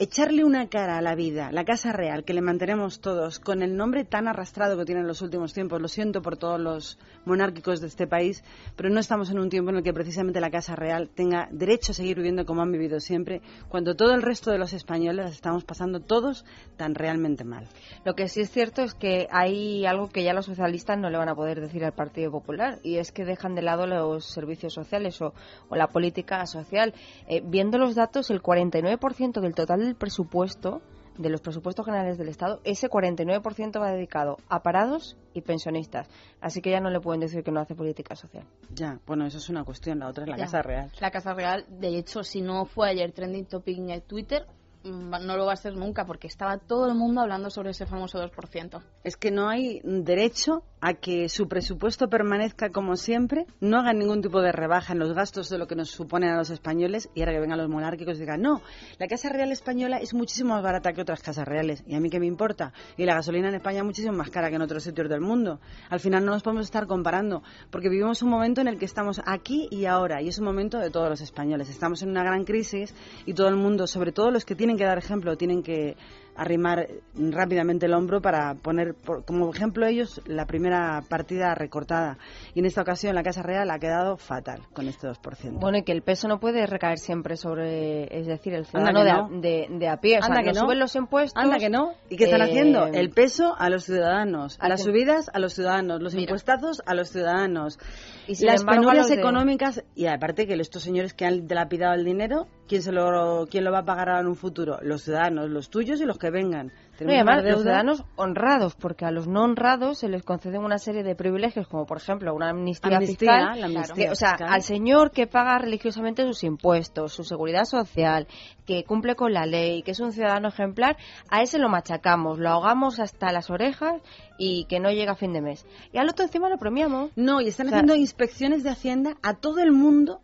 echarle 0.00 0.44
una 0.44 0.68
cara 0.68 0.96
a 0.96 1.02
la 1.02 1.16
vida, 1.16 1.50
la 1.50 1.64
Casa 1.64 1.92
Real, 1.92 2.22
que 2.22 2.32
le 2.32 2.40
mantenemos 2.40 3.00
todos, 3.00 3.40
con 3.40 3.62
el 3.62 3.76
nombre 3.76 4.04
tan 4.04 4.28
arrastrado 4.28 4.78
que 4.78 4.84
tiene 4.84 5.00
en 5.00 5.08
los 5.08 5.22
últimos 5.22 5.52
tiempos, 5.52 5.82
lo 5.82 5.88
siento 5.88 6.22
por 6.22 6.36
todos 6.36 6.60
los 6.60 6.98
monárquicos 7.24 7.80
de 7.80 7.88
este 7.88 8.06
país, 8.06 8.44
pero 8.76 8.90
no 8.90 9.00
estamos 9.00 9.28
en 9.30 9.40
un 9.40 9.50
tiempo 9.50 9.70
en 9.70 9.78
el 9.78 9.82
que 9.82 9.92
precisamente 9.92 10.40
la 10.40 10.50
Casa 10.50 10.76
Real 10.76 11.10
tenga 11.12 11.48
derecho 11.50 11.90
a 11.90 11.94
seguir 11.96 12.16
viviendo 12.16 12.46
como 12.46 12.62
han 12.62 12.70
vivido 12.70 13.00
siempre, 13.00 13.42
cuando 13.68 13.96
todo 13.96 14.14
el 14.14 14.22
resto 14.22 14.52
de 14.52 14.58
los 14.58 14.72
españoles 14.72 15.24
las 15.24 15.34
estamos 15.34 15.64
pasando 15.64 15.98
todos 15.98 16.44
tan 16.76 16.94
realmente 16.94 17.42
mal. 17.42 17.66
Lo 18.04 18.14
que 18.14 18.28
sí 18.28 18.42
es 18.42 18.50
cierto 18.50 18.82
es 18.82 18.94
que 18.94 19.26
hay 19.32 19.84
algo 19.84 20.08
que 20.08 20.22
ya 20.22 20.32
los 20.32 20.46
socialistas 20.46 20.96
no 20.96 21.10
le 21.10 21.18
van 21.18 21.28
a 21.28 21.34
poder 21.34 21.60
decir 21.60 21.84
al 21.84 21.92
Partido 21.92 22.30
Popular, 22.30 22.78
y 22.84 22.98
es 22.98 23.10
que 23.10 23.24
dejan 23.24 23.56
de 23.56 23.62
lado 23.62 23.88
los 23.88 24.26
servicios 24.26 24.74
sociales 24.74 25.20
o, 25.20 25.34
o 25.68 25.74
la 25.74 25.88
política 25.88 26.46
social. 26.46 26.94
Eh, 27.26 27.42
viendo 27.44 27.78
los 27.78 27.96
datos, 27.96 28.30
el 28.30 28.40
49% 28.40 29.40
del 29.40 29.54
total 29.56 29.87
del 29.88 29.96
presupuesto, 29.96 30.82
de 31.18 31.30
los 31.30 31.40
presupuestos 31.40 31.84
generales 31.84 32.16
del 32.16 32.28
Estado, 32.28 32.60
ese 32.64 32.88
49% 32.88 33.80
va 33.80 33.90
dedicado 33.90 34.36
a 34.48 34.62
parados 34.62 35.16
y 35.34 35.40
pensionistas. 35.42 36.08
Así 36.40 36.60
que 36.62 36.70
ya 36.70 36.80
no 36.80 36.90
le 36.90 37.00
pueden 37.00 37.20
decir 37.20 37.42
que 37.42 37.50
no 37.50 37.60
hace 37.60 37.74
política 37.74 38.14
social. 38.14 38.46
Ya, 38.72 39.00
bueno, 39.06 39.26
eso 39.26 39.38
es 39.38 39.48
una 39.48 39.64
cuestión, 39.64 39.98
la 39.98 40.08
otra 40.08 40.24
es 40.24 40.30
la 40.30 40.36
Ya. 40.36 40.44
Casa 40.44 40.62
Real. 40.62 40.92
La 41.00 41.10
Casa 41.10 41.34
Real, 41.34 41.66
de 41.68 41.98
hecho, 41.98 42.22
si 42.22 42.40
no 42.40 42.64
fue 42.66 42.88
ayer 42.88 43.10
trending 43.12 43.46
topic 43.46 43.78
en 43.78 44.00
Twitter, 44.02 44.46
mm, 44.84 45.10
no 45.26 45.36
lo 45.36 45.46
va 45.46 45.54
a 45.54 45.56
ser 45.56 45.74
nunca 45.74 46.04
porque 46.06 46.28
estaba 46.28 46.58
todo 46.58 46.86
el 46.86 46.94
mundo 46.94 47.20
hablando 47.20 47.50
sobre 47.50 47.70
ese 47.70 47.84
famoso 47.86 48.18
2%. 48.20 48.80
Es 49.02 49.16
que 49.16 49.32
no 49.32 49.48
hay 49.48 49.80
derecho 49.82 50.62
a 50.80 50.94
que 50.94 51.28
su 51.28 51.48
presupuesto 51.48 52.08
permanezca 52.08 52.70
como 52.70 52.96
siempre, 52.96 53.46
no 53.60 53.78
hagan 53.78 53.98
ningún 53.98 54.22
tipo 54.22 54.40
de 54.40 54.52
rebaja 54.52 54.92
en 54.92 54.98
los 54.98 55.12
gastos 55.12 55.48
de 55.48 55.58
lo 55.58 55.66
que 55.66 55.74
nos 55.74 55.90
suponen 55.90 56.30
a 56.30 56.36
los 56.36 56.50
españoles 56.50 57.10
y 57.14 57.20
ahora 57.20 57.32
que 57.32 57.40
vengan 57.40 57.58
los 57.58 57.68
monárquicos 57.68 58.16
y 58.16 58.20
digan, 58.20 58.42
no, 58.42 58.62
la 58.98 59.08
Casa 59.08 59.28
Real 59.28 59.50
española 59.52 59.98
es 59.98 60.14
muchísimo 60.14 60.54
más 60.54 60.62
barata 60.62 60.92
que 60.92 61.02
otras 61.02 61.22
casas 61.22 61.46
reales 61.46 61.82
y 61.86 61.94
a 61.94 62.00
mí 62.00 62.10
qué 62.10 62.20
me 62.20 62.26
importa. 62.26 62.72
Y 62.96 63.04
la 63.04 63.14
gasolina 63.14 63.48
en 63.48 63.56
España 63.56 63.78
es 63.78 63.84
muchísimo 63.84 64.16
más 64.16 64.30
cara 64.30 64.50
que 64.50 64.56
en 64.56 64.62
otros 64.62 64.84
sitios 64.84 65.08
del 65.08 65.20
mundo. 65.20 65.60
Al 65.90 66.00
final 66.00 66.24
no 66.24 66.32
nos 66.32 66.42
podemos 66.42 66.66
estar 66.66 66.86
comparando 66.86 67.42
porque 67.70 67.88
vivimos 67.88 68.22
un 68.22 68.30
momento 68.30 68.60
en 68.60 68.68
el 68.68 68.78
que 68.78 68.84
estamos 68.84 69.20
aquí 69.26 69.68
y 69.70 69.86
ahora 69.86 70.22
y 70.22 70.28
es 70.28 70.38
un 70.38 70.44
momento 70.44 70.78
de 70.78 70.90
todos 70.90 71.08
los 71.08 71.20
españoles. 71.20 71.68
Estamos 71.68 72.02
en 72.02 72.10
una 72.10 72.22
gran 72.22 72.44
crisis 72.44 72.94
y 73.26 73.34
todo 73.34 73.48
el 73.48 73.56
mundo, 73.56 73.86
sobre 73.86 74.12
todo 74.12 74.30
los 74.30 74.44
que 74.44 74.54
tienen 74.54 74.76
que 74.76 74.84
dar 74.84 74.98
ejemplo, 74.98 75.36
tienen 75.36 75.62
que 75.62 75.96
arrimar 76.38 76.86
rápidamente 77.14 77.86
el 77.86 77.94
hombro 77.94 78.20
para 78.22 78.54
poner 78.54 78.94
por- 78.94 79.24
como 79.24 79.50
ejemplo 79.52 79.86
ellos 79.86 80.20
la 80.26 80.46
primera 80.46 81.02
partida 81.08 81.54
recortada. 81.54 82.16
Y 82.54 82.60
en 82.60 82.66
esta 82.66 82.82
ocasión 82.82 83.14
la 83.14 83.22
Casa 83.22 83.42
Real 83.42 83.70
ha 83.70 83.78
quedado 83.78 84.16
fatal 84.16 84.60
con 84.72 84.88
este 84.88 85.06
2%. 85.08 85.58
Bueno, 85.60 85.78
y 85.78 85.82
que 85.82 85.92
el 85.92 86.02
peso 86.02 86.28
no 86.28 86.38
puede 86.40 86.66
recaer 86.66 86.98
siempre 86.98 87.36
sobre, 87.36 88.04
es 88.16 88.26
decir, 88.26 88.54
el 88.54 88.66
ciudadano 88.66 89.04
de, 89.04 89.12
no. 89.12 89.26
a, 89.26 89.28
de, 89.40 89.66
de 89.70 89.88
a 89.88 89.96
pie. 90.00 90.18
O 90.18 90.22
sea, 90.22 90.34
Anda 90.34 90.42
que 90.42 90.52
no. 90.54 90.60
suben 90.64 90.78
los 90.78 90.94
impuestos. 90.96 91.42
Anda 91.42 91.58
que 91.58 91.70
no. 91.70 91.92
¿Y 92.08 92.16
qué 92.16 92.24
están 92.24 92.40
eh, 92.40 92.44
haciendo? 92.44 92.86
El 92.86 93.10
peso 93.10 93.54
a 93.58 93.68
los 93.70 93.84
ciudadanos, 93.84 94.56
Al 94.60 94.70
las 94.70 94.82
subidas 94.82 95.30
a 95.32 95.38
los 95.38 95.54
ciudadanos, 95.54 96.00
los 96.00 96.14
impuestazos 96.14 96.82
a 96.86 96.94
los 96.94 97.08
ciudadanos, 97.10 97.78
Y 98.26 98.44
las 98.44 98.62
a 98.62 98.66
penurias 98.66 99.08
de- 99.08 99.14
económicas 99.16 99.82
y 99.94 100.06
aparte 100.06 100.46
que 100.46 100.54
estos 100.54 100.82
señores 100.82 101.14
que 101.14 101.24
han 101.26 101.46
dilapidado 101.48 101.94
el 101.94 102.04
dinero, 102.04 102.46
¿quién 102.68 102.82
se 102.82 102.92
lo 102.92 103.46
quién 103.50 103.64
lo 103.64 103.72
va 103.72 103.78
a 103.80 103.84
pagar 103.84 104.08
ahora 104.08 104.20
en 104.20 104.26
un 104.28 104.36
futuro? 104.36 104.78
Los 104.82 105.02
ciudadanos, 105.02 105.48
los 105.50 105.70
tuyos 105.70 106.00
y 106.00 106.04
los 106.04 106.18
que 106.18 106.27
vengan. 106.30 106.72
No, 107.00 107.12
y 107.12 107.14
además, 107.14 107.36
más 107.36 107.44
los 107.44 107.62
ciudadanos 107.62 108.04
honrados, 108.16 108.74
porque 108.74 109.04
a 109.04 109.12
los 109.12 109.28
no 109.28 109.44
honrados 109.44 109.98
se 109.98 110.08
les 110.08 110.24
conceden 110.24 110.64
una 110.64 110.78
serie 110.78 111.04
de 111.04 111.14
privilegios, 111.14 111.68
como 111.68 111.86
por 111.86 111.98
ejemplo 111.98 112.34
una 112.34 112.50
amnistía, 112.50 112.96
Amnistía, 112.96 113.30
fiscal. 113.36 113.60
la 113.60 113.66
amnistía 113.66 114.06
que, 114.06 114.10
o 114.10 114.14
sea, 114.16 114.30
fiscal. 114.30 114.48
al 114.52 114.62
señor 114.62 115.12
que 115.12 115.28
paga 115.28 115.58
religiosamente 115.58 116.24
sus 116.24 116.42
impuestos, 116.42 117.12
su 117.12 117.22
seguridad 117.22 117.66
social, 117.66 118.26
que 118.66 118.82
cumple 118.82 119.14
con 119.14 119.32
la 119.32 119.46
ley, 119.46 119.82
que 119.84 119.92
es 119.92 120.00
un 120.00 120.10
ciudadano 120.10 120.48
ejemplar, 120.48 120.96
a 121.30 121.42
ese 121.42 121.58
lo 121.60 121.68
machacamos, 121.68 122.40
lo 122.40 122.48
ahogamos 122.48 122.98
hasta 122.98 123.30
las 123.30 123.48
orejas 123.48 124.02
y 124.36 124.64
que 124.64 124.80
no 124.80 124.90
llega 124.90 125.12
a 125.12 125.16
fin 125.16 125.32
de 125.32 125.40
mes. 125.40 125.66
Y 125.92 125.98
al 125.98 126.08
otro 126.08 126.24
encima 126.24 126.48
lo 126.48 126.58
premiamos. 126.58 127.12
No, 127.14 127.40
y 127.40 127.46
están 127.46 127.68
O 127.68 127.70
sea, 127.70 127.78
haciendo 127.78 127.94
inspecciones 127.94 128.64
de 128.64 128.70
Hacienda 128.70 129.16
a 129.22 129.34
todo 129.34 129.60
el 129.60 129.70
mundo 129.70 130.20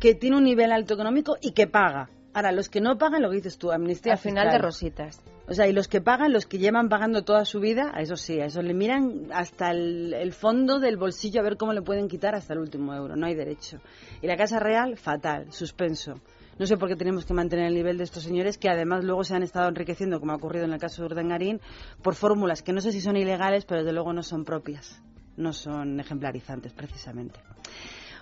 que 0.00 0.14
tiene 0.14 0.38
un 0.38 0.44
nivel 0.44 0.72
alto 0.72 0.94
económico 0.94 1.36
y 1.40 1.52
que 1.52 1.68
paga. 1.68 2.08
Ahora, 2.32 2.52
los 2.52 2.68
que 2.68 2.80
no 2.80 2.96
pagan, 2.96 3.22
lo 3.22 3.30
que 3.30 3.36
dices 3.36 3.58
tú, 3.58 3.72
amnistía 3.72 4.12
Al 4.12 4.18
final 4.18 4.44
fiscal. 4.44 4.60
de 4.60 4.66
rositas. 4.66 5.20
O 5.48 5.52
sea, 5.52 5.66
y 5.66 5.72
los 5.72 5.88
que 5.88 6.00
pagan, 6.00 6.32
los 6.32 6.46
que 6.46 6.58
llevan 6.58 6.88
pagando 6.88 7.24
toda 7.24 7.44
su 7.44 7.58
vida, 7.58 7.90
a 7.92 8.02
eso 8.02 8.16
sí, 8.16 8.40
a 8.40 8.44
eso 8.44 8.62
le 8.62 8.72
miran 8.72 9.26
hasta 9.32 9.72
el, 9.72 10.14
el 10.14 10.32
fondo 10.32 10.78
del 10.78 10.96
bolsillo 10.96 11.40
a 11.40 11.42
ver 11.42 11.56
cómo 11.56 11.72
le 11.72 11.82
pueden 11.82 12.06
quitar 12.06 12.36
hasta 12.36 12.52
el 12.52 12.60
último 12.60 12.94
euro. 12.94 13.16
No 13.16 13.26
hay 13.26 13.34
derecho. 13.34 13.80
Y 14.22 14.28
la 14.28 14.36
Casa 14.36 14.60
Real, 14.60 14.96
fatal, 14.96 15.52
suspenso. 15.52 16.20
No 16.60 16.66
sé 16.66 16.76
por 16.76 16.88
qué 16.88 16.94
tenemos 16.94 17.24
que 17.24 17.32
mantener 17.34 17.66
el 17.66 17.74
nivel 17.74 17.96
de 17.98 18.04
estos 18.04 18.22
señores 18.22 18.58
que 18.58 18.68
además 18.68 19.02
luego 19.02 19.24
se 19.24 19.34
han 19.34 19.42
estado 19.42 19.68
enriqueciendo, 19.68 20.20
como 20.20 20.32
ha 20.32 20.36
ocurrido 20.36 20.66
en 20.66 20.72
el 20.72 20.78
caso 20.78 21.02
de 21.02 21.06
Urdangarín, 21.06 21.60
por 22.02 22.14
fórmulas 22.14 22.62
que 22.62 22.72
no 22.72 22.80
sé 22.80 22.92
si 22.92 23.00
son 23.00 23.16
ilegales, 23.16 23.64
pero 23.64 23.80
desde 23.80 23.92
luego 23.94 24.12
no 24.12 24.22
son 24.22 24.44
propias. 24.44 25.02
No 25.36 25.52
son 25.52 25.98
ejemplarizantes, 25.98 26.72
precisamente. 26.74 27.40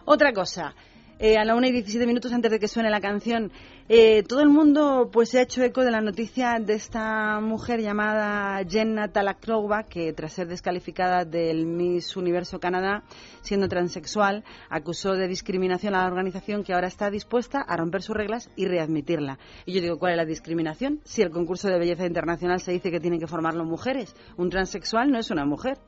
Otra 0.05 0.33
cosa, 0.33 0.73
eh, 1.19 1.37
a 1.37 1.45
la 1.45 1.55
una 1.55 1.69
y 1.69 1.73
17 1.73 2.07
minutos 2.07 2.33
antes 2.33 2.51
de 2.51 2.59
que 2.59 2.69
suene 2.69 2.91
la 2.91 3.01
canción, 3.01 3.51
eh, 3.89 4.23
todo 4.23 4.41
el 4.41 4.49
mundo 4.49 5.11
pues 5.13 5.31
se 5.31 5.39
ha 5.39 5.43
hecho 5.43 5.63
eco 5.63 5.83
de 5.83 5.91
la 5.91 6.01
noticia 6.01 6.59
de 6.61 6.75
esta 6.75 7.41
mujer 7.41 7.81
llamada 7.81 8.65
Jenna 8.69 9.09
Talakrova, 9.09 9.85
que 9.85 10.13
tras 10.13 10.35
ser 10.35 10.47
descalificada 10.47 11.25
del 11.25 11.67
Miss 11.67 12.17
Universo 12.17 12.61
Canadá, 12.61 13.03
siendo 13.43 13.69
transexual, 13.69 14.45
acusó 14.69 15.15
de 15.15 15.27
discriminación 15.27 15.95
a 15.95 16.03
la 16.03 16.07
organización 16.07 16.63
que 16.63 16.75
ahora 16.75 16.89
está 16.89 17.11
dispuesta 17.11 17.61
a 17.61 17.77
romper 17.77 18.03
sus 18.03 18.17
reglas 18.17 18.51
y 18.57 18.67
readmitirla. 18.67 19.39
Y 19.67 19.73
yo 19.73 19.81
digo, 19.81 19.99
¿cuál 19.99 20.13
es 20.13 20.19
la 20.19 20.25
discriminación? 20.25 21.01
Si 21.05 21.23
el 21.23 21.31
concurso 21.31 21.69
de 21.69 21.79
belleza 21.79 22.07
internacional 22.07 22.61
se 22.61 22.73
dice 22.73 22.91
que 22.91 23.01
tienen 23.01 23.21
que 23.21 23.27
formarlo 23.27 23.65
mujeres, 23.65 24.15
un 24.37 24.51
transexual 24.51 25.11
no 25.11 25.19
es 25.19 25.31
una 25.31 25.45
mujer. 25.45 25.79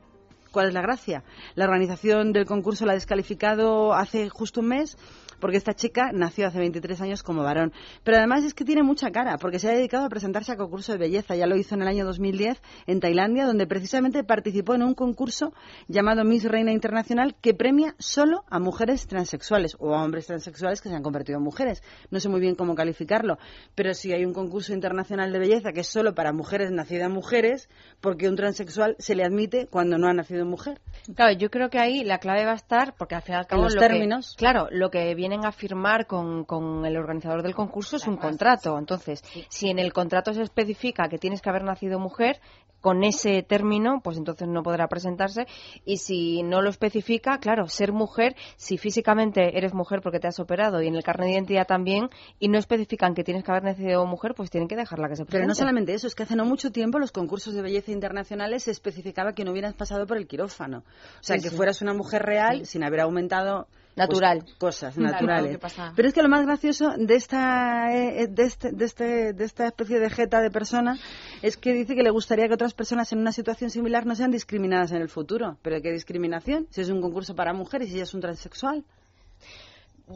¿Cuál 0.51 0.67
es 0.67 0.73
la 0.73 0.81
gracia? 0.81 1.23
La 1.55 1.63
organización 1.65 2.33
del 2.33 2.45
concurso 2.45 2.85
la 2.85 2.91
ha 2.91 2.95
descalificado 2.95 3.93
hace 3.93 4.29
justo 4.29 4.59
un 4.59 4.67
mes 4.67 4.97
porque 5.41 5.57
esta 5.57 5.73
chica 5.73 6.11
nació 6.13 6.47
hace 6.47 6.59
23 6.59 7.01
años 7.01 7.23
como 7.23 7.43
varón. 7.43 7.73
Pero 8.03 8.17
además 8.17 8.45
es 8.45 8.53
que 8.53 8.63
tiene 8.63 8.83
mucha 8.83 9.11
cara, 9.11 9.37
porque 9.37 9.59
se 9.59 9.67
ha 9.67 9.73
dedicado 9.73 10.05
a 10.05 10.09
presentarse 10.09 10.53
a 10.53 10.55
concurso 10.55 10.93
de 10.93 10.97
belleza. 10.99 11.35
Ya 11.35 11.47
lo 11.47 11.57
hizo 11.57 11.75
en 11.75 11.81
el 11.81 11.89
año 11.89 12.05
2010 12.05 12.61
en 12.87 12.99
Tailandia, 13.01 13.45
donde 13.45 13.67
precisamente 13.67 14.23
participó 14.23 14.75
en 14.75 14.83
un 14.83 14.93
concurso 14.93 15.53
llamado 15.89 16.23
Miss 16.23 16.45
Reina 16.45 16.71
Internacional 16.71 17.35
que 17.41 17.53
premia 17.53 17.95
solo 17.99 18.45
a 18.49 18.59
mujeres 18.59 19.07
transexuales 19.07 19.75
o 19.79 19.93
a 19.95 20.03
hombres 20.03 20.27
transexuales 20.27 20.81
que 20.81 20.89
se 20.89 20.95
han 20.95 21.03
convertido 21.03 21.37
en 21.39 21.43
mujeres. 21.43 21.81
No 22.11 22.19
sé 22.19 22.29
muy 22.29 22.39
bien 22.39 22.55
cómo 22.55 22.75
calificarlo, 22.75 23.37
pero 23.75 23.93
si 23.93 24.13
hay 24.13 24.23
un 24.23 24.33
concurso 24.33 24.73
internacional 24.73 25.31
de 25.33 25.39
belleza 25.39 25.71
que 25.73 25.79
es 25.81 25.87
solo 25.87 26.13
para 26.13 26.31
mujeres 26.31 26.71
nacidas 26.71 27.09
mujeres, 27.09 27.67
porque 27.99 28.29
un 28.29 28.35
transexual 28.35 28.95
se 28.99 29.15
le 29.15 29.23
admite 29.23 29.67
cuando 29.67 29.97
no 29.97 30.07
ha 30.07 30.13
nacido 30.13 30.45
mujer. 30.45 30.79
Claro, 31.15 31.33
yo 31.37 31.49
creo 31.49 31.69
que 31.69 31.79
ahí 31.79 32.03
la 32.03 32.19
clave 32.19 32.45
va 32.45 32.51
a 32.51 32.55
estar, 32.55 32.93
porque 32.97 33.15
al 33.15 33.21
fin 33.23 33.33
y 33.35 33.37
al 33.37 33.47
cabo 33.47 33.63
los 33.63 33.73
lo 33.75 33.81
que- 33.81 33.87
términos. 33.87 34.35
claro, 34.37 34.67
lo 34.69 34.91
que 34.91 35.15
vienen 35.31 35.45
a 35.45 35.51
firmar 35.53 36.07
con, 36.07 36.43
con 36.43 36.85
el 36.85 36.97
organizador 36.97 37.41
del 37.41 37.55
concurso 37.55 37.95
es 37.95 38.05
un 38.05 38.17
contrato. 38.17 38.77
Entonces, 38.77 39.23
si 39.49 39.69
en 39.69 39.79
el 39.79 39.93
contrato 39.93 40.33
se 40.33 40.41
especifica 40.41 41.07
que 41.07 41.17
tienes 41.17 41.41
que 41.41 41.49
haber 41.49 41.63
nacido 41.63 41.99
mujer, 41.99 42.41
con 42.81 43.03
ese 43.03 43.43
término, 43.43 44.01
pues 44.03 44.17
entonces 44.17 44.47
no 44.47 44.63
podrá 44.63 44.87
presentarse. 44.87 45.45
Y 45.85 45.97
si 45.97 46.41
no 46.41 46.61
lo 46.61 46.69
especifica, 46.71 47.37
claro, 47.37 47.67
ser 47.67 47.91
mujer, 47.93 48.35
si 48.57 48.77
físicamente 48.77 49.55
eres 49.55 49.73
mujer 49.73 50.01
porque 50.01 50.19
te 50.19 50.27
has 50.27 50.39
operado 50.39 50.81
y 50.81 50.87
en 50.87 50.95
el 50.95 51.03
carnet 51.03 51.27
de 51.27 51.33
identidad 51.33 51.67
también, 51.67 52.09
y 52.39 52.47
no 52.49 52.57
especifican 52.57 53.13
que 53.13 53.23
tienes 53.23 53.43
que 53.43 53.51
haber 53.51 53.63
nacido 53.63 54.03
mujer, 54.07 54.33
pues 54.35 54.49
tienen 54.49 54.67
que 54.67 54.75
dejarla 54.75 55.07
que 55.09 55.15
se 55.15 55.25
presente. 55.25 55.37
Pero 55.37 55.47
no 55.47 55.53
solamente 55.55 55.93
eso, 55.93 56.07
es 56.07 56.15
que 56.15 56.23
hace 56.23 56.35
no 56.35 56.43
mucho 56.43 56.71
tiempo 56.71 56.97
los 56.97 57.11
concursos 57.11 57.53
de 57.53 57.61
belleza 57.61 57.91
internacionales 57.91 58.63
se 58.63 58.71
especificaba 58.71 59.33
que 59.33 59.45
no 59.45 59.51
hubieras 59.51 59.75
pasado 59.75 60.07
por 60.07 60.17
el 60.17 60.27
quirófano. 60.27 60.79
O 60.79 61.23
sea, 61.23 61.37
Sí, 61.37 61.43
que 61.43 61.49
sí. 61.49 61.55
fueras 61.55 61.83
una 61.83 61.93
mujer 61.93 62.23
real 62.23 62.65
sin 62.65 62.83
haber 62.83 63.01
aumentado 63.01 63.67
pues, 63.95 64.07
Natural. 64.07 64.45
cosas 64.57 64.95
Claro, 64.95 65.11
naturales. 65.11 65.59
Pero 65.95 66.07
es 66.07 66.13
que 66.13 66.23
lo 66.23 66.29
más 66.29 66.45
gracioso 66.45 66.93
de 66.97 67.15
esta 67.15 67.93
eh, 67.93 68.27
de 68.27 68.43
este, 68.43 68.71
de 68.71 68.85
este 68.85 69.33
de 69.33 69.43
esta 69.43 69.67
especie 69.67 69.99
de 69.99 70.09
jeta 70.09 70.41
de 70.41 70.49
persona 70.49 70.97
es 71.41 71.57
que 71.57 71.73
dice 71.73 71.95
que 71.95 72.03
le 72.03 72.09
gustaría 72.09 72.47
que 72.47 72.53
otras 72.53 72.73
personas 72.73 73.11
en 73.11 73.19
una 73.19 73.31
situación 73.31 73.69
similar 73.69 74.05
no 74.05 74.15
sean 74.15 74.31
discriminadas 74.31 74.91
en 74.91 75.01
el 75.01 75.09
futuro. 75.09 75.57
Pero 75.61 75.81
¿qué 75.81 75.91
discriminación? 75.91 76.67
Si 76.69 76.81
es 76.81 76.89
un 76.89 77.01
concurso 77.01 77.35
para 77.35 77.53
mujeres 77.53 77.89
y 77.89 77.95
ella 77.95 78.03
es 78.03 78.13
un 78.13 78.21
transexual. 78.21 78.85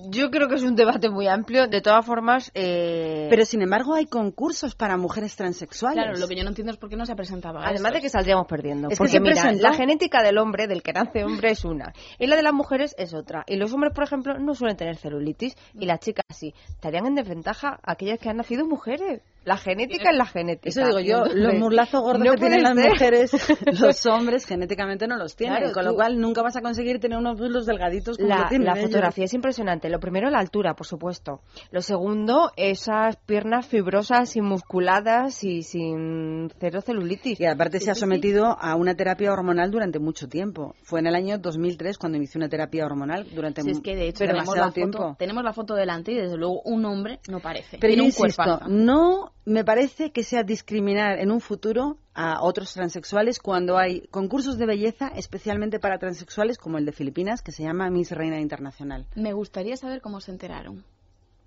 Yo 0.10 0.30
creo 0.30 0.48
que 0.48 0.56
es 0.56 0.64
un 0.64 0.76
debate 0.76 1.10
muy 1.10 1.28
amplio. 1.28 1.68
De 1.68 1.82
todas 1.82 2.06
formas, 2.06 2.52
eh, 2.54 3.28
Pero 3.30 3.46
sin 3.46 3.62
embargo 3.62 3.94
hay 3.94 4.06
concursos 4.06 4.76
para 4.76 4.98
mujeres 4.98 5.36
transexuales. 5.36 6.04
Claro, 6.04 6.18
lo 6.20 6.28
que 6.28 6.36
yo 6.36 6.44
no 6.44 6.50
entiendo 6.50 6.72
es 6.74 6.78
por 6.78 6.90
qué 6.90 6.96
no 6.96 7.06
se 7.06 7.16
presentaba 7.16 7.64
a 7.64 7.70
Además 7.70 7.94
de 7.94 8.02
que 8.02 8.10
saldríamos 8.10 8.48
perdiendo. 8.48 8.88
Es 8.90 8.94
que 8.94 8.98
porque 8.98 9.12
se 9.14 9.20
mira, 9.20 9.36
presentó- 9.42 9.62
la 9.64 9.74
genética 9.74 10.22
del 10.24 10.38
hombre, 10.38 10.68
del 10.68 10.84
que 10.84 10.94
nace 10.94 11.24
hombre, 11.24 11.52
es 11.52 11.64
una. 11.66 11.94
Y 12.20 12.28
la 12.28 12.36
de 12.36 12.44
las 12.44 12.54
mujeres 12.54 12.96
es 12.98 13.14
otra. 13.14 13.44
Y 13.48 13.56
los 13.56 13.74
hombres, 13.74 13.94
por 13.94 14.04
ejemplo, 14.04 14.38
no 14.40 14.54
suelen 14.56 14.78
tener 14.78 14.98
celulitis. 14.98 15.56
Y 15.74 15.86
las 15.86 16.00
chicas 16.00 16.26
sí. 16.30 16.54
Estarían 16.70 17.06
en 17.06 17.16
desventaja 17.16 17.80
aquellas 17.84 18.20
que 18.20 18.30
han 18.30 18.38
nacido 18.38 18.66
mujeres. 18.66 19.22
La 19.46 19.58
genética 19.58 20.10
es 20.10 20.18
la 20.18 20.26
genética. 20.26 20.70
Eso 20.70 20.86
digo 20.86 21.00
yo, 21.00 21.24
los 21.34 21.54
murlazos 21.54 22.02
gordos 22.02 22.26
No 22.26 22.32
que 22.32 22.38
tienen 22.38 22.64
las 22.64 22.76
mujeres, 22.76 23.32
los 23.80 24.06
hombres 24.08 24.46
genéticamente 24.46 25.08
no 25.08 25.18
los 25.18 25.36
tienen, 25.36 25.58
Claro, 25.60 25.74
con 25.74 25.86
lo 25.86 25.94
cual 25.96 26.20
nunca 26.20 26.42
vas 26.42 26.56
a 26.58 26.62
conseguir 26.62 27.00
tener 27.00 27.18
unos 27.18 27.40
muslos 27.40 27.66
delgaditos 27.66 28.18
como 28.18 28.30
La, 28.30 28.48
tienen 28.50 28.66
la 28.66 28.74
ellos. 28.74 28.86
fotografía 28.88 29.26
es 29.26 29.34
impresionante. 29.34 29.90
Lo 29.90 30.00
primero, 30.00 30.30
la 30.30 30.40
altura, 30.40 30.74
por 30.74 30.88
supuesto. 30.88 31.42
Lo 31.72 31.82
segundo, 31.82 32.52
esas 32.58 33.16
piernas 33.18 33.68
fibrosas 33.68 34.36
y 34.36 34.42
musculadas 34.42 35.44
y 35.44 35.62
sin 35.64 36.50
cero 36.60 36.82
celulitis. 36.82 37.40
Y 37.40 37.46
aparte 37.46 37.80
se 37.80 37.92
ha 37.92 37.96
sometido 37.96 38.58
a 38.60 38.76
una 38.76 38.96
terapia 38.96 39.32
hormonal 39.32 39.70
durante 39.72 40.00
mucho 40.00 40.28
tiempo. 40.28 40.74
Fue 40.84 41.00
en 41.00 41.08
el 41.08 41.16
año 41.16 41.38
2003 41.38 41.98
cuando 41.98 42.18
inició 42.18 42.40
una 42.40 42.50
terapia 42.50 42.86
hormonal 42.86 43.28
durante 43.34 43.62
Si 43.62 43.70
es 43.72 43.82
que 43.82 43.96
de 43.96 44.08
hecho 44.08 44.26
tenemos 44.26 44.48
la, 44.56 44.64
foto, 44.64 44.74
tiempo. 44.74 45.16
tenemos 45.20 45.44
la 45.44 45.54
foto 45.54 45.76
delante 45.76 46.12
y 46.14 46.16
desde 46.16 46.36
luego 46.38 46.62
un 46.64 46.84
hombre 46.86 47.20
no 47.30 47.40
parece. 47.40 47.78
Pero 47.80 47.94
Tiene 47.94 47.98
yo 47.98 48.04
un 48.04 48.08
insisto, 48.08 48.60
no 48.68 49.32
me 49.46 49.64
parece 49.64 50.12
que 50.12 50.24
sea 50.24 50.44
discriminar 50.44 51.20
en 51.20 51.32
un 51.32 51.40
futuro 51.40 51.98
a 52.14 52.42
otros 52.42 52.74
transexuales 52.74 53.40
cuando 53.40 53.78
hay 53.78 54.08
concursos 54.08 54.58
de 54.58 54.66
belleza 54.66 55.08
especialmente 55.16 55.80
para 55.80 56.00
transexuales 56.00 56.58
como 56.58 56.78
el 56.78 56.86
de 56.86 56.92
Filipinas 56.92 57.42
que 57.42 57.52
se 57.52 57.64
llama 57.64 57.90
Miss 57.90 58.12
Reina 58.12 58.40
Internacional. 58.40 59.06
Me 59.16 59.34
gustaría 59.34 59.78
saber 59.78 60.02
cómo 60.02 60.20
se 60.20 60.32
enteraron. 60.32 60.84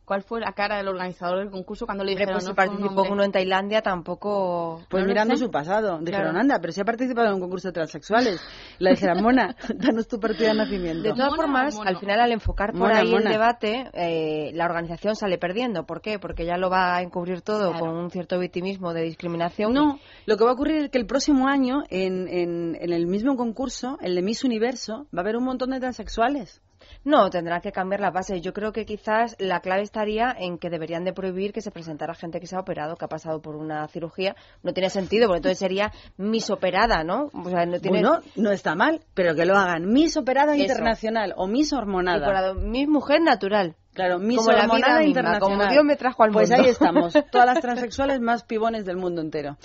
¿Cuál 0.08 0.22
fue 0.22 0.40
la 0.40 0.52
cara 0.54 0.78
del 0.78 0.88
organizador 0.88 1.40
del 1.40 1.50
concurso 1.50 1.84
cuando 1.84 2.02
le 2.02 2.12
dijeron 2.12 2.32
pues 2.32 2.44
si 2.44 2.48
no 2.48 2.54
fue 2.54 2.64
un 2.64 2.70
participó 2.78 3.02
uno 3.12 3.24
en 3.24 3.30
Tailandia 3.30 3.82
tampoco... 3.82 4.80
Pues 4.88 5.02
no 5.02 5.08
mirando 5.08 5.36
sé. 5.36 5.44
su 5.44 5.50
pasado, 5.50 5.98
dijeron, 5.98 6.30
Claro. 6.30 6.38
anda, 6.40 6.58
pero 6.62 6.72
si 6.72 6.80
ha 6.80 6.84
participado 6.86 7.28
en 7.28 7.34
un 7.34 7.40
concurso 7.40 7.68
de 7.68 7.72
transexuales. 7.72 8.40
Le 8.78 8.92
dijeron, 8.92 9.22
Mona, 9.22 9.54
danos 9.74 10.08
tu 10.08 10.18
partida 10.18 10.48
de 10.48 10.54
nacimiento. 10.54 11.02
De 11.02 11.10
todas 11.14 11.36
formas, 11.36 11.78
al 11.84 11.98
final, 11.98 12.20
al 12.20 12.32
enfocar 12.32 12.70
por 12.72 12.80
Mona, 12.80 13.00
ahí 13.00 13.10
mona. 13.10 13.24
el 13.26 13.32
debate, 13.32 13.90
eh, 13.92 14.50
la 14.54 14.64
organización 14.64 15.14
sale 15.14 15.36
perdiendo. 15.36 15.84
¿Por 15.84 16.00
qué? 16.00 16.18
Porque 16.18 16.46
ya 16.46 16.56
lo 16.56 16.70
va 16.70 16.96
a 16.96 17.02
encubrir 17.02 17.42
todo 17.42 17.74
con 17.78 17.90
un 17.90 18.10
cierto 18.10 18.38
victimismo 18.38 18.94
de 18.94 19.02
discriminación. 19.02 19.74
No, 19.74 19.98
lo 20.24 20.36
que 20.38 20.44
va 20.44 20.50
a 20.50 20.54
ocurrir 20.54 20.84
es 20.84 20.90
que 20.90 20.96
el 20.96 21.06
próximo 21.06 21.48
año, 21.48 21.82
en, 21.90 22.28
en, 22.28 22.78
en 22.80 22.92
el 22.94 23.06
mismo 23.06 23.36
concurso, 23.36 23.98
el 24.00 24.14
de 24.14 24.22
Miss 24.22 24.42
Universo, 24.42 25.06
va 25.14 25.18
a 25.18 25.20
haber 25.20 25.36
un 25.36 25.44
montón 25.44 25.68
de 25.68 25.80
transexuales. 25.80 26.62
No, 27.08 27.30
tendrán 27.30 27.62
que 27.62 27.72
cambiar 27.72 28.00
las 28.02 28.12
bases. 28.12 28.42
Yo 28.42 28.52
creo 28.52 28.70
que 28.70 28.84
quizás 28.84 29.34
la 29.38 29.60
clave 29.60 29.80
estaría 29.80 30.30
en 30.38 30.58
que 30.58 30.68
deberían 30.68 31.04
de 31.04 31.14
prohibir 31.14 31.54
que 31.54 31.62
se 31.62 31.70
presentara 31.70 32.12
gente 32.14 32.38
que 32.38 32.46
se 32.46 32.54
ha 32.54 32.60
operado, 32.60 32.96
que 32.96 33.06
ha 33.06 33.08
pasado 33.08 33.40
por 33.40 33.56
una 33.56 33.88
cirugía. 33.88 34.36
No 34.62 34.74
tiene 34.74 34.90
sentido, 34.90 35.26
porque 35.26 35.38
entonces 35.38 35.58
sería 35.58 35.90
misoperada, 36.18 37.04
¿no? 37.04 37.30
O 37.32 37.48
sea, 37.48 37.64
no 37.64 37.80
tiene... 37.80 38.02
Bueno, 38.02 38.20
no 38.36 38.50
está 38.50 38.74
mal, 38.74 39.00
pero 39.14 39.34
que 39.34 39.46
lo 39.46 39.56
hagan 39.56 39.86
Miss 39.90 40.18
Operada 40.18 40.52
Eso. 40.54 40.60
Internacional 40.64 41.32
o 41.36 41.46
Miss 41.46 41.72
Hormonada. 41.72 42.18
Incorporado. 42.18 42.54
Mi 42.56 42.86
mujer 42.86 43.22
natural. 43.22 43.74
Claro, 43.94 44.16
Como 44.18 44.52
la 44.52 44.66
vida 44.66 44.76
misma, 44.76 45.02
Internacional. 45.04 45.40
como 45.40 45.66
Dios 45.72 45.84
me 45.84 45.96
trajo 45.96 46.22
al 46.24 46.30
Pues 46.30 46.50
mundo. 46.50 46.62
ahí 46.62 46.70
estamos, 46.70 47.14
todas 47.32 47.46
las 47.46 47.60
transexuales 47.60 48.20
más 48.20 48.44
pibones 48.44 48.84
del 48.84 48.98
mundo 48.98 49.22
entero. 49.22 49.56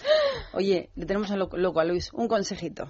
Oye, 0.53 0.89
le 0.95 1.05
tenemos 1.05 1.29
a 1.29 1.35
loco, 1.35 1.57
loco 1.57 1.81
a 1.81 1.83
Luis, 1.83 2.09
un 2.13 2.29
consejito. 2.29 2.89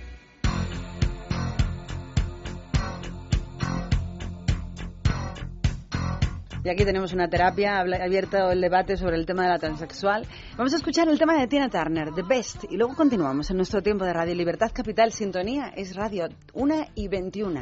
Y 6.63 6.69
aquí 6.69 6.85
tenemos 6.85 7.11
una 7.11 7.27
terapia, 7.27 7.79
abierto 7.79 8.51
el 8.51 8.61
debate 8.61 8.95
sobre 8.95 9.15
el 9.17 9.25
tema 9.25 9.43
de 9.43 9.49
la 9.49 9.57
transexual. 9.57 10.27
Vamos 10.57 10.73
a 10.73 10.75
escuchar 10.75 11.07
el 11.09 11.17
tema 11.17 11.35
de 11.39 11.47
Tina 11.47 11.69
Turner, 11.69 12.13
The 12.13 12.21
Best, 12.21 12.65
y 12.69 12.77
luego 12.77 12.95
continuamos 12.95 13.49
en 13.49 13.57
nuestro 13.57 13.81
tiempo 13.81 14.05
de 14.05 14.13
Radio 14.13 14.35
Libertad 14.35 14.69
Capital. 14.71 15.11
Sintonía 15.11 15.73
es 15.75 15.95
Radio 15.95 16.29
1 16.53 16.85
y 16.93 17.07
21. 17.07 17.61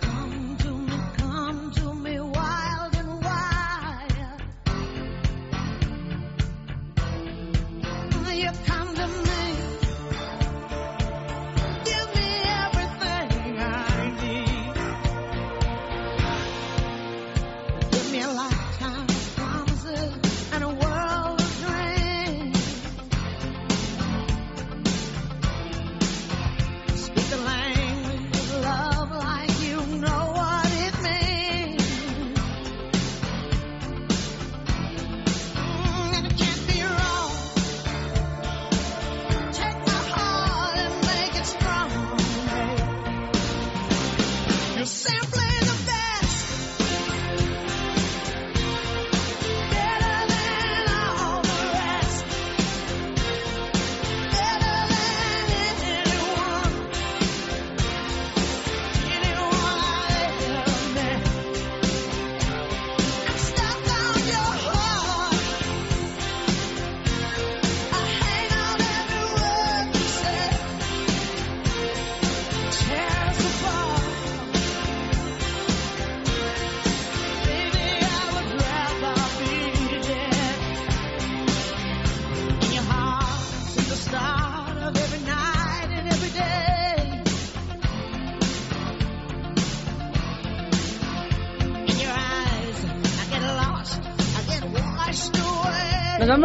Come 0.00 1.72
to 1.74 1.94
me 1.94 2.20
wild 2.20 2.96
and 2.96 3.24
wild. 3.24 4.14
You 8.34 8.50
come 8.66 8.93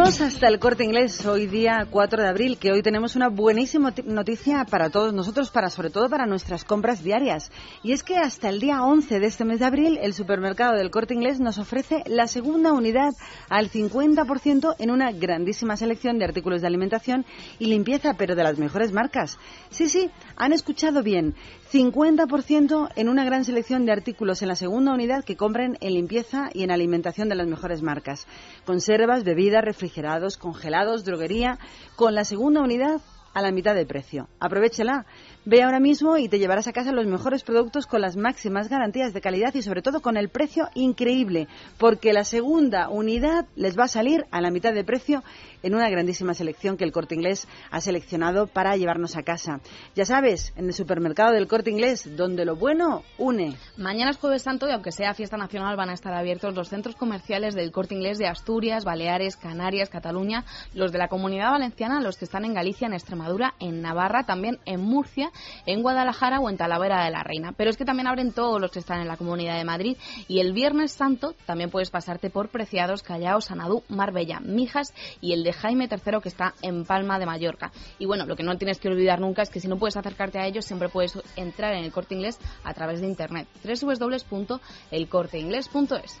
vamos 0.00 0.20
hasta 0.22 0.48
el 0.48 0.58
corte 0.58 0.82
inglés 0.82 1.26
hoy 1.26 1.46
día 1.46 1.86
4 1.90 2.22
de 2.22 2.28
abril, 2.28 2.56
que 2.56 2.72
hoy 2.72 2.82
tenemos 2.82 3.16
una 3.16 3.28
buenísima 3.28 3.92
ti- 3.92 4.02
noticia 4.02 4.64
para 4.64 4.88
todos 4.88 5.12
nosotros, 5.12 5.50
para 5.50 5.68
sobre 5.68 5.90
todo 5.90 6.08
para 6.08 6.24
nuestras 6.24 6.64
compras 6.64 7.04
diarias. 7.04 7.52
Y 7.82 7.92
es 7.92 8.02
que 8.02 8.18
hasta 8.18 8.50
el 8.50 8.60
día 8.60 8.82
11 8.82 9.20
de 9.20 9.26
este 9.26 9.46
mes 9.46 9.60
de 9.60 9.64
abril, 9.64 9.98
el 10.02 10.12
supermercado 10.12 10.76
del 10.76 10.90
corte 10.90 11.14
inglés 11.14 11.40
nos 11.40 11.56
ofrece 11.56 12.02
la 12.06 12.26
segunda 12.26 12.74
unidad 12.74 13.14
al 13.48 13.70
50% 13.70 14.76
en 14.78 14.90
una 14.90 15.12
grandísima 15.12 15.78
selección 15.78 16.18
de 16.18 16.26
artículos 16.26 16.60
de 16.60 16.66
alimentación 16.66 17.24
y 17.58 17.66
limpieza, 17.66 18.18
pero 18.18 18.34
de 18.34 18.42
las 18.42 18.58
mejores 18.58 18.92
marcas. 18.92 19.38
Sí, 19.70 19.88
sí, 19.88 20.10
han 20.36 20.52
escuchado 20.52 21.02
bien. 21.02 21.34
50% 21.72 22.90
en 22.96 23.08
una 23.08 23.24
gran 23.24 23.46
selección 23.46 23.86
de 23.86 23.92
artículos 23.92 24.42
en 24.42 24.48
la 24.48 24.56
segunda 24.56 24.92
unidad 24.92 25.24
que 25.24 25.36
compren 25.36 25.78
en 25.80 25.94
limpieza 25.94 26.50
y 26.52 26.64
en 26.64 26.72
alimentación 26.72 27.30
de 27.30 27.36
las 27.36 27.46
mejores 27.46 27.80
marcas. 27.80 28.26
Conservas, 28.66 29.24
bebidas, 29.24 29.64
refrigerados, 29.64 30.36
congelados, 30.36 31.06
droguería, 31.06 31.58
con 31.96 32.14
la 32.14 32.24
segunda 32.24 32.60
unidad 32.60 33.00
a 33.32 33.42
la 33.42 33.52
mitad 33.52 33.74
de 33.74 33.86
precio. 33.86 34.28
Aprovechela. 34.38 35.06
Ve 35.46 35.62
ahora 35.62 35.80
mismo 35.80 36.18
y 36.18 36.28
te 36.28 36.38
llevarás 36.38 36.68
a 36.68 36.72
casa 36.74 36.92
los 36.92 37.06
mejores 37.06 37.44
productos 37.44 37.86
con 37.86 38.02
las 38.02 38.14
máximas 38.14 38.68
garantías 38.68 39.14
de 39.14 39.22
calidad 39.22 39.54
y 39.54 39.62
sobre 39.62 39.80
todo 39.80 40.02
con 40.02 40.18
el 40.18 40.28
precio 40.28 40.68
increíble, 40.74 41.48
porque 41.78 42.12
la 42.12 42.24
segunda 42.24 42.90
unidad 42.90 43.46
les 43.56 43.78
va 43.78 43.84
a 43.84 43.88
salir 43.88 44.26
a 44.30 44.42
la 44.42 44.50
mitad 44.50 44.74
de 44.74 44.84
precio 44.84 45.24
en 45.62 45.74
una 45.74 45.88
grandísima 45.88 46.34
selección 46.34 46.76
que 46.76 46.84
el 46.84 46.92
Corte 46.92 47.14
Inglés 47.14 47.48
ha 47.70 47.80
seleccionado 47.80 48.48
para 48.48 48.76
llevarnos 48.76 49.16
a 49.16 49.22
casa. 49.22 49.60
Ya 49.94 50.04
sabes, 50.04 50.52
en 50.56 50.66
el 50.66 50.74
supermercado 50.74 51.32
del 51.32 51.48
Corte 51.48 51.70
Inglés, 51.70 52.16
donde 52.16 52.44
lo 52.44 52.56
bueno 52.56 53.02
une. 53.16 53.56
Mañana 53.78 54.10
es 54.10 54.18
Jueves 54.18 54.42
Santo 54.42 54.68
y 54.68 54.72
aunque 54.72 54.92
sea 54.92 55.14
fiesta 55.14 55.38
nacional 55.38 55.74
van 55.76 55.88
a 55.88 55.94
estar 55.94 56.12
abiertos 56.12 56.54
los 56.54 56.68
centros 56.68 56.96
comerciales 56.96 57.54
del 57.54 57.72
Corte 57.72 57.94
Inglés 57.94 58.18
de 58.18 58.26
Asturias, 58.26 58.84
Baleares, 58.84 59.36
Canarias, 59.36 59.88
Cataluña, 59.88 60.44
los 60.74 60.92
de 60.92 60.98
la 60.98 61.08
Comunidad 61.08 61.50
Valenciana, 61.50 62.00
los 62.00 62.18
que 62.18 62.26
están 62.26 62.44
en 62.44 62.52
Galicia, 62.52 62.86
en 62.86 62.94
Extremadura, 62.94 63.54
en 63.58 63.80
Navarra, 63.80 64.24
también 64.24 64.58
en 64.66 64.80
Murcia, 64.82 65.29
en 65.66 65.82
Guadalajara 65.82 66.40
o 66.40 66.48
en 66.48 66.56
Talavera 66.56 67.04
de 67.04 67.10
la 67.10 67.22
Reina. 67.22 67.52
Pero 67.56 67.70
es 67.70 67.76
que 67.76 67.84
también 67.84 68.06
abren 68.06 68.32
todos 68.32 68.60
los 68.60 68.70
que 68.70 68.78
están 68.78 69.00
en 69.00 69.08
la 69.08 69.16
Comunidad 69.16 69.56
de 69.56 69.64
Madrid 69.64 69.96
y 70.28 70.40
el 70.40 70.52
Viernes 70.52 70.92
Santo 70.92 71.34
también 71.46 71.70
puedes 71.70 71.90
pasarte 71.90 72.30
por 72.30 72.48
Preciados, 72.48 73.02
Callao, 73.02 73.40
Sanadú, 73.40 73.82
Marbella, 73.88 74.40
Mijas 74.40 74.92
y 75.20 75.32
el 75.32 75.44
de 75.44 75.52
Jaime 75.52 75.88
III 75.90 76.20
que 76.22 76.28
está 76.28 76.54
en 76.62 76.84
Palma 76.84 77.18
de 77.18 77.26
Mallorca. 77.26 77.72
Y 77.98 78.06
bueno, 78.06 78.26
lo 78.26 78.36
que 78.36 78.42
no 78.42 78.56
tienes 78.58 78.78
que 78.78 78.88
olvidar 78.88 79.20
nunca 79.20 79.42
es 79.42 79.50
que 79.50 79.60
si 79.60 79.68
no 79.68 79.78
puedes 79.78 79.96
acercarte 79.96 80.38
a 80.38 80.46
ellos, 80.46 80.64
siempre 80.64 80.88
puedes 80.88 81.18
entrar 81.36 81.74
en 81.74 81.84
el 81.84 81.92
corte 81.92 82.14
inglés 82.14 82.38
a 82.64 82.74
través 82.74 83.00
de 83.00 83.06
internet. 83.06 83.46
www.elcorteinglés.es. 83.64 86.20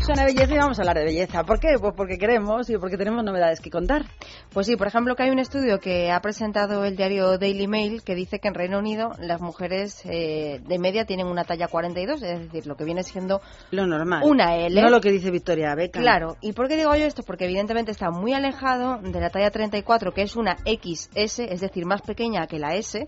Suena 0.00 0.24
belleza 0.24 0.54
y 0.54 0.58
vamos 0.58 0.78
a 0.78 0.82
hablar 0.82 0.96
de 0.96 1.04
belleza. 1.04 1.44
¿Por 1.44 1.60
qué? 1.60 1.76
Pues 1.78 1.92
porque 1.94 2.16
queremos 2.16 2.70
y 2.70 2.78
porque 2.78 2.96
tenemos 2.96 3.22
novedades 3.22 3.60
que 3.60 3.70
contar. 3.70 4.06
Pues 4.50 4.66
sí, 4.66 4.76
por 4.76 4.86
ejemplo, 4.86 5.14
que 5.14 5.24
hay 5.24 5.30
un 5.30 5.38
estudio 5.38 5.78
que 5.78 6.10
ha 6.10 6.20
presentado 6.20 6.84
el 6.86 6.96
diario 6.96 7.36
Daily 7.36 7.68
Mail 7.68 8.02
que 8.02 8.14
dice 8.14 8.38
que 8.38 8.48
en 8.48 8.54
Reino 8.54 8.78
Unido 8.78 9.10
las 9.18 9.42
mujeres 9.42 10.02
eh, 10.06 10.60
de 10.66 10.78
media 10.78 11.04
tienen 11.04 11.26
una 11.26 11.44
talla 11.44 11.68
42, 11.68 12.22
es 12.22 12.40
decir, 12.40 12.66
lo 12.66 12.76
que 12.76 12.84
viene 12.84 13.02
siendo 13.02 13.42
lo 13.70 13.86
normal. 13.86 14.22
Una 14.24 14.56
L. 14.56 14.80
No 14.80 14.88
lo 14.88 15.02
que 15.02 15.12
dice 15.12 15.30
Victoria 15.30 15.74
Beckham. 15.74 16.02
Claro. 16.02 16.36
¿Y 16.40 16.54
por 16.54 16.68
qué 16.68 16.76
digo 16.76 16.94
yo 16.96 17.04
esto? 17.04 17.22
Porque 17.22 17.44
evidentemente 17.44 17.90
está 17.90 18.10
muy 18.10 18.32
alejado 18.32 18.98
de 19.02 19.20
la 19.20 19.28
talla 19.28 19.50
34, 19.50 20.12
que 20.12 20.22
es 20.22 20.34
una 20.34 20.56
XS, 20.64 21.40
es 21.40 21.60
decir, 21.60 21.84
más 21.84 22.00
pequeña 22.00 22.46
que 22.46 22.58
la 22.58 22.74
S, 22.74 23.06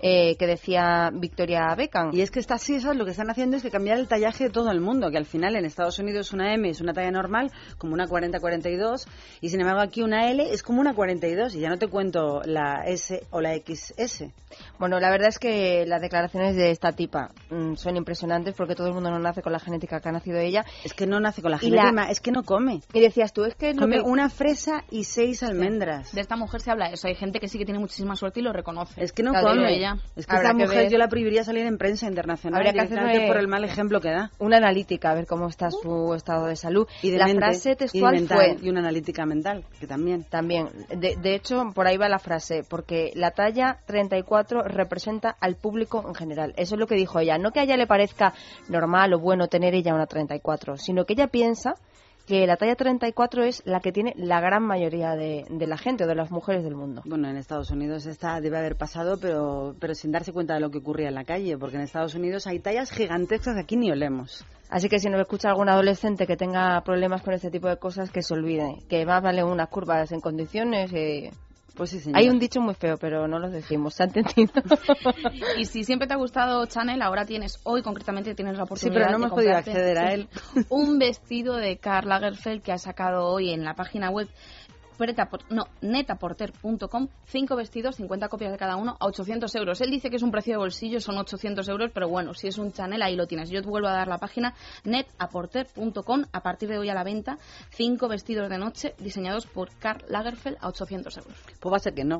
eh, 0.00 0.36
que 0.36 0.46
decía 0.48 1.10
Victoria 1.12 1.72
Beckham. 1.76 2.10
Y 2.12 2.20
es 2.20 2.32
que 2.32 2.40
estas 2.40 2.68
esas 2.68 2.96
lo 2.96 3.04
que 3.04 3.12
están 3.12 3.30
haciendo 3.30 3.56
es 3.56 3.62
que 3.62 3.70
cambiar 3.70 3.98
el 3.98 4.08
tallaje 4.08 4.44
de 4.44 4.50
todo 4.50 4.72
el 4.72 4.80
mundo, 4.80 5.10
que 5.10 5.18
al 5.18 5.26
final 5.26 5.54
en 5.54 5.64
Estados 5.64 6.00
Unidos 6.00 6.31
una 6.32 6.52
M 6.54 6.68
es 6.68 6.80
una 6.80 6.92
talla 6.92 7.10
normal, 7.10 7.50
como 7.78 7.94
una 7.94 8.06
40-42, 8.06 9.06
y 9.40 9.48
sin 9.50 9.60
embargo 9.60 9.80
aquí 9.80 10.02
una 10.02 10.30
L 10.30 10.42
es 10.52 10.62
como 10.62 10.80
una 10.80 10.94
42, 10.94 11.54
y 11.54 11.60
ya 11.60 11.68
no 11.68 11.78
te 11.78 11.88
cuento 11.88 12.42
la 12.44 12.84
S 12.86 13.22
o 13.30 13.40
la 13.40 13.54
XS. 13.56 14.24
Bueno, 14.78 15.00
la 15.00 15.10
verdad 15.10 15.28
es 15.28 15.38
que 15.38 15.84
las 15.86 16.00
declaraciones 16.02 16.56
de 16.56 16.70
esta 16.70 16.92
tipa 16.92 17.30
mm, 17.50 17.74
son 17.76 17.96
impresionantes 17.96 18.54
porque 18.54 18.74
todo 18.74 18.88
el 18.88 18.92
mundo 18.94 19.10
no 19.10 19.18
nace 19.18 19.40
con 19.42 19.52
la 19.52 19.58
genética 19.58 20.00
que 20.00 20.08
ha 20.08 20.12
nacido 20.12 20.38
ella. 20.38 20.64
Es 20.84 20.92
que 20.92 21.06
no 21.06 21.20
nace 21.20 21.40
con 21.40 21.50
la 21.52 21.58
Y 21.62 21.70
la- 21.70 21.84
genética, 21.86 22.10
es 22.10 22.20
que 22.20 22.32
no 22.32 22.42
come. 22.42 22.80
Y 22.92 23.00
decías 23.00 23.32
tú, 23.32 23.44
es 23.44 23.54
que 23.54 23.74
Come 23.74 23.96
que- 23.96 24.02
una 24.02 24.28
fresa 24.28 24.84
y 24.90 25.04
seis 25.04 25.42
almendras. 25.42 26.12
De 26.12 26.20
esta 26.20 26.36
mujer 26.36 26.60
se 26.60 26.70
habla 26.70 26.86
eso. 26.90 27.08
Hay 27.08 27.14
gente 27.14 27.40
que 27.40 27.48
sí 27.48 27.58
que 27.58 27.64
tiene 27.64 27.80
muchísima 27.80 28.14
suerte 28.16 28.40
y 28.40 28.42
lo 28.42 28.52
reconoce. 28.52 29.02
Es 29.02 29.12
que 29.12 29.22
no 29.22 29.30
Claro, 29.32 29.48
come. 29.48 29.74
ella. 29.74 29.96
Es 30.16 30.26
que 30.26 30.32
Habrá 30.36 30.48
esta 30.50 30.58
que 30.58 30.64
mujer 30.64 30.82
ver. 30.84 30.92
yo 30.92 30.98
la 30.98 31.08
prohibiría 31.08 31.44
salir 31.44 31.66
en 31.66 31.78
prensa 31.78 32.06
internacional 32.06 32.58
Habría 32.60 32.72
que 32.74 32.80
hacerle 32.80 33.26
por 33.28 33.38
el 33.38 33.48
mal 33.48 33.64
ejemplo 33.64 34.00
que 34.00 34.10
da. 34.10 34.30
una 34.38 34.58
analítica 34.58 35.10
a 35.10 35.14
ver 35.14 35.26
cómo 35.26 35.48
está 35.48 35.70
su 35.70 36.12
estado 36.22 36.46
de 36.46 36.56
salud. 36.56 36.86
Y 37.02 37.10
de 37.10 37.18
la 37.18 37.26
mente, 37.26 37.40
frase 37.40 37.72
y 37.72 37.76
textual 37.76 38.14
mental, 38.14 38.38
fue 38.38 38.56
y 38.62 38.70
una 38.70 38.80
analítica 38.80 39.26
mental, 39.26 39.64
que 39.78 39.86
también. 39.86 40.24
También. 40.24 40.68
De, 40.88 41.16
de 41.16 41.34
hecho, 41.34 41.70
por 41.74 41.86
ahí 41.86 41.96
va 41.96 42.08
la 42.08 42.18
frase, 42.18 42.62
porque 42.68 43.10
la 43.14 43.32
talla 43.32 43.80
34 43.86 44.62
representa 44.62 45.36
al 45.40 45.56
público 45.56 46.04
en 46.06 46.14
general. 46.14 46.54
Eso 46.56 46.74
es 46.74 46.78
lo 46.78 46.86
que 46.86 46.94
dijo 46.94 47.18
ella. 47.18 47.38
No 47.38 47.52
que 47.52 47.60
a 47.60 47.64
ella 47.64 47.76
le 47.76 47.86
parezca 47.86 48.32
normal 48.68 49.12
o 49.14 49.18
bueno 49.18 49.48
tener 49.48 49.74
ella 49.74 49.94
una 49.94 50.06
34, 50.06 50.76
sino 50.78 51.04
que 51.04 51.14
ella 51.14 51.26
piensa 51.26 51.74
que 52.26 52.46
la 52.46 52.56
talla 52.56 52.76
34 52.76 53.44
es 53.44 53.62
la 53.66 53.80
que 53.80 53.92
tiene 53.92 54.14
la 54.16 54.40
gran 54.40 54.62
mayoría 54.62 55.14
de, 55.16 55.44
de 55.48 55.66
la 55.66 55.76
gente 55.76 56.04
o 56.04 56.06
de 56.06 56.14
las 56.14 56.30
mujeres 56.30 56.64
del 56.64 56.74
mundo. 56.74 57.02
Bueno, 57.04 57.28
en 57.28 57.36
Estados 57.36 57.70
Unidos 57.70 58.06
esta 58.06 58.40
debe 58.40 58.58
haber 58.58 58.76
pasado, 58.76 59.18
pero, 59.20 59.74
pero 59.80 59.94
sin 59.94 60.12
darse 60.12 60.32
cuenta 60.32 60.54
de 60.54 60.60
lo 60.60 60.70
que 60.70 60.78
ocurría 60.78 61.08
en 61.08 61.14
la 61.14 61.24
calle, 61.24 61.58
porque 61.58 61.76
en 61.76 61.82
Estados 61.82 62.14
Unidos 62.14 62.46
hay 62.46 62.60
tallas 62.60 62.90
gigantescas 62.90 63.54
que 63.54 63.60
aquí 63.60 63.76
ni 63.76 63.90
olemos. 63.90 64.44
Así 64.70 64.88
que 64.88 64.98
si 64.98 65.10
nos 65.10 65.20
escucha 65.20 65.50
algún 65.50 65.68
adolescente 65.68 66.26
que 66.26 66.36
tenga 66.36 66.80
problemas 66.82 67.22
con 67.22 67.34
este 67.34 67.50
tipo 67.50 67.68
de 67.68 67.76
cosas, 67.76 68.10
que 68.10 68.22
se 68.22 68.32
olvide. 68.32 68.78
Que 68.88 69.04
más 69.04 69.22
vale 69.22 69.44
unas 69.44 69.68
curvas 69.68 70.12
en 70.12 70.20
condiciones. 70.20 70.90
eh, 70.94 71.30
Pues 71.76 71.90
sí, 71.90 72.00
señor. 72.00 72.18
Hay 72.18 72.28
un 72.28 72.38
dicho 72.38 72.60
muy 72.60 72.74
feo, 72.74 72.96
pero 72.98 73.26
no 73.26 73.38
lo 73.38 73.50
decimos. 73.50 73.94
¿Se 73.94 74.02
ha 74.02 74.06
entendido? 74.06 74.52
Y 75.58 75.64
si 75.66 75.84
siempre 75.84 76.06
te 76.06 76.14
ha 76.14 76.16
gustado 76.16 76.64
Chanel, 76.66 77.02
ahora 77.02 77.24
tienes, 77.24 77.58
hoy 77.64 77.82
concretamente 77.82 78.34
tienes 78.34 78.56
la 78.56 78.64
Sí, 78.74 78.90
oportunidad 78.90 78.94
pero 78.94 79.06
no 79.06 79.18
de 79.18 79.24
hemos 79.24 79.30
podido 79.32 79.56
acceder 79.56 79.98
a 79.98 80.08
sí, 80.08 80.14
él. 80.14 80.28
Un 80.68 80.98
vestido 80.98 81.56
de 81.56 81.78
Karl 81.78 82.08
Lagerfeld 82.08 82.62
que 82.62 82.72
ha 82.72 82.78
sacado 82.78 83.26
hoy 83.26 83.50
en 83.50 83.64
la 83.64 83.74
página 83.74 84.10
web 84.10 84.28
No, 85.50 85.66
netaporter.com, 85.80 87.08
cinco 87.26 87.56
vestidos, 87.56 87.96
50 87.96 88.28
copias 88.28 88.52
de 88.52 88.58
cada 88.58 88.76
uno, 88.76 88.96
a 89.00 89.06
800 89.06 89.54
euros. 89.56 89.80
Él 89.80 89.90
dice 89.90 90.10
que 90.10 90.16
es 90.16 90.22
un 90.22 90.30
precio 90.30 90.54
de 90.54 90.58
bolsillo, 90.58 91.00
son 91.00 91.18
800 91.18 91.68
euros, 91.68 91.90
pero 91.92 92.08
bueno, 92.08 92.34
si 92.34 92.48
es 92.48 92.58
un 92.58 92.72
Chanel, 92.72 93.02
ahí 93.02 93.16
lo 93.16 93.26
tienes. 93.26 93.50
Yo 93.50 93.62
te 93.62 93.68
vuelvo 93.68 93.88
a 93.88 93.92
dar 93.92 94.08
la 94.08 94.18
página 94.18 94.54
netaporter.com, 94.84 96.24
a 96.32 96.40
partir 96.42 96.68
de 96.68 96.78
hoy 96.78 96.88
a 96.88 96.94
la 96.94 97.04
venta, 97.04 97.38
cinco 97.70 98.08
vestidos 98.08 98.48
de 98.48 98.58
noche 98.58 98.94
diseñados 98.98 99.46
por 99.46 99.70
Karl 99.78 100.04
Lagerfeld 100.08 100.58
a 100.60 100.68
800 100.68 101.16
euros. 101.18 101.34
Pues 101.60 101.72
va 101.72 101.76
a 101.76 101.80
ser 101.80 101.94
que 101.94 102.04
no. 102.04 102.16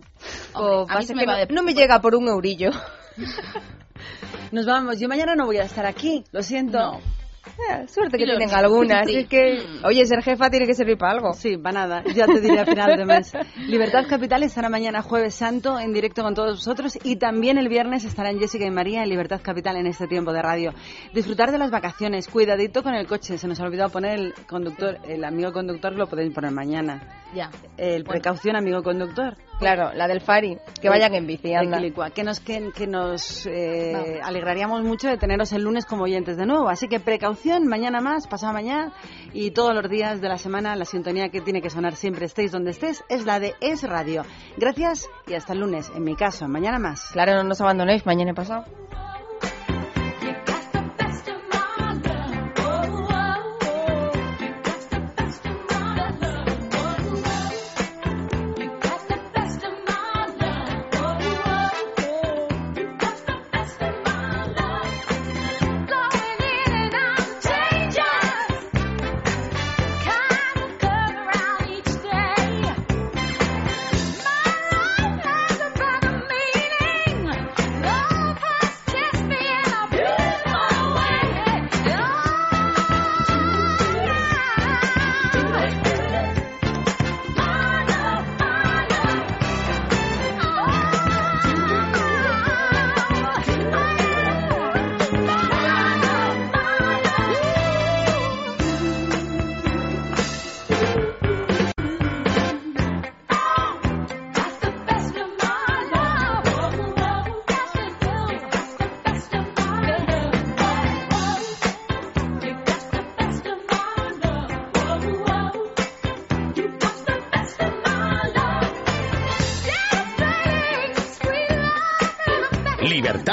Hombre, 0.54 0.76
O 0.76 0.86
a 0.88 0.98
mí 0.98 1.04
se 1.04 1.14
me 1.14 1.20
que 1.22 1.26
va 1.26 1.32
no, 1.34 1.38
de- 1.46 1.54
no 1.54 1.62
me 1.62 1.74
llega 1.74 2.00
por 2.00 2.14
un 2.14 2.28
eurillo. 2.28 2.70
Nos 4.52 4.66
vamos. 4.66 4.98
Yo 4.98 5.08
mañana 5.08 5.34
no 5.34 5.46
voy 5.46 5.58
a 5.58 5.64
estar 5.64 5.86
aquí, 5.86 6.24
lo 6.32 6.42
siento. 6.42 7.00
Eh, 7.46 7.88
Suerte 7.88 8.18
que 8.18 8.24
tienen 8.24 8.54
algunas. 8.54 9.06
Sí. 9.06 9.16
Es 9.16 9.28
que, 9.28 9.58
oye, 9.84 10.06
ser 10.06 10.22
jefa 10.22 10.48
tiene 10.48 10.66
que 10.66 10.74
servir 10.74 10.96
para 10.96 11.12
algo. 11.12 11.32
Sí, 11.32 11.56
para 11.56 11.86
nada. 11.86 12.04
Ya 12.14 12.26
te 12.26 12.40
diré 12.40 12.60
a 12.60 12.64
final 12.64 12.96
de 12.96 13.04
mes. 13.04 13.32
Libertad 13.68 14.04
Capital 14.08 14.42
estará 14.42 14.68
mañana 14.68 15.02
jueves 15.02 15.34
santo 15.34 15.78
en 15.78 15.92
directo 15.92 16.22
con 16.22 16.34
todos 16.34 16.58
vosotros 16.58 16.98
y 17.02 17.16
también 17.16 17.58
el 17.58 17.68
viernes 17.68 18.04
estarán 18.04 18.38
Jessica 18.38 18.64
y 18.64 18.70
María 18.70 19.02
en 19.02 19.08
Libertad 19.08 19.40
Capital 19.42 19.76
en 19.76 19.86
este 19.86 20.06
tiempo 20.06 20.32
de 20.32 20.42
radio. 20.42 20.72
Disfrutar 21.12 21.50
de 21.50 21.58
las 21.58 21.70
vacaciones, 21.70 22.28
cuidadito 22.28 22.82
con 22.82 22.94
el 22.94 23.06
coche. 23.06 23.38
Se 23.38 23.48
nos 23.48 23.60
ha 23.60 23.64
olvidado 23.64 23.90
poner 23.90 24.18
el 24.18 24.34
conductor, 24.48 24.98
el 25.08 25.24
amigo 25.24 25.52
conductor 25.52 25.94
lo 25.94 26.06
podéis 26.06 26.32
poner 26.32 26.52
mañana. 26.52 27.22
Ya. 27.34 27.50
El 27.76 28.04
precaución 28.04 28.56
amigo 28.56 28.82
conductor. 28.82 29.36
Claro, 29.62 29.92
la 29.94 30.08
del 30.08 30.20
Fari. 30.20 30.58
Que 30.80 30.88
vayan 30.88 31.14
en 31.14 31.26
bici, 31.26 31.54
anda. 31.54 31.78
Que 32.14 32.24
nos, 32.24 32.40
que, 32.40 32.70
que 32.74 32.86
nos 32.86 33.46
eh, 33.46 34.20
alegraríamos 34.22 34.82
mucho 34.82 35.08
de 35.08 35.16
teneros 35.16 35.52
el 35.52 35.62
lunes 35.62 35.86
como 35.86 36.04
oyentes 36.04 36.36
de 36.36 36.46
nuevo. 36.46 36.68
Así 36.68 36.88
que 36.88 36.98
precaución, 36.98 37.66
mañana 37.66 38.00
más, 38.00 38.26
pasado 38.26 38.52
mañana 38.52 38.92
y 39.32 39.52
todos 39.52 39.74
los 39.74 39.88
días 39.88 40.20
de 40.20 40.28
la 40.28 40.38
semana 40.38 40.74
la 40.74 40.84
sintonía 40.84 41.28
que 41.28 41.40
tiene 41.40 41.62
que 41.62 41.70
sonar 41.70 41.94
siempre 41.94 42.26
estéis 42.26 42.50
donde 42.50 42.72
estés 42.72 43.04
es 43.08 43.24
la 43.24 43.38
de 43.38 43.54
Es 43.60 43.82
Radio. 43.84 44.24
Gracias 44.56 45.08
y 45.26 45.34
hasta 45.34 45.52
el 45.52 45.60
lunes. 45.60 45.90
En 45.94 46.02
mi 46.02 46.16
caso, 46.16 46.48
mañana 46.48 46.78
más. 46.78 47.10
Claro, 47.12 47.34
no 47.34 47.44
nos 47.44 47.60
abandonéis. 47.60 48.04
Mañana 48.04 48.32
he 48.32 48.34
pasado. 48.34 48.64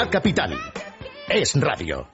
Capital. 0.08 0.56
Es 1.28 1.54
radio. 1.60 2.06